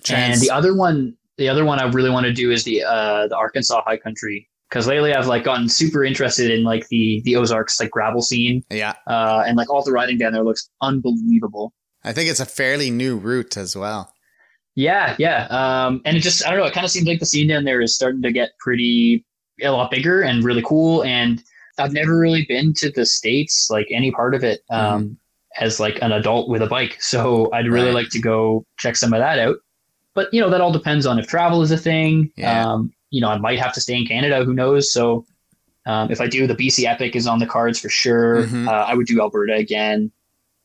and 0.10 0.42
the 0.42 0.52
other 0.52 0.76
one, 0.76 1.16
the 1.38 1.50
other 1.50 1.66
one 1.66 1.80
I 1.80 1.86
really 1.86 2.10
want 2.10 2.26
to 2.26 2.34
do 2.34 2.52
is 2.52 2.64
the 2.64 2.84
uh, 2.84 3.28
the 3.28 3.38
Arkansas 3.38 3.82
High 3.86 3.98
Country 3.98 4.50
because 4.70 4.88
lately 4.88 5.14
I've 5.14 5.28
like 5.28 5.44
gotten 5.44 5.70
super 5.70 6.04
interested 6.04 6.52
in 6.52 6.64
like 6.64 6.88
the 6.90 7.22
the 7.26 7.36
Ozarks 7.36 7.80
like 7.80 7.92
gravel 7.92 8.22
scene 8.22 8.64
yeah, 8.70 8.94
uh, 9.08 9.44
and 9.46 9.58
like 9.58 9.70
all 9.70 9.84
the 9.84 9.92
riding 9.92 10.18
down 10.18 10.34
there 10.34 10.44
looks 10.44 10.70
unbelievable. 10.82 11.74
I 12.04 12.14
think 12.14 12.30
it's 12.30 12.40
a 12.40 12.46
fairly 12.46 12.92
new 12.92 13.18
route 13.18 13.58
as 13.58 13.76
well. 13.76 14.12
Yeah, 14.76 15.16
yeah, 15.18 15.48
um, 15.50 16.02
and 16.06 16.18
it 16.18 16.20
just 16.20 16.46
I 16.46 16.50
don't 16.50 16.60
know. 16.60 16.66
It 16.66 16.74
kind 16.74 16.86
of 16.86 16.92
seems 16.92 17.08
like 17.08 17.20
the 17.20 17.26
scene 17.26 17.48
down 17.48 17.64
there 17.64 17.82
is 17.82 17.96
starting 17.96 18.22
to 18.24 18.32
get 18.32 18.52
pretty 18.60 19.26
a 19.62 19.70
lot 19.70 19.92
bigger 19.92 20.22
and 20.22 20.44
really 20.44 20.62
cool. 20.62 21.04
And 21.04 21.42
I've 21.78 21.94
never 21.94 22.18
really 22.18 22.46
been 22.46 22.74
to 22.76 22.92
the 22.92 23.06
states, 23.06 23.70
like 23.70 23.88
any 23.92 24.12
part 24.12 24.36
of 24.36 24.44
it, 24.44 24.62
um, 24.70 25.18
as 25.60 25.80
like 25.80 25.98
an 26.02 26.12
adult 26.12 26.50
with 26.50 26.62
a 26.62 26.68
bike. 26.68 26.98
So 27.02 27.50
I'd 27.54 27.68
really 27.68 27.88
Right. 27.88 27.96
like 27.96 28.10
to 28.10 28.20
go 28.20 28.66
check 28.78 28.96
some 28.96 29.14
of 29.14 29.20
that 29.20 29.40
out. 29.40 29.58
But 30.14 30.34
you 30.34 30.42
know, 30.42 30.50
that 30.50 30.62
all 30.62 30.72
depends 30.72 31.06
on 31.06 31.20
if 31.20 31.28
travel 31.28 31.62
is 31.62 31.72
a 31.72 31.78
thing. 31.78 32.32
Yeah. 32.38 32.66
Um, 32.72 32.92
you 33.12 33.22
know, 33.22 33.30
I 33.30 33.38
might 33.38 33.60
have 33.60 33.74
to 33.74 33.82
stay 33.82 33.96
in 33.96 34.06
Canada. 34.06 34.44
Who 34.44 34.54
knows? 34.54 34.92
So 34.92 35.26
um, 35.86 36.12
if 36.12 36.20
I 36.20 36.28
do, 36.28 36.48
the 36.48 36.56
BC 36.56 36.86
Epic 36.86 37.16
is 37.16 37.28
on 37.28 37.40
the 37.40 37.46
cards 37.46 37.80
for 37.80 37.90
sure. 37.90 38.44
Mhm. 38.48 38.68
Uh, 38.68 38.72
I 38.72 38.94
would 38.96 39.06
do 39.08 39.22
Alberta 39.22 39.54
again. 39.56 40.12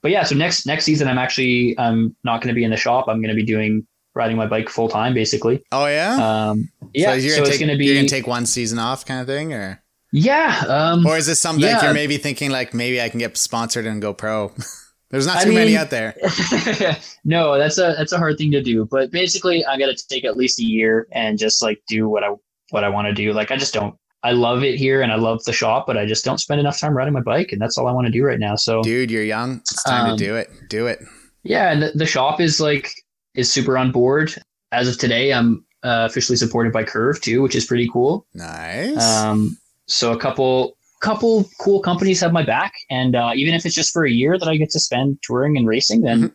But 0.03 0.11
yeah, 0.13 0.23
so 0.25 0.35
next 0.35 0.67
next 0.67 0.85
season, 0.85 1.09
I'm 1.09 1.19
actually 1.19 1.79
I'm 1.79 2.17
not 2.25 2.41
going 2.41 2.49
to 2.49 2.55
be 2.55 2.65
in 2.65 2.71
the 2.71 2.77
shop. 2.77 3.07
I'm 3.09 3.21
going 3.21 3.29
to 3.29 3.35
be 3.35 3.45
doing 3.45 3.87
riding 4.15 4.37
my 4.37 4.47
bike 4.47 4.69
full 4.71 4.89
time, 4.89 5.13
basically. 5.15 5.63
Oh 5.73 5.87
yeah. 5.87 6.49
Um, 6.51 6.69
yeah, 6.95 7.11
so 7.11 7.15
you're 7.17 7.31
so 7.35 7.37
gonna 7.43 7.49
it's 7.51 7.59
going 7.59 7.69
to 7.69 7.85
you're 7.85 7.95
be 7.95 8.01
gonna 8.01 8.09
take 8.09 8.27
one 8.27 8.47
season 8.47 8.79
off, 8.79 9.05
kind 9.05 9.21
of 9.21 9.27
thing, 9.27 9.53
or 9.53 9.83
yeah. 10.11 10.65
Um, 10.67 11.07
or 11.07 11.17
is 11.19 11.27
this 11.27 11.39
something 11.41 11.65
like 11.71 11.83
you're 11.83 11.93
maybe 11.95 12.17
thinking 12.17 12.51
like 12.51 12.73
maybe 12.73 13.01
I 13.01 13.09
can 13.11 13.19
get 13.21 13.37
sponsored 13.37 13.85
and 13.87 14.01
go 14.01 14.15
pro? 14.15 14.53
There's 15.11 15.27
not 15.27 15.39
I 15.39 15.45
too 15.45 15.53
many 15.53 15.77
out 15.77 15.91
there. 15.91 16.15
no, 17.25 17.59
that's 17.59 17.79
a 17.79 17.95
that's 17.99 18.13
a 18.13 18.19
hard 18.19 18.39
thing 18.39 18.51
to 18.53 18.63
do. 18.63 18.87
But 18.87 19.11
basically, 19.11 19.65
I 19.65 19.77
got 19.79 19.87
to 19.87 20.07
take 20.09 20.25
at 20.25 20.37
least 20.37 20.61
a 20.61 20.65
year 20.65 21.09
and 21.13 21.39
just 21.39 21.63
like 21.63 21.83
do 21.89 22.09
what 22.09 22.23
I 22.25 22.31
what 22.71 22.85
I 22.85 22.89
want 22.89 23.09
to 23.09 23.13
do. 23.15 23.33
Like 23.33 23.51
I 23.51 23.57
just 23.57 23.75
don't. 23.75 23.95
I 24.23 24.33
love 24.33 24.63
it 24.63 24.77
here 24.79 25.01
and 25.01 25.11
I 25.11 25.17
love 25.17 25.43
the 25.45 25.53
shop, 25.53 25.87
but 25.87 25.97
I 25.97 26.05
just 26.05 26.25
don't 26.27 26.39
spend 26.39 26.61
enough 26.61 26.79
time 26.79 26.95
riding 26.97 27.15
my 27.15 27.23
bike, 27.23 27.53
and 27.53 27.61
that's 27.61 27.79
all 27.79 27.87
I 27.89 27.93
want 27.93 28.07
to 28.07 28.13
do 28.13 28.23
right 28.23 28.39
now. 28.39 28.55
So 28.55 28.83
Dude, 28.83 29.11
you're 29.11 29.25
young. 29.25 29.59
It's 29.61 29.83
time 29.83 30.11
Um, 30.11 30.19
to 30.19 30.25
do 30.25 30.37
it. 30.37 30.51
Do 30.69 30.87
it. 30.87 31.01
yeah, 31.43 31.73
and 31.73 31.83
the, 31.83 31.93
the 31.95 32.07
shop 32.07 32.41
is 32.41 32.61
like 32.61 32.93
is 33.35 33.51
super 33.51 33.79
on 33.79 33.91
board. 33.93 34.35
As 34.73 34.89
of 34.89 34.99
today, 34.99 35.33
I'm 35.33 35.65
uh, 35.83 36.07
officially 36.09 36.37
supported 36.37 36.73
by 36.73 36.85
Curve 36.85 37.21
too, 37.21 37.41
which 37.43 37.55
is 37.57 37.65
pretty 37.65 37.89
cool. 37.93 38.27
Nice. 38.35 39.03
Um, 39.03 39.57
so 39.87 40.13
a 40.13 40.19
couple 40.19 40.77
couple 41.01 41.49
cool 41.61 41.81
companies 41.81 42.21
have 42.21 42.33
my 42.33 42.43
back, 42.45 42.73
and 42.91 43.17
uh, 43.17 43.33
even 43.35 43.55
if 43.55 43.65
it's 43.67 43.75
just 43.75 43.93
for 43.93 44.05
a 44.07 44.11
year 44.11 44.39
that 44.39 44.49
I 44.49 44.57
get 44.57 44.71
to 44.71 44.81
spend 44.81 45.19
touring 45.23 45.57
and 45.57 45.67
racing, 45.67 46.03
then 46.03 46.21
Mhm. 46.23 46.33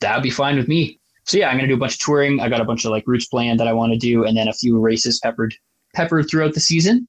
that 0.00 0.14
would 0.16 0.22
be 0.22 0.30
fine 0.30 0.56
with 0.56 0.68
me. 0.68 1.00
So 1.26 1.38
yeah, 1.38 1.48
I'm 1.48 1.56
gonna 1.56 1.68
do 1.68 1.74
a 1.74 1.78
bunch 1.78 1.94
of 1.94 2.00
touring. 2.00 2.40
I 2.40 2.48
got 2.48 2.60
a 2.60 2.64
bunch 2.64 2.84
of 2.84 2.90
like 2.90 3.04
routes 3.06 3.26
planned 3.26 3.60
that 3.60 3.68
I 3.68 3.72
want 3.72 3.92
to 3.92 3.98
do, 3.98 4.24
and 4.24 4.36
then 4.36 4.48
a 4.48 4.52
few 4.52 4.78
races 4.80 5.20
peppered 5.22 5.54
peppered 5.94 6.28
throughout 6.28 6.54
the 6.54 6.60
season. 6.60 7.08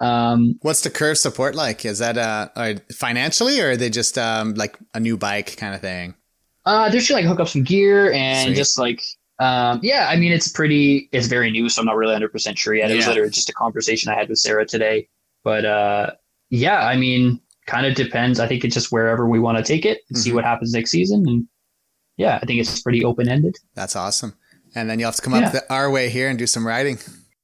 Um, 0.00 0.58
What's 0.62 0.80
the 0.82 0.90
curve 0.90 1.16
support 1.18 1.54
like? 1.54 1.84
Is 1.84 1.98
that 2.00 2.18
uh 2.18 2.74
financially 2.92 3.60
or 3.60 3.70
are 3.70 3.76
they 3.76 3.90
just 3.90 4.18
um 4.18 4.54
like 4.54 4.76
a 4.92 5.00
new 5.00 5.16
bike 5.16 5.56
kind 5.56 5.74
of 5.74 5.80
thing? 5.80 6.14
uh, 6.66 6.88
there's 6.90 7.04
just 7.06 7.12
like 7.14 7.26
hook 7.26 7.40
up 7.40 7.48
some 7.48 7.62
gear 7.62 8.10
and 8.12 8.46
Sweet. 8.48 8.56
just 8.56 8.78
like 8.78 9.02
um, 9.38 9.80
yeah, 9.82 10.06
I 10.10 10.16
mean 10.16 10.32
it's 10.32 10.48
pretty 10.48 11.08
it's 11.12 11.26
very 11.26 11.50
new, 11.50 11.68
so 11.68 11.80
I'm 11.80 11.86
not 11.86 11.96
really 11.96 12.12
100 12.12 12.32
percent 12.32 12.58
sure 12.58 12.74
yet. 12.74 12.90
It 12.90 12.96
was 12.96 13.06
literally 13.06 13.30
just 13.30 13.48
a 13.50 13.52
conversation 13.52 14.10
I 14.10 14.14
had 14.16 14.28
with 14.28 14.38
Sarah 14.38 14.66
today, 14.66 15.08
but 15.44 15.64
uh, 15.64 16.10
yeah, 16.50 16.80
I 16.86 16.96
mean, 16.96 17.40
kind 17.66 17.86
of 17.86 17.94
depends. 17.94 18.40
I 18.40 18.46
think 18.48 18.64
it's 18.64 18.74
just 18.74 18.90
wherever 18.90 19.28
we 19.28 19.38
want 19.38 19.58
to 19.58 19.64
take 19.64 19.84
it 19.86 19.98
and 20.08 20.18
see 20.18 20.30
Mhm. 20.30 20.34
what 20.34 20.44
happens 20.44 20.72
next 20.72 20.90
season, 20.90 21.24
and 21.28 21.46
yeah, 22.16 22.38
I 22.42 22.46
think 22.46 22.60
it's 22.60 22.80
pretty 22.80 23.04
open 23.04 23.28
ended. 23.28 23.56
That's 23.74 23.94
awesome. 23.96 24.34
And 24.74 24.90
then 24.90 24.98
you'll 24.98 25.08
have 25.08 25.16
to 25.16 25.22
come 25.22 25.34
Yeah. 25.34 25.46
up 25.46 25.52
the, 25.52 25.72
our 25.72 25.90
way 25.90 26.08
here 26.10 26.28
and 26.28 26.38
do 26.38 26.46
some 26.46 26.66
riding. 26.66 26.98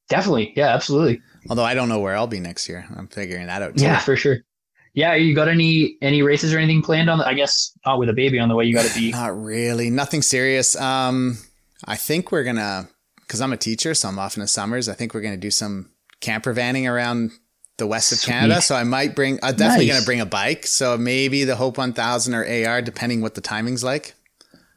Definitely, 0.08 0.52
yeah, 0.56 0.74
absolutely, 0.74 1.20
Although 1.48 1.64
I 1.64 1.74
don't 1.74 1.88
know 1.88 2.00
where 2.00 2.16
I'll 2.16 2.26
be 2.26 2.40
next 2.40 2.68
year. 2.68 2.84
I'm 2.96 3.06
figuring 3.06 3.46
that 3.46 3.62
out 3.62 3.76
too. 3.76 3.84
yeah, 3.84 3.98
for 4.00 4.16
sure. 4.16 4.38
Yeah, 4.92 5.14
you 5.14 5.34
got 5.36 5.46
any 5.48 5.96
any 6.02 6.20
races 6.22 6.52
or 6.52 6.58
anything 6.58 6.82
planned 6.82 7.08
on? 7.08 7.18
The, 7.18 7.26
I 7.26 7.34
guess 7.34 7.70
not 7.86 7.98
with 8.00 8.08
a 8.08 8.12
baby 8.12 8.40
on 8.40 8.48
the 8.48 8.56
way. 8.56 8.64
You 8.64 8.74
got 8.74 8.84
to 8.86 8.94
be 8.94 9.12
Not 9.12 9.40
really. 9.40 9.88
Nothing 9.88 10.20
serious. 10.20 10.74
Um, 10.74 11.38
I 11.84 11.94
think 11.96 12.32
we're 12.32 12.42
gonna, 12.42 12.88
because 13.20 13.40
I'm 13.40 13.52
a 13.52 13.56
teacher, 13.56 13.94
so 13.94 14.08
I'm 14.08 14.18
off 14.18 14.36
in 14.36 14.40
the 14.40 14.48
summers. 14.48 14.88
I 14.88 14.94
think 14.94 15.14
we're 15.14 15.20
gonna 15.20 15.36
do 15.36 15.50
some 15.52 15.90
camper 16.20 16.52
vanning 16.52 16.90
around 16.90 17.30
the 17.80 17.86
west 17.88 18.12
of 18.12 18.18
Sweet. 18.18 18.32
Canada. 18.32 18.62
So 18.62 18.76
I 18.76 18.84
might 18.84 19.16
bring. 19.16 19.40
I'm 19.42 19.56
definitely 19.56 19.86
Nice. 19.88 19.96
gonna 19.96 20.06
bring 20.06 20.20
a 20.20 20.26
bike. 20.26 20.66
So 20.68 20.96
maybe 20.96 21.42
the 21.42 21.56
Hope 21.56 21.76
1000 21.78 22.32
or 22.34 22.44
AR, 22.44 22.80
depending 22.80 23.20
what 23.20 23.34
the 23.34 23.40
timing's 23.40 23.82
like. 23.82 24.14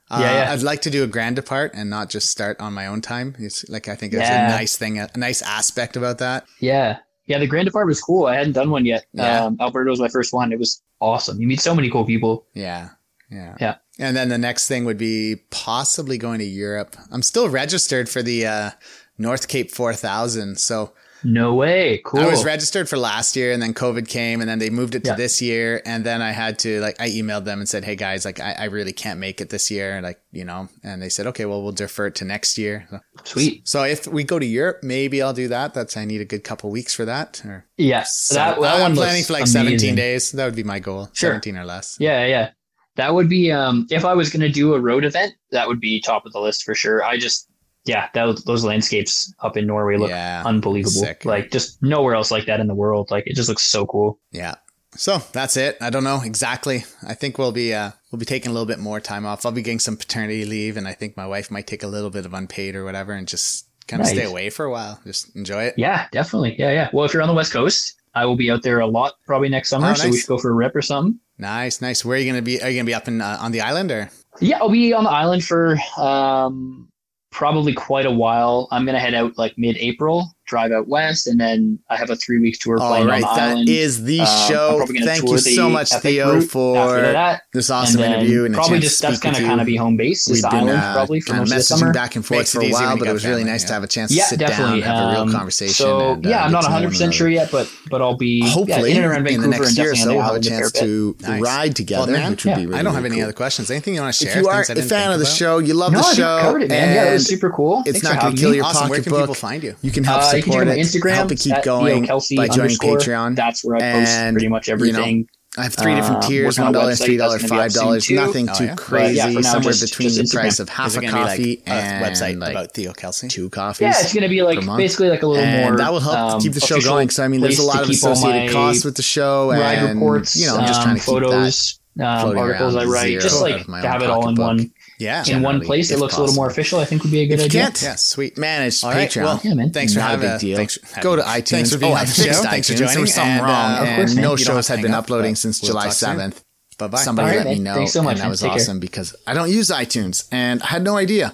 Uh, 0.09 0.19
Yeah, 0.21 0.33
yeah. 0.45 0.51
I'd 0.51 0.61
like 0.63 0.81
to 0.81 0.89
do 0.89 1.03
a 1.03 1.07
grand 1.07 1.35
depart 1.35 1.71
and 1.75 1.89
not 1.89 2.09
just 2.09 2.29
start 2.29 2.59
on 2.59 2.73
my 2.73 2.87
own 2.87 3.01
time. 3.01 3.35
It's 3.39 3.67
like 3.69 3.87
I 3.87 3.95
think 3.95 4.13
that's 4.13 4.27
Yeah. 4.29 4.47
a 4.47 4.57
nice 4.57 4.75
thing, 4.75 4.97
a 4.99 5.09
nice 5.15 5.41
aspect 5.43 5.95
about 5.95 6.17
that. 6.17 6.45
Yeah. 6.59 6.97
Yeah, 7.25 7.39
the 7.39 7.47
Grand 7.47 7.67
Depart 7.67 7.87
was 7.87 8.01
cool. 8.01 8.25
I 8.25 8.35
hadn't 8.35 8.51
done 8.51 8.69
one 8.69 8.85
yet. 8.85 9.05
Yeah. 9.13 9.45
Um, 9.45 9.55
Alberta 9.61 9.89
was 9.89 10.01
my 10.01 10.09
first 10.09 10.33
one. 10.33 10.51
It 10.51 10.59
was 10.59 10.81
awesome. 10.99 11.39
You 11.39 11.47
meet 11.47 11.61
so 11.61 11.73
many 11.73 11.89
cool 11.89 12.03
people. 12.03 12.45
Yeah. 12.53 12.89
Yeah. 13.31 13.55
Yeah. 13.61 13.75
And 13.97 14.13
then 14.17 14.27
the 14.27 14.37
next 14.37 14.67
thing 14.67 14.83
would 14.83 14.97
be 14.97 15.37
possibly 15.49 16.17
going 16.17 16.39
to 16.39 16.45
Europe. 16.45 16.97
I'm 17.11 17.21
still 17.23 17.47
registered 17.47 18.09
for 18.09 18.21
the 18.21 18.45
uh, 18.45 18.69
North 19.17 19.47
Cape 19.47 19.71
4000. 19.71 20.59
So 20.59 20.91
No 21.23 21.53
way. 21.53 22.01
Cool. 22.05 22.19
I 22.21 22.25
was 22.27 22.43
registered 22.43 22.89
for 22.89 22.97
last 22.97 23.35
year 23.35 23.51
and 23.53 23.61
then 23.61 23.73
COVID 23.73 24.07
came 24.07 24.41
and 24.41 24.49
then 24.49 24.59
they 24.59 24.69
moved 24.69 24.95
it 24.95 25.03
to 25.05 25.11
Yeah. 25.11 25.15
this 25.15 25.41
year. 25.41 25.81
And 25.85 26.05
then 26.05 26.21
I 26.21 26.31
had 26.31 26.59
to 26.59 26.79
like, 26.81 26.99
I 26.99 27.09
emailed 27.09 27.45
them 27.45 27.59
and 27.59 27.67
said, 27.69 27.83
Hey 27.85 27.95
guys, 27.95 28.25
like 28.25 28.39
I, 28.39 28.53
I 28.59 28.63
really 28.65 28.91
can't 28.93 29.19
make 29.19 29.39
it 29.39 29.49
this 29.49 29.71
year. 29.71 30.01
Like, 30.01 30.19
you 30.31 30.43
know, 30.45 30.67
and 30.83 31.01
they 31.01 31.09
said, 31.09 31.27
okay, 31.27 31.45
well, 31.45 31.61
we'll 31.63 31.71
defer 31.71 32.07
it 32.07 32.15
to 32.15 32.25
next 32.25 32.57
year. 32.57 32.87
So, 32.91 32.99
Sweet. 33.23 33.67
so 33.67 33.83
if 33.83 34.07
we 34.07 34.23
go 34.23 34.37
to 34.39 34.45
Europe, 34.45 34.79
maybe 34.83 35.21
I'll 35.21 35.33
do 35.33 35.47
that. 35.47 35.73
That's, 35.73 35.95
I 35.95 36.05
need 36.05 36.21
a 36.21 36.25
good 36.25 36.43
couple 36.43 36.69
weeks 36.71 36.93
for 36.93 37.05
that. 37.05 37.41
Or 37.45 37.65
Yeah. 37.77 38.03
so, 38.05 38.35
that, 38.35 38.59
that 38.61 38.81
I'm 38.81 38.93
planning 38.95 39.23
for 39.23 39.33
like 39.33 39.47
17 39.47 39.95
days. 39.95 40.31
That 40.33 40.45
would 40.45 40.55
be 40.55 40.63
my 40.63 40.79
goal. 40.79 41.09
Sure. 41.13 41.29
17 41.31 41.57
or 41.57 41.65
less. 41.65 41.95
Yeah, 41.99 42.25
yeah. 42.25 42.49
That 42.95 43.15
would 43.15 43.27
be 43.27 43.51
um 43.51 43.87
if 43.89 44.05
I 44.05 44.13
was 44.13 44.29
going 44.29 44.41
to 44.41 44.49
do 44.51 44.75
a 44.75 44.79
road 44.79 45.03
event, 45.03 45.33
that 45.49 45.67
would 45.67 45.79
be 45.79 45.99
top 45.99 46.27
of 46.27 46.31
the 46.31 46.39
list 46.39 46.63
for 46.63 46.75
sure. 46.75 47.03
I 47.03 47.17
just 47.17 47.49
yeah, 47.85 48.07
that, 48.13 48.43
those 48.45 48.63
landscapes 48.63 49.33
up 49.39 49.57
in 49.57 49.67
Norway 49.67 49.97
look 49.97 50.09
Yeah. 50.09 50.43
unbelievable. 50.45 50.91
sick. 51.01 51.25
Like 51.25 51.51
just 51.51 51.81
nowhere 51.83 52.15
else 52.15 52.31
like 52.31 52.45
that 52.45 52.59
in 52.59 52.67
the 52.67 52.75
world. 52.75 53.11
Like 53.11 53.25
it 53.27 53.35
just 53.35 53.49
looks 53.49 53.63
so 53.63 53.85
cool. 53.85 54.19
Yeah. 54.31 54.55
So 54.95 55.17
that's 55.31 55.57
it. 55.57 55.77
I 55.81 55.89
don't 55.89 56.03
know 56.03 56.21
exactly. 56.23 56.85
I 57.07 57.13
think 57.15 57.37
we'll 57.37 57.51
be 57.51 57.73
uh 57.73 57.91
we'll 58.11 58.19
be 58.19 58.25
taking 58.25 58.51
a 58.51 58.53
little 58.53 58.67
bit 58.67 58.79
more 58.79 58.99
time 58.99 59.25
off. 59.25 59.45
I'll 59.45 59.51
be 59.51 59.61
getting 59.63 59.79
some 59.79 59.97
paternity 59.97 60.45
leave 60.45 60.77
and 60.77 60.87
I 60.87 60.93
think 60.93 61.17
my 61.17 61.25
wife 61.25 61.49
might 61.49 61.65
take 61.67 61.81
a 61.83 61.87
little 61.87 62.09
bit 62.11 62.25
of 62.27 62.33
unpaid 62.33 62.75
or 62.75 62.85
whatever 62.85 63.13
and 63.13 63.27
just 63.27 63.67
kind 63.87 64.01
of 64.01 64.05
Nice. 64.07 64.15
stay 64.15 64.25
away 64.25 64.49
for 64.51 64.65
a 64.65 64.71
while. 64.71 64.99
Just 65.03 65.35
enjoy 65.35 65.63
it. 65.63 65.73
Yeah, 65.77 66.05
definitely. 66.11 66.55
Yeah, 66.59 66.71
yeah. 66.71 66.89
Well, 66.93 67.05
if 67.05 67.13
you're 67.13 67.23
on 67.23 67.27
the 67.27 67.33
West 67.33 67.51
Coast, 67.51 67.95
I 68.15 68.25
will 68.25 68.35
be 68.37 68.51
out 68.51 68.61
there 68.61 68.79
a 68.79 68.87
lot 68.87 69.15
probably 69.25 69.49
next 69.49 69.69
summer, 69.69 69.89
Oh, 69.89 69.93
so 69.95 70.09
we 70.09 70.17
should 70.19 70.27
go 70.27 70.37
for 70.37 70.51
a 70.51 70.53
rip 70.53 70.75
or 70.75 70.81
something. 70.83 71.19
Nice, 71.39 71.81
nice. 71.81 72.05
Where 72.05 72.15
are 72.15 72.21
you 72.21 72.29
gonna 72.31 72.43
be? 72.43 72.61
Are 72.61 72.69
you 72.69 72.77
gonna 72.79 72.85
be 72.85 72.93
up 72.93 73.07
in 73.07 73.19
uh, 73.19 73.37
on 73.41 73.51
the 73.51 73.61
island 73.61 73.91
or? 73.91 74.11
Yeah, 74.39 74.59
I'll 74.59 74.69
be 74.69 74.93
on 74.93 75.03
the 75.03 75.09
island 75.09 75.43
for 75.43 75.75
um, 75.97 76.87
probably 77.33 77.73
quite 77.73 78.05
a 78.05 78.11
while. 78.11 78.67
I'm 78.71 78.85
gonna 78.85 78.99
head 78.99 79.13
out 79.13 79.37
like 79.37 79.57
mid-April, 79.57 80.33
drive 80.45 80.71
out 80.71 80.87
west, 80.87 81.27
and 81.27 81.39
then 81.39 81.79
I 81.89 81.95
have 81.95 82.09
a 82.09 82.15
three-week 82.15 82.59
tour 82.59 82.79
All 82.79 82.89
planned 82.89 83.07
right, 83.07 83.23
on 83.23 83.29
the 83.35 83.35
that 83.39 83.49
island. 83.51 83.69
is 83.69 84.03
the 84.03 84.19
Um, 84.21 84.27
show. 84.49 84.85
Thank 85.03 85.23
you 85.23 85.37
so 85.37 85.69
much, 85.69 85.89
Theo, 85.89 86.41
for 86.41 87.01
that. 87.01 87.43
this 87.53 87.69
awesome 87.69 88.01
and 88.01 88.13
interview 88.15 88.45
and 88.45 88.53
probably 88.53 88.79
just 88.79 88.97
to 88.99 89.07
that's 89.07 89.17
speak 89.17 89.33
gonna 89.33 89.45
kind 89.45 89.61
of 89.61 89.65
be 89.67 89.75
home 89.75 89.95
base 89.97 90.27
We've 90.29 90.41
been 90.41 90.51
island 90.53 90.69
uh, 90.79 90.93
probably 90.93 91.21
for 91.21 91.27
kind 91.33 91.39
most 91.41 91.51
of 91.51 91.57
the 91.57 91.63
summer. 91.63 91.87
messaging 91.91 91.93
back 91.93 92.15
and 92.15 92.25
forth 92.25 92.39
Makes 92.39 92.51
for 92.53 92.61
a 92.61 92.69
while, 92.71 92.97
but 92.97 93.07
it 93.07 93.13
was 93.13 93.25
really 93.25 93.41
family, 93.41 93.51
nice 93.51 93.61
yeah. 93.63 93.67
to 93.67 93.73
have 93.73 93.83
a 93.83 93.87
chance 93.87 94.11
Yeah, 94.11 94.23
to 94.23 94.29
sit 94.29 94.39
definitely. 94.39 94.81
down, 94.81 94.95
have 94.97 95.07
a 95.07 95.11
real 95.11 95.21
Um, 95.21 95.31
conversation. 95.31 95.73
So 95.73 96.11
and, 96.13 96.25
uh, 96.25 96.29
yeah, 96.29 96.43
I'm 96.45 96.51
not 96.51 96.63
100 96.63 96.83
one 96.85 96.91
percent 96.91 97.01
another. 97.03 97.17
sure 97.17 97.29
yet, 97.29 97.49
but 97.51 97.71
but 97.89 98.01
I'll 98.01 98.17
be 98.17 98.41
Hopefully, 98.49 98.91
yeah, 98.91 98.97
in 98.97 99.03
and 99.03 99.11
around 99.11 99.27
in 99.27 99.41
Vancouver 99.41 99.43
the 99.43 99.47
next 99.57 99.67
and 99.69 99.77
year 99.77 99.87
or 99.91 99.93
definitely 99.93 100.03
so, 100.03 100.03
on 100.03 100.07
the 100.07 100.15
we'll 100.15 100.33
have 100.33 100.41
a 100.41 100.49
chance 100.49 100.71
to 100.73 101.15
ride 101.41 101.75
together, 101.75 102.11
which 102.29 102.45
would 102.45 102.55
be 102.55 102.65
really, 102.65 102.79
I 102.79 102.83
don't 102.83 102.93
have 102.95 103.05
any 103.05 103.21
other 103.21 103.33
questions. 103.33 103.71
Anything 103.71 103.95
you 103.95 104.01
want 104.01 104.13
to 104.13 104.17
share? 104.25 104.27
If 104.29 104.33
share? 104.33 104.41
you 104.43 104.49
are 104.49 104.63
Things 104.63 104.69
I 104.69 104.73
a 104.73 104.75
didn't 104.75 104.89
fan 104.89 105.11
of 105.11 105.19
the 105.19 105.25
show, 105.25 105.59
you 105.59 105.73
love 105.73 105.93
the 105.93 106.03
show, 106.03 106.37
I 106.37 106.41
covered 106.41 106.63
it, 106.63 106.69
man. 106.69 106.95
Yeah, 106.95 107.09
it 107.11 107.13
was 107.13 107.27
super 107.27 107.49
cool. 107.51 107.83
it's 107.85 108.03
not 108.03 108.19
going 108.19 108.35
to 108.35 108.41
kill 108.41 108.53
your 108.53 108.65
Awesome. 108.65 108.89
Where 108.89 109.01
can 109.01 109.13
people 109.13 109.33
find 109.33 109.63
you? 109.63 109.75
You 109.81 109.91
can 109.91 110.03
help 110.03 110.23
you 110.37 110.43
can 110.43 110.53
check 110.53 110.65
my 110.67 110.73
it, 110.73 110.79
Instagram, 110.79 111.13
help 111.13 111.31
it 111.31 111.39
keep 111.39 111.53
at 111.53 111.63
going 111.63 112.05
Kelsey 112.05 112.35
by 112.37 112.47
joining. 112.47 112.77
Patreon. 112.77 113.35
That's 113.35 113.63
where 113.63 113.77
I 113.77 113.79
post 113.79 114.11
And, 114.11 114.33
pretty 114.35 114.47
much 114.49 114.67
you 114.67 114.73
know, 114.75 114.75
everything. 114.75 115.27
I 115.55 115.63
have 115.65 115.75
three 115.75 115.93
different 115.93 116.23
Uh, 116.23 116.27
tiers: 116.27 116.57
one 116.57 116.69
on 116.69 116.75
a 116.75 116.79
dollar, 116.79 116.95
three 116.95 117.15
dollars, 117.15 117.41
that's 117.41 117.51
gonna 117.51 117.61
be 117.61 117.69
five 117.69 117.73
dollars. 117.79 118.09
Nothing 118.09 118.49
Oh, 118.49 118.53
too 118.55 118.63
yeah? 118.65 118.75
Crazy. 118.75 119.15
yeah, 119.17 119.41
somewhere 119.41 119.71
just- 119.73 119.83
between 119.83 120.09
just 120.09 120.17
the 120.17 120.23
Instagram. 120.23 120.41
price 120.41 120.59
of 120.59 120.69
half 120.69 120.97
a 120.97 121.01
coffee 121.01 121.61
like 121.63 121.67
a 121.67 121.69
and 121.69 122.03
website 122.05 122.39
like 122.39 122.51
about 122.51 122.73
Theo 122.73 122.91
Kelsey? 122.93 123.27
two 123.27 123.51
coffees. 123.51 123.81
Yeah, 123.81 123.93
it's 123.99 124.13
going 124.13 124.23
to 124.23 124.29
be 124.29 124.41
like 124.41 124.65
basically 124.77 125.09
like 125.09 125.21
a 125.21 125.27
little 125.27 125.43
and 125.45 125.69
more. 125.69 125.77
that 125.77 125.91
will 125.93 125.99
help 125.99 126.17
um, 126.17 126.41
keep 126.41 126.53
the 126.53 126.59
show 126.59 126.81
going. 126.81 127.11
So 127.11 127.23
I 127.23 127.27
mean, 127.27 127.41
there's 127.41 127.59
a 127.59 127.63
lot 127.63 127.83
of 127.83 127.89
associated 127.89 128.51
costs 128.51 128.83
with 128.83 128.95
the 128.95 129.03
show, 129.03 129.51
and 129.51 129.93
reports, 129.99 130.35
you 130.35 130.47
know, 130.47 130.57
I'm 130.57 130.65
just 130.65 130.79
um, 130.79 130.85
trying 130.85 130.95
to 130.95 131.01
keep 131.01 131.13
that 131.19 131.21
photos, 131.21 131.79
um, 131.99 132.37
articles 132.37 132.75
I 132.75 132.85
write, 132.85 133.19
just 133.21 133.39
like 133.39 133.63
to 133.67 133.87
have 133.87 134.01
it 134.01 134.09
all 134.09 134.29
in 134.29 134.35
one 134.35 134.71
Yeah. 135.03 135.23
in 135.27 135.41
one 135.41 135.61
place. 135.61 135.91
It 135.91 135.95
if 135.95 135.99
looks 135.99 136.15
a 136.17 136.19
little 136.21 136.35
more 136.35 136.47
official. 136.47 136.79
I 136.79 136.85
think 136.85 137.03
would 137.03 137.11
be 137.11 137.19
a 137.21 137.27
good 137.27 137.35
If 137.39 137.53
you 137.53 137.59
idea. 137.59 137.61
can't, 137.63 137.81
Yeah. 137.81 137.95
sweet 137.95 138.37
managed 138.37 138.83
All 138.83 138.91
right. 138.91 139.09
Patreon. 139.09 139.23
Well, 139.23 139.41
Yeah, 139.43 139.53
man. 139.53 139.71
thanks 139.71 139.93
for 139.93 139.99
Not 139.99 140.07
a 140.07 140.11
having 140.11 140.29
big 140.31 140.39
deal. 140.39 140.57
Thanks, 140.57 140.77
Go 141.01 141.15
to 141.15 141.21
iTunes. 141.21 141.47
Thanks 141.49 141.71
for 141.73 141.77
being 141.77 141.91
oh, 141.91 141.95
on 141.95 142.01
I 142.01 142.05
the 142.05 142.11
show. 142.13 142.33
Thanks 142.43 142.67
for 142.69 142.73
There 142.75 142.87
joining. 142.87 143.01
was 143.01 143.13
something 143.13 143.31
and, 143.33 143.41
wrong, 143.43 143.71
uh, 143.73 143.81
Of 143.81 143.87
and 143.87 143.95
course, 143.97 144.15
no 144.15 144.35
shows 144.35 144.67
had 144.67 144.81
been 144.81 144.93
up, 144.93 145.03
uploading 145.05 145.35
since 145.35 145.61
we'll 145.61 145.71
July 145.71 145.89
seventh. 145.89 146.43
Bye 146.77 146.87
bye. 146.87 146.97
Somebody 147.01 147.29
All 147.29 147.37
right, 147.37 147.45
let 147.45 147.57
me 147.57 147.63
know, 147.63 147.75
Thanks 147.75 147.91
so 147.93 148.01
much, 148.01 148.13
and 148.13 148.21
that 148.21 148.29
was 148.29 148.41
Take 148.41 148.51
care. 148.51 148.59
awesome 148.59 148.79
because 148.79 149.15
I 149.27 149.33
don't 149.35 149.51
use 149.51 149.69
iTunes, 149.69 150.25
and 150.31 150.61
I 150.63 150.67
had 150.67 150.83
no 150.83 150.97
idea. 150.97 151.33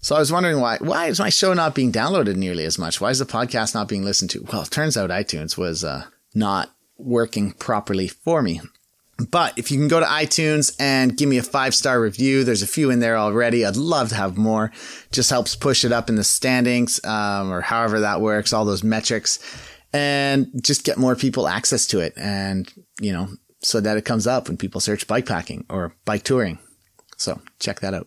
So 0.00 0.14
I 0.14 0.20
was 0.20 0.30
wondering 0.30 0.60
why 0.60 0.76
why 0.80 1.06
is 1.06 1.18
my 1.18 1.30
show 1.30 1.52
not 1.54 1.74
being 1.74 1.90
downloaded 1.90 2.36
nearly 2.36 2.64
as 2.64 2.78
much? 2.78 3.00
Why 3.00 3.10
is 3.10 3.18
the 3.18 3.26
podcast 3.26 3.74
not 3.74 3.88
being 3.88 4.04
listened 4.04 4.30
to? 4.30 4.46
Well, 4.52 4.62
it 4.62 4.70
turns 4.70 4.96
out 4.96 5.10
iTunes 5.10 5.56
was 5.58 5.82
uh, 5.82 6.04
not 6.34 6.70
working 6.96 7.52
properly 7.52 8.06
for 8.06 8.40
me. 8.42 8.60
But 9.30 9.58
if 9.58 9.70
you 9.70 9.78
can 9.78 9.88
go 9.88 9.98
to 9.98 10.06
iTunes 10.06 10.76
and 10.78 11.16
give 11.16 11.28
me 11.28 11.38
a 11.38 11.42
five 11.42 11.74
star 11.74 12.00
review, 12.00 12.44
there's 12.44 12.62
a 12.62 12.68
few 12.68 12.90
in 12.90 13.00
there 13.00 13.16
already. 13.16 13.64
I'd 13.64 13.76
love 13.76 14.10
to 14.10 14.14
have 14.14 14.38
more. 14.38 14.70
Just 15.10 15.30
helps 15.30 15.56
push 15.56 15.84
it 15.84 15.90
up 15.90 16.08
in 16.08 16.14
the 16.14 16.22
standings, 16.22 17.04
um, 17.04 17.52
or 17.52 17.60
however 17.60 18.00
that 18.00 18.20
works, 18.20 18.52
all 18.52 18.64
those 18.64 18.84
metrics, 18.84 19.40
and 19.92 20.48
just 20.62 20.84
get 20.84 20.98
more 20.98 21.16
people 21.16 21.48
access 21.48 21.86
to 21.88 21.98
it. 21.98 22.12
And, 22.16 22.72
you 23.00 23.12
know, 23.12 23.28
so 23.60 23.80
that 23.80 23.96
it 23.96 24.04
comes 24.04 24.28
up 24.28 24.46
when 24.46 24.56
people 24.56 24.80
search 24.80 25.08
bikepacking 25.08 25.64
or 25.68 25.96
bike 26.04 26.22
touring. 26.22 26.60
So 27.16 27.40
check 27.58 27.80
that 27.80 27.94
out. 27.94 28.06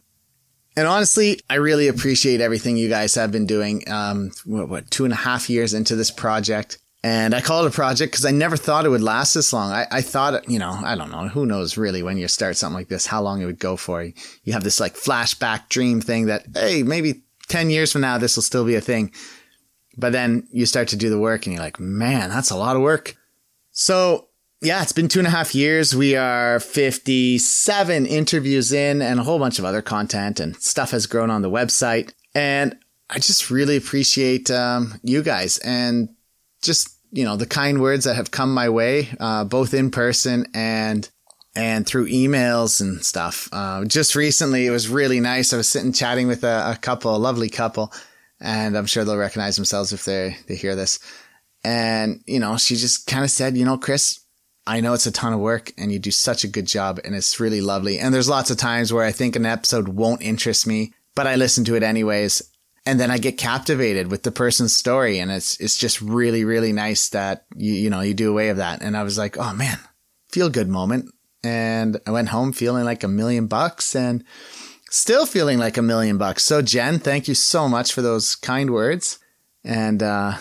And 0.77 0.87
honestly, 0.87 1.41
I 1.49 1.55
really 1.55 1.89
appreciate 1.89 2.39
everything 2.39 2.77
you 2.77 2.87
guys 2.87 3.15
have 3.15 3.31
been 3.31 3.45
doing. 3.45 3.83
Um, 3.91 4.31
what, 4.45 4.69
what, 4.69 4.91
two 4.91 5.03
and 5.03 5.13
a 5.13 5.17
half 5.17 5.49
years 5.49 5.73
into 5.73 5.97
this 5.97 6.11
project. 6.11 6.77
And 7.03 7.33
I 7.33 7.41
call 7.41 7.65
it 7.65 7.67
a 7.67 7.71
project 7.71 8.11
because 8.11 8.25
I 8.25 8.31
never 8.31 8.55
thought 8.55 8.85
it 8.85 8.89
would 8.89 9.01
last 9.01 9.33
this 9.33 9.53
long. 9.53 9.71
I, 9.71 9.87
I 9.89 10.01
thought, 10.01 10.47
you 10.47 10.59
know, 10.59 10.79
I 10.83 10.95
don't 10.95 11.09
know. 11.09 11.27
Who 11.29 11.47
knows 11.47 11.75
really 11.75 12.03
when 12.03 12.17
you 12.17 12.27
start 12.27 12.57
something 12.57 12.75
like 12.75 12.89
this, 12.89 13.07
how 13.07 13.23
long 13.23 13.41
it 13.41 13.45
would 13.45 13.59
go 13.59 13.75
for. 13.75 14.03
You 14.03 14.53
have 14.53 14.63
this 14.63 14.79
like 14.79 14.93
flashback 14.93 15.67
dream 15.69 15.99
thing 15.99 16.27
that, 16.27 16.45
hey, 16.53 16.83
maybe 16.83 17.23
10 17.47 17.71
years 17.71 17.91
from 17.91 18.01
now, 18.01 18.19
this 18.19 18.35
will 18.35 18.43
still 18.43 18.65
be 18.65 18.75
a 18.75 18.81
thing. 18.81 19.11
But 19.97 20.13
then 20.13 20.47
you 20.51 20.67
start 20.67 20.89
to 20.89 20.95
do 20.95 21.09
the 21.09 21.19
work 21.19 21.45
and 21.45 21.53
you're 21.53 21.63
like, 21.63 21.79
man, 21.79 22.29
that's 22.29 22.51
a 22.51 22.55
lot 22.55 22.75
of 22.75 22.83
work. 22.83 23.15
So 23.71 24.27
yeah, 24.61 24.83
it's 24.83 24.91
been 24.91 25.07
two 25.07 25.19
and 25.19 25.27
a 25.27 25.31
half 25.31 25.55
years. 25.55 25.95
We 25.95 26.15
are 26.15 26.59
57 26.59 28.05
interviews 28.05 28.71
in 28.71 29.01
and 29.01 29.19
a 29.19 29.23
whole 29.23 29.39
bunch 29.39 29.57
of 29.57 29.65
other 29.65 29.81
content 29.81 30.39
and 30.39 30.55
stuff 30.57 30.91
has 30.91 31.07
grown 31.07 31.31
on 31.31 31.41
the 31.41 31.49
website. 31.49 32.13
And 32.35 32.77
I 33.09 33.17
just 33.17 33.49
really 33.49 33.75
appreciate 33.75 34.51
um, 34.51 34.99
you 35.01 35.23
guys 35.23 35.57
and 35.59 36.09
just, 36.61 36.95
you 37.11 37.23
know, 37.23 37.35
the 37.35 37.45
kind 37.45 37.81
words 37.81 38.05
that 38.05 38.15
have 38.15 38.31
come 38.31 38.53
my 38.53 38.69
way, 38.69 39.09
uh, 39.19 39.43
both 39.43 39.73
in 39.73 39.91
person 39.91 40.47
and 40.53 41.09
and 41.53 41.85
through 41.85 42.07
emails 42.07 42.79
and 42.79 43.03
stuff. 43.03 43.49
Uh, 43.51 43.83
just 43.83 44.15
recently, 44.15 44.65
it 44.65 44.71
was 44.71 44.87
really 44.87 45.19
nice. 45.19 45.51
I 45.51 45.57
was 45.57 45.67
sitting 45.67 45.91
chatting 45.91 46.27
with 46.27 46.45
a, 46.45 46.71
a 46.71 46.77
couple, 46.79 47.13
a 47.13 47.17
lovely 47.17 47.49
couple, 47.49 47.91
and 48.39 48.77
I'm 48.77 48.85
sure 48.85 49.03
they'll 49.03 49.17
recognize 49.17 49.57
themselves 49.57 49.91
if 49.91 50.05
they 50.05 50.37
they 50.47 50.55
hear 50.55 50.75
this. 50.75 50.99
And 51.63 52.23
you 52.25 52.39
know, 52.39 52.57
she 52.57 52.75
just 52.75 53.07
kind 53.07 53.23
of 53.23 53.31
said, 53.31 53.57
you 53.57 53.65
know, 53.65 53.77
Chris, 53.77 54.21
I 54.65 54.79
know 54.79 54.93
it's 54.93 55.07
a 55.07 55.11
ton 55.11 55.33
of 55.33 55.39
work 55.39 55.73
and 55.77 55.91
you 55.91 55.99
do 55.99 56.11
such 56.11 56.43
a 56.43 56.47
good 56.47 56.67
job 56.67 56.99
and 57.03 57.15
it's 57.15 57.39
really 57.39 57.61
lovely. 57.61 57.99
And 57.99 58.13
there's 58.13 58.29
lots 58.29 58.51
of 58.51 58.57
times 58.57 58.93
where 58.93 59.03
I 59.03 59.11
think 59.11 59.35
an 59.35 59.45
episode 59.45 59.87
won't 59.87 60.21
interest 60.21 60.67
me, 60.67 60.93
but 61.15 61.27
I 61.27 61.35
listen 61.35 61.65
to 61.65 61.75
it 61.75 61.83
anyways. 61.83 62.41
And 62.85 62.99
then 62.99 63.11
I 63.11 63.19
get 63.19 63.37
captivated 63.37 64.09
with 64.09 64.23
the 64.23 64.31
person's 64.31 64.73
story. 64.73 65.19
And 65.19 65.31
it's, 65.31 65.59
it's 65.59 65.77
just 65.77 66.01
really, 66.01 66.43
really 66.43 66.73
nice 66.73 67.09
that 67.09 67.45
you, 67.55 67.73
you 67.73 67.89
know, 67.89 68.01
you 68.01 68.13
do 68.13 68.31
away 68.31 68.49
of 68.49 68.57
that. 68.57 68.81
And 68.81 68.97
I 68.97 69.03
was 69.03 69.17
like, 69.17 69.37
oh 69.37 69.53
man, 69.53 69.77
feel 70.29 70.49
good 70.49 70.67
moment. 70.67 71.13
And 71.43 71.99
I 72.07 72.11
went 72.11 72.29
home 72.29 72.53
feeling 72.53 72.85
like 72.85 73.03
a 73.03 73.07
million 73.07 73.47
bucks 73.47 73.95
and 73.95 74.23
still 74.89 75.25
feeling 75.25 75.57
like 75.57 75.77
a 75.77 75.81
million 75.81 76.17
bucks. 76.17 76.43
So 76.43 76.61
Jen, 76.61 76.99
thank 76.99 77.27
you 77.27 77.35
so 77.35 77.67
much 77.67 77.93
for 77.93 78.01
those 78.01 78.35
kind 78.35 78.71
words. 78.71 79.19
And, 79.63 80.01
uh, 80.01 80.37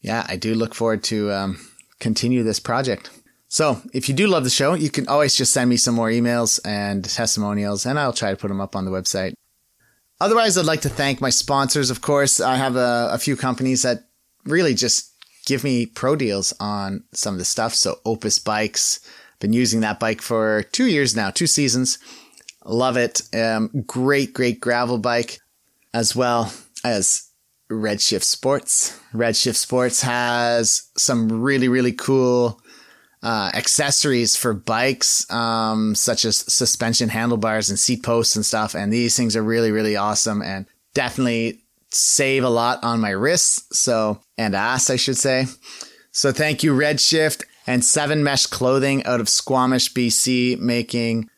yeah, 0.00 0.24
I 0.28 0.36
do 0.36 0.54
look 0.54 0.74
forward 0.74 1.02
to, 1.04 1.30
um, 1.32 1.60
continue 2.00 2.42
this 2.42 2.60
project. 2.60 3.10
So 3.48 3.80
if 3.92 4.08
you 4.08 4.14
do 4.14 4.26
love 4.26 4.44
the 4.44 4.50
show, 4.50 4.74
you 4.74 4.90
can 4.90 5.06
always 5.06 5.34
just 5.36 5.52
send 5.52 5.70
me 5.70 5.76
some 5.76 5.94
more 5.94 6.08
emails 6.08 6.60
and 6.64 7.04
testimonials 7.04 7.86
and 7.86 7.98
I'll 7.98 8.12
try 8.12 8.30
to 8.30 8.36
put 8.36 8.48
them 8.48 8.60
up 8.60 8.74
on 8.74 8.84
the 8.84 8.90
website. 8.90 9.34
Otherwise, 10.20 10.56
I'd 10.56 10.64
like 10.64 10.82
to 10.82 10.88
thank 10.88 11.20
my 11.20 11.30
sponsors. 11.30 11.90
Of 11.90 12.00
course, 12.00 12.40
I 12.40 12.56
have 12.56 12.76
a, 12.76 13.10
a 13.12 13.18
few 13.18 13.36
companies 13.36 13.82
that 13.82 14.04
really 14.44 14.74
just 14.74 15.12
give 15.46 15.64
me 15.64 15.86
pro 15.86 16.16
deals 16.16 16.54
on 16.60 17.04
some 17.12 17.34
of 17.34 17.38
the 17.38 17.44
stuff. 17.44 17.74
So 17.74 17.96
Opus 18.04 18.38
Bikes, 18.38 19.00
been 19.40 19.52
using 19.52 19.80
that 19.80 20.00
bike 20.00 20.22
for 20.22 20.62
two 20.72 20.86
years 20.86 21.14
now, 21.14 21.30
two 21.30 21.46
seasons. 21.46 21.98
Love 22.64 22.96
it. 22.96 23.22
Um, 23.34 23.70
great, 23.86 24.32
great 24.32 24.60
gravel 24.60 24.98
bike 24.98 25.38
as 25.92 26.16
well 26.16 26.52
as 26.82 27.28
Redshift 27.70 28.22
Sports. 28.22 28.98
Redshift 29.12 29.56
Sports 29.56 30.02
has 30.02 30.88
some 30.96 31.42
really, 31.42 31.68
really 31.68 31.92
cool 31.92 32.60
uh, 33.24 33.50
accessories 33.54 34.36
for 34.36 34.52
bikes, 34.52 35.28
um, 35.32 35.94
such 35.94 36.26
as 36.26 36.36
suspension 36.36 37.08
handlebars 37.08 37.70
and 37.70 37.78
seat 37.78 38.02
posts 38.02 38.36
and 38.36 38.44
stuff. 38.44 38.74
And 38.74 38.92
these 38.92 39.16
things 39.16 39.34
are 39.34 39.42
really, 39.42 39.72
really 39.72 39.96
awesome 39.96 40.42
and 40.42 40.66
definitely 40.92 41.62
save 41.90 42.44
a 42.44 42.50
lot 42.50 42.84
on 42.84 43.00
my 43.00 43.10
wrists. 43.10 43.66
So, 43.76 44.20
and 44.36 44.54
ass, 44.54 44.90
I 44.90 44.96
should 44.96 45.16
say. 45.16 45.46
So 46.12 46.32
thank 46.32 46.62
you, 46.62 46.74
Redshift 46.74 47.44
and 47.66 47.82
Seven 47.82 48.22
Mesh 48.22 48.44
Clothing 48.44 49.04
out 49.06 49.20
of 49.20 49.28
Squamish, 49.30 49.94
BC, 49.94 50.58
making 50.58 51.30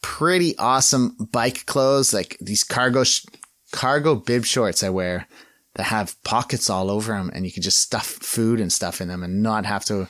pretty 0.00 0.56
awesome 0.56 1.14
bike 1.30 1.66
clothes, 1.66 2.14
like 2.14 2.38
these 2.40 2.64
cargo, 2.64 3.04
sh- 3.04 3.26
cargo 3.70 4.14
bib 4.14 4.46
shorts 4.46 4.82
I 4.82 4.88
wear 4.88 5.28
that 5.74 5.84
have 5.84 6.16
pockets 6.24 6.70
all 6.70 6.90
over 6.90 7.12
them 7.12 7.30
and 7.34 7.44
you 7.44 7.52
can 7.52 7.62
just 7.62 7.80
stuff 7.80 8.06
food 8.06 8.60
and 8.60 8.72
stuff 8.72 9.00
in 9.02 9.08
them 9.08 9.22
and 9.22 9.42
not 9.42 9.66
have 9.66 9.84
to 9.86 10.08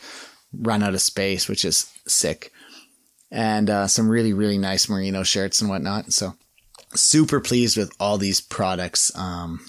run 0.60 0.82
out 0.82 0.94
of 0.94 1.02
space, 1.02 1.48
which 1.48 1.64
is 1.64 1.92
sick. 2.06 2.52
And 3.30 3.68
uh, 3.68 3.86
some 3.88 4.08
really, 4.08 4.32
really 4.32 4.58
nice 4.58 4.88
merino 4.88 5.22
shirts 5.22 5.60
and 5.60 5.68
whatnot. 5.68 6.12
So 6.12 6.34
super 6.94 7.40
pleased 7.40 7.76
with 7.76 7.92
all 7.98 8.18
these 8.18 8.40
products. 8.40 9.16
Um, 9.16 9.64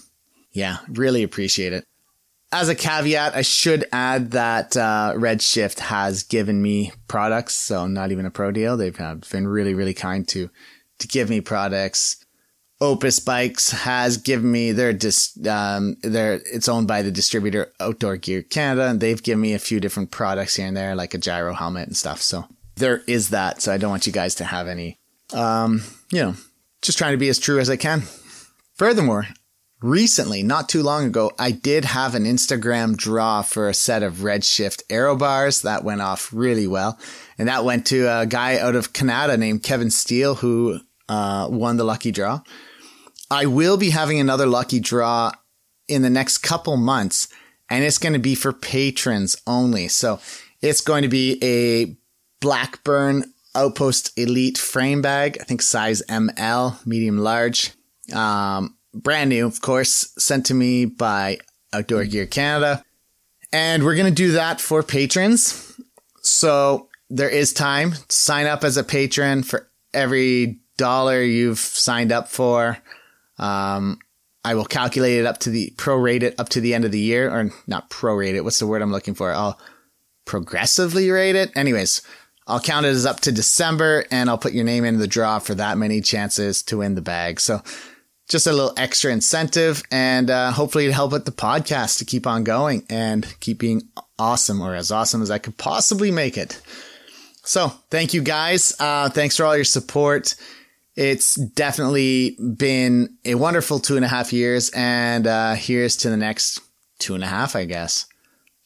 yeah, 0.52 0.78
really 0.88 1.24
appreciate 1.24 1.74
it. 1.74 1.86
As 2.52 2.70
a 2.70 2.76
caveat, 2.76 3.36
I 3.36 3.42
should 3.42 3.86
add 3.92 4.32
that 4.32 4.78
uh, 4.78 5.14
Redshift 5.16 5.80
has 5.80 6.24
given 6.24 6.62
me 6.62 6.94
products, 7.08 7.56
so 7.56 7.88
not 7.88 8.12
even 8.12 8.26
a 8.26 8.32
pro 8.32 8.52
deal. 8.52 8.78
They've 8.78 8.96
been 8.96 9.48
really, 9.48 9.74
really 9.74 9.94
kind 9.94 10.28
to 10.30 10.50
to 11.00 11.08
give 11.08 11.30
me 11.30 11.42
products. 11.42 12.25
Opus 12.82 13.20
Bikes 13.20 13.72
has 13.72 14.18
given 14.18 14.52
me 14.52 14.74
their 14.74 14.92
dis, 14.92 15.38
um, 15.48 15.96
their, 16.04 16.42
it's 16.52 16.68
owned 16.68 16.88
by 16.88 17.02
the 17.02 17.12
distributor 17.12 17.72
Outdoor 17.80 18.18
Gear 18.18 18.42
Canada, 18.42 18.88
and 18.90 19.00
they've 19.00 19.24
given 19.24 19.42
me 19.42 19.54
a 19.54 19.60
few 19.60 19.80
different 19.80 20.12
products 20.12 20.56
here 20.56 20.68
and 20.68 20.76
there, 20.76 20.94
like 20.94 21.14
a 21.14 21.18
Giro 21.18 21.54
helmet 21.54 21.88
and 21.88 21.96
stuff. 21.96 22.22
So 22.22 22.46
there 22.76 23.02
is 23.08 23.30
that. 23.30 23.62
So 23.62 23.72
I 23.72 23.78
don't 23.78 23.92
want 23.92 24.06
you 24.06 24.12
guys 24.12 24.36
to 24.36 24.44
have 24.44 24.68
any, 24.68 25.00
um, 25.34 25.84
you 26.12 26.22
know, 26.22 26.36
just 26.82 26.98
trying 26.98 27.14
to 27.14 27.18
be 27.18 27.30
as 27.30 27.40
true 27.40 27.60
as 27.60 27.70
I 27.70 27.78
can. 27.78 28.04
Furthermore, 28.74 29.28
recently, 29.82 30.44
not 30.44 30.68
too 30.68 30.84
long 30.84 31.06
ago, 31.06 31.32
I 31.40 31.52
did 31.52 31.86
have 31.86 32.14
an 32.14 32.26
Instagram 32.26 32.98
draw 32.98 33.42
for 33.42 33.70
a 33.70 33.74
set 33.74 34.04
of 34.04 34.16
Redshift 34.16 34.84
aero 34.90 35.16
bars 35.16 35.62
that 35.62 35.86
went 35.86 36.02
off 36.02 36.30
really 36.34 36.68
well. 36.68 37.00
And 37.38 37.48
that 37.48 37.64
went 37.64 37.86
to 37.88 38.04
a 38.04 38.26
guy 38.26 38.58
out 38.58 38.76
of 38.76 38.92
Canada 38.92 39.38
named 39.38 39.64
Kevin 39.64 39.92
Steele, 39.92 40.36
who 40.36 40.80
uh, 41.08 41.48
won 41.50 41.78
the 41.78 41.84
lucky 41.86 42.12
draw. 42.12 42.42
I 43.30 43.46
will 43.46 43.78
be 43.78 43.90
having 43.90 44.20
another 44.20 44.46
lucky 44.46 44.80
draw 44.80 45.32
in 45.88 46.02
the 46.02 46.10
next 46.10 46.40
couple 46.40 46.78
months, 46.78 47.28
and 47.70 47.84
it's 47.84 47.98
going 47.98 48.14
to 48.14 48.20
be 48.20 48.36
for 48.36 48.54
patrons 48.54 49.36
only. 49.48 49.88
So 49.88 50.20
it's 50.62 50.82
going 50.82 51.04
to 51.04 51.10
be 51.10 51.40
a 51.44 51.96
Blackburn 52.42 53.34
Outpost 53.56 54.12
Elite 54.18 54.58
frame 54.58 55.02
bag, 55.02 55.38
I 55.40 55.44
think 55.46 55.62
size 55.62 56.02
ML, 56.10 56.86
medium 56.86 57.18
large. 57.18 57.72
Um, 58.14 58.78
brand 58.94 59.30
new, 59.30 59.48
of 59.48 59.62
course, 59.62 60.14
sent 60.18 60.46
to 60.48 60.54
me 60.54 60.86
by 60.86 61.40
Outdoor 61.74 62.06
Gear 62.06 62.26
Canada. 62.26 62.84
And 63.52 63.84
we're 63.84 63.96
going 63.96 64.10
to 64.10 64.12
do 64.12 64.34
that 64.34 64.60
for 64.60 64.84
patrons. 64.84 65.80
So 66.22 66.90
there 67.10 67.30
is 67.30 67.54
time. 67.54 67.94
Sign 68.10 68.48
up 68.48 68.64
as 68.64 68.78
a 68.78 68.84
patron 68.84 69.44
for 69.44 69.70
every 69.94 70.60
dollar 70.78 71.22
you've 71.22 71.60
signed 71.60 72.12
up 72.12 72.28
for. 72.28 72.78
Um, 73.38 74.00
I 74.44 74.54
will 74.54 74.66
calculate 74.66 75.20
it 75.20 75.26
up 75.26 75.40
to 75.40 75.50
the 75.50 75.74
prorate 75.76 76.22
it 76.22 76.40
up 76.40 76.50
to 76.50 76.62
the 76.62 76.76
end 76.76 76.86
of 76.86 76.92
the 76.92 77.00
year, 77.00 77.30
or 77.30 77.52
not 77.66 77.90
prorate 77.90 78.36
it. 78.36 78.42
What's 78.42 78.60
the 78.60 78.68
word 78.68 78.84
I'm 78.84 78.92
looking 78.92 79.16
for? 79.16 79.32
I'll 79.32 79.60
progressively 80.26 81.10
rate 81.10 81.36
it. 81.36 81.52
Anyways, 81.56 82.04
I'll 82.48 82.60
count 82.60 82.86
it 82.86 82.90
as 82.90 83.08
up 83.08 83.22
to 83.22 83.32
December, 83.32 84.06
and 84.12 84.30
I'll 84.30 84.38
put 84.38 84.54
your 84.54 84.64
name 84.64 84.86
in 84.86 85.00
the 85.00 85.08
draw 85.08 85.40
for 85.40 85.56
that 85.56 85.80
many 85.80 86.00
chances 86.00 86.62
to 86.64 86.78
win 86.78 86.94
the 86.94 87.02
bag. 87.02 87.40
So, 87.40 87.64
just 88.30 88.46
a 88.46 88.54
little 88.54 88.74
extra 88.78 89.12
incentive, 89.12 89.82
and 89.90 90.30
uh, 90.30 90.52
hopefully, 90.52 90.86
to 90.86 90.94
help 90.94 91.12
with 91.12 91.26
the 91.26 91.32
podcast 91.32 91.98
to 92.00 92.06
keep 92.06 92.28
on 92.28 92.44
going 92.44 92.84
and 92.88 93.36
keep 93.40 93.58
being 93.58 93.90
awesome, 94.20 94.62
or 94.62 94.76
as 94.76 94.92
awesome 94.92 95.24
as 95.24 95.32
I 95.32 95.40
could 95.40 95.58
possibly 95.58 96.12
make 96.12 96.38
it. 96.38 96.62
So, 97.42 97.70
thank 97.90 98.14
you 98.14 98.22
guys. 98.22 98.76
Uh, 98.80 99.10
thanks 99.10 99.38
for 99.38 99.46
all 99.46 99.56
your 99.56 99.66
support 99.66 100.36
it's 100.96 101.36
definitely 101.36 102.38
been 102.58 103.18
a 103.26 103.36
wonderful 103.36 103.80
two 103.80 103.96
and 103.96 104.06
a 104.06 104.08
half 104.08 104.32
years. 104.32 104.70
And 104.74 105.28
uh, 105.28 105.56
here's 105.56 105.98
to 105.98 106.10
the 106.10 106.18
next 106.18 106.62
two 107.00 107.16
and 107.16 107.24
a 107.24 107.28
half, 107.28 107.56
I 107.56 107.66
guess. 107.66 108.06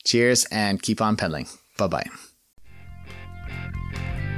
Cheers 0.06 0.46
and 0.46 0.82
keep 0.82 1.02
on 1.02 1.16
pedaling. 1.16 1.48
Bye 1.78 1.88
bye. 1.88 2.10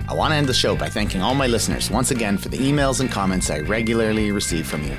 I 0.08 0.14
want 0.14 0.32
to 0.32 0.36
end 0.36 0.48
the 0.48 0.54
show 0.54 0.76
by 0.76 0.90
thanking 0.90 1.22
all 1.22 1.36
my 1.36 1.48
listeners 1.48 1.90
once 1.90 2.12
again 2.12 2.38
for 2.38 2.50
the 2.50 2.58
emails 2.58 3.00
and 3.00 3.10
comments 3.10 3.50
I 3.50 3.60
regularly 3.60 4.32
receive 4.32 4.68
from 4.68 4.84
you. 4.84 4.98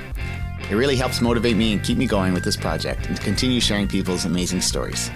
It 0.71 0.75
really 0.75 0.95
helps 0.95 1.21
motivate 1.21 1.55
me 1.55 1.73
and 1.73 1.83
keep 1.83 1.97
me 1.97 2.07
going 2.07 2.33
with 2.33 2.43
this 2.43 2.57
project 2.57 3.07
and 3.07 3.15
to 3.15 3.21
continue 3.21 3.59
sharing 3.59 3.87
people's 3.87 4.25
amazing 4.25 4.61
stories. 4.61 5.11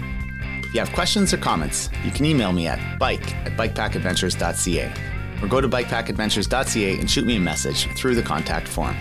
If 0.62 0.74
you 0.74 0.80
have 0.80 0.92
questions 0.92 1.32
or 1.32 1.38
comments, 1.38 1.88
you 2.04 2.10
can 2.10 2.26
email 2.26 2.52
me 2.52 2.68
at 2.68 2.98
bike 2.98 3.34
at 3.46 3.56
bikepackadventures.ca 3.56 5.17
or 5.42 5.48
go 5.48 5.60
to 5.60 5.68
bikepackadventures.ca 5.68 6.98
and 6.98 7.10
shoot 7.10 7.26
me 7.26 7.36
a 7.36 7.40
message 7.40 7.86
through 7.96 8.14
the 8.14 8.22
contact 8.22 8.68
form. 8.68 8.96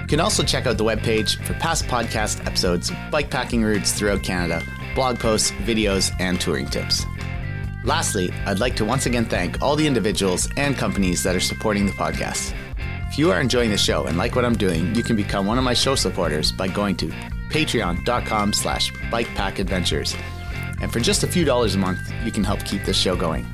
You 0.00 0.06
can 0.06 0.20
also 0.20 0.44
check 0.44 0.66
out 0.66 0.78
the 0.78 0.84
webpage 0.84 1.42
for 1.44 1.54
past 1.54 1.86
podcast 1.86 2.46
episodes, 2.46 2.90
bikepacking 3.10 3.64
routes 3.64 3.92
throughout 3.92 4.22
Canada, 4.22 4.62
blog 4.94 5.18
posts, 5.18 5.50
videos, 5.50 6.14
and 6.20 6.40
touring 6.40 6.66
tips. 6.66 7.04
Lastly, 7.84 8.32
I'd 8.46 8.58
like 8.58 8.76
to 8.76 8.84
once 8.84 9.06
again 9.06 9.24
thank 9.24 9.62
all 9.62 9.76
the 9.76 9.86
individuals 9.86 10.48
and 10.56 10.76
companies 10.76 11.22
that 11.22 11.36
are 11.36 11.40
supporting 11.40 11.86
the 11.86 11.92
podcast. 11.92 12.52
If 13.08 13.18
you 13.18 13.30
are 13.30 13.40
enjoying 13.40 13.70
the 13.70 13.78
show 13.78 14.04
and 14.04 14.18
like 14.18 14.34
what 14.34 14.44
I'm 14.44 14.56
doing, 14.56 14.94
you 14.94 15.02
can 15.02 15.16
become 15.16 15.46
one 15.46 15.58
of 15.58 15.64
my 15.64 15.74
show 15.74 15.94
supporters 15.94 16.52
by 16.52 16.68
going 16.68 16.96
to 16.96 17.08
patreon.com 17.50 18.52
slash 18.52 18.92
bikepackadventures. 18.92 20.16
And 20.80 20.92
for 20.92 21.00
just 21.00 21.22
a 21.22 21.26
few 21.26 21.44
dollars 21.44 21.74
a 21.74 21.78
month, 21.78 22.12
you 22.24 22.32
can 22.32 22.44
help 22.44 22.64
keep 22.64 22.84
this 22.84 22.96
show 22.96 23.16
going. 23.16 23.46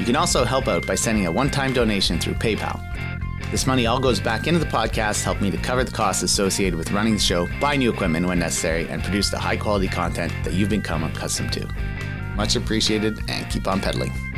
You 0.00 0.06
can 0.06 0.16
also 0.16 0.44
help 0.46 0.66
out 0.66 0.86
by 0.86 0.94
sending 0.94 1.26
a 1.26 1.30
one 1.30 1.50
time 1.50 1.74
donation 1.74 2.18
through 2.18 2.32
PayPal. 2.34 2.80
This 3.50 3.66
money 3.66 3.84
all 3.84 4.00
goes 4.00 4.18
back 4.18 4.46
into 4.46 4.58
the 4.58 4.64
podcast, 4.64 5.22
help 5.22 5.42
me 5.42 5.50
to 5.50 5.58
cover 5.58 5.84
the 5.84 5.90
costs 5.90 6.22
associated 6.22 6.78
with 6.78 6.90
running 6.90 7.12
the 7.12 7.20
show, 7.20 7.46
buy 7.60 7.76
new 7.76 7.92
equipment 7.92 8.26
when 8.26 8.38
necessary, 8.38 8.88
and 8.88 9.02
produce 9.02 9.28
the 9.28 9.38
high 9.38 9.58
quality 9.58 9.88
content 9.88 10.32
that 10.42 10.54
you've 10.54 10.70
become 10.70 11.04
accustomed 11.04 11.52
to. 11.52 11.68
Much 12.34 12.56
appreciated, 12.56 13.20
and 13.28 13.50
keep 13.50 13.68
on 13.68 13.78
pedaling. 13.78 14.29